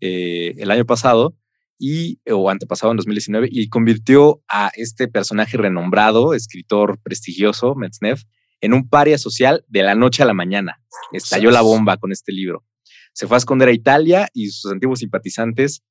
el 0.00 0.70
año 0.70 0.86
pasado 0.86 1.34
y, 1.78 2.20
o 2.30 2.50
antepasado 2.50 2.90
en 2.90 2.96
2019 2.96 3.48
y 3.50 3.68
convirtió 3.68 4.42
a 4.48 4.70
este 4.74 5.08
personaje 5.08 5.56
renombrado, 5.56 6.34
escritor 6.34 6.98
prestigioso, 7.02 7.74
Metzneff, 7.74 8.24
en 8.60 8.74
un 8.74 8.88
paria 8.88 9.18
social 9.18 9.64
de 9.68 9.82
la 9.82 9.94
noche 9.94 10.22
a 10.22 10.26
la 10.26 10.34
mañana. 10.34 10.82
Estalló 11.12 11.50
la 11.50 11.60
bomba 11.60 11.96
con 11.96 12.12
este 12.12 12.32
libro. 12.32 12.64
Se 13.12 13.26
fue 13.26 13.36
a 13.36 13.38
esconder 13.38 13.68
a 13.68 13.72
Italia 13.72 14.28
y 14.32 14.48
sus 14.48 14.70
antiguos 14.72 14.98
simpatizantes 14.98 15.82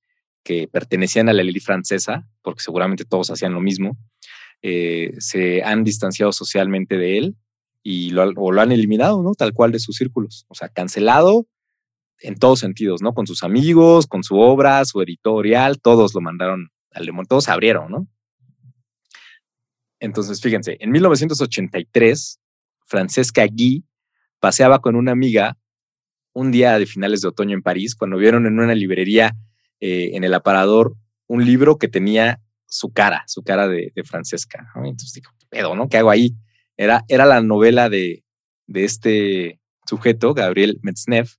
que 0.43 0.67
pertenecían 0.67 1.29
a 1.29 1.33
la 1.33 1.41
élite 1.41 1.61
francesa, 1.61 2.27
porque 2.41 2.61
seguramente 2.61 3.05
todos 3.05 3.29
hacían 3.31 3.53
lo 3.53 3.61
mismo, 3.61 3.97
eh, 4.61 5.11
se 5.19 5.63
han 5.63 5.83
distanciado 5.83 6.31
socialmente 6.31 6.97
de 6.97 7.17
él 7.17 7.35
y 7.83 8.09
lo, 8.09 8.31
o 8.35 8.51
lo 8.51 8.61
han 8.61 8.71
eliminado, 8.71 9.21
¿no? 9.23 9.33
Tal 9.33 9.53
cual 9.53 9.71
de 9.71 9.79
sus 9.79 9.97
círculos. 9.97 10.45
O 10.47 10.55
sea, 10.55 10.69
cancelado 10.69 11.47
en 12.21 12.35
todos 12.35 12.59
sentidos, 12.59 13.01
¿no? 13.01 13.13
Con 13.13 13.27
sus 13.27 13.43
amigos, 13.43 14.07
con 14.07 14.23
su 14.23 14.37
obra, 14.39 14.83
su 14.85 15.01
editorial, 15.01 15.79
todos 15.79 16.13
lo 16.13 16.21
mandaron 16.21 16.69
al 16.91 17.05
demonio, 17.05 17.27
todos 17.27 17.49
abrieron, 17.49 17.91
¿no? 17.91 18.07
Entonces, 19.99 20.41
fíjense, 20.41 20.77
en 20.79 20.91
1983, 20.91 22.39
Francesca 22.85 23.45
Guy 23.47 23.83
paseaba 24.39 24.79
con 24.79 24.95
una 24.95 25.11
amiga 25.11 25.57
un 26.33 26.51
día 26.51 26.77
de 26.77 26.85
finales 26.85 27.21
de 27.21 27.29
otoño 27.29 27.55
en 27.55 27.63
París, 27.63 27.95
cuando 27.95 28.17
vieron 28.17 28.45
en 28.45 28.59
una 28.59 28.75
librería 28.75 29.35
eh, 29.79 30.11
en 30.13 30.23
el 30.23 30.33
aparador 30.33 30.95
un 31.27 31.43
libro 31.43 31.77
que 31.77 31.87
tenía 31.87 32.39
su 32.67 32.91
cara, 32.91 33.23
su 33.27 33.43
cara 33.43 33.67
de, 33.67 33.91
Francesca. 34.05 34.67
Entonces 34.75 35.13
dijo, 35.13 35.33
¿qué 35.39 35.47
pedo, 35.49 35.75
no? 35.75 35.89
¿Qué 35.89 35.97
hago 35.97 36.11
ahí? 36.11 36.35
Era, 36.77 37.03
era 37.07 37.25
la 37.25 37.41
novela 37.41 37.89
de, 37.89 38.23
de 38.67 38.83
este 38.83 39.59
sujeto, 39.87 40.33
Gabriel 40.33 40.79
Metzneff, 40.83 41.35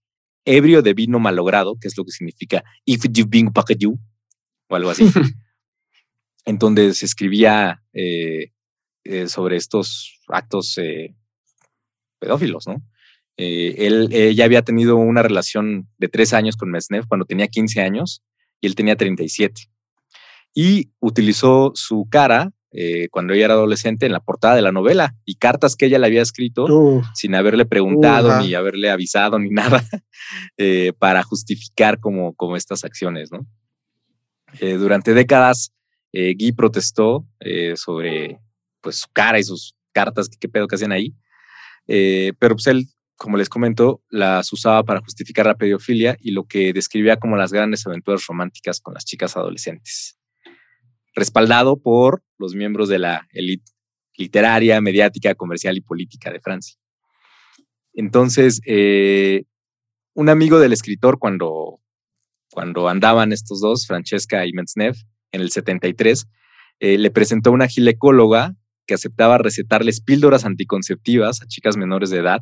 ebrio 0.49 0.82
de 0.82 0.94
vino 0.94 1.18
malogrado, 1.18 1.76
que 1.80 1.88
es 1.88 1.96
lo 1.96 2.05
que 2.05 2.12
significa 2.12 2.64
if 2.84 3.05
you've 3.11 3.30
been 3.30 3.51
you 3.78 3.99
o 4.68 4.76
algo 4.76 4.90
así, 4.90 5.05
en 6.44 6.59
donde 6.59 6.94
se 6.94 7.07
escribía 7.07 7.82
eh, 7.92 8.53
eh, 9.05 9.28
sobre 9.28 9.57
estos 9.57 10.20
actos 10.28 10.78
eh, 10.78 11.14
pedófilos, 12.18 12.66
¿no? 12.66 12.82
Eh, 13.36 13.86
él 13.86 14.09
eh, 14.11 14.34
ya 14.34 14.44
había 14.44 14.62
tenido 14.62 14.96
una 14.96 15.22
relación 15.22 15.88
de 15.99 16.09
tres 16.09 16.32
años 16.32 16.57
con 16.57 16.70
Mesnev 16.70 17.07
cuando 17.07 17.24
tenía 17.24 17.46
15 17.46 17.80
años 17.80 18.24
y 18.61 18.66
él 18.66 18.74
tenía 18.74 18.96
37. 18.96 19.70
Y 20.55 20.90
utilizó 20.99 21.70
su 21.74 22.09
cara 22.11 22.53
eh, 22.71 23.09
cuando 23.11 23.33
ella 23.33 23.47
era 23.47 23.55
adolescente 23.55 24.05
en 24.05 24.12
la 24.12 24.21
portada 24.21 24.55
de 24.55 24.62
la 24.62 24.73
novela 24.73 25.14
y 25.25 25.37
cartas 25.37 25.75
que 25.75 25.87
ella 25.87 25.99
le 25.99 26.07
había 26.07 26.23
escrito 26.23 26.66
Uh, 26.69 27.03
sin 27.14 27.35
haberle 27.35 27.64
preguntado 27.64 28.41
ni 28.41 28.55
haberle 28.55 28.91
avisado 28.91 29.39
ni 29.39 29.49
nada 29.51 29.83
eh, 30.57 30.93
para 30.99 31.23
justificar 31.23 31.99
como, 31.99 32.35
como 32.35 32.57
estas 32.57 32.85
acciones, 32.85 33.33
¿no? 33.33 33.47
Eh, 34.61 34.75
durante 34.75 35.14
décadas, 35.14 35.73
eh, 36.12 36.35
Guy 36.39 36.53
protestó 36.53 37.27
sobre 37.77 38.39
pues, 38.81 38.97
su 38.97 39.09
cara 39.12 39.39
y 39.39 39.45
sus 39.45 39.75
cartas, 39.93 40.29
que 40.29 40.37
qué 40.39 40.49
pedo 40.49 40.66
que 40.69 40.75
hacían 40.75 40.93
ahí, 40.93 41.14
pero 41.87 42.55
pues 42.55 42.66
él, 42.66 42.87
como 43.16 43.37
les 43.37 43.49
comento, 43.49 44.03
las 44.11 44.53
usaba 44.53 44.85
para 44.85 45.01
justificar 45.01 45.47
la 45.47 45.57
pedofilia 45.57 46.16
y 46.21 46.33
lo 46.33 46.45
que 46.45 46.73
describía 46.73 47.19
como 47.19 47.37
las 47.37 47.53
grandes 47.53 47.87
aventuras 47.87 48.27
románticas 48.27 48.81
con 48.81 48.95
las 48.95 49.05
chicas 49.05 49.37
adolescentes, 49.37 50.18
respaldado 51.19 51.77
por 51.77 52.23
los 52.39 52.55
miembros 52.55 52.89
de 52.89 52.99
la 52.99 53.27
élite 53.33 53.73
literaria, 54.19 54.81
mediática, 54.81 55.35
comercial 55.35 55.77
y 55.77 55.81
política 55.81 56.31
de 56.31 56.41
Francia. 56.41 56.77
Entonces, 57.95 58.61
eh, 58.66 59.45
un 60.14 60.29
amigo 60.29 60.59
del 60.59 60.73
escritor, 60.73 61.19
cuando, 61.19 61.81
cuando 62.51 62.89
andaban 62.89 63.33
estos 63.33 63.61
dos, 63.61 63.87
Francesca 63.87 64.45
y 64.45 64.53
Metznev, 64.53 64.97
en 65.33 65.41
el 65.41 65.51
73, 65.51 66.27
eh, 66.81 66.99
le 66.99 67.11
presentó 67.11 67.53
una 67.53 67.69
ginecóloga 67.69 68.55
que 68.87 68.95
aceptaba 68.95 69.39
recetarles 69.39 70.01
píldoras 70.01 70.45
anticonceptivas 70.45 71.43
a 71.43 71.47
chicas 71.47 71.77
menores 71.77 72.11
de 72.11 72.19
edad 72.19 72.41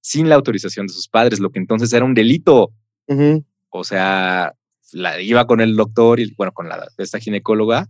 sin 0.00 0.28
la 0.28 0.36
autorización 0.36 0.86
de 0.86 0.92
sus 0.92 1.08
padres, 1.08 1.40
lo 1.40 1.50
que 1.50 1.58
entonces 1.58 1.92
era 1.92 2.04
un 2.04 2.14
delito. 2.14 2.72
Ujú. 3.08 3.44
O 3.70 3.82
sea, 3.82 4.54
la, 4.92 5.20
iba 5.20 5.46
con 5.46 5.60
el 5.60 5.74
doctor 5.74 6.20
y, 6.20 6.32
bueno, 6.36 6.52
con 6.52 6.68
la, 6.68 6.86
esta 6.98 7.18
ginecóloga 7.18 7.88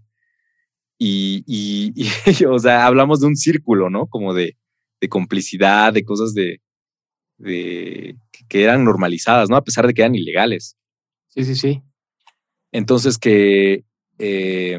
y, 0.98 1.44
y- 1.46 1.92
y, 1.94 2.44
o 2.46 2.58
sea, 2.58 2.86
hablamos 2.86 3.20
de 3.20 3.26
un 3.26 3.36
círculo, 3.36 3.90
¿no? 3.90 4.06
Como 4.06 4.34
de, 4.34 4.56
de 5.00 5.08
complicidad, 5.08 5.92
de 5.92 6.04
cosas 6.04 6.34
de, 6.34 6.60
de 7.38 8.16
que 8.48 8.62
eran 8.64 8.84
normalizadas, 8.84 9.48
¿no? 9.50 9.56
A 9.56 9.64
pesar 9.64 9.86
de 9.86 9.94
que 9.94 10.02
eran 10.02 10.14
ilegales. 10.14 10.76
Sí, 11.28 11.44
sí, 11.44 11.54
sí. 11.54 11.82
Entonces 12.72 13.18
que 13.18 13.84
eh, 14.18 14.78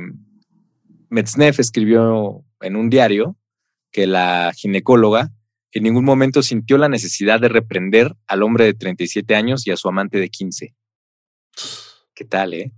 escribió 1.62 2.44
en 2.62 2.76
un 2.76 2.90
diario 2.90 3.38
que 3.92 4.08
la 4.08 4.52
ginecóloga 4.56 5.32
en 5.72 5.84
ningún 5.84 6.06
momento 6.06 6.42
sintió 6.42 6.78
la 6.78 6.90
necesidad 6.90 7.40
de 7.40 7.50
reprender 7.50 8.16
al 8.28 8.42
hombre 8.44 8.66
de 8.66 8.74
37 8.74 9.36
años 9.36 9.68
y 9.68 9.72
a 9.72 9.78
su 9.78 9.88
amante 9.88 10.20
de 10.20 10.30
15. 10.30 10.74
¿Qué 12.16 12.26
tal, 12.26 12.54
eh? 12.54 12.72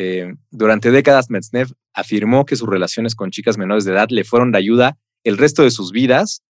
Eh, 0.00 0.32
durante 0.52 0.92
décadas, 0.92 1.28
Metzneff 1.28 1.72
afirmó 1.92 2.46
que 2.46 2.54
sus 2.54 2.68
relaciones 2.68 3.16
con 3.16 3.32
chicas 3.32 3.58
menores 3.58 3.84
de 3.84 3.90
edad 3.90 4.06
le 4.10 4.22
fueron 4.22 4.52
de 4.52 4.58
ayuda 4.58 4.96
el 5.24 5.36
resto 5.36 5.64
de 5.64 5.72
sus 5.72 5.90
vidas 5.90 6.44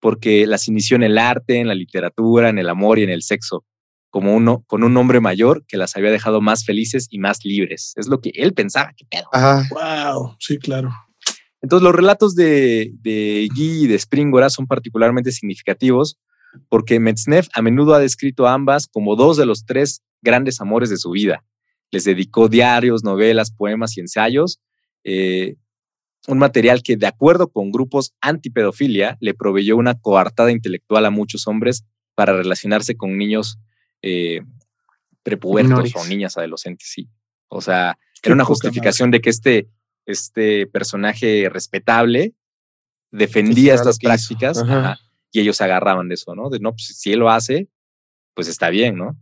porque 0.00 0.46
las 0.46 0.68
inició 0.68 0.96
en 0.96 1.02
el 1.02 1.18
arte, 1.18 1.60
en 1.60 1.68
la 1.68 1.74
literatura, 1.74 2.48
en 2.48 2.58
el 2.58 2.70
amor 2.70 2.98
y 2.98 3.02
en 3.02 3.10
el 3.10 3.22
sexo, 3.22 3.66
como 4.08 4.34
uno, 4.34 4.64
con 4.66 4.82
un 4.82 4.96
hombre 4.96 5.20
mayor 5.20 5.66
que 5.66 5.76
las 5.76 5.96
había 5.96 6.10
dejado 6.10 6.40
más 6.40 6.64
felices 6.64 7.06
y 7.10 7.18
más 7.18 7.44
libres. 7.44 7.92
Es 7.96 8.08
lo 8.08 8.22
que 8.22 8.30
él 8.34 8.54
pensaba, 8.54 8.94
qué 8.96 9.04
pedo. 9.04 9.28
Ajá. 9.32 9.68
wow, 9.70 10.36
sí, 10.38 10.56
claro. 10.56 10.90
Entonces, 11.60 11.84
los 11.84 11.94
relatos 11.94 12.34
de, 12.34 12.90
de 13.02 13.50
Guy 13.54 13.84
y 13.84 13.86
de 13.86 13.98
Springora 13.98 14.48
son 14.48 14.66
particularmente 14.66 15.30
significativos 15.30 16.16
porque 16.70 17.00
Metzneff 17.00 17.48
a 17.52 17.60
menudo 17.60 17.92
ha 17.92 17.98
descrito 17.98 18.46
a 18.46 18.54
ambas 18.54 18.86
como 18.86 19.14
dos 19.14 19.36
de 19.36 19.44
los 19.44 19.66
tres 19.66 20.02
grandes 20.22 20.62
amores 20.62 20.88
de 20.88 20.96
su 20.96 21.10
vida. 21.10 21.44
Les 21.94 22.02
dedicó 22.02 22.48
diarios, 22.48 23.04
novelas, 23.04 23.52
poemas 23.52 23.96
y 23.96 24.00
ensayos, 24.00 24.60
eh, 25.04 25.54
un 26.26 26.38
material 26.38 26.82
que, 26.82 26.96
de 26.96 27.06
acuerdo 27.06 27.52
con 27.52 27.70
grupos 27.70 28.14
antipedofilia, 28.20 29.16
le 29.20 29.32
proveyó 29.32 29.76
una 29.76 29.94
coartada 29.94 30.50
intelectual 30.50 31.06
a 31.06 31.10
muchos 31.10 31.46
hombres 31.46 31.84
para 32.16 32.32
relacionarse 32.32 32.96
con 32.96 33.16
niños 33.16 33.60
eh, 34.02 34.40
prepubertos 35.22 35.70
Menores. 35.70 35.94
o 35.94 36.04
niñas 36.06 36.36
adolescentes, 36.36 36.88
sí. 36.90 37.08
O 37.46 37.60
sea, 37.60 37.96
Qué 38.20 38.30
era 38.30 38.34
una 38.34 38.44
justificación 38.44 39.12
de 39.12 39.20
que 39.20 39.30
este, 39.30 39.68
este 40.04 40.66
personaje 40.66 41.48
respetable 41.48 42.34
defendía 43.12 43.74
estas 43.74 44.00
prácticas 44.00 44.58
Ajá. 44.58 44.80
ajá, 44.80 44.98
y 45.30 45.38
ellos 45.38 45.58
se 45.58 45.62
agarraban 45.62 46.08
de 46.08 46.16
eso, 46.16 46.34
¿no? 46.34 46.50
De 46.50 46.58
no, 46.58 46.72
pues 46.72 46.86
si 46.86 47.12
él 47.12 47.20
lo 47.20 47.30
hace, 47.30 47.68
pues 48.34 48.48
está 48.48 48.68
bien, 48.70 48.96
¿no? 48.96 49.16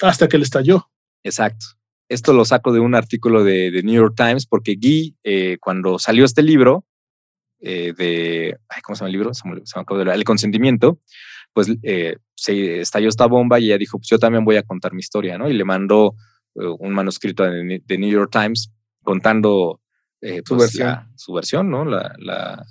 Hasta 0.00 0.28
que 0.28 0.38
le 0.38 0.44
estalló. 0.44 0.88
Exacto. 1.26 1.66
esto 2.08 2.32
lo 2.32 2.44
saco 2.44 2.72
de 2.72 2.80
un 2.80 2.94
artículo 2.94 3.44
de, 3.44 3.70
de 3.70 3.82
New 3.82 3.94
York 3.94 4.14
Times 4.16 4.46
porque 4.46 4.76
Guy, 4.76 5.16
eh, 5.24 5.58
cuando 5.60 5.98
salió 5.98 6.24
este 6.24 6.42
libro 6.42 6.84
eh, 7.60 7.92
de, 7.96 8.56
ay, 8.68 8.82
¿cómo 8.82 8.94
se 8.96 9.00
llama 9.00 9.08
el 9.08 9.12
libro? 9.12 9.34
Se 9.34 9.48
me, 9.48 9.56
se 9.64 9.76
me 9.78 9.82
acabó 9.82 9.96
de 9.98 10.02
olvidar, 10.02 10.16
El 10.18 10.24
consentimiento, 10.24 10.98
pues 11.52 11.68
eh, 11.82 12.16
se 12.34 12.80
estalló 12.80 13.08
esta 13.08 13.26
bomba 13.26 13.58
y 13.58 13.66
ella 13.66 13.78
dijo, 13.78 13.98
pues 13.98 14.08
yo 14.08 14.18
también 14.18 14.44
voy 14.44 14.56
a 14.56 14.62
contar 14.62 14.92
mi 14.92 15.00
historia, 15.00 15.38
¿no? 15.38 15.48
Y 15.48 15.54
le 15.54 15.64
mandó 15.64 16.14
eh, 16.54 16.66
un 16.78 16.92
manuscrito 16.92 17.42
de, 17.44 17.82
de 17.84 17.98
New 17.98 18.10
York 18.10 18.30
Times 18.30 18.70
contando 19.02 19.80
eh, 20.20 20.42
Su 20.44 20.56
pues, 20.56 20.60
versión. 20.74 20.86
la- 20.88 21.10
su 21.16 21.32
versión, 21.32 21.70
¿no? 21.70 21.84
La, 21.84 22.14
la, 22.18 22.64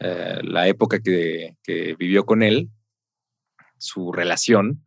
eh, 0.00 0.40
la 0.42 0.66
época 0.68 1.00
que, 1.00 1.56
que 1.62 1.94
vivió 1.98 2.24
con 2.26 2.42
él, 2.42 2.70
su 3.78 4.12
relación, 4.12 4.84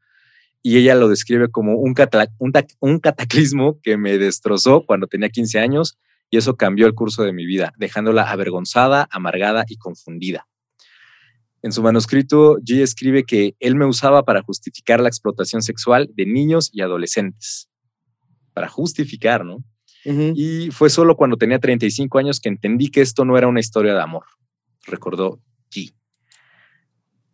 y 0.64 0.78
ella 0.78 0.95
lo 0.95 1.07
describe 1.07 1.49
como 1.49 1.76
un, 1.76 1.95
un, 2.39 2.53
un 2.80 2.99
cataclismo 2.99 3.80
que 3.82 3.97
me 3.97 4.18
destrozó 4.18 4.86
cuando 4.86 5.07
tenía 5.07 5.30
15 5.30 5.59
años 5.59 5.97
y 6.30 6.38
eso 6.38 6.55
cambió 6.55 6.88
el 6.88 6.93
curso 6.93 7.24
de 7.24 7.34
mi 7.34 7.45
vida, 7.45 7.74
dejándola 7.78 8.30
avergonzada, 8.30 9.07
amargada 9.12 9.66
y 9.68 9.78
confundida. 9.78 10.47
En 11.64 11.72
su 11.72 11.84
manuscrito, 11.84 12.57
G 12.57 12.82
escribe 12.82 13.24
que 13.24 13.55
él 13.59 13.76
me 13.76 13.86
usaba 13.86 14.24
para 14.24 14.41
justificar 14.41 14.99
la 14.99 15.09
explotación 15.09 15.62
sexual 15.62 16.09
de 16.16 16.26
niños 16.26 16.72
y 16.74 16.82
adolescentes. 16.82 17.70
Para 18.53 18.68
justificar, 18.68 19.45
¿no? 19.45 19.64
Y 20.03 20.72
fue 20.72 20.89
solo 20.89 21.16
cuando 21.16 21.38
tenía 21.38 21.59
35 21.59 22.18
años 22.18 22.39
que 22.39 22.49
entendí 22.49 22.89
que 22.89 23.01
esto 23.01 23.24
no 23.24 23.38
era 23.38 23.47
una 23.47 23.59
historia 23.59 23.93
de 23.93 24.01
amor, 24.01 24.24
recordó 24.88 25.39
G. 25.70 25.93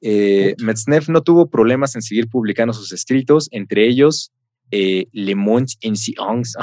Eh, 0.01 0.55
Metzneff 0.59 1.09
no 1.09 1.21
tuvo 1.21 1.49
problemas 1.49 1.95
en 1.95 2.01
seguir 2.01 2.27
publicando 2.29 2.73
sus 2.73 2.91
escritos, 2.91 3.49
entre 3.51 3.87
ellos 3.87 4.31
eh, 4.71 5.07
Le 5.11 5.35
Monde 5.35 5.73
en 5.81 5.95
Science, 5.95 6.57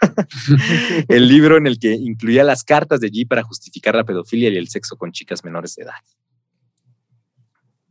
el 1.08 1.28
libro 1.28 1.56
en 1.56 1.66
el 1.66 1.78
que 1.78 1.92
incluía 1.92 2.44
las 2.44 2.62
cartas 2.62 3.00
de 3.00 3.10
G 3.10 3.26
para 3.26 3.42
justificar 3.42 3.94
la 3.94 4.04
pedofilia 4.04 4.48
y 4.48 4.56
el 4.56 4.68
sexo 4.68 4.96
con 4.96 5.12
chicas 5.12 5.44
menores 5.44 5.74
de 5.74 5.84
edad. 5.84 5.94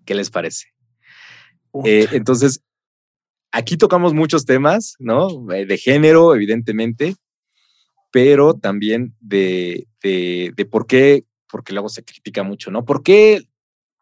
¿Qué 0.06 0.16
les 0.16 0.30
parece? 0.30 0.68
Eh, 1.84 2.08
entonces, 2.14 2.62
aquí 3.52 3.76
tocamos 3.76 4.14
muchos 4.14 4.46
temas, 4.46 4.96
¿no? 5.00 5.52
Eh, 5.54 5.66
De 5.66 5.78
género, 5.78 6.34
evidentemente, 6.34 7.16
pero 8.12 8.54
también 8.54 9.16
de, 9.20 9.88
de, 10.02 10.54
de 10.56 10.66
por 10.66 10.88
qué, 10.88 11.26
porque 11.52 11.74
luego 11.74 11.90
se 11.90 12.06
critica 12.06 12.44
mucho, 12.44 12.72
¿no? 12.72 12.86
¿Por 12.86 13.04
qué 13.04 13.44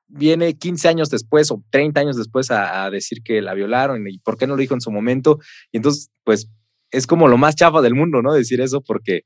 viene 0.07 0.57
15 0.57 0.87
años 0.87 1.09
después 1.09 1.51
o 1.51 1.63
30 1.69 1.99
años 1.99 2.17
después 2.17 2.51
a, 2.51 2.85
a 2.85 2.89
decir 2.89 3.21
que 3.23 3.41
la 3.41 3.53
violaron 3.53 4.07
y 4.07 4.19
por 4.19 4.37
qué 4.37 4.47
no 4.47 4.55
lo 4.55 4.61
dijo 4.61 4.73
en 4.73 4.81
su 4.81 4.91
momento? 4.91 5.39
Y 5.71 5.77
entonces, 5.77 6.11
pues, 6.23 6.49
es 6.91 7.07
como 7.07 7.27
lo 7.27 7.37
más 7.37 7.55
chafa 7.55 7.81
del 7.81 7.95
mundo, 7.95 8.21
¿no? 8.21 8.33
Decir 8.33 8.61
eso 8.61 8.81
porque, 8.81 9.23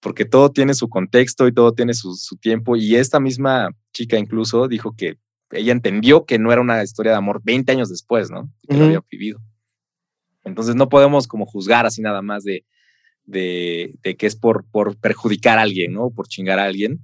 porque 0.00 0.24
todo 0.24 0.50
tiene 0.50 0.74
su 0.74 0.88
contexto 0.88 1.46
y 1.46 1.52
todo 1.52 1.72
tiene 1.72 1.94
su, 1.94 2.14
su 2.14 2.36
tiempo. 2.36 2.76
Y 2.76 2.96
esta 2.96 3.20
misma 3.20 3.70
chica 3.92 4.18
incluso 4.18 4.68
dijo 4.68 4.94
que 4.96 5.18
ella 5.50 5.72
entendió 5.72 6.24
que 6.24 6.38
no 6.38 6.52
era 6.52 6.60
una 6.60 6.82
historia 6.82 7.12
de 7.12 7.18
amor 7.18 7.40
20 7.44 7.70
años 7.72 7.88
después, 7.88 8.30
¿no? 8.30 8.50
Que 8.68 8.76
lo 8.76 8.84
había 8.84 9.00
vivido. 9.10 9.40
Entonces 10.44 10.74
no 10.74 10.88
podemos 10.88 11.26
como 11.28 11.46
juzgar 11.46 11.86
así 11.86 12.02
nada 12.02 12.22
más 12.22 12.44
de, 12.44 12.64
de, 13.24 13.94
de 14.02 14.16
que 14.16 14.26
es 14.26 14.36
por, 14.36 14.64
por 14.70 14.96
perjudicar 14.96 15.58
a 15.58 15.62
alguien, 15.62 15.92
¿no? 15.92 16.10
Por 16.10 16.28
chingar 16.28 16.58
a 16.58 16.64
alguien, 16.64 17.00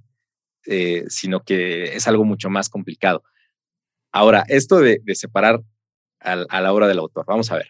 eh, 0.66 1.04
sino 1.08 1.42
que 1.42 1.96
es 1.96 2.06
algo 2.08 2.24
mucho 2.24 2.50
más 2.50 2.68
complicado. 2.68 3.22
Ahora, 4.12 4.44
esto 4.48 4.80
de, 4.80 5.00
separar 5.14 5.62
a 6.20 6.60
la 6.60 6.72
obra 6.72 6.86
del 6.86 7.00
autor, 7.00 7.24
vamos 7.26 7.50
a 7.50 7.56
ver. 7.56 7.68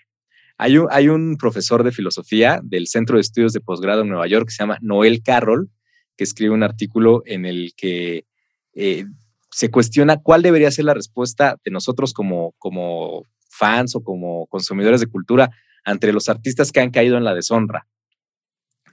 Hay 0.59 0.79
un, 0.79 0.89
hay 0.91 1.09
un 1.09 1.37
profesor 1.39 1.83
de 1.83 1.93
filosofía 1.93 2.61
del 2.63 2.87
Centro 2.87 3.17
de 3.17 3.23
Estudios 3.23 3.53
de 3.53 3.61
Posgrado 3.61 4.03
en 4.03 4.09
Nueva 4.09 4.27
York 4.27 4.47
que 4.47 4.53
se 4.53 4.63
llama 4.63 4.79
Noel 4.81 5.23
Carroll, 5.23 5.71
que 6.17 6.25
escribe 6.25 6.55
un 6.55 6.63
artículo 6.63 7.23
en 7.27 7.47
el 7.47 7.73
que 7.77 8.27
eh, 8.75 9.07
se 9.51 9.71
cuestiona 9.71 10.19
cuál 10.19 10.43
debería 10.43 10.71
ser 10.71 10.85
la 10.85 10.95
respuesta 10.95 11.57
de 11.65 11.71
nosotros 11.71 12.13
como, 12.13 12.53
como 12.59 13.27
fans 13.49 13.97
o 13.97 14.03
como 14.03 14.47
consumidores 14.47 15.01
de 15.01 15.07
cultura 15.07 15.51
ante 15.85 16.13
los 16.13 16.29
artistas 16.29 16.71
que 16.73 16.81
han 16.81 16.91
caído 16.91 17.17
en 17.17 17.25
la 17.25 17.35
deshonra. 17.35 17.87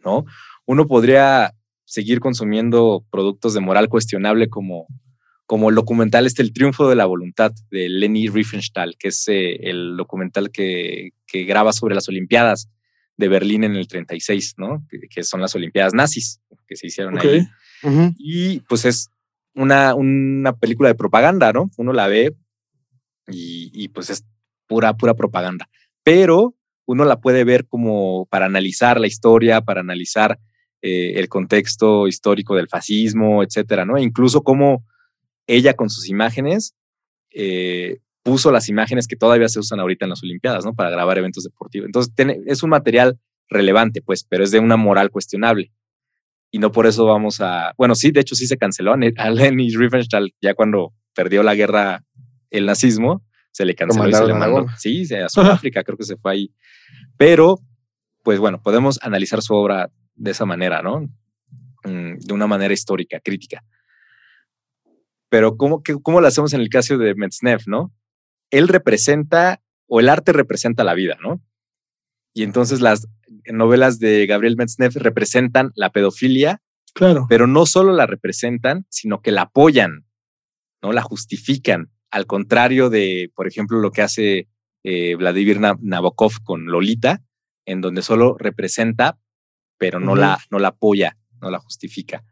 ¿no? 0.03 0.25
Uno 0.65 0.87
podría 0.87 1.53
seguir 1.89 2.19
consumiendo 2.19 3.03
productos 3.09 3.55
de 3.55 3.61
moral 3.61 3.89
cuestionable 3.89 4.47
como, 4.47 4.85
como 5.47 5.69
el 5.69 5.75
documental 5.75 6.27
este 6.27 6.43
El 6.43 6.53
triunfo 6.53 6.87
de 6.87 6.95
la 6.95 7.07
voluntad 7.07 7.51
de 7.71 7.89
Leni 7.89 8.27
Riefenstahl, 8.27 8.95
que 8.95 9.07
es 9.07 9.27
eh, 9.27 9.55
el 9.67 9.97
documental 9.97 10.51
que, 10.51 11.13
que 11.25 11.45
graba 11.45 11.73
sobre 11.73 11.95
las 11.95 12.07
Olimpiadas 12.07 12.69
de 13.17 13.27
Berlín 13.27 13.63
en 13.63 13.75
el 13.75 13.87
36, 13.87 14.53
¿no? 14.57 14.85
Que, 14.87 14.99
que 15.09 15.23
son 15.23 15.41
las 15.41 15.55
Olimpiadas 15.55 15.95
nazis 15.95 16.39
que 16.67 16.75
se 16.75 16.85
hicieron 16.85 17.17
ahí. 17.17 17.47
Y 18.19 18.59
pues 18.61 18.85
es 18.85 19.09
una, 19.55 19.95
una 19.95 20.55
película 20.55 20.89
de 20.89 20.95
propaganda, 20.95 21.51
¿no? 21.51 21.71
Uno 21.77 21.91
la 21.91 22.07
ve 22.07 22.35
y, 23.27 23.71
y, 23.73 23.87
pues 23.87 24.11
es 24.11 24.23
pura, 24.67 24.95
pura 24.95 25.15
propaganda. 25.15 25.67
Pero 26.03 26.53
uno 26.85 27.03
la 27.03 27.19
puede 27.19 27.43
ver 27.43 27.65
como 27.65 28.27
para 28.27 28.45
analizar 28.45 28.99
la 28.99 29.07
historia, 29.07 29.61
para 29.61 29.81
analizar 29.81 30.39
eh, 30.81 31.13
el 31.15 31.27
contexto 31.29 32.07
histórico 32.07 32.55
del 32.55 32.67
fascismo, 32.67 33.43
etcétera, 33.43 33.85
¿no? 33.85 33.97
E 33.97 34.01
incluso 34.01 34.41
cómo 34.43 34.85
ella 35.47 35.73
con 35.73 35.89
sus 35.89 36.07
imágenes 36.09 36.73
eh, 37.31 37.99
puso 38.23 38.51
las 38.51 38.69
imágenes 38.69 39.07
que 39.07 39.15
todavía 39.15 39.47
se 39.49 39.59
usan 39.59 39.79
ahorita 39.79 40.05
en 40.05 40.09
las 40.09 40.23
Olimpiadas, 40.23 40.65
¿no? 40.65 40.73
Para 40.73 40.89
grabar 40.89 41.17
eventos 41.17 41.43
deportivos. 41.43 41.85
Entonces, 41.87 42.13
tiene- 42.15 42.39
es 42.45 42.63
un 42.63 42.69
material 42.69 43.19
relevante, 43.49 44.01
pues, 44.01 44.23
pero 44.23 44.43
es 44.43 44.51
de 44.51 44.59
una 44.59 44.77
moral 44.77 45.09
cuestionable 45.09 45.71
y 46.51 46.59
no 46.59 46.71
por 46.71 46.85
eso 46.87 47.05
vamos 47.05 47.41
a. 47.41 47.73
Bueno, 47.77 47.95
sí, 47.95 48.11
de 48.11 48.21
hecho 48.21 48.35
sí 48.35 48.47
se 48.47 48.57
canceló 48.57 48.93
a 48.93 49.29
Leni 49.29 49.69
Riefenstahl 49.75 50.33
ya 50.41 50.53
cuando 50.53 50.93
perdió 51.15 51.43
la 51.43 51.55
guerra 51.55 52.03
el 52.51 52.65
nazismo, 52.65 53.23
se 53.51 53.65
le 53.65 53.75
canceló 53.75 54.03
y 54.09 54.13
se 54.13 54.19
le 54.27 54.33
mandó. 54.39 54.55
Sí, 54.77 55.13
a 55.15 55.29
Sudáfrica 55.69 55.83
creo 55.83 55.97
que 55.97 56.03
se 56.05 56.15
fue 56.17 56.31
ahí. 56.31 56.53
Pero, 57.17 57.59
pues 58.23 58.39
bueno, 58.39 58.61
podemos 58.61 58.99
analizar 59.01 59.41
su 59.41 59.53
obra 59.53 59.89
de 60.19 60.31
esa 60.31 60.45
manera, 60.45 60.81
¿no? 60.81 61.01
Mm, 61.85 62.17
De 62.19 62.33
una 62.33 62.45
manera 62.47 62.73
histórica, 62.73 63.19
crítica. 63.19 63.63
Pero 65.29 65.57
¿cómo, 65.57 65.83
qué- 65.83 65.95
cómo 66.01 66.21
lo 66.21 66.27
hacemos 66.27 66.53
en 66.53 66.61
el 66.61 66.69
caso 66.69 66.97
de 66.97 67.15
Metzneff, 67.15 67.67
no? 67.67 67.93
Él 68.51 68.67
representa, 68.67 69.61
o 69.87 69.99
el 69.99 70.09
arte 70.09 70.33
representa 70.33 70.83
la 70.83 70.93
vida, 70.95 71.17
¿no? 71.21 71.41
Y 72.33 72.43
entonces 72.43 72.81
las 72.81 73.07
novelas 73.51 73.99
de 73.99 74.25
Gabriel 74.25 74.55
Metzneff 74.57 74.95
representan 74.95 75.71
la 75.75 75.91
pedofilia, 75.91 76.61
Claro. 76.93 77.27
pero 77.29 77.45
no 77.47 77.65
solo 77.65 77.93
la 77.93 78.07
representan, 78.07 78.85
sino 78.89 79.21
que 79.21 79.31
la 79.31 79.43
apoyan, 79.43 80.05
¿no? 80.81 80.91
La 80.93 81.01
justifican. 81.01 81.91
Al 82.11 82.25
contrario 82.25 82.89
de, 82.89 83.31
por 83.35 83.47
ejemplo, 83.47 83.79
lo 83.79 83.91
que 83.91 84.01
hace 84.01 84.47
eh, 84.83 85.15
Vladimir 85.15 85.59
Na- 85.59 85.77
Nabokov 85.79 86.41
con 86.43 86.65
Lolita, 86.65 87.21
en 87.65 87.81
donde 87.81 88.01
solo 88.01 88.35
representa, 88.39 89.19
pero 89.79 89.99
no, 89.99 90.15
la, 90.15 90.37
no 90.51 90.59
la 90.59 90.67
apoya, 90.67 91.17
no 91.41 91.49
la 91.49 91.57
justifica. 91.57 92.23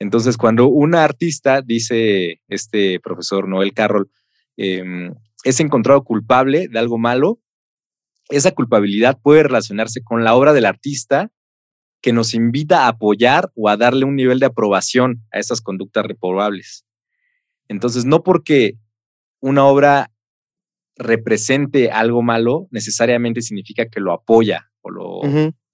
Entonces, 0.00 0.36
cuando 0.36 0.66
una 0.66 1.04
artista, 1.04 1.62
dice 1.62 2.40
este 2.48 2.98
profesor 2.98 3.46
Noel 3.46 3.74
Carroll, 3.74 4.10
em, 4.56 5.14
es 5.44 5.60
encontrado 5.60 6.02
culpable 6.02 6.66
de 6.68 6.78
algo 6.78 6.98
malo, 6.98 7.38
esa 8.30 8.52
culpabilidad 8.52 9.18
puede 9.22 9.42
relacionarse 9.42 10.02
con 10.02 10.24
la 10.24 10.34
obra 10.34 10.52
del 10.52 10.64
artista 10.64 11.30
que 12.00 12.12
nos 12.12 12.32
invita 12.32 12.84
a 12.84 12.88
apoyar 12.88 13.52
o 13.54 13.68
a 13.68 13.76
darle 13.76 14.06
un 14.06 14.16
nivel 14.16 14.40
de 14.40 14.46
aprobación 14.46 15.22
a 15.32 15.38
esas 15.38 15.60
conductas 15.60 16.06
reprobables. 16.06 16.86
Entonces, 17.68 18.06
no 18.06 18.22
porque 18.22 18.78
una 19.40 19.66
obra 19.66 20.10
represente 20.96 21.90
algo 21.90 22.22
malo, 22.22 22.68
necesariamente 22.70 23.42
significa 23.42 23.86
que 23.86 24.00
lo 24.00 24.12
apoya 24.12 24.70
o 24.80 24.90
lo. 24.90 25.20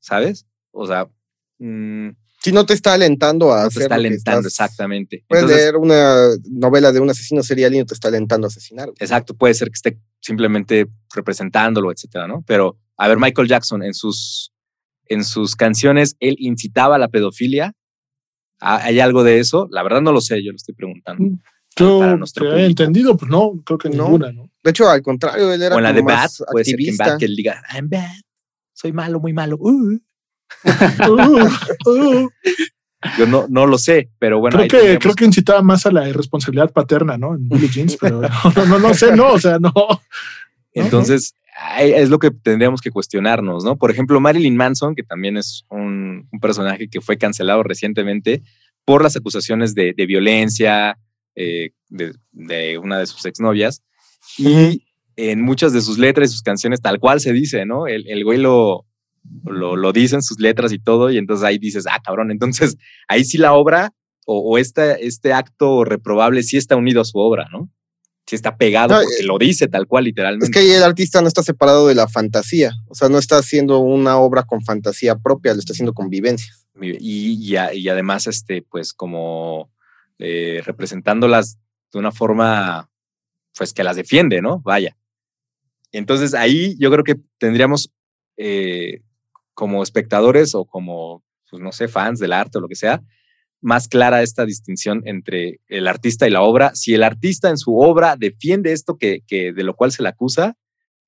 ¿sabes? 0.01 0.47
O 0.79 0.87
sea, 0.87 1.09
mm, 1.59 2.11
Si 2.43 2.53
no 2.53 2.65
te 2.67 2.75
está 2.75 2.93
alentando 2.93 3.53
a 3.53 3.57
no 3.57 3.61
te 3.63 3.67
hacer 3.69 3.83
está 3.83 3.97
lo 3.97 4.03
que 4.03 4.09
alentando, 4.09 4.49
estás- 4.49 4.67
exactamente. 4.67 5.25
Puedes 5.27 5.43
Entonces, 5.45 5.65
leer 5.65 5.77
una 5.77 6.29
novela 6.51 6.93
de 6.93 7.01
un 7.01 7.11
asesino 7.11 7.43
serial 7.43 7.75
y 7.75 7.79
no 7.79 7.87
te 7.87 7.95
está 7.95 8.09
alentando 8.09 8.47
a 8.47 8.49
asesinar. 8.49 8.91
Exacto, 9.01 9.35
puede 9.35 9.55
ser 9.55 9.69
que 9.69 9.75
esté 9.75 9.99
simplemente 10.21 10.87
representándolo, 11.15 11.91
etcétera, 11.91 12.29
¿no? 12.29 12.45
Pero, 12.47 12.79
a 12.99 13.09
ver, 13.09 13.19
Michael 13.19 13.49
Jackson 13.49 13.83
en 13.83 13.95
sus, 13.95 14.53
en 15.07 15.25
sus 15.25 15.57
canciones, 15.57 16.15
él 16.21 16.37
incitaba 16.39 16.97
a 16.97 16.99
la 16.99 17.09
pedofilia. 17.09 17.73
¿Ha- 18.61 18.85
¿Hay 18.85 19.01
algo 19.01 19.25
de 19.25 19.41
eso? 19.41 19.67
La 19.73 19.83
verdad 19.83 20.01
no 20.03 20.13
lo 20.13 20.21
sé, 20.21 20.43
yo 20.45 20.53
lo 20.53 20.57
estoy 20.57 20.75
preguntando. 20.75 21.25
Mm, 21.25 21.41
Yo 21.79 21.99
para 21.99 22.13
que 22.13 22.19
nuestro 22.19 22.45
he 22.47 22.49
público. 22.51 22.67
entendido, 22.69 23.17
pues 23.17 23.31
no, 23.31 23.61
creo 23.65 23.79
que 23.79 23.89
No. 23.91 24.05
ninguna, 24.05 24.31
¿no? 24.33 24.51
De 24.63 24.71
hecho, 24.71 24.89
al 24.89 25.03
contrario, 25.03 25.53
él 25.53 25.61
era 25.63 25.75
O 25.75 25.79
en 25.79 25.85
la 25.85 25.93
de 25.93 26.03
Bad, 26.03 26.15
más 26.15 26.43
puede 26.53 26.65
ser 26.65 26.77
que 26.77 26.83
en 26.83 26.89
activista. 26.91 27.07
Bad 27.09 27.19
que 27.19 27.25
él 27.25 27.35
diga, 27.37 27.63
I'm 27.75 27.89
bad, 27.89 28.11
soy 28.73 28.93
malo, 28.93 29.19
muy 29.21 29.33
malo. 29.33 29.57
uh". 29.59 29.99
Uh, 31.09 31.49
uh. 31.91 32.31
Yo 33.19 33.27
no, 33.27 33.47
no 33.49 33.67
lo 33.67 33.79
sé, 33.79 34.11
pero 34.19 34.41
bueno. 34.41 34.57
creo, 34.57 34.69
que, 34.69 34.99
creo 34.99 35.15
que 35.15 35.25
incitaba 35.25 35.63
más 35.63 35.87
a 35.87 35.93
la 35.93 36.09
irresponsabilidad 36.09 36.73
paterna, 36.73 37.17
¿no? 37.19 37.35
En 37.35 37.49
Billie 37.49 37.69
Jeans, 37.69 37.97
pero 38.01 38.21
no, 38.21 38.29
no, 38.57 38.67
no, 38.67 38.79
no 38.79 38.95
sé, 38.95 39.15
no, 39.15 39.33
o 39.33 39.39
sea, 39.39 39.59
no. 39.59 39.73
Entonces, 40.73 41.35
es 41.79 42.11
lo 42.11 42.19
que 42.19 42.31
tendríamos 42.31 42.81
que 42.81 42.91
cuestionarnos, 42.91 43.65
¿no? 43.65 43.77
Por 43.77 43.91
ejemplo, 43.91 44.21
Marilyn 44.21 44.57
Manson, 44.57 44.95
que 44.95 45.03
también 45.03 45.37
es 45.37 45.65
un, 45.71 46.29
un 46.31 46.41
personaje 46.41 46.89
que 46.89 47.01
fue 47.01 47.17
cancelado 47.17 47.63
recientemente 47.63 48.43
por 48.85 49.03
las 49.03 49.17
acusaciones 49.17 49.75
de, 49.75 49.93
de 49.97 50.07
violencia 50.07 50.99
eh, 51.35 51.71
de, 51.89 52.13
de 52.33 52.79
una 52.79 52.99
de 52.99 53.07
sus 53.07 53.25
exnovias. 53.27 53.83
Y 54.39 54.85
en 55.17 55.41
muchas 55.41 55.73
de 55.73 55.81
sus 55.81 55.99
letras 55.99 56.31
y 56.31 56.33
sus 56.33 56.43
canciones, 56.43 56.81
tal 56.81 56.99
cual 56.99 57.21
se 57.21 57.33
dice, 57.33 57.65
¿no? 57.65 57.87
El, 57.87 58.07
el 58.09 58.23
güey 58.23 58.39
lo, 58.39 58.85
lo, 59.45 59.77
lo 59.77 59.93
dice 59.93 60.17
en 60.17 60.23
sus 60.23 60.41
letras 60.41 60.73
y 60.73 60.79
todo, 60.79 61.11
y 61.11 61.19
entonces 61.19 61.45
ahí 61.45 61.59
dices, 61.59 61.87
ah, 61.91 62.01
cabrón, 62.03 62.31
entonces 62.31 62.77
ahí 63.09 63.25
sí 63.25 63.39
la 63.39 63.55
obra 63.55 63.93
o, 64.25 64.39
o 64.41 64.59
este, 64.59 65.07
este 65.07 65.33
acto 65.33 65.85
reprobable 65.85 66.43
sí 66.43 66.57
está 66.57 66.77
unido 66.77 67.01
a 67.01 67.05
su 67.05 67.19
obra, 67.19 67.49
¿no? 67.51 67.71
Sí 68.29 68.35
está 68.35 68.57
pegado 68.57 68.95
No, 68.95 69.03
porque 69.03 69.23
lo 69.23 69.39
dice 69.39 69.69
tal 69.69 69.87
cual, 69.87 70.05
literalmente. 70.05 70.47
Es 70.47 70.51
que 70.51 70.59
ahí 70.59 70.71
el 70.73 70.83
artista 70.83 71.23
no 71.23 71.29
está 71.29 71.45
separado 71.45 71.87
de 71.87 71.95
la 71.95 72.09
fantasía. 72.09 72.73
O 72.89 72.95
sea, 72.97 73.09
no 73.09 73.19
está 73.19 73.39
haciendo 73.39 73.79
una 73.79 74.19
obra 74.19 74.43
con 74.43 74.63
fantasía 74.63 75.17
propia, 75.17 75.55
lo 75.55 75.61
está 75.61 75.75
haciendo 75.75 75.95
con 75.95 76.11
vivencia. 76.11 76.53
y, 76.81 76.97
y, 76.99 77.57
y 77.57 77.89
además, 77.89 78.27
este, 78.27 78.63
pues 78.63 78.93
como 78.93 79.71
eh, 80.19 80.61
representándolas 80.65 81.59
de 81.93 81.99
una 81.99 82.11
forma, 82.11 82.91
pues 83.57 83.73
que 83.73 83.85
las 83.85 83.97
defiende, 83.97 84.43
¿no? 84.43 84.61
Vaya. 84.61 84.97
Entonces 85.93 86.35
ahí 86.35 86.75
yo 86.79 86.91
creo 86.91 87.05
que 87.05 87.17
tendríamos 87.39 87.93
eh, 88.37 89.03
como 89.57 89.83
espectadores 89.83 90.55
o 90.55 90.67
como, 90.67 91.25
pues 91.51 91.63
no 91.63 91.73
sé, 91.73 91.89
fans 91.89 92.21
del 92.21 92.33
arte 92.35 92.59
o 92.59 92.61
lo 92.61 92.69
que 92.69 92.75
sea, 92.77 93.03
más 93.63 93.89
clara 93.89 94.23
esta 94.23 94.45
distinción 94.45 95.01
entre 95.07 95.61
el 95.67 95.89
artista 95.89 96.29
y 96.29 96.31
la 96.31 96.43
obra. 96.43 96.73
Si 96.75 96.93
el 96.93 97.03
artista 97.03 97.49
en 97.49 97.57
su 97.57 97.77
obra 97.79 98.17
defiende 98.17 98.73
esto 98.73 98.99
que, 98.99 99.23
que 99.27 99.53
de 99.55 99.63
lo 99.65 99.75
cual 99.75 99.93
se 99.93 100.03
le 100.03 100.11
acusa, 100.11 100.57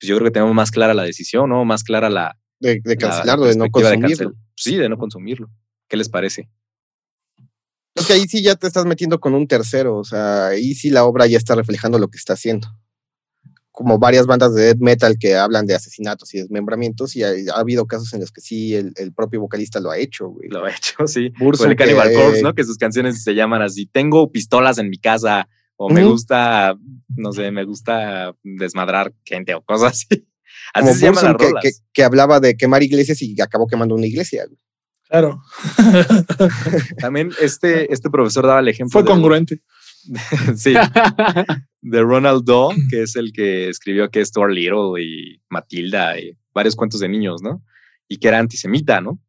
pues 0.01 0.09
yo 0.09 0.17
creo 0.17 0.29
que 0.29 0.33
tenemos 0.33 0.55
más 0.55 0.71
clara 0.71 0.95
la 0.95 1.03
decisión, 1.03 1.51
¿no? 1.51 1.65
Más 1.67 1.85
clara 1.85 2.09
la, 2.09 2.39
De, 2.59 2.81
de 2.83 2.95
la- 2.95 2.97
cancelarlo, 2.97 3.45
la 3.45 3.51
de 3.53 3.57
no 3.59 3.69
consumirlo. 3.71 4.31
cancel- 4.31 4.35
Sí, 4.57 4.77
de 4.77 4.89
no 4.89 4.97
consumirlo. 4.97 5.51
¿Qué 5.89 5.97
les 5.99 6.09
parece? 6.09 6.49
Es 7.95 8.07
que 8.07 8.13
ahí 8.15 8.27
sí 8.29 8.43
ya 8.43 8.55
te 8.57 8.67
estás 8.67 8.87
metiendo 8.87 9.21
con 9.21 9.35
un 9.35 9.47
tercero. 9.47 9.97
O 9.99 10.05
sea, 10.05 10.47
ahí 10.49 10.75
sí 10.75 10.89
la 10.91 11.05
obra 11.05 11.27
ya 11.27 11.37
está 11.37 11.55
reflejando 11.55 11.99
lo 11.99 12.09
que 12.09 12.17
está 12.17 12.33
haciendo. 12.33 12.69
Como 13.79 13.97
varias 13.97 14.27
bandas 14.27 14.53
de 14.57 14.63
death 14.65 14.79
metal 14.81 15.17
que 15.21 15.37
hablan 15.37 15.65
de 15.65 15.77
asesinatos 15.77 16.35
y 16.35 16.39
desmembramientos, 16.39 17.15
y 17.15 17.23
ha, 17.23 17.29
ha 17.55 17.61
habido 17.61 17.87
casos 17.87 18.13
en 18.13 18.19
los 18.19 18.33
que 18.33 18.41
sí 18.41 18.75
el, 18.75 18.93
el 18.97 19.13
propio 19.13 19.41
vocalista 19.41 19.79
lo 19.79 19.93
ha 19.93 19.99
hecho, 19.99 20.27
güey. 20.31 20.49
Lo 20.49 20.65
ha 20.65 20.73
hecho, 20.73 20.95
sí. 21.07 21.33
Con 21.39 21.71
el 21.71 21.77
Cannibal 21.77 22.09
que, 22.09 22.15
Corpse, 22.17 22.43
¿no? 22.43 22.55
Que 22.57 22.65
sus 22.65 22.77
canciones 22.77 23.23
se 23.23 23.37
llaman 23.37 23.63
así. 23.63 23.87
Tengo 23.87 24.33
pistolas 24.33 24.79
en 24.79 24.91
mi 24.91 24.99
casa 24.99 25.49
o 25.77 25.89
me 25.91 26.03
gusta, 26.03 26.77
no 27.15 27.33
sé, 27.33 27.53
me 27.53 27.63
gusta 27.65 28.35
desmadrar 28.43 29.15
gente 29.25 29.55
o 29.55 29.63
cosas 29.63 29.93
así. 29.93 30.07
Así 30.75 30.87
Como 30.87 30.95
se 30.99 31.05
llaman 31.07 31.25
las 31.25 31.37
que, 31.37 31.53
que- 31.63 31.77
que 31.93 32.03
hablaba 32.03 32.41
de 32.41 32.57
quemar 32.57 32.83
iglesias 32.83 33.23
y 33.23 33.41
acabó 33.41 33.69
quemando 33.69 33.95
una 33.95 34.07
iglesia. 34.07 34.45
güey. 34.45 34.59
Claro. 35.09 35.41
También 36.99 37.31
este, 37.41 37.93
este 37.93 38.11
profesor 38.11 38.47
daba 38.47 38.61
el 38.61 38.69
ejemplo 38.69 39.01
Fue 39.01 39.05
congruente. 39.09 39.63
sí, 40.57 40.75
de 41.83 42.03
Ronald 42.03 42.45
Dahl, 42.45 42.77
que 42.91 43.03
es 43.03 43.17
el 43.17 43.33
que 43.33 43.69
escribió 43.69 44.11
que 44.11 44.25
Stuart 44.25 44.53
Little 44.53 45.03
y 45.03 45.41
Matilda 45.49 46.19
y 46.19 46.37
varios 46.53 46.77
cuentos 46.77 47.01
de 47.01 47.09
niños, 47.09 47.43
¿no? 47.43 47.63
Y 48.09 48.19
que 48.19 48.29
era 48.29 48.39
antisemita, 48.39 49.01
¿no? 49.01 49.21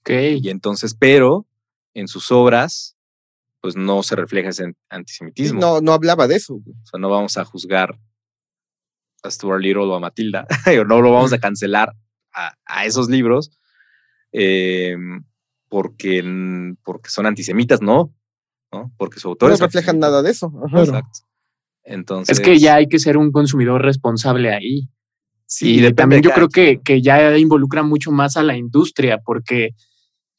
ok. 0.00 0.10
Y 0.42 0.50
entonces, 0.50 0.94
pero 0.98 1.46
en 1.94 2.08
sus 2.08 2.30
obras, 2.30 2.96
pues 3.60 3.76
no 3.76 4.02
se 4.02 4.16
refleja 4.16 4.50
ese 4.50 4.74
antisemitismo. 4.88 5.60
No, 5.60 5.80
no 5.80 5.92
hablaba 5.92 6.26
de 6.28 6.36
eso. 6.36 6.54
O 6.54 6.86
sea, 6.86 7.00
no 7.00 7.10
vamos 7.10 7.36
a 7.36 7.44
juzgar 7.44 7.98
a 9.22 9.30
Stuart 9.30 9.60
Little 9.60 9.84
o 9.84 9.94
a 9.94 10.00
Matilda, 10.00 10.46
no 10.86 11.00
lo 11.00 11.12
vamos 11.12 11.32
a 11.32 11.38
cancelar 11.38 11.92
a, 12.32 12.54
a 12.64 12.84
esos 12.84 13.08
libros 13.08 13.50
eh, 14.32 14.96
porque, 15.68 16.22
porque 16.84 17.10
son 17.10 17.26
antisemitas, 17.26 17.80
no, 17.80 18.14
¿no? 18.76 18.92
Porque 18.96 19.20
su 19.20 19.28
autor 19.28 19.48
No 19.50 19.54
es 19.54 19.60
reflejan 19.60 19.98
nada 19.98 20.22
de 20.22 20.30
eso. 20.30 20.52
Ajá. 20.66 20.80
Exacto. 20.80 21.18
Entonces, 21.84 22.38
Es 22.38 22.44
que 22.44 22.58
ya 22.58 22.74
hay 22.76 22.86
que 22.88 22.98
ser 22.98 23.16
un 23.16 23.30
consumidor 23.30 23.82
responsable 23.82 24.52
ahí. 24.52 24.88
sí, 25.46 25.84
y 25.84 25.92
también 25.92 26.22
yo 26.22 26.30
creo 26.32 26.48
que, 26.48 26.80
que 26.84 27.00
ya 27.00 27.36
involucra 27.38 27.82
mucho 27.84 28.10
más 28.10 28.36
a 28.36 28.42
la 28.42 28.56
industria, 28.56 29.18
porque, 29.24 29.70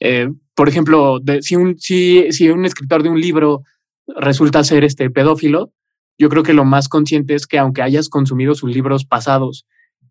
eh, 0.02 0.30
por 0.56 0.68
ejemplo, 0.68 1.20
de- 1.22 1.42
si, 1.42 1.56
un, 1.56 1.78
si, 1.80 2.32
si 2.32 2.50
un 2.50 2.66
escritor 2.66 3.02
de 3.04 3.10
un 3.10 3.22
libro 3.22 3.62
resulta 4.08 4.64
ser 4.66 4.84
este 4.84 5.10
pedófilo, 5.10 5.72
yo 6.20 6.28
creo 6.30 6.44
que 6.44 6.54
lo 6.54 6.66
más 6.66 6.90
consciente 6.90 7.36
es 7.36 7.48
que 7.48 7.60
aunque 7.60 7.82
hayas 7.82 8.10
consumido 8.10 8.54
sus 8.56 8.70
libros 8.74 9.06
pasados 9.06 9.66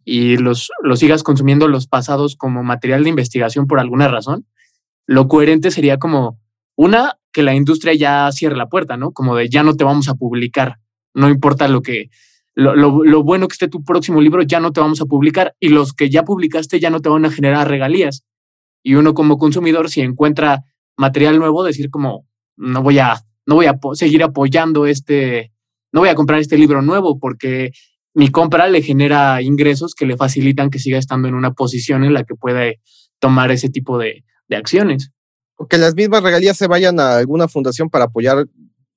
y 0.04 0.36
los, 0.38 0.70
los 0.82 1.00
sigas 1.00 1.22
consumiendo 1.22 1.66
los 1.68 1.86
pasados 1.88 2.36
como 2.36 2.62
material 2.62 3.02
de 3.04 3.10
investigación 3.10 3.66
por 3.66 3.80
alguna 3.80 4.08
razón, 4.08 4.46
lo 5.06 5.28
coherente 5.28 5.70
sería 5.70 5.98
como, 5.98 6.38
una, 6.76 7.18
que 7.36 7.42
la 7.42 7.54
industria 7.54 7.92
ya 7.92 8.32
cierre 8.32 8.56
la 8.56 8.70
puerta, 8.70 8.96
¿no? 8.96 9.12
Como 9.12 9.36
de 9.36 9.50
ya 9.50 9.62
no 9.62 9.74
te 9.76 9.84
vamos 9.84 10.08
a 10.08 10.14
publicar, 10.14 10.78
no 11.12 11.28
importa 11.28 11.68
lo 11.68 11.82
que, 11.82 12.08
lo, 12.54 12.74
lo- 12.74 13.22
bueno 13.22 13.46
que 13.46 13.52
esté 13.52 13.68
tu 13.68 13.84
próximo 13.84 14.22
libro, 14.22 14.40
ya 14.40 14.58
no 14.58 14.72
te 14.72 14.80
vamos 14.80 15.02
a 15.02 15.04
publicar 15.04 15.54
y 15.60 15.68
los 15.68 15.92
que 15.92 16.08
ya 16.08 16.22
publicaste 16.22 16.80
ya 16.80 16.88
no 16.88 17.00
te 17.00 17.10
van 17.10 17.26
a 17.26 17.30
generar 17.30 17.68
regalías. 17.68 18.24
Y 18.82 18.94
uno 18.94 19.12
como 19.12 19.36
consumidor, 19.36 19.90
si 19.90 20.00
encuentra 20.00 20.62
material 20.96 21.38
nuevo, 21.38 21.62
decir 21.62 21.90
como, 21.90 22.26
no 22.56 22.82
voy 22.82 23.00
a, 23.00 23.20
no 23.44 23.56
voy 23.56 23.66
a 23.66 23.78
seguir 23.92 24.22
apoyando 24.22 24.86
este, 24.86 25.52
no 25.92 26.00
voy 26.00 26.08
a 26.08 26.14
comprar 26.14 26.40
este 26.40 26.56
libro 26.56 26.80
nuevo 26.80 27.18
porque 27.18 27.72
mi 28.14 28.28
compra 28.30 28.66
le 28.68 28.80
genera 28.80 29.42
ingresos 29.42 29.94
que 29.94 30.06
le 30.06 30.16
facilitan 30.16 30.70
que 30.70 30.78
siga 30.78 30.96
estando 30.96 31.28
en 31.28 31.34
una 31.34 31.50
posición 31.52 32.02
en 32.02 32.14
la 32.14 32.24
que 32.24 32.34
puede 32.34 32.80
tomar 33.18 33.50
ese 33.50 33.68
tipo 33.68 33.98
de, 33.98 34.24
de 34.48 34.56
acciones. 34.56 35.10
Que 35.70 35.78
las 35.78 35.94
mismas 35.94 36.22
regalías 36.22 36.56
se 36.56 36.66
vayan 36.66 37.00
a 37.00 37.16
alguna 37.16 37.48
fundación 37.48 37.88
para 37.88 38.04
apoyar 38.06 38.46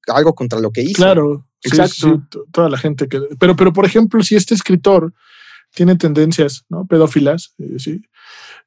algo 0.08 0.34
contra 0.36 0.60
lo 0.60 0.72
que 0.72 0.82
hizo. 0.82 0.96
Claro, 0.96 1.46
Exacto. 1.64 1.94
sí, 2.32 2.40
toda 2.52 2.70
la 2.70 2.78
gente 2.78 3.08
que. 3.08 3.22
Pero, 3.40 3.56
pero, 3.56 3.72
por 3.74 3.86
ejemplo, 3.86 4.22
si 4.24 4.36
este 4.36 4.56
escritor 4.56 5.14
tiene 5.74 5.96
tendencias 5.96 6.66
¿no? 6.70 6.86
pedófilas, 6.86 7.54
eh, 7.60 7.76
sí, 7.78 8.02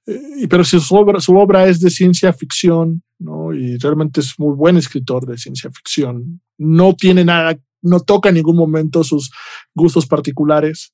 eh, 0.06 0.20
y- 0.38 0.46
pero 0.46 0.64
si 0.64 0.78
su 0.80 0.94
obra, 0.94 1.20
su 1.20 1.36
obra 1.36 1.66
es 1.66 1.80
de 1.80 1.90
ciencia 1.90 2.32
ficción, 2.32 3.02
¿no? 3.18 3.52
Y 3.52 3.76
realmente 3.78 4.20
es 4.20 4.34
muy 4.38 4.54
buen 4.54 4.76
escritor 4.76 5.26
de 5.26 5.36
ciencia 5.36 5.70
ficción, 5.70 6.40
no 6.58 6.94
tiene 6.94 7.24
nada, 7.24 7.58
no 7.82 8.00
toca 8.00 8.28
en 8.28 8.36
ningún 8.36 8.56
momento 8.56 9.02
sus 9.04 9.30
gustos 9.74 10.06
particulares, 10.06 10.92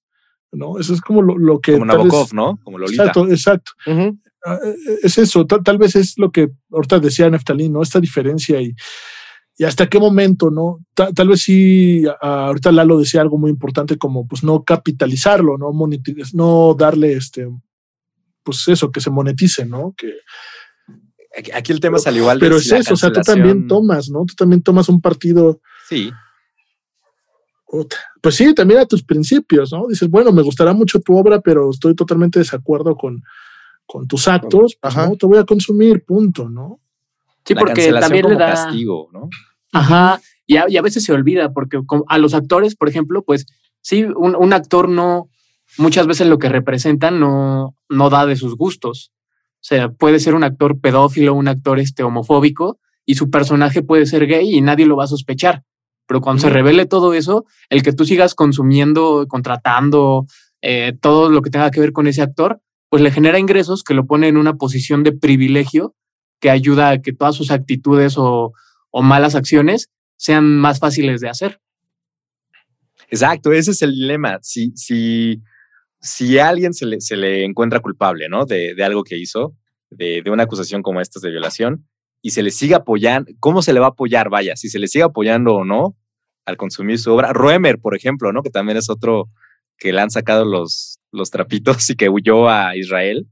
¿no? 0.50 0.78
Eso 0.78 0.94
es 0.94 1.00
como 1.02 1.20
lo, 1.22 1.36
lo 1.36 1.60
que. 1.60 1.72
como 1.74 1.84
Nabokov, 1.84 2.32
¿no? 2.32 2.58
Como 2.64 2.78
Lolita. 2.78 3.02
Exacto, 3.04 3.28
exacto. 3.28 3.72
Eh, 3.86 4.12
es 5.02 5.18
eso, 5.18 5.46
tal, 5.46 5.62
tal 5.62 5.78
vez 5.78 5.96
es 5.96 6.14
lo 6.18 6.30
que 6.30 6.48
ahorita 6.72 6.98
decía 7.00 7.28
Neftalí, 7.30 7.68
¿no? 7.68 7.82
Esta 7.82 8.00
diferencia 8.00 8.60
y, 8.60 8.74
y 9.56 9.64
hasta 9.64 9.88
qué 9.88 9.98
momento, 9.98 10.50
¿no? 10.50 10.78
Ta- 10.94 11.12
tal 11.12 11.28
vez 11.28 11.42
sí, 11.42 12.04
ah, 12.20 12.46
ahorita 12.46 12.72
Lalo 12.72 12.98
decía 12.98 13.20
algo 13.20 13.38
muy 13.38 13.50
importante 13.50 13.98
como 13.98 14.26
pues 14.26 14.42
no 14.44 14.62
capitalizarlo, 14.64 15.58
no 15.58 15.70
monetiz- 15.72 16.32
no 16.34 16.74
darle 16.78 17.14
este, 17.14 17.48
pues 18.42 18.66
eso, 18.68 18.90
que 18.90 19.00
se 19.00 19.10
monetice, 19.10 19.64
¿no? 19.66 19.94
Que, 19.96 20.12
Aquí, 21.54 21.70
el 21.70 21.78
tema 21.78 21.98
es 21.98 22.06
al 22.06 22.16
igual 22.16 22.40
de 22.40 22.46
pero 22.46 22.58
si 22.58 22.74
es 22.74 22.80
eso, 22.80 22.94
o 22.94 22.96
sea, 22.96 23.12
tú 23.12 23.20
también 23.20 23.68
tomas, 23.68 24.08
¿no? 24.10 24.24
Tú 24.26 24.34
también 24.34 24.60
tomas 24.62 24.88
un 24.88 25.00
partido, 25.00 25.60
Sí, 25.88 26.10
pues 28.22 28.34
sí, 28.34 28.54
también 28.54 28.80
a 28.80 28.86
tus 28.86 29.04
principios, 29.04 29.72
¿no? 29.72 29.86
Dices, 29.88 30.08
bueno, 30.08 30.32
me 30.32 30.42
gustará 30.42 30.72
mucho 30.72 31.00
tu 31.00 31.16
obra, 31.16 31.40
pero 31.40 31.70
estoy 31.70 31.94
totalmente 31.94 32.38
de 32.38 32.44
desacuerdo 32.44 32.96
con, 32.96 33.22
con 33.88 34.06
tus 34.06 34.28
actos, 34.28 34.76
pues 34.80 34.96
Ajá. 34.96 35.08
no, 35.08 35.16
te 35.16 35.26
voy 35.26 35.38
a 35.38 35.44
consumir, 35.44 36.04
punto, 36.04 36.48
¿no? 36.48 36.78
Sí, 37.44 37.54
la 37.54 37.60
porque 37.60 37.90
también 37.90 38.28
le 38.28 38.36
da... 38.36 38.50
castigo, 38.50 39.08
¿no? 39.12 39.30
Ajá, 39.72 40.20
y 40.46 40.58
a, 40.58 40.66
y 40.68 40.76
a 40.76 40.82
veces 40.82 41.04
se 41.04 41.12
olvida, 41.12 41.52
porque 41.52 41.80
a 42.06 42.18
los 42.18 42.34
actores, 42.34 42.76
por 42.76 42.90
ejemplo, 42.90 43.22
pues 43.24 43.46
sí, 43.80 44.04
un, 44.04 44.36
un 44.36 44.52
actor 44.52 44.90
no, 44.90 45.30
muchas 45.78 46.06
veces 46.06 46.26
lo 46.26 46.38
que 46.38 46.50
representan 46.50 47.18
no, 47.18 47.74
no 47.88 48.10
da 48.10 48.26
de 48.26 48.36
sus 48.36 48.56
gustos. 48.56 49.12
O 49.54 49.64
sea, 49.68 49.88
puede 49.88 50.20
ser 50.20 50.34
un 50.34 50.44
actor 50.44 50.80
pedófilo, 50.80 51.34
un 51.34 51.48
actor 51.48 51.78
este, 51.78 52.02
homofóbico, 52.02 52.78
y 53.06 53.14
su 53.14 53.30
personaje 53.30 53.82
puede 53.82 54.04
ser 54.04 54.26
gay 54.26 54.54
y 54.54 54.60
nadie 54.60 54.84
lo 54.84 54.96
va 54.96 55.04
a 55.04 55.08
sospechar. 55.08 55.64
Pero 56.06 56.20
cuando 56.20 56.42
se 56.42 56.50
revele 56.50 56.84
todo 56.84 57.14
eso, 57.14 57.46
el 57.70 57.82
que 57.82 57.94
tú 57.94 58.04
sigas 58.04 58.34
consumiendo, 58.34 59.26
contratando, 59.28 60.26
eh, 60.60 60.94
todo 61.00 61.30
lo 61.30 61.40
que 61.40 61.50
tenga 61.50 61.70
que 61.70 61.80
ver 61.80 61.92
con 61.92 62.06
ese 62.06 62.20
actor, 62.20 62.60
pues 62.88 63.02
le 63.02 63.10
genera 63.10 63.38
ingresos 63.38 63.82
que 63.82 63.94
lo 63.94 64.06
pone 64.06 64.28
en 64.28 64.36
una 64.36 64.54
posición 64.54 65.02
de 65.02 65.12
privilegio 65.12 65.94
que 66.40 66.50
ayuda 66.50 66.90
a 66.90 67.02
que 67.02 67.12
todas 67.12 67.34
sus 67.34 67.50
actitudes 67.50 68.14
o, 68.16 68.52
malas 69.00 69.34
acciones 69.34 69.90
sean 70.16 70.56
más 70.58 70.80
fáciles 70.80 71.20
de 71.20 71.28
hacer. 71.28 71.60
Exacto, 73.10 73.52
ese 73.52 73.70
es 73.70 73.82
el 73.82 73.92
dilema. 73.92 74.38
Si, 74.42 74.72
si, 74.74 75.42
si 76.00 76.38
a 76.38 76.48
alguien 76.48 76.74
se 76.74 76.86
le, 76.86 77.00
se 77.00 77.16
le 77.16 77.44
encuentra 77.44 77.80
culpable, 77.80 78.28
¿no? 78.28 78.44
De, 78.44 78.74
de 78.74 78.84
algo 78.84 79.04
que 79.04 79.16
hizo, 79.16 79.54
de, 79.90 80.22
de 80.22 80.30
una 80.30 80.44
acusación 80.44 80.82
como 80.82 81.00
esta 81.00 81.20
de 81.20 81.30
violación, 81.30 81.86
y 82.22 82.30
se 82.30 82.42
le 82.42 82.50
sigue 82.50 82.74
apoyando, 82.74 83.30
¿cómo 83.38 83.62
se 83.62 83.72
le 83.72 83.80
va 83.80 83.86
a 83.86 83.90
apoyar? 83.90 84.30
Vaya, 84.30 84.56
si 84.56 84.68
se 84.68 84.78
le 84.78 84.88
sigue 84.88 85.04
apoyando 85.04 85.54
o 85.54 85.64
no 85.64 85.96
al 86.44 86.56
consumir 86.56 86.98
su 86.98 87.12
obra. 87.12 87.32
Roemer, 87.32 87.78
por 87.78 87.94
ejemplo, 87.94 88.32
¿no? 88.32 88.42
Que 88.42 88.50
también 88.50 88.78
es 88.78 88.90
otro 88.90 89.28
que 89.76 89.92
le 89.92 90.00
han 90.00 90.10
sacado 90.10 90.44
los, 90.44 90.97
los 91.12 91.30
trapitos 91.30 91.88
y 91.90 91.96
que 91.96 92.08
huyó 92.08 92.48
a 92.48 92.76
Israel, 92.76 93.26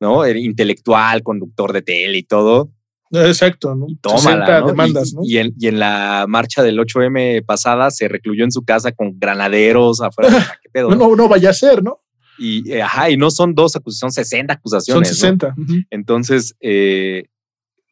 ¿no? 0.00 0.24
Era 0.24 0.38
intelectual, 0.38 1.22
conductor 1.22 1.72
de 1.72 1.82
tele 1.82 2.18
y 2.18 2.22
todo. 2.22 2.70
Exacto, 3.12 3.74
¿no? 3.74 3.86
Tómala, 4.00 4.46
60 4.46 4.60
¿no? 4.60 4.66
demandas, 4.66 5.12
y, 5.12 5.14
¿no? 5.14 5.20
y 5.24 5.38
en, 5.38 5.54
y 5.58 5.68
en 5.68 5.78
la 5.78 6.26
marcha 6.28 6.62
del 6.62 6.78
8M 6.78 7.44
pasada 7.44 7.90
se 7.90 8.08
recluyó 8.08 8.44
en 8.44 8.50
su 8.50 8.64
casa 8.64 8.92
con 8.92 9.18
granaderos 9.18 10.00
afuera. 10.00 10.28
¿Qué 10.62 10.68
pedo? 10.70 10.90
No, 10.90 11.14
no? 11.14 11.28
vaya 11.28 11.50
a 11.50 11.54
ser, 11.54 11.82
¿no? 11.82 12.00
Y, 12.38 12.70
eh, 12.70 12.82
ajá, 12.82 13.08
y 13.08 13.16
no 13.16 13.30
son 13.30 13.54
dos 13.54 13.76
acusaciones, 13.76 14.14
son 14.14 14.24
60 14.24 14.52
Son 14.52 14.58
acusaciones. 14.58 15.08
¿no? 15.08 15.14
60. 15.14 15.54
ujú. 15.56 15.74
Entonces, 15.90 16.54
eh, 16.60 17.24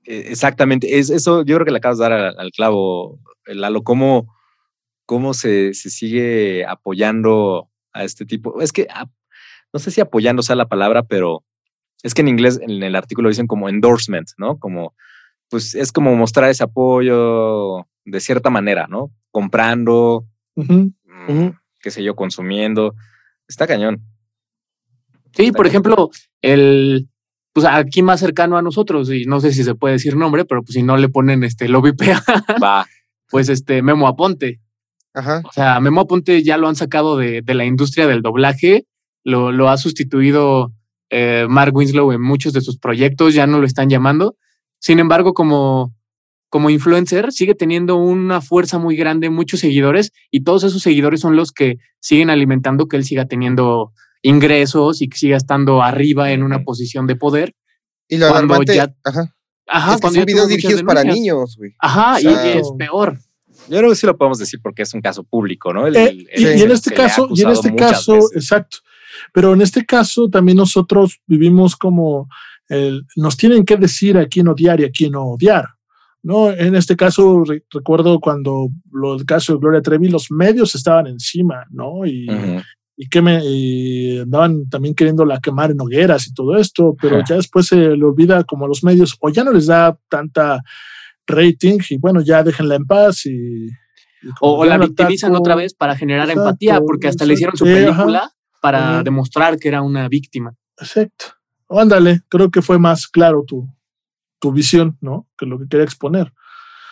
eh, 0.05 0.27
exactamente, 0.29 0.99
es 0.99 1.09
eso, 1.09 1.45
yo 1.45 1.55
creo 1.57 1.65
que 1.65 1.71
le 1.71 1.79
acabas 1.79 1.99
de 1.99 2.03
dar 2.03 2.13
al, 2.13 2.39
al 2.39 2.51
clavo, 2.51 3.21
Lalo, 3.47 3.83
cómo, 3.85 4.35
cómo 5.07 5.33
se, 5.33 5.75
se 5.75 5.91
sigue 5.91 6.65
apoyando 6.67 7.71
a 7.95 8.05
este 8.05 8.27
tipo. 8.27 8.61
Es 8.61 8.73
que 8.73 8.87
ah, 8.91 9.07
no 9.73 9.81
sé 9.81 9.91
si 9.91 10.01
apoyando 10.01 10.43
sea 10.43 10.57
la 10.57 10.69
palabra, 10.69 11.03
pero 11.05 11.45
es 12.03 12.13
que 12.13 12.21
en 12.21 12.29
inglés, 12.29 12.61
en 12.63 12.83
el 12.83 12.95
artículo 12.97 13.31
dicen 13.31 13.47
como 13.47 13.69
endorsement, 13.69 14.29
¿no? 14.37 14.59
Como, 14.59 14.95
pues 15.49 15.75
es 15.75 15.91
como 15.91 16.15
mostrar 16.15 16.51
ese 16.51 16.65
apoyo 16.65 17.87
de 18.05 18.21
cierta 18.21 18.51
manera, 18.51 18.87
¿no? 18.89 19.11
Comprando, 19.31 20.27
mm, 20.57 21.49
qué 21.81 21.91
sé 21.91 22.05
yo, 22.05 22.15
consumiendo. 22.15 22.95
Está 23.49 23.67
cañón. 23.67 24.03
Sí, 25.33 25.51
por 25.51 25.67
ejemplo, 25.67 26.11
el 26.43 27.09
pues 27.55 27.67
aquí 27.67 28.03
más 28.03 28.19
cercano 28.19 28.57
a 28.59 28.63
nosotros, 28.63 29.11
y 29.13 29.27
no 29.27 29.41
sé 29.41 29.53
si 29.53 29.63
se 29.63 29.77
puede 29.77 29.95
decir 29.95 30.17
nombre, 30.17 30.45
pero 30.45 30.63
pues 30.63 30.75
si 30.75 30.83
no 30.83 30.97
le 30.97 31.09
ponen 31.09 31.45
este 31.45 31.69
lobby 31.69 31.93
PA, 31.93 32.23
Va. 32.63 32.87
pues 33.31 33.49
este 33.49 33.81
Memo 33.81 34.09
Aponte. 34.09 34.61
Ajá. 35.15 35.43
O 35.49 35.53
sea, 35.53 35.81
Memo 35.81 36.03
Aponte 36.03 36.43
ya 36.43 36.57
lo 36.59 36.69
han 36.69 36.77
sacado 36.77 37.17
de, 37.17 37.41
de 37.43 37.55
la 37.55 37.65
industria 37.65 38.07
del 38.07 38.21
doblaje, 38.23 38.87
lo, 39.25 39.53
lo 39.53 39.69
ha 39.69 39.77
sustituido 39.77 40.73
eh, 41.11 41.47
Mark 41.49 41.75
Winslow 41.75 42.13
en 42.13 42.21
muchos 42.21 42.53
de 42.53 42.61
sus 42.61 42.79
proyectos, 42.79 43.33
ya 43.35 43.47
no 43.47 43.59
lo 43.59 43.67
están 43.67 43.89
llamando. 43.89 44.37
Sin 44.81 44.99
embargo, 44.99 45.33
como, 45.33 45.95
como 46.51 46.69
influencer, 46.69 47.33
sigue 47.33 47.55
teniendo 47.55 47.97
una 47.97 48.41
fuerza 48.41 48.79
muy 48.79 48.97
grande, 48.97 49.31
muchos 49.31 49.61
seguidores, 49.61 50.11
y 50.31 50.43
todos 50.43 50.65
esos 50.65 50.83
seguidores 50.83 51.21
son 51.21 51.37
los 51.37 51.53
que 51.53 51.77
siguen 52.01 52.29
alimentando 52.31 52.87
que 52.87 52.97
él 52.97 53.05
siga 53.05 53.27
teniendo 53.27 53.93
ingresos 54.23 55.01
y 55.01 55.09
que 55.09 55.17
siga 55.19 55.37
estando 55.37 55.83
arriba 55.83 56.33
en 56.33 56.43
una 56.43 56.65
posición 56.65 57.07
de 57.07 57.17
poder. 57.17 57.55
Y 58.09 58.19
lo 58.19 58.29
Cuando 58.29 58.55
alarmante, 58.55 58.75
ya- 58.75 58.95
ajá, 59.05 59.35
Ajá, 59.67 59.91
es 59.93 59.97
que 59.97 60.01
cuando 60.03 60.21
son 60.21 60.27
videos 60.27 60.49
dirigidos 60.49 60.83
para 60.83 61.05
niños, 61.05 61.57
güey. 61.57 61.73
Ajá, 61.79 62.21
y- 62.21 62.27
es 62.27 62.69
peor. 62.79 63.19
Yo 63.69 63.79
creo 63.79 63.91
que 63.91 63.97
sí 63.97 64.07
lo 64.07 64.17
podemos 64.17 64.39
decir 64.39 64.61
porque 64.63 64.83
es 64.83 64.93
un 64.95 65.01
caso 65.01 65.25
público, 65.25 65.73
¿no? 65.73 65.87
El- 65.87 65.97
Eh, 65.97 66.09
el- 66.09 66.43
y, 66.43 66.45
el- 66.47 66.59
y 66.59 66.63
en 66.63 66.71
este 66.71 66.93
caso, 66.95 67.29
y 67.35 67.43
en 67.43 67.51
este 67.51 67.75
caso, 67.75 68.15
veces. 68.15 68.31
exacto. 68.37 68.79
Pero 69.33 69.55
en 69.55 69.63
este 69.63 69.85
caso 69.87 70.29
también 70.29 70.57
nosotros 70.59 71.21
vivimos 71.27 71.77
como 71.77 72.29
el- 72.69 73.05
nos 73.17 73.37
tienen 73.37 73.65
que 73.65 73.77
decir 73.77 74.17
a 74.19 74.27
quién 74.27 74.49
odiar 74.49 74.81
y 74.81 74.85
a 74.85 74.91
quién 74.91 75.13
no 75.13 75.25
odiar. 75.25 75.67
¿no? 76.27 76.51
En 76.51 76.75
este 76.75 76.97
caso, 76.97 77.45
re- 77.45 77.63
recuerdo 77.71 78.19
cuando 78.19 78.69
lo 78.91 79.15
del 79.19 79.27
caso 79.27 79.53
de 79.53 79.59
Gloria 79.59 79.83
Trevi, 79.83 80.09
los 80.09 80.31
medios 80.31 80.75
estaban 80.75 81.07
encima, 81.07 81.67
¿no? 81.69 82.07
Y, 82.07 82.27
que 83.11 83.21
me 83.21 83.45
y 83.45 84.21
andaban 84.21 84.67
también 84.71 84.95
queriéndola 84.95 85.39
quemar 85.41 85.71
en 85.73 85.81
hogueras 85.83 86.27
y 86.27 86.33
todo 86.33 86.57
esto, 86.57 86.97
pero 86.99 87.19
ya 87.29 87.35
después 87.37 87.67
se 87.67 87.77
le 87.77 88.03
olvida 88.05 88.43
como 88.45 88.65
a 88.65 88.69
los 88.69 88.83
medios, 88.83 89.15
o 89.21 89.29
ya 89.29 89.45
no 89.45 89.53
les 89.53 89.67
da 89.67 89.99
tanta 90.09 90.63
rating, 91.27 91.79
y 91.91 91.99
bueno, 91.99 92.21
ya 92.21 92.43
déjenla 92.43 92.77
en 92.77 92.85
paz 92.87 93.27
y. 93.27 93.67
y 93.67 94.29
O, 94.41 94.65
la 94.65 94.79
victimizan 94.79 95.35
otra 95.35 95.55
vez 95.55 95.75
para 95.75 95.97
generar 95.97 96.29
Exacto, 96.29 96.49
empatía, 96.49 96.81
porque 96.81 97.09
hasta 97.09 97.25
le 97.25 97.35
hicieron 97.35 97.57
su 97.57 97.67
exacto. 97.67 97.91
Ajá. 97.91 97.97
película 98.03 98.33
para 98.61 98.95
Ujú. 98.97 99.05
demostrar 99.05 99.59
que 99.59 99.69
era 99.69 99.83
una 99.83 100.09
víctima. 100.09 100.55
Exacto. 100.79 101.27
O 101.67 101.81
ándale, 101.81 102.21
creo 102.29 102.51
que 102.51 102.63
fue 102.63 102.79
más 102.79 103.07
claro 103.07 103.45
tu, 103.47 103.69
tu 104.39 104.53
visión, 104.53 104.97
¿no? 105.01 105.27
Que 105.37 105.47
lo 105.47 105.59
que 105.59 105.67
quería 105.69 105.85
exponer. 105.85 106.33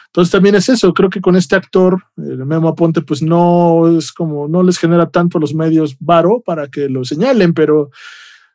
Entonces 0.07 0.31
también 0.31 0.55
es 0.55 0.69
eso, 0.69 0.93
creo 0.93 1.09
que 1.09 1.23
con 1.23 1.37
este 1.37 1.57
actor, 1.57 2.03
el 2.19 2.45
Memo 2.45 2.69
Aponte, 2.69 3.01
pues 3.01 3.23
no 3.23 3.97
es 3.97 4.13
como, 4.13 4.47
no 4.47 4.63
les 4.63 4.77
genera 4.79 5.09
tanto 5.09 5.39
a 5.39 5.41
los 5.41 5.55
medios 5.55 5.97
varo 6.01 6.43
para 6.45 6.69
que 6.69 6.91
lo 6.91 7.03
señalen, 7.03 7.55
pero 7.55 7.91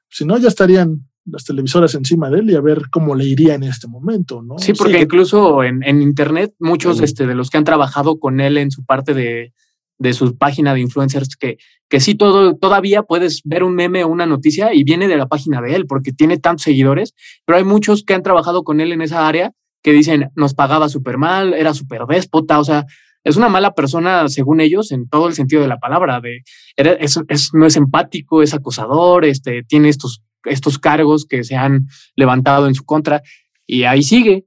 si 0.07 0.23
no, 0.23 0.37
ya 0.37 0.49
estarían 0.49 1.06
las 1.31 1.43
televisoras 1.45 1.93
encima 1.95 2.29
de 2.29 2.39
él 2.39 2.49
y 2.51 2.55
a 2.55 2.61
ver 2.61 2.89
cómo 2.89 3.15
le 3.15 3.25
iría 3.25 3.55
en 3.55 3.63
este 3.63 3.87
momento, 3.87 4.41
¿no? 4.41 4.57
Sí, 4.57 4.73
porque 4.73 4.93
que- 4.93 5.01
incluso 5.03 5.63
en, 5.63 5.83
en 5.83 6.01
internet, 6.01 6.53
muchos 6.59 6.95
Ujú. 6.97 7.05
este, 7.05 7.27
de 7.27 7.35
los 7.35 7.49
que 7.49 7.57
han 7.57 7.63
trabajado 7.63 8.19
con 8.19 8.39
él 8.39 8.57
en 8.57 8.71
su 8.71 8.85
parte 8.85 9.13
de, 9.13 9.53
de 9.99 10.13
su 10.13 10.37
página 10.37 10.73
de 10.73 10.79
influencers, 10.81 11.35
que, 11.35 11.57
que 11.89 11.99
sí, 11.99 12.15
todo, 12.15 12.55
todavía 12.55 13.03
puedes 13.03 13.41
ver 13.43 13.63
un 13.63 13.75
meme 13.75 14.03
o 14.03 14.07
una 14.07 14.25
noticia 14.25 14.73
y 14.73 14.83
viene 14.83 15.07
de 15.07 15.17
la 15.17 15.27
página 15.27 15.61
de 15.61 15.75
él, 15.75 15.85
porque 15.87 16.11
tiene 16.13 16.37
tantos 16.37 16.63
seguidores, 16.63 17.13
pero 17.45 17.57
hay 17.57 17.63
muchos 17.63 18.03
que 18.03 18.13
han 18.13 18.23
trabajado 18.23 18.63
con 18.63 18.79
él 18.79 18.91
en 18.91 19.01
esa 19.01 19.27
área 19.27 19.51
que 19.83 19.93
dicen, 19.93 20.29
nos 20.35 20.53
pagaba 20.53 20.89
súper 20.89 21.17
mal, 21.17 21.53
era 21.53 21.73
súper 21.73 22.01
déspota, 22.07 22.59
o 22.59 22.63
sea, 22.63 22.85
es 23.23 23.35
una 23.37 23.49
mala 23.49 23.73
persona 23.73 24.27
según 24.29 24.61
ellos 24.61 24.91
en 24.91 25.07
todo 25.09 25.27
el 25.27 25.33
sentido 25.33 25.61
de 25.61 25.67
la 25.67 25.77
palabra, 25.79 26.21
de, 26.21 26.43
era- 26.77 26.93
es, 26.93 27.19
es- 27.27 27.49
no 27.53 27.65
es 27.65 27.75
empático, 27.75 28.41
es 28.41 28.53
acosador, 28.53 29.25
este, 29.25 29.63
tiene 29.63 29.89
estos, 29.89 30.21
estos 30.47 30.77
cargos 30.79 31.25
que 31.25 31.43
se 31.43 31.55
han 31.55 31.87
levantado 32.15 32.67
en 32.67 32.75
su 32.75 32.83
contra 32.85 33.21
y 33.65 33.83
ahí 33.83 34.03
sigue. 34.03 34.45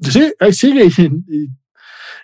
Sí, 0.00 0.32
ahí 0.40 0.52
sigue. 0.52 0.84
Y, 0.86 1.34
y- 1.36 1.48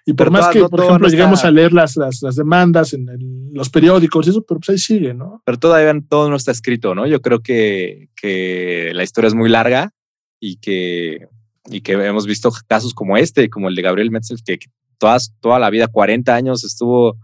y 0.09 0.13
por 0.13 0.27
Pero 0.27 0.31
más 0.31 0.41
toda- 0.43 0.53
que, 0.53 0.59
no- 0.61 0.69
por 0.71 0.81
ejemplo, 0.81 0.99
no 1.01 1.07
está- 1.09 1.17
lleguemos 1.17 1.45
a 1.45 1.51
leer 1.51 1.73
las, 1.73 1.97
las, 1.97 2.23
las 2.23 2.37
demandas 2.37 2.93
en, 2.93 3.09
el- 3.09 3.51
los 3.53 3.69
periódicos 3.71 4.25
y 4.27 4.31
eso, 4.31 4.45
pero 4.47 4.61
pues 4.61 4.69
ahí 4.71 4.79
sigue, 4.79 5.13
¿no? 5.15 5.43
Pero 5.45 5.59
todavía 5.59 6.01
todo 6.09 6.31
no 6.31 6.37
está 6.37 6.53
escrito, 6.53 6.95
¿no? 6.95 7.09
Yo 7.09 7.21
creo 7.21 7.41
que, 7.43 8.09
que 8.15 8.93
la 8.95 9.03
historia 9.03 9.27
es 9.29 9.35
muy 9.35 9.49
larga 9.49 9.93
y 10.39 10.59
que, 10.59 11.27
y 11.69 11.81
que 11.81 11.93
hemos 11.95 12.25
visto 12.25 12.53
casos 12.69 12.95
como 12.95 13.17
este, 13.17 13.51
como 13.51 13.69
el 13.69 13.75
de 13.75 13.83
Gabriel 13.83 14.13
Metzel, 14.13 14.39
que, 14.45 14.59
que 14.59 14.69
todas, 14.99 15.35
toda 15.41 15.59
la 15.59 15.71
vida, 15.71 15.89
40 15.89 16.37
años, 16.37 16.63
estuvo 16.63 17.19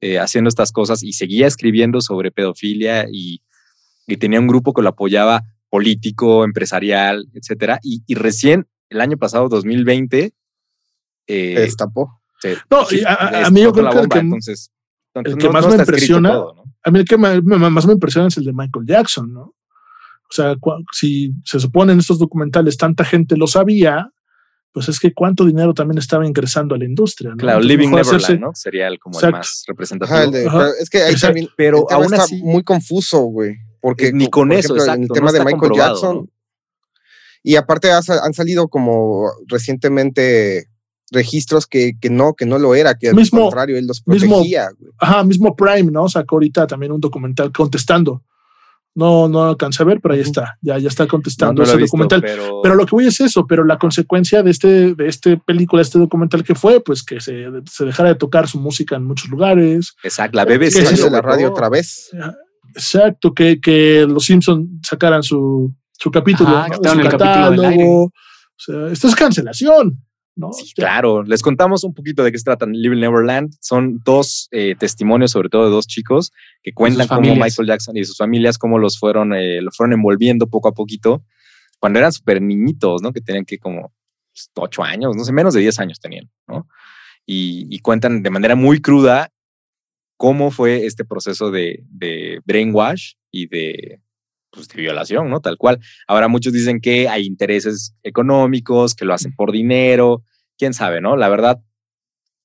eh, 0.00 0.20
haciendo 0.20 0.48
estas 0.48 0.70
cosas 0.70 1.02
y 1.02 1.12
seguía 1.14 1.48
escribiendo 1.48 2.00
sobre 2.00 2.30
pedofilia 2.30 3.06
y, 3.10 3.42
y 4.12 4.16
tenía 4.16 4.40
un 4.40 4.46
grupo 4.48 4.72
que 4.72 4.82
lo 4.82 4.88
apoyaba 4.90 5.42
político, 5.68 6.44
empresarial, 6.44 7.28
etcétera. 7.34 7.78
Y, 7.82 8.02
y 8.06 8.14
recién 8.14 8.66
el 8.88 9.00
año 9.00 9.16
pasado, 9.16 9.48
2020, 9.48 10.32
eh, 11.26 11.54
Se 11.54 11.60
destapó. 11.60 12.20
se- 12.40 12.56
No, 12.70 12.84
y 12.90 13.04
a- 13.04 13.14
a- 13.14 13.30
les 13.30 13.46
a 13.46 13.50
mí 13.50 13.62
yo 13.62 13.72
creo 13.72 13.84
la 13.84 13.90
que 13.90 13.96
el 13.98 14.02
bomba, 14.02 14.14
que- 14.14 14.20
entonces, 14.20 14.70
el 15.14 15.36
que 15.38 15.48
más 15.48 15.66
me 15.68 15.76
impresiona- 15.76 16.32
todo, 16.32 16.54
¿no? 16.54 16.64
A 16.82 16.90
mí 16.90 16.98
el 16.98 17.04
que 17.04 17.18
me- 17.18 17.40
me- 17.42 17.70
más 17.70 17.86
me 17.86 17.92
impresiona 17.92 18.28
es 18.28 18.36
el 18.38 18.44
de 18.44 18.52
Michael 18.52 18.86
Jackson, 18.86 19.32
¿no? 19.32 19.42
O 19.42 20.32
sea, 20.32 20.54
cua- 20.54 20.82
si 20.92 21.32
se 21.44 21.60
supone 21.60 21.92
en 21.92 21.98
estos 21.98 22.18
documentales 22.18 22.76
tanta 22.76 23.04
gente 23.04 23.36
lo 23.36 23.46
sabía, 23.46 24.10
pues 24.72 24.88
es 24.88 24.98
que 25.00 25.12
cuánto 25.12 25.44
dinero 25.44 25.74
también 25.74 25.98
estaba 25.98 26.24
ingresando 26.26 26.74
a 26.74 26.78
la 26.78 26.84
industria, 26.84 27.30
¿no? 27.30 27.36
Claro, 27.36 27.58
Entonces, 27.58 27.76
Living 27.76 27.90
Neverland, 27.90 28.16
hacerse- 28.24 28.38
¿no? 28.40 28.50
Sería 28.54 28.86
el, 28.88 28.98
como 29.00 29.20
el 29.20 29.32
más 29.32 29.64
representativo. 29.66 30.16
Ajá, 30.16 30.24
el 30.24 30.30
de- 30.30 30.46
Ajá. 30.46 30.58
pero 30.58 30.70
es 30.80 30.88
que 30.90 30.98
ahí 31.02 31.12
Exacto. 31.12 31.26
también 31.26 31.48
Pero 31.56 31.78
el 31.78 31.84
tema 31.88 31.96
aún 32.02 32.12
está 32.12 32.24
así- 32.24 32.42
muy 32.42 32.62
confuso, 32.62 33.20
güey. 33.22 33.56
Porque 33.80 34.12
ni 34.12 34.26
co- 34.26 34.40
con 34.40 34.48
por 34.48 34.58
eso, 34.58 34.76
ejemplo, 34.76 34.84
En 34.84 34.90
el 34.90 34.94
exacto, 35.04 35.14
tema 35.14 35.26
no 35.26 35.32
de 35.32 35.44
Michael 35.44 35.72
Jackson. 35.74 36.16
¿no? 36.16 36.28
Y 37.42 37.56
aparte 37.56 37.90
han 37.90 38.34
salido 38.34 38.68
como 38.68 39.30
recientemente 39.46 40.66
registros 41.10 41.66
que, 41.66 41.92
que 42.00 42.10
no, 42.10 42.34
que 42.34 42.46
no 42.46 42.58
lo 42.58 42.74
era, 42.74 42.94
que 42.96 43.08
al 43.08 43.14
Mismo- 43.14 43.42
contrario, 43.44 43.76
él 43.78 43.86
los 43.86 44.06
mismo- 44.06 44.36
protegía, 44.36 44.68
güey. 44.78 44.92
Ajá, 44.98 45.24
mismo 45.24 45.56
Prime, 45.56 45.90
¿no? 45.90 46.08
Sacó 46.08 46.36
ahorita 46.36 46.66
también 46.66 46.92
un 46.92 47.00
documental 47.00 47.50
contestando. 47.52 48.22
No, 48.94 49.28
no 49.28 49.44
alcancé 49.44 49.82
a 49.84 49.86
ver, 49.86 50.00
pero 50.02 50.14
ahí 50.14 50.20
está, 50.20 50.58
ya, 50.60 50.76
ya 50.76 50.88
está 50.88 51.04
No, 51.04 51.10
contestando 51.10 51.62
no 51.62 51.68
he 51.68 51.70
ese 51.70 51.76
visto, 51.78 51.96
documental. 51.96 52.20
pero, 52.22 52.60
Pero 52.62 52.74
lo 52.74 52.84
que 52.86 52.90
voy 52.90 53.06
es 53.06 53.20
eso, 53.20 53.46
pero 53.46 53.64
la 53.64 53.78
consecuencia 53.78 54.42
de 54.42 54.50
este, 54.50 54.94
de 54.94 55.06
este 55.08 55.36
película, 55.38 55.80
este 55.80 55.98
documental 55.98 56.42
que 56.44 56.56
fue, 56.56 56.80
pues 56.80 57.02
que 57.04 57.20
se, 57.20 57.44
se 57.70 57.84
dejara 57.84 58.10
de 58.10 58.14
tocar 58.16 58.48
su 58.48 58.58
música 58.60 58.96
en 58.96 59.04
muchos 59.04 59.28
lugares. 59.30 59.94
exacto, 60.02 60.36
la 60.36 60.44
que 60.44 60.58
BBC. 60.58 60.72
Salió 60.84 60.96
sí, 60.96 61.02
de 61.04 61.10
la 61.10 61.22
radio 61.22 61.48
otra 61.50 61.68
vez. 61.68 62.10
Exacto, 62.74 63.32
que, 63.32 63.60
que 63.60 64.06
los 64.08 64.24
Simpsons 64.24 64.68
sacaran 64.82 65.22
su, 65.22 65.72
su 65.98 66.10
capítulo, 66.10 66.50
Ajá, 66.50 66.68
¿no? 66.68 66.74
su 66.74 67.00
el 67.00 67.08
capítulo 67.08 67.10
catálogo. 67.10 68.04
O 68.04 68.12
sea, 68.56 68.88
esto 68.92 69.08
es 69.08 69.14
cancelación, 69.14 70.04
¿no? 70.36 70.52
Sí, 70.52 70.72
claro. 70.74 71.22
Les 71.22 71.42
contamos 71.42 71.84
un 71.84 71.94
poquito 71.94 72.22
de 72.22 72.32
qué 72.32 72.38
se 72.38 72.44
trata 72.44 72.66
Living 72.66 73.00
Neverland. 73.00 73.54
Son 73.60 74.00
dos 74.04 74.48
eh, 74.50 74.74
testimonios, 74.78 75.30
sobre 75.30 75.48
todo 75.48 75.64
de 75.64 75.70
dos 75.70 75.86
chicos, 75.86 76.32
que 76.62 76.72
cuentan 76.72 77.08
cómo. 77.08 77.34
Michael 77.34 77.68
Jackson 77.68 77.96
y 77.96 78.04
sus 78.04 78.16
familias, 78.16 78.58
cómo 78.58 78.78
los 78.78 78.98
fueron, 78.98 79.32
eh, 79.34 79.60
lo 79.62 79.70
fueron 79.70 79.94
envolviendo 79.94 80.46
poco 80.46 80.68
a 80.68 80.72
poquito, 80.72 81.24
cuando 81.78 81.98
eran 81.98 82.12
súper 82.12 82.42
niñitos, 82.42 83.02
¿no? 83.02 83.12
Que 83.12 83.20
tenían 83.20 83.44
que 83.44 83.58
como 83.58 83.92
pues, 84.32 84.50
ocho 84.54 84.82
años, 84.82 85.16
no 85.16 85.24
sé, 85.24 85.32
menos 85.32 85.54
de 85.54 85.60
10 85.60 85.78
años 85.80 86.00
tenían, 86.00 86.30
¿no? 86.46 86.68
Y, 87.26 87.66
y 87.74 87.78
cuentan 87.80 88.22
de 88.22 88.30
manera 88.30 88.54
muy 88.54 88.80
cruda 88.80 89.30
cómo 90.20 90.50
fue 90.50 90.84
este 90.84 91.06
proceso 91.06 91.50
de, 91.50 91.82
de 91.88 92.42
brainwash 92.44 93.14
y 93.30 93.46
de, 93.46 94.02
pues, 94.50 94.68
de 94.68 94.82
violación, 94.82 95.30
¿no? 95.30 95.40
Tal 95.40 95.56
cual. 95.56 95.80
Ahora 96.06 96.28
muchos 96.28 96.52
dicen 96.52 96.78
que 96.78 97.08
hay 97.08 97.24
intereses 97.24 97.94
económicos, 98.02 98.94
que 98.94 99.06
lo 99.06 99.14
hacen 99.14 99.34
por 99.34 99.50
dinero, 99.50 100.22
quién 100.58 100.74
sabe, 100.74 101.00
¿no? 101.00 101.16
La 101.16 101.30
verdad, 101.30 101.62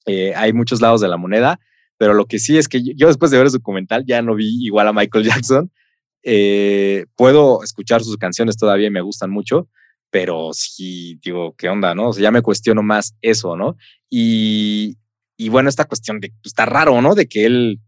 eh, 0.06 0.34
hay 0.38 0.54
muchos 0.54 0.80
lados 0.80 1.02
de 1.02 1.10
la 1.10 1.18
moneda, 1.18 1.60
Pero 1.98 2.14
lo 2.14 2.28
que 2.28 2.40
sí 2.40 2.58
es 2.58 2.70
que 2.70 2.82
yo, 2.82 3.08
después 3.08 3.30
de 3.30 3.40
ver 3.40 3.50
su 3.50 3.58
documental 3.58 4.06
ya 4.08 4.22
no 4.22 4.36
vi 4.36 4.66
igual 4.66 4.88
a 4.88 4.94
Michael 4.94 5.26
Jackson. 5.30 5.70
Eh, 6.24 7.08
puedo 7.18 7.62
escuchar 7.62 8.06
sus 8.06 8.16
canciones 8.16 8.56
todavía 8.56 8.88
y 8.88 8.92
me 8.92 9.02
gustan 9.02 9.32
mucho, 9.32 9.68
pero 10.12 10.52
sí 10.54 11.20
digo, 11.22 11.56
¿qué 11.58 11.68
onda? 11.68 11.94
¿No? 11.94 12.08
O 12.08 12.14
sea, 12.14 12.24
ya 12.24 12.32
me 12.32 12.42
cuestiono 12.42 12.84
más 12.84 13.18
eso, 13.22 13.58
¿no? 13.58 13.76
Y, 14.10 14.96
y 15.38 15.50
bueno, 15.50 15.70
esta 15.70 15.86
cuestión 15.86 16.20
de, 16.20 16.30
pues, 16.30 16.48
está 16.48 16.66
raro, 16.66 17.02
¿no? 17.02 17.16
De 17.16 17.28
que 17.28 17.46
él, 17.46 17.80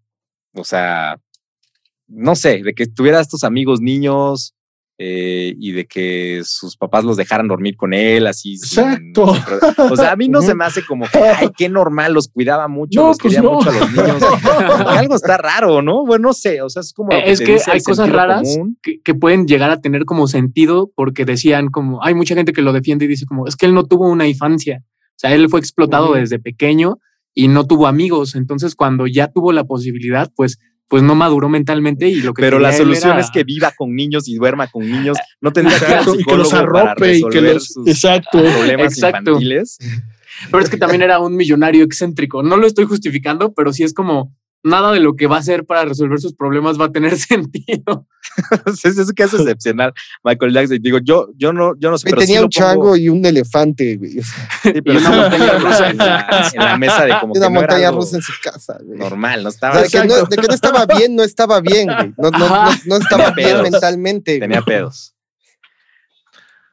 o 0.53 0.63
sea, 0.63 1.17
no 2.07 2.35
sé, 2.35 2.61
de 2.63 2.73
que 2.73 2.87
tuviera 2.87 3.19
estos 3.19 3.43
amigos 3.43 3.81
niños 3.81 4.53
eh, 4.99 5.53
y 5.59 5.73
de 5.73 5.85
que 5.85 6.41
sus 6.43 6.75
papás 6.75 7.03
los 7.03 7.17
dejaran 7.17 7.47
dormir 7.47 7.77
con 7.77 7.93
él, 7.93 8.25
así. 8.25 8.55
Exacto. 8.55 9.35
sin 9.35 9.91
o 9.91 9.95
sea, 9.95 10.13
a 10.13 10.15
mí 10.15 10.27
no 10.27 10.41
se 10.41 10.55
me 10.55 10.65
hace 10.65 10.83
como 10.83 11.05
que, 11.07 11.19
ay, 11.19 11.49
qué 11.55 11.69
normal, 11.69 12.13
los 12.13 12.27
cuidaba 12.29 12.67
mucho, 12.67 12.99
No, 12.99 13.07
los 13.09 13.17
pues 13.19 13.35
quería 13.35 13.47
no. 13.47 13.53
mucho 13.53 13.69
a 13.69 13.73
los 13.73 13.91
niños. 13.91 14.23
Algo 14.87 15.15
está 15.15 15.37
raro, 15.37 15.83
¿no? 15.83 16.05
Bueno, 16.05 16.29
no 16.29 16.33
sé, 16.33 16.63
o 16.63 16.69
sea, 16.69 16.79
es 16.81 16.93
como. 16.93 17.11
lo 17.11 17.17
Eh, 17.17 17.23
es 17.27 17.41
que 17.41 17.59
hay 17.67 17.81
cosas 17.81 18.09
raras 18.09 18.57
que, 18.81 18.99
que 19.01 19.13
pueden 19.13 19.45
llegar 19.45 19.69
a 19.69 19.81
tener 19.81 20.05
como 20.05 20.27
sentido 20.27 20.91
porque 20.95 21.25
decían 21.25 21.67
como, 21.67 22.03
hay 22.03 22.15
mucha 22.15 22.33
gente 22.33 22.51
que 22.51 22.63
lo 22.63 22.73
defiende 22.73 23.05
y 23.05 23.09
dice 23.09 23.27
como, 23.27 23.45
es 23.45 23.55
que 23.55 23.67
él 23.67 23.75
no 23.75 23.85
tuvo 23.85 24.09
una 24.09 24.27
infancia. 24.27 24.83
O 24.83 25.19
sea, 25.19 25.33
él 25.33 25.47
fue 25.49 25.59
explotado 25.59 26.13
desde 26.13 26.39
pequeño 26.39 26.99
y 27.39 27.47
no 27.49 27.67
tuvo 27.67 27.85
amigos. 27.85 28.33
Entonces, 28.33 28.73
cuando 28.73 29.05
ya 29.05 29.27
tuvo 29.27 29.51
la 29.51 29.63
posibilidad, 29.63 30.31
pues, 30.35 30.57
pues 30.87 31.03
no 31.03 31.13
maduró 31.13 31.49
mentalmente 31.49 32.07
y 32.09 32.15
lo 32.21 32.33
que 32.33 32.41
Pero 32.41 32.57
la 32.57 32.73
solución 32.73 33.11
era- 33.11 33.19
es 33.21 33.29
que 33.29 33.43
viva 33.43 33.71
con 33.77 33.93
niños 33.95 34.27
y 34.27 34.35
duerma 34.35 34.65
con 34.67 34.89
niños. 34.89 35.17
No 35.39 35.51
tendría 35.53 35.77
que 35.77 36.19
y 36.19 36.23
que 36.23 36.35
los 36.35 36.51
arrope 36.53 37.17
y 37.17 37.21
que 37.29 37.41
los. 37.41 37.77
Exacto. 37.85 38.39
problemas 38.41 38.93
Exacto. 38.93 39.31
infantiles. 39.31 39.77
Pero 40.49 40.63
es 40.63 40.69
que 40.69 40.77
también 40.77 41.03
era 41.03 41.19
un 41.19 41.35
millonario 41.35 41.83
excéntrico. 41.83 42.41
No 42.41 42.57
lo 42.57 42.65
estoy 42.65 42.85
justificando, 42.85 43.53
pero 43.53 43.71
sí 43.71 43.83
es 43.83 43.93
como 43.93 44.35
nada 44.63 44.91
de 44.91 44.99
lo 44.99 45.15
que 45.15 45.27
va 45.27 45.37
a 45.37 45.39
hacer 45.39 45.65
para 45.65 45.85
resolver 45.85 46.19
sus 46.19 46.33
problemas 46.33 46.79
va 46.79 46.85
a 46.85 46.91
tener 46.91 47.17
sentido. 47.17 48.07
es, 48.65 48.83
es 48.85 49.11
que 49.13 49.23
es 49.23 49.33
excepcional. 49.33 49.93
Michael 50.23 50.53
Jackson. 50.53 50.77
Digo, 50.81 50.97
yo, 51.01 51.29
yo 51.37 51.53
no, 51.53 51.73
yo 51.79 51.89
no 51.91 51.97
sé. 51.97 52.09
Pero 52.09 52.21
tenía 52.21 52.39
un 52.41 52.47
pongo- 52.47 52.51
chango 52.51 52.95
y 52.97 53.07
un 53.09 53.25
elefante, 53.25 53.95
güey. 53.97 54.19
O 54.19 54.23
sí, 54.23 54.81
pero 54.83 54.93
y 54.93 54.97
una 54.97 55.09
montaña 55.11 55.53
rusa. 55.59 55.89
en 55.89 55.97
la, 55.97 56.49
en 56.53 56.59
la 56.65 56.77
mesa 56.77 57.05
de 57.05 57.13
como 57.21 57.33
una 57.33 57.47
que 57.47 57.53
no 57.53 57.59
era 57.59 57.67
montaña 57.67 57.91
rusa 57.91 58.15
en 58.17 58.21
su 58.23 58.33
casa, 58.43 58.77
güey. 58.83 58.99
normal, 58.99 59.43
no 59.43 59.49
O 59.49 59.51
estaba. 59.51 59.73
sea, 59.75 59.83
de, 59.83 59.89
que 59.89 59.97
no, 59.99 60.13
Exacto. 60.15 60.35
de 60.35 60.41
que 60.41 60.47
no 60.47 60.53
estaba 60.53 60.85
bien, 60.85 61.15
no 61.15 61.23
estaba 61.23 61.61
bien, 61.61 61.87
güey. 61.87 62.13
No, 62.17 62.29
no, 62.31 62.39
no, 62.49 62.71
no 62.85 62.95
estaba 62.97 63.33
Tenía 63.33 63.35
bien 63.35 63.49
pedos. 63.57 63.71
mentalmente. 63.71 64.31
güey. 64.33 64.39
tenía 64.41 64.61
pedos. 64.61 65.13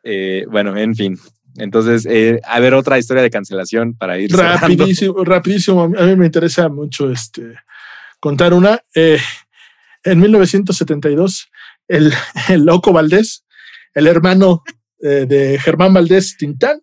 Eh, 0.02 0.44
bueno, 0.50 0.76
en 0.76 0.94
fin. 0.94 1.18
Entonces, 1.56 2.04
eh, 2.10 2.40
a 2.44 2.58
ver, 2.60 2.74
otra 2.74 2.98
historia 2.98 3.22
de 3.22 3.30
cancelación 3.30 3.94
para 3.94 4.18
ir 4.18 4.30
cerrando. 4.30 4.58
Rapidísimo, 4.60 5.24
rapidísimo. 5.24 5.82
A 5.84 5.88
mí 5.88 6.16
me 6.16 6.26
interesa 6.26 6.68
mucho 6.68 7.10
este, 7.10 7.54
contar 8.24 8.54
una. 8.54 8.80
Eh, 8.94 9.18
en 10.02 10.18
1972, 10.18 11.50
el, 11.88 12.10
el 12.48 12.64
Loco 12.64 12.90
Valdés, 12.90 13.44
el 13.92 14.06
hermano 14.06 14.62
eh, 15.02 15.26
de 15.28 15.58
Germán 15.58 15.92
Valdés 15.92 16.38
Tintán, 16.38 16.80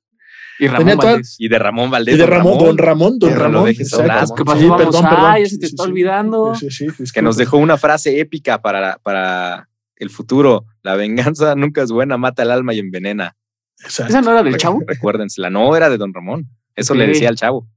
Y 0.59 0.67
Ramón 0.67 0.97
Valdés. 0.97 1.35
Y 1.39 1.47
de 1.47 1.57
Ramón 1.57 1.89
Valdés. 1.89 2.13
y 2.13 2.17
de 2.19 2.25
Ramón, 2.27 2.59
Don 2.59 2.77
Ramón, 2.77 3.17
Don 3.17 3.35
Ramón. 3.35 3.65
dejes 3.65 3.87
exacto. 3.87 4.11
hablar. 4.11 4.27
¿Qué 4.37 4.45
pasó? 4.45 4.59
Sí, 4.59 4.65
Vamos, 4.67 4.85
perdón, 4.85 5.03
perdón. 5.09 5.35
ya 5.39 5.49
se 5.49 5.57
te 5.57 5.65
Sí, 5.65 5.71
está 5.73 5.83
sí, 5.83 5.89
olvidando. 5.89 6.53
Sí, 6.53 6.69
sí, 6.69 6.87
sí, 6.95 7.03
Que 7.11 7.23
nos 7.23 7.37
dejó 7.37 7.57
una 7.57 7.77
frase 7.79 8.19
épica 8.19 8.61
para, 8.61 8.99
para 8.99 9.67
el 9.95 10.11
futuro. 10.11 10.65
La 10.83 10.95
venganza 10.95 11.55
nunca 11.55 11.81
es 11.81 11.91
buena, 11.91 12.17
mata 12.17 12.43
el 12.43 12.51
alma 12.51 12.75
y 12.75 12.79
envenena. 12.79 13.35
Exacto. 13.83 14.11
¿Esa 14.11 14.21
no 14.21 14.29
era 14.31 14.43
del 14.43 14.57
chavo? 14.57 14.83
Recuérdensela. 14.85 15.49
No, 15.49 15.75
era 15.75 15.89
de 15.89 15.97
Don 15.97 16.13
Ramón. 16.13 16.47
Eso 16.75 16.93
le 16.93 17.07
decía 17.07 17.29
al 17.29 17.35
chavo. 17.35 17.67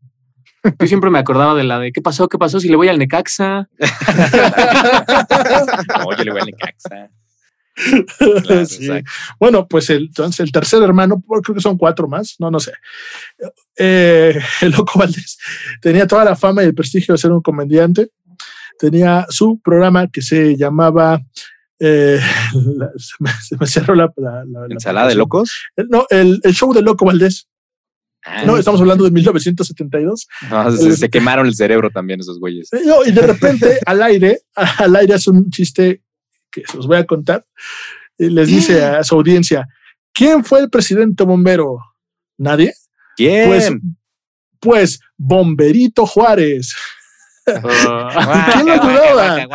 Yo 0.79 0.87
siempre 0.87 1.11
me 1.11 1.19
acordaba 1.19 1.55
de 1.55 1.65
la 1.65 1.79
de 1.79 1.93
¿qué 1.93 2.01
pasó? 2.01 2.29
¿Qué 2.29 2.39
pasó 2.39 2.59
si 2.61 2.69
le 2.69 2.77
voy 2.77 2.89
al 2.89 2.99
Necaxa? 2.99 3.69
No, 5.99 6.17
yo 6.17 6.25
le 6.25 6.31
voy 6.31 6.41
al 6.41 6.47
Necaxa. 6.47 7.11
Claro, 8.19 8.67
Sí. 8.67 8.85
exacto. 8.87 9.11
Bueno, 9.41 9.67
pues 9.67 9.91
el, 9.91 10.05
entonces 10.05 10.41
el 10.41 10.53
tercer 10.53 10.83
hermano, 10.83 11.23
pues, 11.27 11.43
creo 11.43 11.55
que 11.57 11.61
son 11.61 11.77
cuatro 11.77 12.07
más, 12.09 12.37
no, 12.39 12.51
no 12.51 12.61
sé. 12.61 12.73
Eh, 13.77 14.39
el 14.61 14.71
Loco 14.71 14.99
Valdés 14.99 15.39
tenía 15.81 16.07
toda 16.07 16.25
la 16.25 16.37
fama 16.37 16.63
y 16.63 16.67
el 16.67 16.75
prestigio 16.75 17.15
de 17.15 17.19
ser 17.19 17.33
un 17.33 17.43
comediante. 17.43 18.11
Tenía 18.79 19.27
su 19.29 19.61
programa 19.63 20.09
que 20.09 20.23
se 20.23 20.57
llamaba. 20.57 21.21
eh, 21.81 22.21
la- 22.77 22.91
se, 22.97 23.15
me, 23.19 23.31
se 23.43 23.57
me 23.59 23.67
cerró 23.67 23.95
la. 23.95 24.13
la- 24.17 24.45
la- 24.45 24.61
la 24.61 24.67
¿Ensalada 24.71 25.09
de 25.09 25.15
locos? 25.17 25.53
El- 25.77 25.89
No, 25.89 26.07
el, 26.11 26.41
el 26.43 26.55
show 26.55 26.73
de 26.73 26.83
Loco 26.83 27.05
Valdés. 27.05 27.49
Ah, 28.25 28.45
No, 28.45 28.57
estamos 28.57 28.81
hablando 28.81 29.05
de 29.05 29.11
1972. 29.11 30.27
no, 30.51 30.73
se, 30.73 30.97
se 30.97 31.11
quemaron 31.11 31.47
el 31.47 31.55
cerebro 31.55 31.91
también 31.91 32.21
esos 32.21 32.39
güeyes. 32.41 32.71
No, 32.85 33.05
y 33.05 33.13
de 33.13 33.23
repente 33.23 33.79
al 33.87 34.03
aire, 34.03 34.41
al 34.55 34.97
aire 34.97 35.15
hace 35.15 35.31
un 35.31 35.51
chiste 35.51 36.03
que 36.51 36.63
se 36.67 36.77
los 36.77 36.87
voy 36.87 36.97
a 36.97 37.05
contar. 37.05 37.45
Y 38.17 38.31
les 38.31 38.49
dice 38.49 38.83
a 38.85 39.05
su 39.05 39.15
audiencia: 39.17 39.69
¿Quién 40.13 40.45
fue 40.45 40.61
el 40.61 40.71
presidente 40.71 41.25
bombero? 41.25 41.79
¿Nadie? 42.39 42.73
¿Quién? 43.17 43.49
Pues, 43.49 43.73
pues 44.61 45.01
Bomberito 45.17 46.07
Juárez. 46.07 46.75
Ah, 47.47 48.53
quién 48.55 48.67
lo 48.67 48.73
ayudaba? 48.73 49.47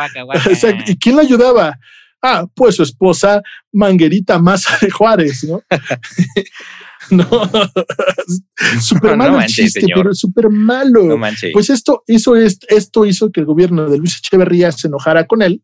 ¿Y 0.86 0.96
quién 0.96 1.16
lo 1.16 1.22
ayudaba? 1.22 1.76
Ah, 2.22 2.46
pues 2.54 2.76
su 2.76 2.82
esposa 2.82 3.42
Manguerita 3.72 4.38
Maza 4.38 4.76
de 4.80 4.90
Juárez, 4.90 5.44
¿no? 5.44 5.62
no, 7.10 7.24
súper 8.80 9.12
No 9.12 9.16
malo 9.16 9.30
el 9.32 9.36
manches, 9.38 9.54
chiste, 9.56 9.80
señor. 9.80 9.98
pero 9.98 10.14
súper 10.14 10.50
malo. 10.50 11.04
no. 11.04 11.18
Pues 11.52 11.70
esto 11.70 12.04
hizo, 12.06 12.36
esto 12.36 13.06
hizo 13.06 13.30
que 13.32 13.40
el 13.40 13.46
gobierno 13.46 13.88
de 13.88 13.98
Luis 13.98 14.18
Echeverría 14.18 14.70
se 14.72 14.88
enojara 14.88 15.26
con 15.26 15.42
él, 15.42 15.62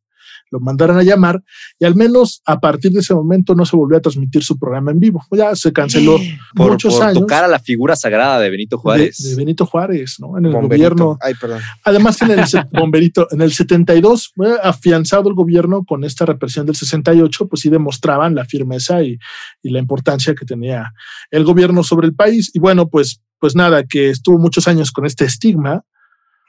lo 0.50 0.60
mandaron 0.60 0.98
a 0.98 1.02
llamar 1.02 1.42
y 1.78 1.84
al 1.84 1.94
menos 1.94 2.42
a 2.46 2.60
partir 2.60 2.92
de 2.92 3.00
ese 3.00 3.14
momento 3.14 3.54
no 3.54 3.64
se 3.64 3.76
volvió 3.76 3.98
a 3.98 4.00
transmitir 4.00 4.42
su 4.42 4.58
programa 4.58 4.90
en 4.90 5.00
vivo. 5.00 5.22
Ya 5.32 5.54
se 5.54 5.72
canceló 5.72 6.18
por, 6.54 6.72
muchos 6.72 6.94
por 6.94 7.04
años 7.04 7.20
tocar 7.20 7.44
a 7.44 7.48
la 7.48 7.58
figura 7.58 7.96
sagrada 7.96 8.38
de 8.40 8.50
Benito 8.50 8.78
Juárez. 8.78 9.18
de 9.18 9.34
Benito 9.36 9.66
Juárez, 9.66 10.16
¿no? 10.18 10.38
En 10.38 10.46
el 10.46 10.52
Bomberito. 10.52 10.94
gobierno. 10.94 11.18
Ay, 11.20 11.34
perdón. 11.34 11.60
Además 11.84 12.16
que 12.16 12.24
en 12.26 12.30
el 12.32 12.44
bomberito, 12.72 13.28
en 13.30 13.40
el 13.40 13.52
72, 13.52 14.32
fue 14.34 14.58
afianzado 14.62 15.28
el 15.28 15.34
gobierno 15.34 15.84
con 15.84 16.04
esta 16.04 16.24
represión 16.26 16.66
del 16.66 16.76
68, 16.76 17.48
pues 17.48 17.62
sí 17.62 17.68
demostraban 17.68 18.34
la 18.34 18.44
firmeza 18.44 19.02
y, 19.02 19.18
y 19.62 19.70
la 19.70 19.78
importancia 19.78 20.34
que 20.34 20.46
tenía 20.46 20.92
el 21.30 21.44
gobierno 21.44 21.82
sobre 21.82 22.06
el 22.06 22.14
país. 22.14 22.50
Y 22.54 22.58
bueno, 22.58 22.88
pues, 22.88 23.20
pues 23.38 23.54
nada, 23.54 23.84
que 23.84 24.10
estuvo 24.10 24.38
muchos 24.38 24.68
años 24.68 24.92
con 24.92 25.06
este 25.06 25.24
estigma, 25.24 25.82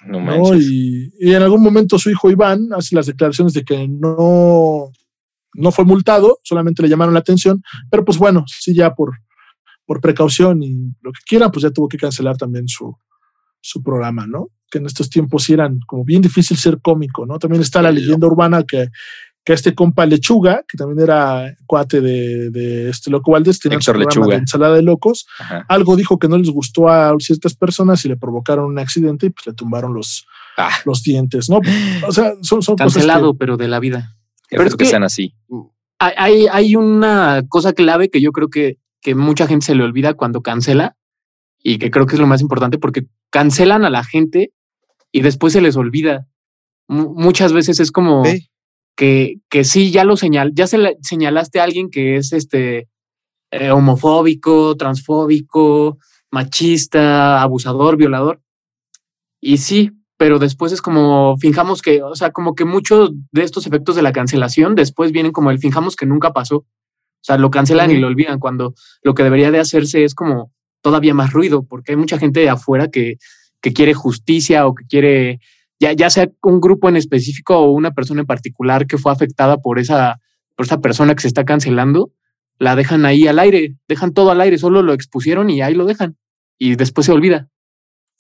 no 0.06 0.22
¿no? 0.22 0.56
Y, 0.56 1.12
y 1.20 1.34
en 1.34 1.41
algún 1.41 1.62
momento 1.62 1.98
su 1.98 2.10
hijo 2.10 2.30
Iván 2.30 2.70
hace 2.74 2.95
las 2.95 3.08
declaraciones 3.08 3.54
de 3.54 3.64
que 3.64 3.88
no, 3.88 4.91
no 5.54 5.72
fue 5.72 5.86
multado, 5.86 6.39
solamente 6.43 6.82
le 6.82 6.89
llamaron 6.89 7.14
la 7.14 7.20
atención, 7.20 7.62
pero 7.89 8.06
pues 8.06 8.18
bueno, 8.18 8.45
sí 8.48 8.76
ya 8.76 8.93
por, 8.93 9.18
por 9.86 10.02
precaución 10.02 10.62
y 10.64 10.93
lo 11.02 11.12
que 11.12 11.22
quiera, 11.26 11.50
pues 11.50 11.64
ya 11.64 11.72
tuvo 11.72 11.88
que 11.88 11.98
cancelar 11.98 12.38
también 12.38 12.68
su, 12.68 12.95
su 13.62 13.82
programa, 13.82 14.28
¿no? 14.28 14.50
Que 14.70 14.78
en 14.80 14.86
estos 14.86 15.10
tiempos 15.10 15.43
sí 15.43 15.54
eran 15.54 15.80
como 15.88 16.04
bien 16.04 16.22
difícil 16.22 16.58
ser 16.58 16.80
cómico, 16.82 17.26
¿no? 17.26 17.39
También 17.39 17.62
está 17.62 17.82
la 17.82 17.91
leyenda 17.91 18.28
urbana 18.28 18.64
que, 18.64 18.88
que 19.48 19.54
este 19.54 19.74
compa 19.74 20.06
Lechuga, 20.06 20.66
que 20.68 20.78
también 20.78 21.00
era 21.00 21.56
cuate 21.66 22.02
de, 22.02 22.50
de 22.50 22.89
este 22.89 23.10
loco 23.10 23.32
Valdés, 23.32 23.62
tenía 23.62 23.78
Héctor 23.78 23.93
programa 23.95 24.10
Lechuga. 24.16 24.36
de 24.36 24.41
ensalada 24.41 24.76
de 24.76 24.82
locos, 24.82 25.26
Ajá. 25.39 25.66
algo 25.70 25.95
dijo 25.95 26.20
que 26.20 26.28
no 26.28 26.38
les 26.38 26.50
gustó 26.50 26.90
a 26.90 27.15
ciertas 27.19 27.56
personas 27.56 28.03
y 28.03 28.10
le 28.10 28.18
provocaron 28.18 28.65
un 28.65 28.78
accidente 28.78 29.28
y 29.28 29.30
pues 29.30 29.48
le 29.48 29.53
tumbaron 29.53 29.94
los, 29.94 30.26
Ah, 30.57 30.72
los 30.84 31.02
dientes, 31.02 31.49
¿no? 31.49 31.61
O 32.06 32.11
sea, 32.11 32.34
son, 32.41 32.61
son 32.61 32.76
cosas 32.76 32.94
Cancelado, 32.95 33.32
que- 33.34 33.38
pero 33.38 33.56
de 33.56 33.69
la 33.69 33.80
vida. 33.80 34.18
Pero 34.49 34.64
es 34.64 34.76
que 34.76 34.84
que- 34.84 34.90
sean 34.90 35.03
así. 35.03 35.34
Hay, 35.99 36.48
hay, 36.52 36.76
una 36.76 37.44
cosa 37.48 37.72
clave 37.74 38.10
que 38.10 38.19
yo 38.22 38.32
creo 38.34 38.49
que, 38.49 38.78
que 39.02 39.15
mucha 39.15 39.48
gente 39.48 39.65
se 39.68 39.76
le 39.76 39.84
olvida 39.84 40.14
cuando 40.15 40.41
cancela 40.41 40.98
y 41.64 41.78
que 41.78 41.90
creo 41.90 42.06
que 42.06 42.15
es 42.15 42.19
lo 42.19 42.28
más 42.28 42.41
importante 42.41 42.78
porque 42.78 43.06
cancelan 43.30 43.86
a 43.86 43.90
la 43.90 44.03
gente 44.03 44.52
y 45.11 45.22
después 45.22 45.53
se 45.53 45.61
les 45.61 45.76
olvida. 45.78 46.28
Mu- 46.90 47.14
muchas 47.15 47.53
veces 47.53 47.80
es 47.80 47.91
como 47.91 48.26
Sí. 48.26 48.49
Que, 48.98 49.40
que 49.49 49.64
sí, 49.64 49.91
ya 49.91 50.03
lo 50.03 50.18
señal, 50.18 50.52
ya 50.53 50.68
se 50.68 50.98
señalaste 51.02 51.60
a 51.61 51.64
alguien 51.64 51.90
que 51.90 52.18
es 52.18 52.34
este 52.34 52.90
eh, 53.52 53.72
homofóbico, 53.72 54.76
transfóbico, 54.76 55.99
machista, 56.32 57.41
abusador, 57.41 57.95
violador. 57.95 58.41
Y 59.40 59.60
sí, 59.60 59.91
pero 60.18 60.40
después 60.40 60.72
es 60.72 60.82
como 60.82 61.38
finjamos 61.38 61.82
que, 61.82 62.02
o 62.02 62.15
sea, 62.15 62.32
como 62.32 62.56
que 62.56 62.65
muchos 62.65 63.11
de 63.32 63.44
estos 63.44 63.68
efectos 63.68 63.95
de 63.95 64.02
la 64.02 64.11
cancelación 64.11 64.74
después 64.76 65.11
vienen 65.11 65.32
como 65.32 65.52
el 65.52 65.60
finjamos 65.60 65.95
que 65.95 66.07
nunca 66.07 66.34
pasó. 66.34 66.57
O 66.57 66.65
sea, 67.22 67.38
lo 67.38 67.52
cancelan 67.52 67.91
y 67.91 67.98
lo 67.98 68.07
olvidan 68.07 68.40
cuando 68.40 68.74
lo 69.03 69.14
que 69.14 69.24
debería 69.24 69.52
de 69.52 69.60
hacerse 69.60 70.03
es 70.03 70.15
como 70.15 70.52
todavía 70.82 71.14
más 71.14 71.32
ruido, 71.34 71.64
porque 71.64 71.91
hay 71.91 71.98
mucha 71.98 72.18
gente 72.18 72.40
de 72.40 72.49
afuera 72.49 72.88
que, 72.88 73.18
que 73.61 73.74
quiere 73.74 73.94
justicia 73.94 74.65
o 74.65 74.74
que 74.74 74.86
quiere, 74.86 75.40
ya, 75.80 75.94
ya 75.94 76.10
sea 76.10 76.30
un 76.44 76.60
grupo 76.62 76.90
en 76.90 76.95
específico 76.98 77.58
o 77.58 77.72
una 77.72 77.91
persona 77.91 78.22
en 78.22 78.28
particular 78.28 78.88
que 78.88 78.98
fue 78.98 79.12
afectada 79.12 79.58
por 79.58 79.80
esa, 79.80 80.20
por 80.56 80.66
esa 80.66 80.82
persona 80.82 81.14
que 81.16 81.22
se 81.22 81.28
está 81.28 81.45
cancelando, 81.45 82.12
la 82.60 82.76
dejan 82.76 83.06
ahí 83.06 83.28
al 83.28 83.38
aire, 83.40 83.76
dejan 83.88 84.14
todo 84.14 84.32
al 84.32 84.41
aire, 84.41 84.58
solo 84.58 84.82
lo 84.82 84.94
expusieron 84.94 85.49
y 85.49 85.62
ahí 85.62 85.76
lo 85.76 85.86
dejan. 85.86 86.18
Y 86.58 86.76
después 86.76 87.06
se 87.06 87.12
olvida. 87.12 87.49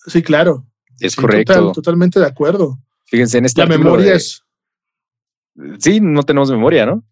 Sí, 0.05 0.21
claro. 0.21 0.67
Es 0.99 1.13
Sí, 1.13 1.21
correcto. 1.21 1.53
total- 1.53 1.71
totalmente 1.73 2.19
de 2.19 2.25
acuerdo. 2.27 2.77
Fíjense, 3.05 3.37
en 3.39 3.45
este 3.45 3.61
La 3.61 3.65
artículo 3.65 3.91
memoria 3.91 4.11
de- 4.11 4.17
es. 4.17 4.43
sí, 5.79 5.99
no 6.01 6.23
tenemos 6.23 6.51
memoria, 6.51 6.85
¿no? 6.85 7.03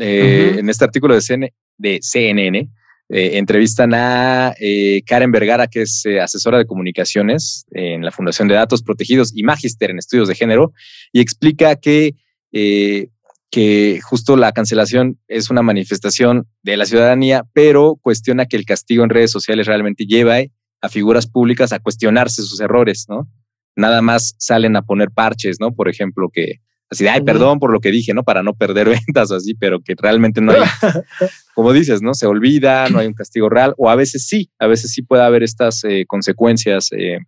Eh. 0.00 0.56
En 0.58 0.68
este 0.68 0.84
artículo 0.84 1.14
de, 1.14 1.20
CN 1.20 1.54
de 1.76 1.98
CNN 2.02 2.68
eh, 3.08 3.38
entrevistan 3.38 3.94
a 3.94 4.54
eh, 4.60 5.02
Karen 5.06 5.30
Vergara, 5.30 5.66
que 5.66 5.82
es 5.82 6.04
eh, 6.04 6.20
asesora 6.20 6.58
de 6.58 6.66
comunicaciones 6.66 7.64
en 7.70 8.04
la 8.04 8.10
Fundación 8.10 8.48
de 8.48 8.54
Datos 8.54 8.82
Protegidos 8.82 9.32
y 9.34 9.42
magíster 9.42 9.90
en 9.90 9.98
estudios 9.98 10.28
de 10.28 10.34
género, 10.34 10.72
y 11.12 11.20
explica 11.20 11.76
que, 11.76 12.16
eh, 12.52 13.08
que 13.50 14.00
justo 14.02 14.36
la 14.36 14.52
cancelación 14.52 15.18
es 15.26 15.48
una 15.48 15.62
manifestación 15.62 16.46
de 16.62 16.76
la 16.76 16.84
ciudadanía, 16.84 17.44
pero 17.54 17.96
cuestiona 18.00 18.46
que 18.46 18.56
el 18.56 18.66
castigo 18.66 19.04
en 19.04 19.10
redes 19.10 19.30
sociales 19.30 19.66
realmente 19.66 20.04
lleva 20.04 20.36
a 20.80 20.88
figuras 20.88 21.26
públicas 21.26 21.72
a 21.72 21.78
cuestionarse 21.78 22.42
sus 22.42 22.60
errores, 22.60 23.06
¿no? 23.08 23.26
Nada 23.74 24.02
más 24.02 24.34
salen 24.38 24.76
a 24.76 24.82
poner 24.82 25.10
parches, 25.10 25.58
¿no? 25.60 25.72
Por 25.72 25.88
ejemplo, 25.88 26.28
que 26.32 26.56
así 26.90 27.04
de, 27.04 27.10
ay, 27.10 27.20
perdón 27.22 27.58
por 27.58 27.72
lo 27.72 27.80
que 27.80 27.90
dije, 27.90 28.14
¿no? 28.14 28.22
Para 28.24 28.42
no 28.42 28.54
perder 28.54 28.88
ventas 29.06 29.30
o 29.30 29.36
así, 29.36 29.54
pero 29.54 29.80
que 29.80 29.94
realmente 29.96 30.40
no 30.40 30.52
hay, 30.52 30.60
como 31.54 31.72
dices, 31.72 32.02
¿no? 32.02 32.14
Se 32.14 32.26
olvida, 32.26 32.88
no 32.88 32.98
hay 32.98 33.06
un 33.06 33.14
castigo 33.14 33.48
real, 33.48 33.74
o 33.76 33.88
a 33.90 33.94
veces 33.96 34.26
sí, 34.26 34.50
a 34.58 34.66
veces 34.66 34.92
sí 34.92 35.02
puede 35.02 35.22
haber 35.22 35.42
estas 35.42 35.84
eh, 35.84 36.04
consecuencias 36.06 36.90
eh, 36.92 37.18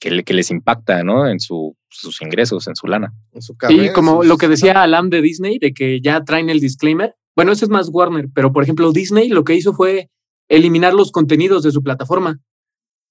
que, 0.00 0.10
le- 0.10 0.24
que 0.24 0.34
les 0.34 0.50
impacta, 0.50 1.02
¿no? 1.04 1.26
En 1.28 1.40
su, 1.40 1.76
sus 1.88 2.20
ingresos, 2.22 2.66
en 2.68 2.76
su 2.76 2.86
lana. 2.86 3.12
En 3.32 3.42
su 3.42 3.52
Y 3.54 3.56
carrera, 3.56 3.92
como 3.92 4.18
sus- 4.18 4.26
lo 4.26 4.36
que 4.38 4.48
decía 4.48 4.82
Alam 4.82 5.10
de 5.10 5.22
Disney, 5.22 5.58
de 5.58 5.72
que 5.72 6.00
ya 6.00 6.22
traen 6.24 6.50
el 6.50 6.60
disclaimer. 6.60 7.14
Bueno, 7.36 7.52
ese 7.52 7.64
es 7.66 7.70
más 7.70 7.88
Warner, 7.92 8.28
pero 8.34 8.52
por 8.52 8.62
ejemplo, 8.62 8.90
Disney 8.92 9.28
lo 9.28 9.44
que 9.44 9.54
hizo 9.54 9.72
fue 9.72 10.10
eliminar 10.48 10.94
los 10.94 11.12
contenidos 11.12 11.62
de 11.62 11.70
su 11.72 11.82
plataforma. 11.82 12.40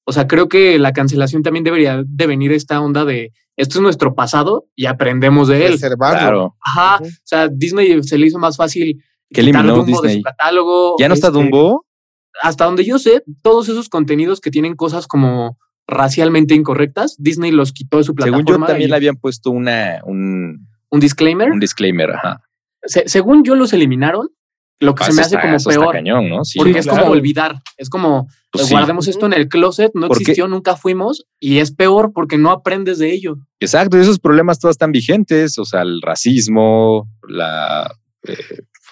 O 0.09 0.13
sea, 0.13 0.25
creo 0.27 0.47
que 0.47 0.79
la 0.79 0.93
cancelación 0.93 1.43
también 1.43 1.63
debería 1.65 2.01
de 2.05 2.27
venir 2.27 2.51
esta 2.53 2.79
onda 2.81 3.03
de 3.05 3.33
esto 3.57 3.79
es 3.79 3.81
nuestro 3.81 4.15
pasado 4.15 4.67
y 4.75 4.85
aprendemos 4.85 5.47
de 5.49 5.65
él. 5.65 5.71
preservarlo. 5.73 6.19
Claro. 6.19 6.55
Ajá. 6.61 6.99
O 7.03 7.07
sea, 7.23 7.47
Disney 7.49 8.01
se 8.03 8.17
le 8.17 8.27
hizo 8.27 8.39
más 8.39 8.55
fácil 8.55 9.03
¿Qué 9.29 9.41
quitar 9.41 9.61
eliminó 9.65 9.75
Dumbo 9.83 10.01
de 10.01 10.07
Disney? 10.09 10.15
su 10.17 10.23
catálogo. 10.23 10.95
¿Ya 10.99 11.07
no 11.09 11.13
está 11.15 11.27
este, 11.27 11.39
Dumbo? 11.39 11.85
Hasta 12.41 12.65
donde 12.65 12.85
yo 12.85 12.99
sé, 12.99 13.23
todos 13.41 13.67
esos 13.67 13.89
contenidos 13.89 14.39
que 14.41 14.51
tienen 14.51 14.75
cosas 14.75 15.07
como 15.07 15.57
racialmente 15.87 16.53
incorrectas, 16.53 17.15
Disney 17.17 17.51
los 17.51 17.71
quitó 17.73 17.97
de 17.97 18.03
su 18.03 18.13
Según 18.17 18.43
plataforma. 18.43 18.65
yo, 18.67 18.69
también 18.73 18.89
y- 18.89 18.91
le 18.91 18.95
habían 18.95 19.15
puesto 19.17 19.49
una, 19.51 20.01
un, 20.05 20.67
un 20.89 20.99
disclaimer. 20.99 21.51
un 21.51 21.59
disclaimer. 21.59 22.11
Ajá. 22.11 22.41
Se- 22.83 23.07
según 23.09 23.43
yo 23.43 23.55
los 23.55 23.73
eliminaron, 23.73 24.29
lo 24.79 24.93
que 24.93 25.03
Ah, 25.03 25.07
se 25.07 25.13
me 25.13 25.21
hace 25.21 25.35
está- 25.35 25.41
como 25.41 25.57
peor. 25.57 25.93
cañón, 25.93 26.29
¿no? 26.29 26.43
Sí, 26.45 26.59
porque 26.59 26.73
¿no? 26.73 26.79
es 26.79 26.85
claro. 26.85 27.01
como 27.03 27.13
olvidar. 27.13 27.61
Es 27.77 27.89
como 27.89 28.27
Pues 28.51 28.67
sí. 28.67 28.73
guardemos 28.73 29.07
esto 29.07 29.25
en 29.25 29.33
el 29.33 29.47
closet, 29.49 29.91
no 29.95 30.07
Porque- 30.07 30.21
existió, 30.23 30.47
nunca 30.47 30.75
fuimos, 30.75 31.25
y 31.39 31.57
es 31.59 31.71
peor 31.71 32.11
porque 32.13 32.37
no 32.37 32.51
aprendes 32.51 32.99
de 32.99 33.11
ello. 33.11 33.37
Exacto, 33.59 33.97
y 33.97 34.01
esos 34.01 34.19
problemas 34.19 34.59
todos 34.59 34.73
están 34.73 34.91
vigentes, 34.91 35.57
o 35.57 35.65
sea, 35.65 35.81
el 35.81 36.01
racismo, 36.01 37.09
la, 37.27 37.91
eh, 38.27 38.35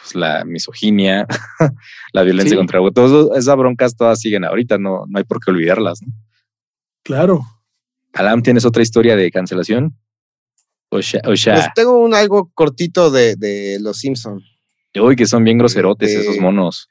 pues, 0.01 0.15
la 0.15 0.43
misoginia, 0.43 1.27
la 2.13 2.23
violencia 2.23 2.51
Sí. 2.51 2.57
contra 2.57 2.79
todas 2.93 3.37
esas 3.37 3.55
broncas 3.55 3.95
todas 3.95 4.19
siguen 4.19 4.43
ahorita, 4.43 4.77
no, 4.79 5.05
no 5.07 5.17
hay 5.19 5.23
por 5.23 5.39
qué 5.39 5.51
olvidarlas. 5.51 6.01
¿no? 6.01 6.11
Claro. 7.03 7.41
Alam, 8.13 8.41
¿tienes 8.41 8.65
otra 8.65 8.81
historia 8.81 9.15
de 9.15 9.29
cancelación? 9.29 9.95
O 10.89 11.01
sea, 11.01 11.19
o 11.23 11.27
Pues 11.27 11.41
sea, 11.41 11.71
tengo 11.75 11.97
un 11.99 12.13
algo 12.13 12.49
cortito 12.53 13.11
de, 13.11 13.35
de 13.35 13.77
Los 13.81 13.97
Simpson 13.99 14.41
uy, 15.01 15.15
que 15.15 15.25
son 15.25 15.43
bien 15.43 15.57
groserotes 15.57 16.09
de- 16.13 16.21
esos 16.21 16.37
monos. 16.39 16.89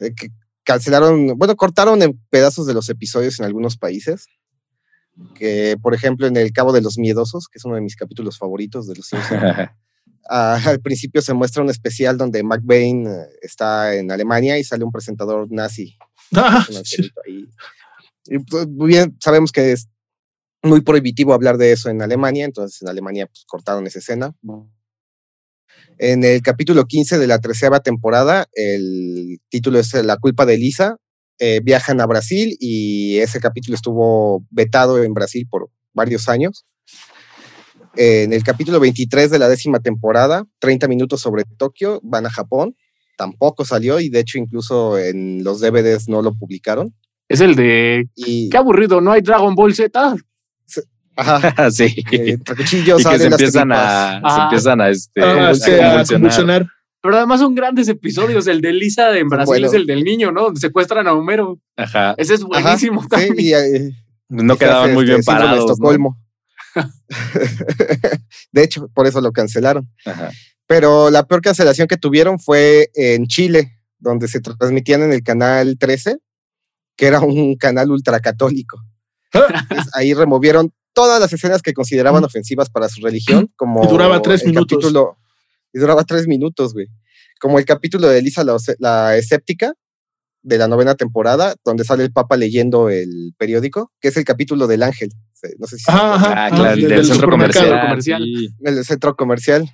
eh, 0.00 0.12
que 0.14 0.28
cancelaron, 0.64 1.36
bueno, 1.38 1.54
cortaron 1.56 2.00
en 2.02 2.18
pedazos 2.30 2.66
de 2.66 2.74
los 2.74 2.88
episodios 2.88 3.38
en 3.38 3.46
algunos 3.46 3.76
países. 3.76 4.26
Que, 5.36 5.76
por 5.80 5.94
ejemplo, 5.94 6.26
en 6.26 6.36
El 6.36 6.52
Cabo 6.52 6.72
de 6.72 6.80
los 6.80 6.98
Miedosos, 6.98 7.46
que 7.48 7.58
es 7.58 7.64
uno 7.64 7.76
de 7.76 7.80
mis 7.82 7.94
capítulos 7.94 8.36
favoritos 8.38 8.88
de 8.88 8.96
Los 8.96 9.06
Simpson, 9.08 9.38
ah, 10.28 10.60
al 10.66 10.80
principio 10.80 11.22
se 11.22 11.34
muestra 11.34 11.62
un 11.62 11.70
especial 11.70 12.16
donde 12.18 12.42
McBain 12.42 13.06
eh, 13.06 13.26
está 13.42 13.94
en 13.94 14.10
Alemania 14.10 14.58
y 14.58 14.64
sale 14.64 14.82
un 14.84 14.90
presentador 14.90 15.46
nazi 15.50 15.96
Ah, 16.34 16.66
sí. 16.82 17.08
ahí. 17.26 17.46
Y 18.26 18.38
pues, 18.40 18.66
muy 18.66 18.88
bien, 18.88 19.16
sabemos 19.20 19.52
que 19.52 19.72
es 19.72 19.88
muy 20.62 20.80
prohibitivo 20.80 21.32
hablar 21.34 21.58
de 21.58 21.70
eso 21.72 21.90
en 21.90 22.00
Alemania, 22.02 22.46
entonces 22.46 22.80
en 22.82 22.88
Alemania 22.88 23.26
pues, 23.26 23.44
cortaron 23.46 23.86
esa 23.86 23.98
escena. 24.00 24.34
En 25.98 26.24
el 26.24 26.42
capítulo 26.42 26.84
15 26.86 27.18
de 27.18 27.26
la 27.26 27.38
treceava 27.38 27.80
temporada, 27.80 28.46
el 28.54 29.38
título 29.48 29.78
es 29.78 29.94
La 29.94 30.16
culpa 30.16 30.46
de 30.46 30.58
Lisa. 30.58 30.96
eh, 31.40 31.60
viajan 31.64 32.00
a 32.00 32.06
Brasil 32.06 32.56
y 32.60 33.18
ese 33.18 33.40
capítulo 33.40 33.74
estuvo 33.74 34.44
vetado 34.50 35.02
en 35.02 35.14
Brasil 35.14 35.46
por 35.50 35.68
varios 35.92 36.28
años. 36.28 36.64
En 37.96 38.32
el 38.32 38.44
capítulo 38.44 38.78
23 38.78 39.30
de 39.30 39.38
la 39.38 39.48
décima 39.48 39.80
temporada, 39.80 40.44
30 40.60 40.86
minutos 40.86 41.20
sobre 41.20 41.44
Tokio, 41.44 42.00
van 42.02 42.26
a 42.26 42.30
Japón. 42.30 42.76
Tampoco 43.16 43.64
salió 43.64 44.00
y 44.00 44.10
de 44.10 44.20
hecho 44.20 44.38
incluso 44.38 44.98
en 44.98 45.42
los 45.44 45.60
DVDs 45.60 46.08
no 46.08 46.22
lo 46.22 46.34
publicaron. 46.34 46.94
Es 47.28 47.40
el 47.40 47.54
de 47.54 48.08
Y, 48.14 48.48
qué 48.50 48.56
aburrido, 48.56 49.00
no 49.00 49.12
hay 49.12 49.20
Dragon 49.20 49.54
Ball 49.54 49.74
Z. 49.74 50.16
ajá, 51.16 51.70
sí. 51.70 51.84
eh, 52.12 52.30
entre 52.32 52.56
cuchillos 52.56 53.00
y 53.00 53.04
que 53.08 53.18
se 53.18 53.26
empiezan 53.26 53.72
a, 53.72 54.20
se 54.20 54.26
Ajá. 54.26 54.42
empiezan 54.44 54.80
a, 54.80 54.88
este, 54.90 55.22
Ah, 55.22 55.48
a 55.50 55.54
sí, 55.54 55.70
a 55.70 55.76
convulsionar. 55.76 56.06
convulsionar. 56.06 56.66
Pero 57.02 57.16
además 57.18 57.40
son 57.40 57.54
grandes 57.54 57.88
episodios. 57.88 58.46
El 58.46 58.60
de 58.62 58.72
Lisa 58.72 59.16
en 59.18 59.28
Brasil 59.28 59.46
Bueno. 59.46 59.66
es 59.66 59.74
el 59.74 59.86
del 59.86 60.02
niño, 60.04 60.32
¿no? 60.32 60.44
Donde 60.44 60.60
secuestran 60.60 61.06
a 61.06 61.12
Homero. 61.12 61.60
Ajá. 61.76 62.14
Ese 62.16 62.34
es 62.34 62.40
Ajá, 62.40 62.48
buenísimo 62.62 63.02
sí, 63.02 63.08
también. 63.08 63.34
y, 63.38 63.52
eh, 63.52 63.90
No 64.30 64.56
quedaban 64.56 64.94
muy 64.94 65.02
este, 65.04 65.10
bien 65.12 65.20
de 65.20 65.24
parados. 65.24 65.56
¿no? 65.66 65.72
Estocolmo. 65.72 66.18
de 68.52 68.62
hecho, 68.62 68.88
por 68.94 69.06
eso 69.06 69.20
lo 69.20 69.32
cancelaron. 69.32 69.88
Ajá. 70.04 70.30
Pero 70.66 71.10
la 71.10 71.26
peor 71.26 71.42
cancelación 71.42 71.88
que 71.88 71.96
tuvieron 71.96 72.38
fue 72.38 72.90
en 72.94 73.26
Chile, 73.26 73.78
donde 73.98 74.28
se 74.28 74.40
transmitían 74.40 75.02
en 75.02 75.12
el 75.12 75.22
canal 75.22 75.76
13, 75.78 76.16
que 76.96 77.06
era 77.06 77.20
un 77.20 77.56
canal 77.56 77.90
ultracatólico. 77.90 78.78
Entonces, 79.32 79.90
ahí 79.94 80.14
removieron 80.14 80.72
todas 80.94 81.20
las 81.20 81.32
escenas 81.32 81.60
que 81.60 81.74
consideraban 81.74 82.24
ofensivas 82.24 82.70
para 82.70 82.88
su 82.88 83.02
religión, 83.02 83.50
como 83.56 83.84
Y 83.84 83.88
duraba 83.88 84.22
tres 84.22 84.42
el 84.42 84.48
minutos. 84.50 84.78
capítulo- 84.78 85.16
y 85.72 85.78
duraba 85.78 86.04
tres 86.04 86.26
minutos, 86.26 86.72
güey. 86.72 86.86
Como 87.40 87.58
el 87.58 87.64
capítulo 87.66 88.08
de 88.08 88.18
Elisa 88.18 88.44
la, 88.78 89.16
escéptica 89.16 89.74
de 90.42 90.56
la 90.58 90.68
novena 90.68 90.94
temporada, 90.94 91.54
donde 91.64 91.84
sale 91.84 92.04
el 92.04 92.12
Papa 92.12 92.36
leyendo 92.36 92.88
el 92.90 93.34
periódico, 93.36 93.90
que 94.00 94.08
es 94.08 94.16
el 94.16 94.24
capítulo 94.24 94.66
del 94.66 94.82
ángel. 94.82 95.10
No 95.58 95.66
sé 95.66 95.76
si 95.78 95.84
se 95.84 95.90
Ajá, 95.90 96.14
ajá. 96.14 96.46
Ah, 96.46 96.50
claro, 96.50 96.70
el 96.74 96.80
del- 96.80 96.88
del, 96.88 96.98
del 96.98 97.06
centro 97.06 97.30
comercial. 97.30 97.80
comercial. 97.82 98.22
sí. 98.24 98.48
el 98.62 98.84
centro 98.84 99.16
comercial. 99.16 99.70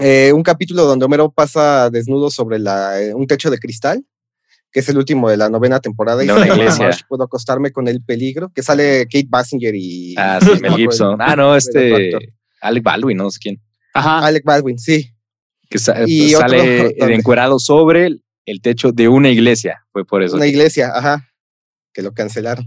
Eh, 0.00 0.32
un 0.34 0.42
capítulo 0.42 0.84
donde 0.84 1.04
Homero 1.06 1.30
pasa 1.30 1.88
desnudo 1.90 2.30
sobre 2.30 2.58
la, 2.58 3.00
eh, 3.00 3.14
un 3.14 3.26
techo 3.26 3.50
de 3.50 3.58
cristal, 3.58 4.04
que 4.76 4.80
es 4.80 4.88
el 4.90 4.98
último 4.98 5.30
de 5.30 5.38
la 5.38 5.48
novena 5.48 5.80
temporada. 5.80 6.22
y. 6.22 6.26
Marsh, 6.26 7.00
Puedo 7.08 7.24
acostarme 7.24 7.72
con 7.72 7.88
el 7.88 8.02
peligro, 8.02 8.52
que 8.54 8.62
sale 8.62 9.06
Kate 9.10 9.24
Basinger 9.26 9.74
y... 9.74 10.14
Ah, 10.18 10.38
no 10.46 10.54
sí, 10.54 10.60
me 10.60 10.68
Mel 10.68 10.76
Gibson. 10.76 11.14
el- 11.14 11.26
Ah, 11.26 11.34
no, 11.34 11.44
otro 11.46 11.56
este. 11.56 12.12
Alec 12.60 12.82
Baldwin, 12.84 13.16
no 13.16 13.30
sé 13.30 13.38
quién. 13.40 13.62
Ajá. 13.94 14.26
Alec 14.26 14.44
Baldwin, 14.44 14.78
sí. 14.78 15.10
Que 15.70 15.78
sa- 15.78 16.02
Y 16.06 16.34
otro 16.34 16.46
sale 16.50 16.94
donde- 16.98 17.14
encuerado 17.14 17.58
sobre 17.58 18.04
el, 18.04 18.22
el 18.44 18.60
techo 18.60 18.92
de 18.92 19.08
una 19.08 19.30
iglesia. 19.30 19.82
Fue 19.92 20.04
por 20.04 20.22
eso. 20.22 20.36
Una 20.36 20.44
que- 20.44 20.50
iglesia, 20.50 20.90
ajá, 20.94 21.26
que 21.94 22.02
lo 22.02 22.12
cancelaron. 22.12 22.66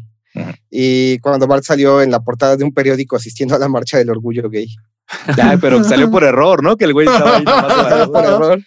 Y 0.71 1.19
cuando 1.19 1.45
Bart 1.45 1.63
salió 1.63 2.01
en 2.01 2.09
la 2.09 2.21
portada 2.21 2.57
de 2.57 2.63
un 2.63 2.73
periódico 2.73 3.17
asistiendo 3.17 3.53
a 3.55 3.59
la 3.59 3.67
marcha 3.67 3.99
del 3.99 4.09
orgullo 4.09 4.49
gay. 4.49 4.67
Ay, 5.43 5.57
pero 5.61 5.83
salió 5.83 6.09
por 6.09 6.23
error, 6.23 6.63
¿no? 6.63 6.75
Que 6.75 6.85
el 6.85 6.93
güey 6.93 7.05
estaba 7.05 7.37
ahí 7.37 7.43
nomás 7.43 8.07
por 8.09 8.25
error. 8.25 8.59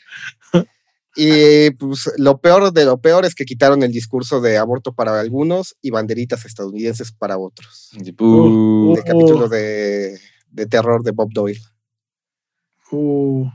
Y 1.14 1.70
pues 1.72 2.10
lo 2.16 2.39
peor 2.40 2.72
de 2.72 2.84
lo 2.86 2.98
peor 3.01 3.24
es 3.26 3.34
que 3.34 3.44
quitaron 3.44 3.82
el 3.82 3.93
discurso 3.93 4.40
de 4.40 4.56
aborto 4.56 4.94
para 4.94 5.20
algunos 5.20 5.76
y 5.82 5.90
banderitas 5.90 6.44
estadounidenses 6.47 7.12
para 7.12 7.36
otros. 7.36 7.90
Uh, 8.18 8.94
El 8.97 9.05
capítulo 9.05 9.48
de, 9.48 10.18
de 10.51 10.66
terror 10.66 11.02
de 11.02 11.10
Bob 11.10 11.28
Doyle. 11.34 11.60
Uh, 12.90 13.47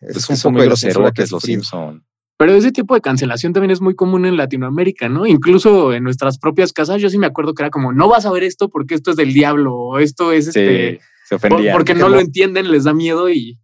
pues 0.00 0.22
son 0.22 0.52
muy 0.52 0.60
poco 0.60 0.62
de 0.64 0.68
la 0.70 0.76
censura 0.76 1.10
que 1.12 1.22
groserotes 1.22 1.30
los. 1.32 1.42
Simpson. 1.42 2.04
Pero 2.36 2.52
ese 2.54 2.70
tipo 2.70 2.94
de 2.94 3.00
cancelación 3.00 3.52
también 3.52 3.72
es 3.72 3.80
muy 3.80 3.96
común 3.96 4.24
en 4.24 4.36
Latinoamérica, 4.36 5.08
¿no? 5.08 5.26
Incluso 5.26 5.92
en 5.92 6.04
nuestras 6.04 6.38
propias 6.38 6.72
casas, 6.72 7.00
yo 7.02 7.10
sí 7.10 7.18
me 7.18 7.26
acuerdo 7.26 7.52
que 7.52 7.62
era 7.64 7.70
como, 7.70 7.92
no 7.92 8.08
vas 8.08 8.26
a 8.26 8.30
ver 8.30 8.44
esto 8.44 8.68
porque 8.68 8.94
esto 8.94 9.10
es 9.10 9.16
del 9.16 9.32
diablo, 9.32 9.74
o 9.74 9.98
esto 9.98 10.30
es 10.30 10.44
Sí, 10.44 10.50
este, 10.50 11.00
se 11.24 11.38
por- 11.38 11.52
ofendían. 11.52 11.72
porque 11.76 11.94
no 11.94 12.08
lo 12.08 12.20
entienden, 12.20 12.70
les 12.70 12.84
da 12.84 12.94
miedo 12.94 13.28
y, 13.28 13.58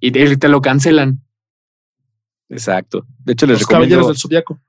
y 0.00 0.10
te, 0.10 0.36
te 0.36 0.48
lo 0.48 0.60
cancelan. 0.60 1.22
Exacto. 2.48 3.04
De 3.18 3.32
hecho, 3.32 3.46
les 3.46 3.60
los 3.60 3.66
caballeros 3.66 4.06
recomiendo. 4.06 4.08
del 4.08 4.18
zodiaco. 4.18 4.60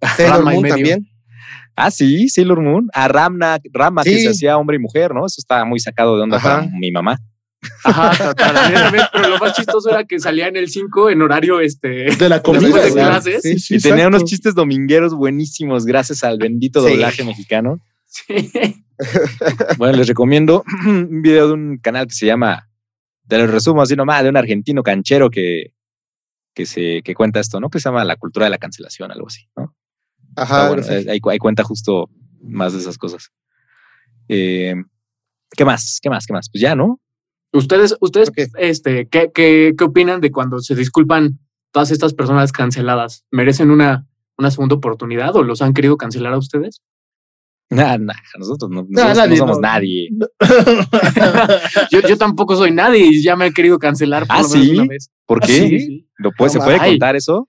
Sailor 0.16 0.44
Moon 0.44 0.68
también. 0.68 1.08
Ah, 1.76 1.90
sí, 1.90 2.28
Sailor 2.28 2.60
Moon. 2.60 2.88
A 2.92 3.08
Ramna, 3.08 3.58
Rama, 3.72 4.02
que 4.04 4.18
se 4.20 4.28
hacía 4.30 4.56
hombre 4.58 4.76
y 4.76 4.80
mujer, 4.80 5.14
¿no? 5.14 5.26
Eso 5.26 5.36
está 5.38 5.64
muy 5.64 5.78
sacado 5.80 6.16
de 6.16 6.22
onda 6.22 6.36
Ajá. 6.38 6.60
para 6.60 6.70
mi 6.78 6.90
mamá. 6.90 7.18
Ajá, 7.84 8.34
pero 9.12 9.28
lo 9.30 9.38
más 9.38 9.52
chistoso 9.54 9.90
era 9.90 10.04
que 10.04 10.20
salía 10.20 10.46
en 10.46 10.56
el 10.56 10.68
5 10.68 11.10
en 11.10 11.22
horario 11.22 11.60
este. 11.60 12.14
De 12.16 12.28
la 12.28 12.42
comida. 12.42 12.82
De 12.82 12.92
clases. 12.92 13.42
Sí, 13.42 13.58
sí, 13.58 13.76
y 13.76 13.80
tenía 13.80 14.04
exacto. 14.04 14.16
unos 14.18 14.30
chistes 14.30 14.54
domingueros 14.54 15.14
buenísimos 15.14 15.84
gracias 15.84 16.22
al 16.24 16.38
bendito 16.38 16.84
Sí. 16.84 16.90
doblaje 16.92 17.24
mexicano. 17.24 17.80
Sí. 18.06 18.50
Bueno, 19.76 19.96
les 19.98 20.08
recomiendo 20.08 20.64
un 20.86 21.22
video 21.22 21.48
de 21.48 21.52
un 21.54 21.78
canal 21.78 22.06
que 22.06 22.14
se 22.14 22.26
llama, 22.26 22.68
te 23.28 23.38
lo 23.38 23.46
resumo 23.46 23.82
así 23.82 23.94
nomás, 23.96 24.22
de 24.22 24.28
un 24.30 24.36
argentino 24.36 24.82
canchero 24.82 25.30
que, 25.30 25.72
que, 26.58 26.66
se, 26.66 27.02
que 27.04 27.14
cuenta 27.14 27.38
esto, 27.38 27.60
¿no? 27.60 27.70
Que 27.70 27.78
se 27.78 27.88
llama 27.88 28.04
La 28.04 28.16
cultura 28.16 28.46
de 28.46 28.50
la 28.50 28.58
cancelación, 28.58 29.12
algo 29.12 29.28
así, 29.28 29.46
¿no? 29.56 29.76
Ajá, 30.34 30.66
bueno, 30.66 30.82
sí. 30.82 30.92
ahí, 31.08 31.20
cu- 31.20 31.30
ahí 31.30 31.38
cuenta 31.38 31.62
justo 31.62 32.10
más 32.42 32.72
de 32.72 32.80
esas 32.80 32.98
cosas. 32.98 33.30
Eh, 34.28 34.74
¿Qué 35.56 35.64
más? 35.64 36.00
¿Qué 36.02 36.10
más? 36.10 36.26
¿Qué 36.26 36.32
más? 36.32 36.48
Pues 36.50 36.60
ya, 36.60 36.74
¿no? 36.74 37.00
Ustedes, 37.52 37.96
ustedes, 38.00 38.32
este, 38.58 39.06
¿qué, 39.06 39.30
qué, 39.32 39.72
qué 39.78 39.84
opinan 39.84 40.20
de 40.20 40.32
cuando 40.32 40.58
se 40.58 40.74
disculpan 40.74 41.38
todas 41.70 41.92
estas 41.92 42.12
personas 42.12 42.50
canceladas? 42.50 43.24
¿Merecen 43.30 43.70
una, 43.70 44.08
una 44.36 44.50
segunda 44.50 44.74
oportunidad 44.74 45.36
o 45.36 45.44
los 45.44 45.62
han 45.62 45.74
querido 45.74 45.96
cancelar 45.96 46.32
a 46.32 46.38
ustedes? 46.38 46.82
Nada, 47.70 47.98
nada, 47.98 48.20
nosotros 48.36 48.68
no, 48.70 48.84
Nah, 48.90 49.10
nosotros 49.10 49.28
no 49.30 49.36
somos 49.36 49.56
no. 49.58 49.62
nadie. 49.62 50.08
Yo, 51.92 52.00
yo 52.00 52.16
tampoco 52.18 52.56
soy 52.56 52.70
nadie 52.72 53.06
y 53.10 53.22
ya 53.22 53.36
me 53.36 53.44
han 53.44 53.52
querido 53.52 53.78
cancelar 53.78 54.26
por 54.26 54.36
¿Ah, 54.36 54.42
lo 54.42 54.48
menos 54.48 54.66
sí? 54.66 54.72
una 54.74 54.86
vez. 54.88 55.10
¿Por 55.24 55.38
¿Ah, 55.42 55.46
qué? 55.46 55.52
sí? 55.78 56.07
¿Lo 56.18 56.32
puede, 56.32 56.50
¿Se 56.50 56.58
puede 56.58 56.78
contar 56.78 57.16
eso? 57.16 57.48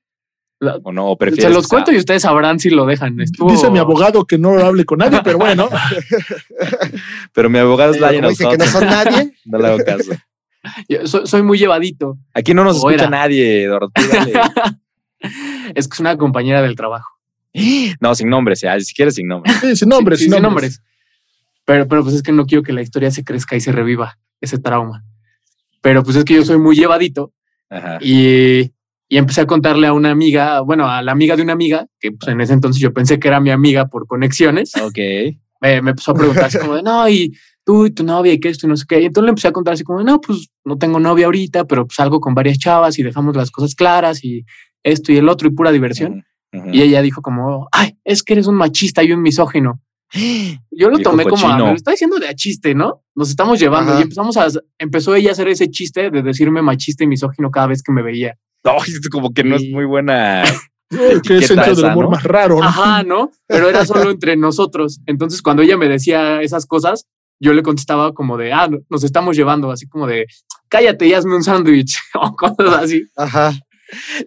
La- 0.59 0.77
¿O 0.83 0.91
no? 0.91 1.07
¿O 1.07 1.17
prefieres 1.17 1.45
Se 1.45 1.49
los 1.53 1.67
cuento 1.67 1.91
y 1.91 1.97
ustedes 1.97 2.21
sabrán 2.23 2.59
si 2.59 2.69
lo 2.69 2.85
dejan. 2.85 3.19
Estuvo- 3.19 3.49
Dice 3.51 3.69
mi 3.69 3.79
abogado 3.79 4.25
que 4.25 4.37
no 4.37 4.51
hable 4.59 4.85
con 4.85 4.99
nadie, 4.99 5.19
pero 5.23 5.37
bueno. 5.37 5.69
Pero 7.33 7.49
mi 7.49 7.59
abogado 7.59 7.93
es 7.93 8.01
of 8.01 8.29
dice 8.29 8.47
que 8.49 8.57
no 8.57 8.65
son 8.65 8.85
nadie, 8.85 9.33
No 9.45 9.57
le 9.57 9.67
hago 9.67 9.77
caso. 9.85 10.11
Yo 10.89 11.07
soy, 11.07 11.25
soy 11.25 11.41
muy 11.43 11.57
llevadito. 11.57 12.17
Aquí 12.33 12.53
no 12.53 12.63
nos 12.63 12.75
O 12.83 12.89
escucha 12.89 13.05
era. 13.05 13.09
nadie, 13.09 13.67
dale. 13.67 14.33
es 15.75 15.87
que 15.87 15.93
es 15.93 15.99
una 15.99 16.17
compañera 16.17 16.61
del 16.61 16.75
trabajo. 16.75 17.09
No, 18.01 18.13
sin 18.15 18.29
nombres, 18.29 18.61
ya, 18.61 18.79
si 18.79 18.93
quieres 18.93 19.15
sin 19.15 19.27
nombres. 19.27 19.55
Sí, 19.61 19.75
sin 19.75 19.89
nombres, 19.89 20.19
Sí, 20.19 20.25
sin 20.25 20.33
sin 20.33 20.43
nombres. 20.43 20.81
Pero, 21.65 21.87
pero 21.87 22.03
pues 22.03 22.15
es 22.15 22.23
que 22.23 22.31
no 22.31 22.45
quiero 22.45 22.63
que 22.63 22.73
la 22.73 22.81
historia 22.81 23.11
se 23.11 23.23
crezca 23.23 23.55
y 23.55 23.61
se 23.61 23.71
reviva 23.71 24.17
ese 24.41 24.57
trauma. 24.59 25.03
Pero 25.81 26.03
pues 26.03 26.17
es 26.17 26.25
que 26.25 26.33
yo 26.35 26.43
soy 26.43 26.57
muy 26.57 26.75
llevadito 26.75 27.31
Ajá. 27.69 27.99
y, 28.01 28.71
y 29.07 29.17
empecé 29.17 29.41
a 29.41 29.45
contarle 29.47 29.87
a 29.87 29.93
una 29.93 30.11
amiga, 30.11 30.61
bueno, 30.61 30.89
a 30.89 31.01
la 31.01 31.11
amiga 31.11 31.35
de 31.35 31.43
una 31.43 31.53
amiga, 31.53 31.85
que 31.99 32.11
pues 32.11 32.31
en 32.31 32.41
ese 32.41 32.53
entonces 32.53 32.81
yo 32.81 32.93
pensé 32.93 33.19
que 33.19 33.27
era 33.27 33.39
mi 33.39 33.51
amiga 33.51 33.87
por 33.87 34.07
conexiones, 34.07 34.71
Ok. 34.75 34.97
me, 35.61 35.81
me 35.81 35.91
empezó 35.91 36.11
a 36.11 36.15
preguntar 36.15 36.45
así 36.45 36.57
como 36.57 36.75
de, 36.75 36.83
no, 36.83 37.07
y 37.09 37.35
tú 37.65 37.85
y 37.85 37.91
tu 37.91 38.03
novia 38.03 38.33
y 38.33 38.39
qué 38.39 38.49
esto 38.49 38.65
y 38.65 38.69
no 38.69 38.77
sé 38.77 38.85
qué. 38.87 39.01
Y 39.01 39.05
entonces 39.05 39.25
le 39.25 39.29
empecé 39.29 39.47
a 39.47 39.51
contar 39.51 39.73
así 39.75 39.83
como, 39.83 39.99
de, 39.99 40.05
no, 40.05 40.19
pues 40.21 40.47
no 40.65 40.77
tengo 40.77 40.99
novia 40.99 41.25
ahorita, 41.25 41.65
pero 41.65 41.85
pues 41.85 41.95
salgo 41.95 42.19
con 42.19 42.33
varias 42.33 42.57
chavas 42.57 42.97
y 42.97 43.03
dejamos 43.03 43.35
las 43.35 43.51
cosas 43.51 43.75
claras 43.75 44.23
y 44.23 44.45
esto 44.83 45.11
y 45.11 45.17
el 45.17 45.29
otro 45.29 45.47
y 45.47 45.51
pura 45.51 45.71
diversión. 45.71 46.23
Y 46.71 46.81
ella 46.81 47.03
dijo 47.03 47.21
como, 47.21 47.67
ay, 47.71 47.95
es 48.03 48.23
que 48.23 48.33
eres 48.33 48.47
un 48.47 48.55
machista 48.55 49.03
y 49.03 49.11
un 49.11 49.21
misógino. 49.21 49.81
Yo 50.13 50.89
lo 50.89 50.97
Viejo 50.97 51.11
tomé 51.11 51.23
como, 51.25 51.47
me 51.47 51.57
lo 51.59 51.71
está 51.75 51.91
diciendo 51.91 52.17
de 52.17 52.27
a 52.27 52.33
chiste, 52.33 52.73
¿no? 52.73 53.03
Nos 53.15 53.29
estamos 53.29 53.59
llevando 53.59 53.91
Ajá. 53.91 53.99
y 53.99 54.03
empezamos 54.03 54.37
a, 54.37 54.47
empezó 54.77 55.13
ella 55.15 55.29
a 55.29 55.31
hacer 55.33 55.47
ese 55.47 55.69
chiste 55.69 56.09
de 56.09 56.23
decirme 56.23 56.61
machista 56.61 57.03
y 57.03 57.07
misógino 57.07 57.51
cada 57.51 57.67
vez 57.67 57.83
que 57.83 57.91
me 57.91 58.01
veía. 58.01 58.35
No, 58.63 58.77
es 58.87 59.07
como 59.09 59.33
que 59.33 59.43
no 59.43 59.55
es 59.55 59.69
muy 59.69 59.85
buena. 59.85 60.43
Etiqueta 60.91 61.45
sentido 61.45 61.75
del 61.75 61.85
humor 61.91 62.05
¿no? 62.05 62.11
más 62.11 62.23
raro. 62.23 62.55
¿no? 62.57 62.63
Ajá, 62.63 63.03
¿no? 63.03 63.29
Pero 63.45 63.69
era 63.69 63.85
solo 63.85 64.09
entre 64.09 64.35
nosotros. 64.35 64.99
Entonces, 65.05 65.43
cuando 65.43 65.61
ella 65.61 65.77
me 65.77 65.87
decía 65.87 66.41
esas 66.41 66.65
cosas, 66.65 67.05
yo 67.39 67.53
le 67.53 67.61
contestaba 67.61 68.11
como 68.13 68.37
de, 68.37 68.51
ah, 68.51 68.67
no- 68.67 68.79
nos 68.89 69.03
estamos 69.03 69.37
llevando, 69.37 69.69
así 69.71 69.87
como 69.87 70.07
de, 70.07 70.25
cállate 70.67 71.05
y 71.07 71.13
hazme 71.13 71.35
un 71.35 71.43
sándwich 71.43 71.99
o 72.15 72.35
cosas 72.35 72.83
así. 72.83 73.03
ajá. 73.15 73.53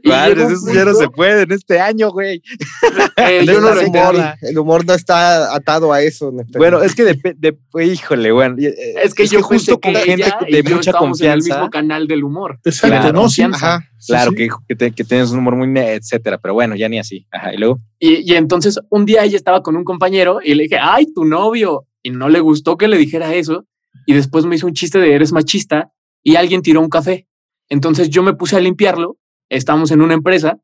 Un 0.04 0.12
eso 0.52 0.72
ya 0.74 0.84
no 0.84 0.94
se 0.94 1.08
puede 1.08 1.42
en 1.42 1.52
este 1.52 1.78
año, 1.80 2.10
güey. 2.10 2.42
eh, 3.16 3.42
no 3.46 3.52
el, 3.52 3.58
humor, 3.58 3.78
entendí. 3.78 4.22
el 4.42 4.58
humor 4.58 4.84
no 4.86 4.94
está 4.94 5.54
atado 5.54 5.92
a 5.92 6.02
eso. 6.02 6.32
Bueno, 6.56 6.82
es 6.82 6.94
que 6.94 7.04
depende, 7.04 7.56
híjole, 7.84 8.32
bueno. 8.32 8.56
eh, 8.58 8.94
Es 9.02 9.14
que 9.14 9.26
yo 9.26 9.42
justo 9.42 9.78
con 9.80 9.92
que 9.92 10.00
gente 10.00 10.30
de 10.50 10.62
mucha 10.62 10.90
estábamos 10.90 11.20
en 11.20 11.26
el 11.26 11.32
confianza. 11.34 11.54
mismo 11.56 11.70
canal 11.70 12.06
del 12.08 12.24
humor. 12.24 12.58
Exacto, 12.64 12.88
Claro. 12.96 13.12
¿no? 13.12 13.28
Sí, 13.28 13.42
Confianza. 13.42 13.74
Ajá. 13.76 13.88
sí, 13.98 14.12
Claro, 14.12 14.30
sí. 14.30 14.36
Que, 14.36 14.48
que, 14.68 14.74
te- 14.76 14.90
que 14.92 15.04
tienes 15.04 15.30
un 15.30 15.38
humor 15.38 15.56
muy, 15.56 15.68
etcétera, 15.78 16.38
pero 16.38 16.54
bueno, 16.54 16.74
ya 16.76 16.88
ni 16.88 16.98
así. 16.98 17.26
Ajá, 17.30 17.54
y 17.54 17.58
luego. 17.58 17.78
Y, 17.98 18.28
y 18.30 18.34
entonces 18.36 18.78
un 18.90 19.04
día 19.06 19.24
ella 19.24 19.36
estaba 19.36 19.62
con 19.62 19.76
un 19.76 19.84
compañero 19.84 20.40
y 20.42 20.54
le 20.54 20.64
dije, 20.64 20.78
ay, 20.80 21.06
tu 21.14 21.24
novio. 21.24 21.86
Y 22.02 22.10
no 22.10 22.28
le 22.28 22.40
gustó 22.40 22.76
que 22.76 22.88
le 22.88 22.98
dijera 22.98 23.32
eso. 23.34 23.64
Y 24.06 24.14
después 24.14 24.44
me 24.44 24.56
hizo 24.56 24.66
un 24.66 24.72
chiste 24.74 24.98
de 24.98 25.14
eres 25.14 25.32
machista 25.32 25.92
y 26.24 26.34
alguien 26.34 26.62
tiró 26.62 26.80
un 26.80 26.88
café. 26.88 27.28
Entonces 27.68 28.10
yo 28.10 28.22
me 28.24 28.34
puse 28.34 28.56
a 28.56 28.60
limpiarlo. 28.60 29.16
Estábamos 29.52 29.90
en 29.90 30.00
una 30.00 30.14
empresa 30.14 30.58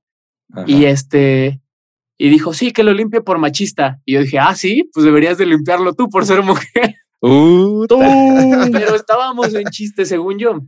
ajá. 0.53 0.65
y 0.67 0.87
este, 0.87 1.61
y 2.19 2.31
dijo, 2.31 2.53
sí, 2.53 2.73
que 2.73 2.83
lo 2.83 2.93
limpie 2.93 3.21
por 3.21 3.39
machista. 3.39 4.01
Y 4.05 4.15
yo 4.15 4.21
dije, 4.21 4.39
ah, 4.39 4.55
sí, 4.55 4.91
pues 4.93 5.05
deberías 5.05 5.39
de 5.39 5.47
limpiarlo 5.47 5.95
tú 5.95 6.09
por 6.09 6.27
ser 6.27 6.43
mujer. 6.43 6.67
Uh, 7.21 7.85
Pero 8.73 8.95
estábamos 8.95 9.53
en 9.53 9.65
chiste, 9.71 10.07
según 10.07 10.39
yo. 10.39 10.61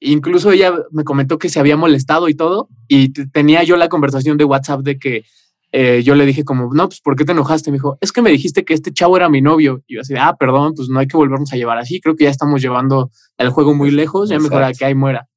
Incluso 0.00 0.50
ella 0.50 0.74
me 0.90 1.04
comentó 1.04 1.38
que 1.38 1.48
se 1.48 1.60
había 1.60 1.76
molestado 1.76 2.28
y 2.28 2.34
todo. 2.34 2.68
Y 2.88 3.12
tenía 3.30 3.62
yo 3.62 3.76
la 3.76 3.88
conversación 3.88 4.36
de 4.36 4.44
WhatsApp 4.44 4.80
de 4.80 4.98
que 4.98 5.22
eh, 5.70 6.02
yo 6.02 6.16
le 6.16 6.26
dije 6.26 6.42
como, 6.44 6.74
no, 6.74 6.88
pues, 6.88 7.00
¿por 7.00 7.14
qué 7.14 7.24
te 7.24 7.30
enojaste? 7.30 7.70
Me 7.70 7.76
dijo, 7.76 7.98
es 8.00 8.10
que 8.10 8.20
me 8.20 8.30
dijiste 8.30 8.64
que 8.64 8.74
este 8.74 8.92
chavo 8.92 9.16
era 9.16 9.28
mi 9.28 9.42
novio. 9.42 9.84
Y 9.86 9.94
yo 9.94 10.00
así, 10.00 10.14
ah, 10.18 10.34
perdón, 10.36 10.74
pues 10.74 10.88
no 10.88 10.98
hay 10.98 11.06
que 11.06 11.16
volvernos 11.16 11.52
a 11.52 11.56
llevar 11.56 11.78
así. 11.78 12.00
Creo 12.00 12.16
que 12.16 12.24
ya 12.24 12.30
estamos 12.30 12.60
llevando 12.60 13.12
el 13.38 13.50
juego 13.50 13.72
muy 13.72 13.92
lejos. 13.92 14.28
Ya 14.28 14.40
mejor 14.40 14.64
a 14.64 14.70
Exacto. 14.70 14.78
que 14.80 14.84
ahí 14.86 14.94
muera. 14.96 15.28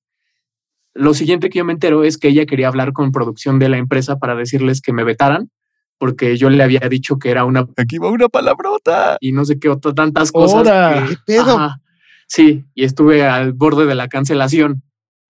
Lo 0.96 1.14
siguiente 1.14 1.50
que 1.50 1.60
yo 1.60 1.66
me 1.66 1.74
entero 1.74 2.04
es 2.04 2.18
que 2.18 2.30
ella 2.30 2.46
quería 2.46 2.70
hablar 2.70 2.94
con 2.94 3.12
producción 3.12 3.60
de 3.60 3.70
la 3.70 3.78
empresa 3.78 4.18
para 4.18 4.34
decirles 4.36 4.82
que 4.82 4.94
me 4.94 5.04
vetaran, 5.04 5.52
porque 5.98 6.38
yo 6.38 6.50
le 6.50 6.64
había 6.64 6.80
dicho 6.90 7.20
que 7.20 7.30
era 7.30 7.46
una 7.46 7.68
aquí 7.78 7.98
va 7.98 8.10
una 8.10 8.30
palabrota. 8.30 9.18
y 9.20 9.32
no 9.34 9.44
sé 9.46 9.60
qué 9.60 9.70
otras 9.70 9.94
tantas 9.94 10.32
cosas. 10.32 10.56
Ahora. 10.68 11.04
que- 11.08 11.10
¿Qué 11.16 11.22
pedo? 11.26 11.58
Ajá. 11.58 11.82
Sí, 12.28 12.64
y 12.74 12.86
estuve 12.86 13.24
al 13.28 13.54
borde 13.54 13.86
de 13.86 13.94
la 13.96 14.08
cancelación. 14.08 14.82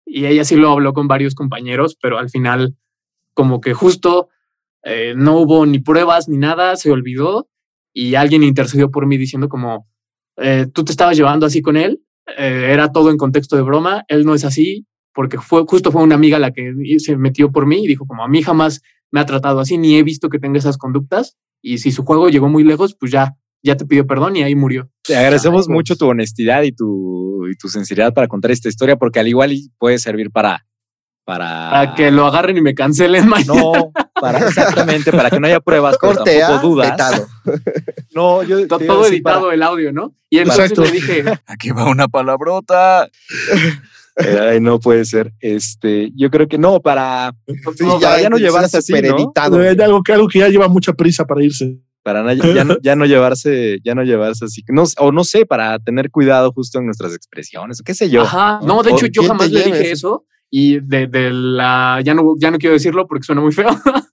Y 0.06 0.26
ella 0.28 0.46
sí 0.46 0.56
lo 0.56 0.70
habló 0.72 0.94
con 0.94 1.08
varios 1.08 1.34
compañeros, 1.36 1.98
pero 2.02 2.18
al 2.20 2.30
final, 2.30 2.76
como 3.34 3.60
que 3.60 3.74
justo 3.74 4.30
eh, 4.84 5.14
no 5.18 5.38
hubo 5.40 5.66
ni 5.66 5.80
pruebas 5.80 6.30
ni 6.30 6.38
nada, 6.38 6.76
se 6.76 6.92
olvidó 6.92 7.50
y 7.92 8.14
alguien 8.14 8.44
intercedió 8.44 8.92
por 8.92 9.08
mí 9.08 9.18
diciendo 9.18 9.50
como, 9.50 9.88
eh, 10.38 10.68
tú 10.72 10.86
te 10.86 10.92
estabas 10.92 11.18
llevando 11.18 11.48
así 11.48 11.62
con 11.64 11.76
él, 11.76 12.04
eh, 12.38 12.70
era 12.72 12.92
todo 12.92 13.10
en 13.10 13.18
contexto 13.18 13.56
de 13.56 13.64
broma, 13.64 14.04
él 14.10 14.26
no 14.26 14.36
es 14.36 14.46
así, 14.46 14.86
porque 15.16 15.40
fue 15.40 15.64
justo 15.68 15.92
fue 15.92 16.04
una 16.04 16.14
amiga 16.16 16.38
la 16.38 16.52
que 16.52 16.72
se 17.00 17.18
metió 17.18 17.52
por 17.52 17.66
mí 17.66 17.84
y 17.84 17.88
dijo 17.88 18.06
como, 18.06 18.24
a 18.24 18.28
mí 18.28 18.44
jamás 18.44 18.82
me 19.12 19.20
ha 19.22 19.26
tratado 19.26 19.60
así, 19.62 19.78
ni 19.80 19.96
he 19.98 20.04
visto 20.04 20.30
que 20.30 20.38
tenga 20.40 20.60
esas 20.60 20.78
conductas, 20.78 21.38
y 21.64 21.78
si 21.80 21.92
su 21.92 22.04
juego 22.04 22.30
llegó 22.30 22.50
muy 22.50 22.64
lejos, 22.64 22.96
pues 23.00 23.12
ya, 23.12 23.36
ya 23.64 23.76
te 23.78 23.86
pidió 23.86 24.06
perdón 24.06 24.36
y 24.36 24.44
ahí 24.44 24.54
murió. 24.56 24.90
Te 25.04 25.16
agradecemos 25.16 25.64
Changos. 25.66 25.74
mucho 25.76 25.96
tu 25.96 26.06
honestidad 26.08 26.62
y 26.64 26.72
tu, 26.74 27.48
y 27.50 27.56
tu 27.56 27.70
sinceridad 27.70 28.14
para 28.14 28.28
contar 28.28 28.52
esta 28.52 28.68
historia, 28.70 28.98
porque 28.98 29.20
al 29.20 29.28
igual 29.28 29.54
y 29.54 29.72
puede 29.80 29.98
servir 29.98 30.30
para. 30.32 30.66
Para, 31.24 31.72
Para 31.72 31.96
que 31.96 32.12
lo 32.12 32.28
agarren 32.28 32.56
y 32.58 32.62
me 32.62 32.76
cancelen 32.76 33.28
mañana. 33.28 33.54
No, 33.56 33.92
para 34.22 34.38
exactamente, 34.48 35.12
para 35.12 35.32
que 35.32 35.40
no 35.40 35.48
haya 35.48 35.60
pruebas, 35.60 35.98
pero 36.00 36.14
Corte 36.14 36.44
A, 36.44 36.48
tampoco 36.50 36.68
dudas. 36.76 36.92
vetado. 36.92 37.28
No, 38.14 38.44
yo 38.44 38.68
To- 38.68 38.78
te 38.78 38.86
iba 38.86 38.94
a 38.94 38.96
todo 38.98 39.06
decir 39.06 39.24
para- 39.24 39.38
editado 39.38 39.52
el 39.52 39.64
audio, 39.64 39.92
¿no? 39.92 40.14
Y 40.30 40.38
entonces 40.38 40.70
Exacto. 40.72 40.84
le 40.84 40.92
dije, 40.92 41.24
Aquí 41.48 41.72
va 41.72 41.90
una 41.90 42.08
palabrota. 42.08 43.10
Ay, 44.18 44.60
no 44.62 44.80
puede 44.80 45.04
ser. 45.06 45.34
Este, 45.40 46.12
yo 46.16 46.30
creo 46.30 46.48
que 46.48 46.58
no, 46.58 46.80
para, 46.82 47.34
Sí, 47.48 47.84
no, 47.86 48.00
para 48.00 48.22
ya 48.22 48.30
no 48.30 48.38
llevarse 48.38 48.78
así, 48.78 48.94
súper 48.94 49.10
¿no? 49.12 49.18
editado. 49.18 49.62
Eh, 49.64 49.76
algo, 49.84 50.02
que, 50.04 50.14
algo 50.14 50.28
que 50.28 50.40
ya 50.40 50.48
lleva 50.50 50.68
mucha 50.68 50.94
prisa 50.94 51.26
para 51.26 51.44
irse. 51.44 51.78
Para 52.04 52.22
no- 52.24 52.34
ya, 52.54 52.64
no, 52.64 52.78
ya 52.82 52.96
no 52.96 53.06
llevarse, 53.06 53.80
ya 53.84 53.96
no 53.96 54.04
llevarse 54.04 54.46
así. 54.46 54.64
No, 54.70 54.84
o 55.00 55.12
no 55.12 55.24
sé, 55.24 55.46
para 55.46 55.80
tener 55.80 56.12
cuidado 56.12 56.52
justo 56.54 56.78
en 56.80 56.86
nuestras 56.86 57.16
expresiones, 57.16 57.82
qué 57.84 57.94
sé 57.94 58.10
yo. 58.10 58.22
ajá. 58.22 58.60
No, 58.64 58.84
de 58.84 58.92
hecho, 58.92 59.08
yo 59.08 59.22
¿quién 59.22 59.28
jamás 59.28 59.52
le 59.52 59.64
dije 59.64 59.92
eso? 59.92 59.92
eso. 59.92 60.26
Y 60.52 60.80
de, 60.80 61.08
de 61.08 61.32
la, 61.32 62.00
ya 62.06 62.14
no, 62.14 62.36
ya 62.40 62.52
no 62.52 62.60
quiero 62.60 62.74
decirlo 62.76 63.08
porque 63.08 63.24
suena 63.26 63.42
muy 63.42 63.52
feo. 63.52 63.68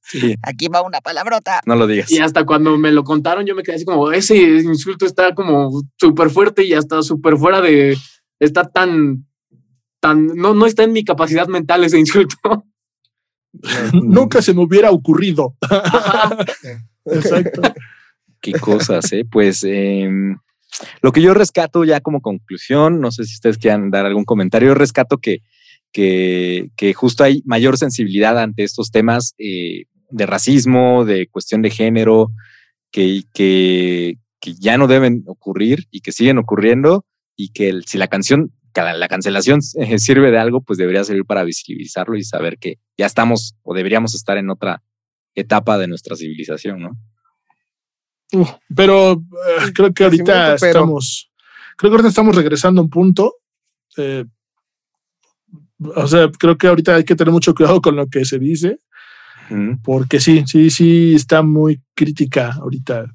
Sí, 0.05 0.35
Aquí 0.43 0.66
va 0.69 0.83
una 0.83 1.01
palabrota. 1.01 1.61
no 1.66 1.77
lo 1.77 1.87
digas. 1.87 2.11
Y 2.11 2.19
hasta 2.19 2.45
cuando 2.45 2.77
me 2.77 2.91
lo 2.91 3.05
contaron, 3.05 3.47
yo 3.47 3.55
me 3.55 3.62
quedé 3.62 3.77
así 3.77 3.85
como, 3.85 4.11
ese 4.11 4.37
insulto 4.37 5.07
está 5.07 5.35
como 5.35 5.70
súper 6.01 6.29
fuerte 6.31 6.65
y 6.65 6.73
hasta 6.74 7.03
súper 7.03 7.37
fuera 7.37 7.61
de, 7.61 7.97
está 8.41 8.65
tan, 8.65 9.27
tan, 10.03 10.27
no, 10.35 10.53
no 10.53 10.66
está 10.66 10.83
en 10.83 10.93
mi 10.93 11.05
capacidad 11.05 11.47
mental 11.47 11.85
ese 11.85 11.99
insulto. 11.99 12.37
Nunca 13.93 14.43
se 14.43 14.53
me 14.55 14.62
hubiera 14.62 14.91
ocurrido. 14.91 15.55
Exacto. 17.07 17.62
Qué 18.41 18.53
cosas, 18.53 19.12
¿eh? 19.12 19.24
Pues 19.31 19.62
em, 19.65 20.37
lo 21.01 21.12
que 21.12 21.23
yo 21.23 21.33
rescato 21.35 21.85
ya 21.85 22.01
como 22.01 22.20
conclusión, 22.20 23.01
no 23.01 23.12
sé 23.12 23.24
si 23.24 23.35
ustedes 23.35 23.59
quieran 23.59 23.91
dar 23.91 24.05
algún 24.07 24.24
comentario, 24.24 24.69
yo 24.70 24.74
rescato 24.74 25.19
que, 25.19 25.43
que, 25.93 26.70
que 26.77 26.93
justo 26.95 27.23
hay 27.24 27.43
mayor 27.45 27.79
sensibilidad 27.79 28.39
ante 28.39 28.65
estos 28.65 28.91
temas 28.91 29.35
eh, 29.39 29.85
de 30.11 30.27
racismo, 30.27 31.05
de 31.05 31.29
cuestión 31.29 31.62
de 31.62 31.70
género, 31.70 32.31
que, 32.91 33.23
que, 33.33 34.16
que 34.41 34.55
ya 34.55 34.77
no 34.77 34.89
deben 34.89 35.23
ocurrir 35.27 35.87
y 35.91 36.01
que 36.01 36.11
siguen 36.12 36.39
ocurriendo 36.39 37.05
y 37.37 37.51
que 37.51 37.69
el- 37.69 37.85
si 37.85 37.97
la 37.99 38.09
canción, 38.09 38.51
la, 38.77 38.94
la 38.94 39.09
cancelación 39.09 39.61
eh, 39.78 39.99
sirve 39.99 40.31
de 40.31 40.39
algo, 40.39 40.62
pues 40.62 40.78
debería 40.78 41.05
servir 41.05 41.24
para 41.24 41.44
visibilizarlo 41.44 42.16
y 42.16 42.24
saber 42.24 42.59
que 42.59 42.78
ya 42.97 43.07
estamos 43.07 43.55
o 43.62 43.74
deberíamos 43.74 44.15
estar 44.15 44.36
en 44.39 44.49
otra 44.51 44.82
etapa 45.35 45.78
de 45.78 45.89
nuestra 45.89 46.16
civilización, 46.16 46.81
¿no? 46.81 46.90
Pero 48.74 49.12
eh, 49.12 49.73
creo 49.74 49.93
que 49.93 50.05
ahorita 50.05 50.57
pero- 50.59 50.66
estamos, 50.70 51.31
creo 51.77 51.90
que 51.90 51.94
ahorita 51.94 52.09
estamos 52.09 52.35
regresando 52.36 52.81
a 52.81 52.85
un 52.85 52.90
punto. 52.90 53.35
eh, 53.99 54.24
o 55.97 56.07
sea, 56.07 56.31
creo 56.39 56.57
que 56.57 56.69
ahorita 56.69 56.94
hay 56.94 57.05
que 57.05 57.16
tener 57.16 57.32
mucho 57.32 57.55
cuidado 57.55 57.81
con 57.82 57.97
lo 57.97 58.07
que 58.07 58.24
se 58.24 58.39
dice, 58.39 58.78
porque 59.82 60.20
sí, 60.20 60.44
sí, 60.47 60.70
sí 60.70 61.15
está 61.15 61.43
muy 61.43 61.82
crítica 61.94 62.53
ahorita. 62.53 63.07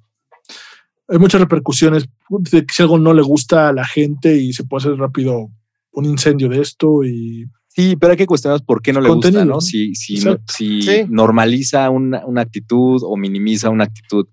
Hay 1.10 1.18
muchas 1.20 1.42
repercusiones 1.42 2.08
de 2.30 2.66
que 2.66 2.74
si 2.74 2.82
algo 2.84 2.98
no 3.00 3.14
le 3.14 3.22
gusta 3.22 3.70
a 3.70 3.74
la 3.74 3.86
gente 3.86 4.36
y 4.38 4.54
se 4.54 4.64
puede 4.66 4.88
hacer 4.88 4.98
rápido 5.00 5.50
un 5.92 6.06
incendio 6.06 6.50
de 6.50 6.62
esto 6.62 7.04
y 7.04 7.46
Sí, 7.70 7.96
pero 7.96 8.12
hay 8.12 8.18
que 8.18 8.26
cuestionar 8.26 8.60
por 8.66 8.82
qué 8.82 8.92
no 8.92 9.00
le 9.02 9.08
Contenido, 9.10 9.42
gusta, 9.42 9.54
¿no? 9.54 9.62
Si, 9.62 9.94
si, 9.94 10.18
si 10.48 10.82
Sí. 10.82 11.06
normaliza 11.10 11.92
una, 11.92 12.26
una 12.26 12.42
actitud 12.42 13.02
o 13.04 13.16
minimiza 13.18 13.70
una 13.70 13.84
actitud 13.84 14.26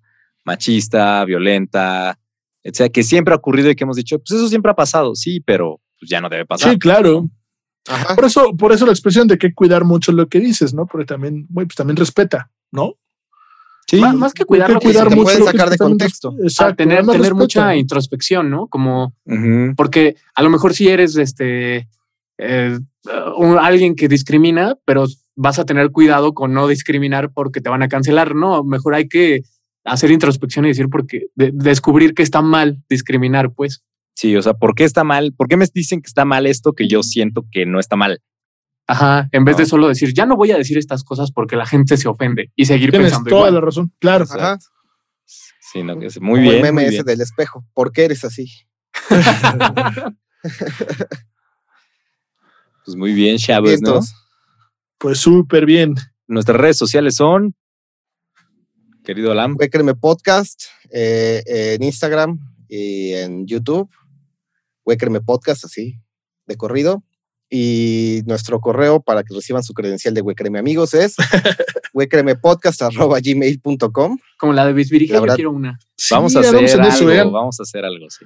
machista, 0.45 1.25
violenta, 1.27 2.19
etcétera, 2.63 2.89
que 2.91 3.03
siempre 3.03 3.35
ha 3.35 3.37
ocurrido 3.37 3.71
y 3.71 3.75
que 3.77 3.85
hemos 3.85 3.97
dicho, 3.97 4.19
pues 4.19 4.31
eso 4.39 4.49
siempre 4.49 4.71
ha 4.71 4.75
pasado, 4.75 5.15
sí, 5.15 5.41
pero 5.41 5.81
pues 6.01 6.11
ya 6.11 6.21
no 6.23 6.29
debe 6.31 6.47
pasar. 6.47 6.73
sí, 6.73 6.79
claro. 6.79 7.29
Ajá. 7.87 8.15
Por 8.15 8.25
eso, 8.25 8.57
por 8.57 8.73
eso 8.73 8.87
la 8.87 8.93
expresión 8.93 9.29
de 9.29 9.37
que 9.37 9.53
cuidar 9.53 9.85
mucho 9.85 10.11
lo 10.11 10.27
que 10.29 10.41
dices, 10.41 10.73
¿no? 10.73 10.87
Porque 10.87 11.05
también, 11.05 11.47
güey, 11.51 11.67
pues 11.67 11.77
también 11.77 11.97
respeta, 11.97 12.51
¿no? 12.73 12.95
Sí, 13.87 14.01
Más, 14.01 14.15
más 14.15 14.33
que 14.33 14.43
Hay 14.43 14.47
cuidar 14.47 14.69
que 14.69 14.75
que 14.75 14.87
cuidar 14.87 15.09
te 15.09 15.15
dices, 15.15 15.17
mucho 15.17 15.25
pueden 15.25 15.41
que 15.41 15.59
sacar 15.59 15.71
de 15.71 15.79
contexto. 15.79 16.35
Exacto, 16.43 16.73
ah, 16.73 16.77
tener, 16.77 17.35
mucha 17.35 17.77
introspección, 17.77 18.51
¿no? 18.51 18.67
Como 18.69 19.15
porque 19.77 20.17
a 20.35 20.43
lo 20.43 20.51
mejor 20.51 20.75
si 20.75 20.89
eres 20.89 21.17
este 21.17 21.89
eh, 22.39 22.79
un- 23.37 23.59
alguien 23.59 23.95
que 23.95 24.09
discrimina, 24.09 24.77
pero 24.85 25.05
vas 25.37 25.59
a 25.59 25.65
tener 25.65 25.91
cuidado 25.91 26.33
con 26.35 26.53
no 26.55 26.67
discriminar 26.67 27.31
porque 27.33 27.61
te 27.61 27.69
van 27.71 27.83
a 27.83 27.89
cancelar. 27.89 28.35
No, 28.35 28.65
mejor 28.65 28.95
hay 28.95 29.07
que 29.09 29.43
hacer 29.85 30.11
introspección 30.11 30.65
y 30.65 30.69
decir 30.69 30.89
porque 30.91 31.27
de- 31.35 31.51
descubrir 31.53 32.15
que 32.15 32.23
está 32.23 32.41
mal 32.43 32.83
discriminar, 32.89 33.53
pues. 33.53 33.83
Sí, 34.17 34.35
o 34.37 34.43
sea, 34.43 34.55
¿por 34.55 34.75
qué 34.75 34.85
está 34.85 35.05
mal? 35.05 35.33
¿Por 35.37 35.49
qué 35.49 35.57
me 35.57 35.67
dicen 35.75 36.01
que 36.01 36.07
está 36.07 36.25
mal 36.25 36.47
esto 36.47 36.73
que 36.73 36.89
yo 36.89 37.03
siento 37.03 37.45
que 37.53 37.67
no 37.67 37.79
está 37.81 37.97
mal? 37.97 38.21
Ajá, 38.87 39.29
en 39.33 39.45
vez 39.45 39.57
de 39.57 39.63
No. 39.63 39.69
solo 39.69 39.89
decir, 39.89 40.13
ya 40.13 40.27
no 40.27 40.37
voy 40.37 40.51
a 40.51 40.59
decir 40.59 40.77
estas 40.77 41.05
cosas 41.05 41.33
porque 41.33 41.57
la 41.57 41.65
gente 41.67 41.97
se 41.97 42.07
ofende 42.09 42.53
y 42.55 42.67
seguir 42.67 42.91
Tienes 42.91 43.11
pensando 43.13 43.31
toda 43.31 43.41
igual. 43.43 43.55
la 43.55 43.61
razón, 43.63 43.93
claro. 43.99 44.25
Ajá. 44.29 44.59
Sí, 45.27 45.83
no, 45.83 45.99
que 45.99 46.07
es 46.07 46.21
muy 46.21 46.41
Como 46.41 46.43
bien. 46.43 46.55
el 46.57 46.63
meme 46.63 46.73
muy 46.73 46.85
ese 46.85 46.93
bien. 46.97 47.05
del 47.07 47.21
espejo. 47.23 47.65
¿Por 47.75 47.93
qué 47.93 48.05
eres 48.05 48.25
así? 48.25 48.47
Pues 52.85 52.97
muy 52.97 53.15
bien, 53.15 53.39
chavos, 53.39 53.81
¿no? 53.81 54.01
Pues 54.99 55.19
súper 55.19 55.65
bien. 55.65 55.95
Nuestras 56.27 56.59
redes 56.59 56.77
sociales 56.77 57.17
son, 57.17 57.55
querido 59.05 59.33
Alam, 59.33 59.57
créeme 59.57 59.95
podcast 59.95 60.65
eh, 60.91 61.43
en 61.47 61.83
Instagram 61.83 62.39
y 62.69 63.13
en 63.15 63.47
YouTube. 63.47 63.91
Créeme 64.99 65.23
podcast, 65.23 65.65
así, 65.65 65.99
de 66.47 66.57
corrido. 66.57 67.03
Y 67.57 68.23
nuestro 68.27 68.59
correo 68.61 69.01
para 69.01 69.23
que 69.23 69.33
reciban 69.33 69.63
su 69.63 69.75
credencial 69.75 70.13
de 70.13 70.23
Güey, 70.23 70.35
créeme 70.35 70.59
amigos 70.59 70.93
es 70.93 71.15
gmail.com 73.23 74.19
Como 74.39 74.53
la 74.53 74.67
de 74.67 74.73
Bisbirige, 74.73 75.13
La 75.13 75.21
yo 75.21 75.27
quiero 75.37 75.53
una. 75.53 75.79
vamos 76.11 76.33
Sí, 76.33 76.39
a 76.39 76.41
hacer 76.41 76.57
en 76.57 76.81
algo, 76.81 76.89
eso, 76.89 77.11
¿eh? 77.13 77.23
vamos 77.25 77.61
a 77.61 77.63
hacer 77.63 77.85
algo, 77.85 78.11
sí. 78.11 78.25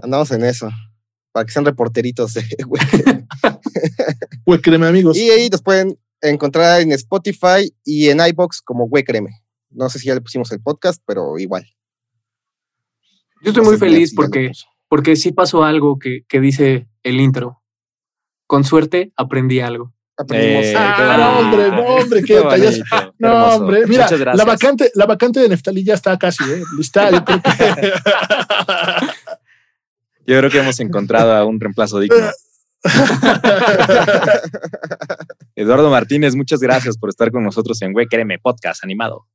Andamos 0.00 0.30
en 0.30 0.44
eso. 0.44 0.70
Para 1.32 1.46
que 1.46 1.52
sean 1.52 1.64
reporteritos 1.64 2.34
de 2.34 2.44
Güey. 2.64 2.80
Pues 4.44 4.60
créeme, 4.62 4.86
amigos. 4.86 5.16
Y 5.16 5.30
ahí 5.30 5.48
nos 5.48 5.62
pueden 5.62 5.98
encontrar 6.20 6.80
en 6.80 6.92
Spotify 6.92 7.74
y 7.84 8.08
en 8.08 8.20
iBox 8.24 8.62
como 8.62 8.86
Güey, 8.88 9.02
créeme. 9.02 9.30
No 9.70 9.88
sé 9.90 9.98
si 9.98 10.06
ya 10.06 10.14
le 10.14 10.20
pusimos 10.20 10.52
el 10.52 10.60
podcast, 10.62 11.02
pero 11.04 11.38
igual. 11.38 11.66
Yo 13.42 13.50
estoy 13.50 13.64
No 13.64 13.70
muy 13.70 13.78
feliz 13.78 14.14
porque, 14.14 14.48
puso. 14.48 14.66
porque 14.88 15.16
sí 15.16 15.32
pasó 15.32 15.64
algo 15.64 15.98
que, 15.98 16.20
que 16.28 16.40
dice 16.40 16.86
el 17.02 17.20
intro. 17.20 17.59
Con 18.50 18.64
suerte 18.64 19.12
aprendí 19.16 19.60
algo. 19.60 19.92
Aprendimos. 20.16 20.64
Eh, 20.66 20.74
Ah, 20.76 21.16
no, 21.16 21.38
hombre, 21.38 21.70
no, 21.70 21.82
hombre, 21.82 22.24
qué 22.24 22.34
detalles. 22.34 22.82
No, 23.20 23.28
hermoso. 23.28 23.56
hombre, 23.58 23.86
mira, 23.86 24.02
Muchas 24.06 24.18
la 24.18 24.24
gracias. 24.24 24.46
vacante, 24.46 24.90
la 24.96 25.06
vacante 25.06 25.38
de 25.38 25.48
Neftalí 25.50 25.84
ya 25.84 25.94
está 25.94 26.18
casi, 26.18 26.42
¿eh? 26.42 26.60
Lista, 26.76 27.12
yo 27.12 27.24
creo 27.24 27.40
que. 27.40 27.50
Yo 30.26 30.36
creo 30.38 30.50
que 30.50 30.58
hemos 30.58 30.80
encontrado 30.80 31.32
a 31.32 31.44
un 31.44 31.60
reemplazo 31.60 32.00
digno. 32.00 32.16
Eduardo 35.54 35.88
Martínez, 35.90 36.34
muchas 36.34 36.58
gracias 36.60 36.98
por 36.98 37.08
estar 37.10 37.30
con 37.30 37.44
nosotros 37.44 37.80
en 37.82 37.92
Güey, 37.92 38.06
créeme, 38.06 38.38
podcast 38.40 38.82
animado. 38.84 39.26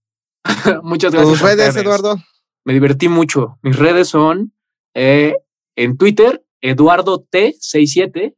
Muchas 0.83 1.13
gracias. 1.13 1.39
Tus 1.39 1.41
redes. 1.41 1.75
Eduardo. 1.77 2.17
Me 2.65 2.73
divertí 2.73 3.07
mucho. 3.07 3.59
Mis 3.61 3.77
redes 3.77 4.09
son 4.09 4.51
eh, 4.93 5.35
en 5.77 5.95
Twitter, 5.97 6.43
Eduardo 6.61 7.25
T67. 7.31 8.35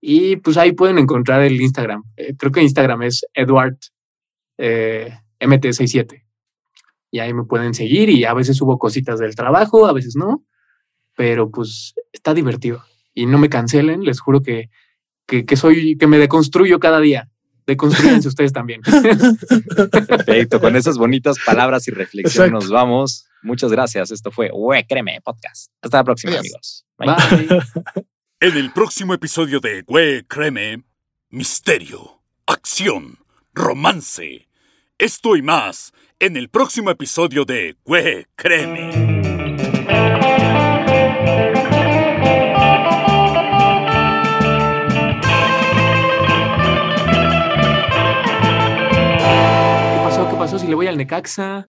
Y 0.00 0.36
pues 0.36 0.56
ahí 0.56 0.72
pueden 0.72 0.98
encontrar 0.98 1.42
el 1.42 1.60
Instagram. 1.60 2.04
Eh, 2.16 2.34
creo 2.36 2.52
que 2.52 2.62
Instagram 2.62 3.02
es 3.02 3.24
Eduard 3.34 3.76
eh, 4.58 5.18
MT67. 5.40 6.24
Y 7.10 7.18
ahí 7.20 7.32
me 7.32 7.44
pueden 7.44 7.74
seguir 7.74 8.10
y 8.10 8.24
a 8.24 8.34
veces 8.34 8.56
subo 8.56 8.78
cositas 8.78 9.18
del 9.18 9.34
trabajo, 9.34 9.86
a 9.86 9.92
veces 9.92 10.14
no. 10.16 10.44
Pero 11.16 11.50
pues 11.50 11.94
está 12.12 12.34
divertido. 12.34 12.84
Y 13.14 13.26
no 13.26 13.38
me 13.38 13.48
cancelen, 13.48 14.04
les 14.04 14.20
juro 14.20 14.42
que, 14.42 14.70
que, 15.26 15.44
que 15.44 15.56
soy, 15.56 15.96
que 15.96 16.06
me 16.06 16.18
deconstruyo 16.18 16.78
cada 16.78 17.00
día. 17.00 17.28
Deconstruyense 17.66 18.28
ustedes 18.28 18.52
también. 18.52 18.82
Perfecto, 20.06 20.60
con 20.60 20.76
esas 20.76 20.96
bonitas 20.96 21.38
palabras 21.44 21.88
y 21.88 21.90
reflexión 21.90 22.46
Exacto. 22.46 22.64
nos 22.64 22.70
vamos. 22.70 23.26
Muchas 23.42 23.72
gracias. 23.72 24.10
Esto 24.10 24.30
fue 24.30 24.50
Güey, 24.50 24.86
créeme, 24.86 25.20
podcast. 25.22 25.72
Hasta 25.82 25.98
la 25.98 26.04
próxima, 26.04 26.32
Adiós. 26.32 26.84
amigos. 26.98 27.36
Bye. 27.40 27.48
Bye. 27.94 28.17
En 28.40 28.56
el 28.56 28.70
próximo 28.70 29.14
episodio 29.14 29.58
de 29.58 29.82
Güey, 29.82 30.22
créeme, 30.22 30.84
misterio, 31.28 32.20
acción, 32.46 33.18
romance. 33.52 34.46
Esto 34.96 35.34
y 35.34 35.42
más 35.42 35.92
en 36.20 36.36
el 36.36 36.48
próximo 36.48 36.90
episodio 36.90 37.44
de 37.44 37.74
Güey, 37.84 38.26
créeme. 38.36 38.90
¿Qué 49.90 49.98
pasó? 50.04 50.28
¿Qué 50.30 50.36
pasó 50.36 50.60
si 50.60 50.68
le 50.68 50.76
voy 50.76 50.86
al 50.86 50.96
Necaxa? 50.96 51.66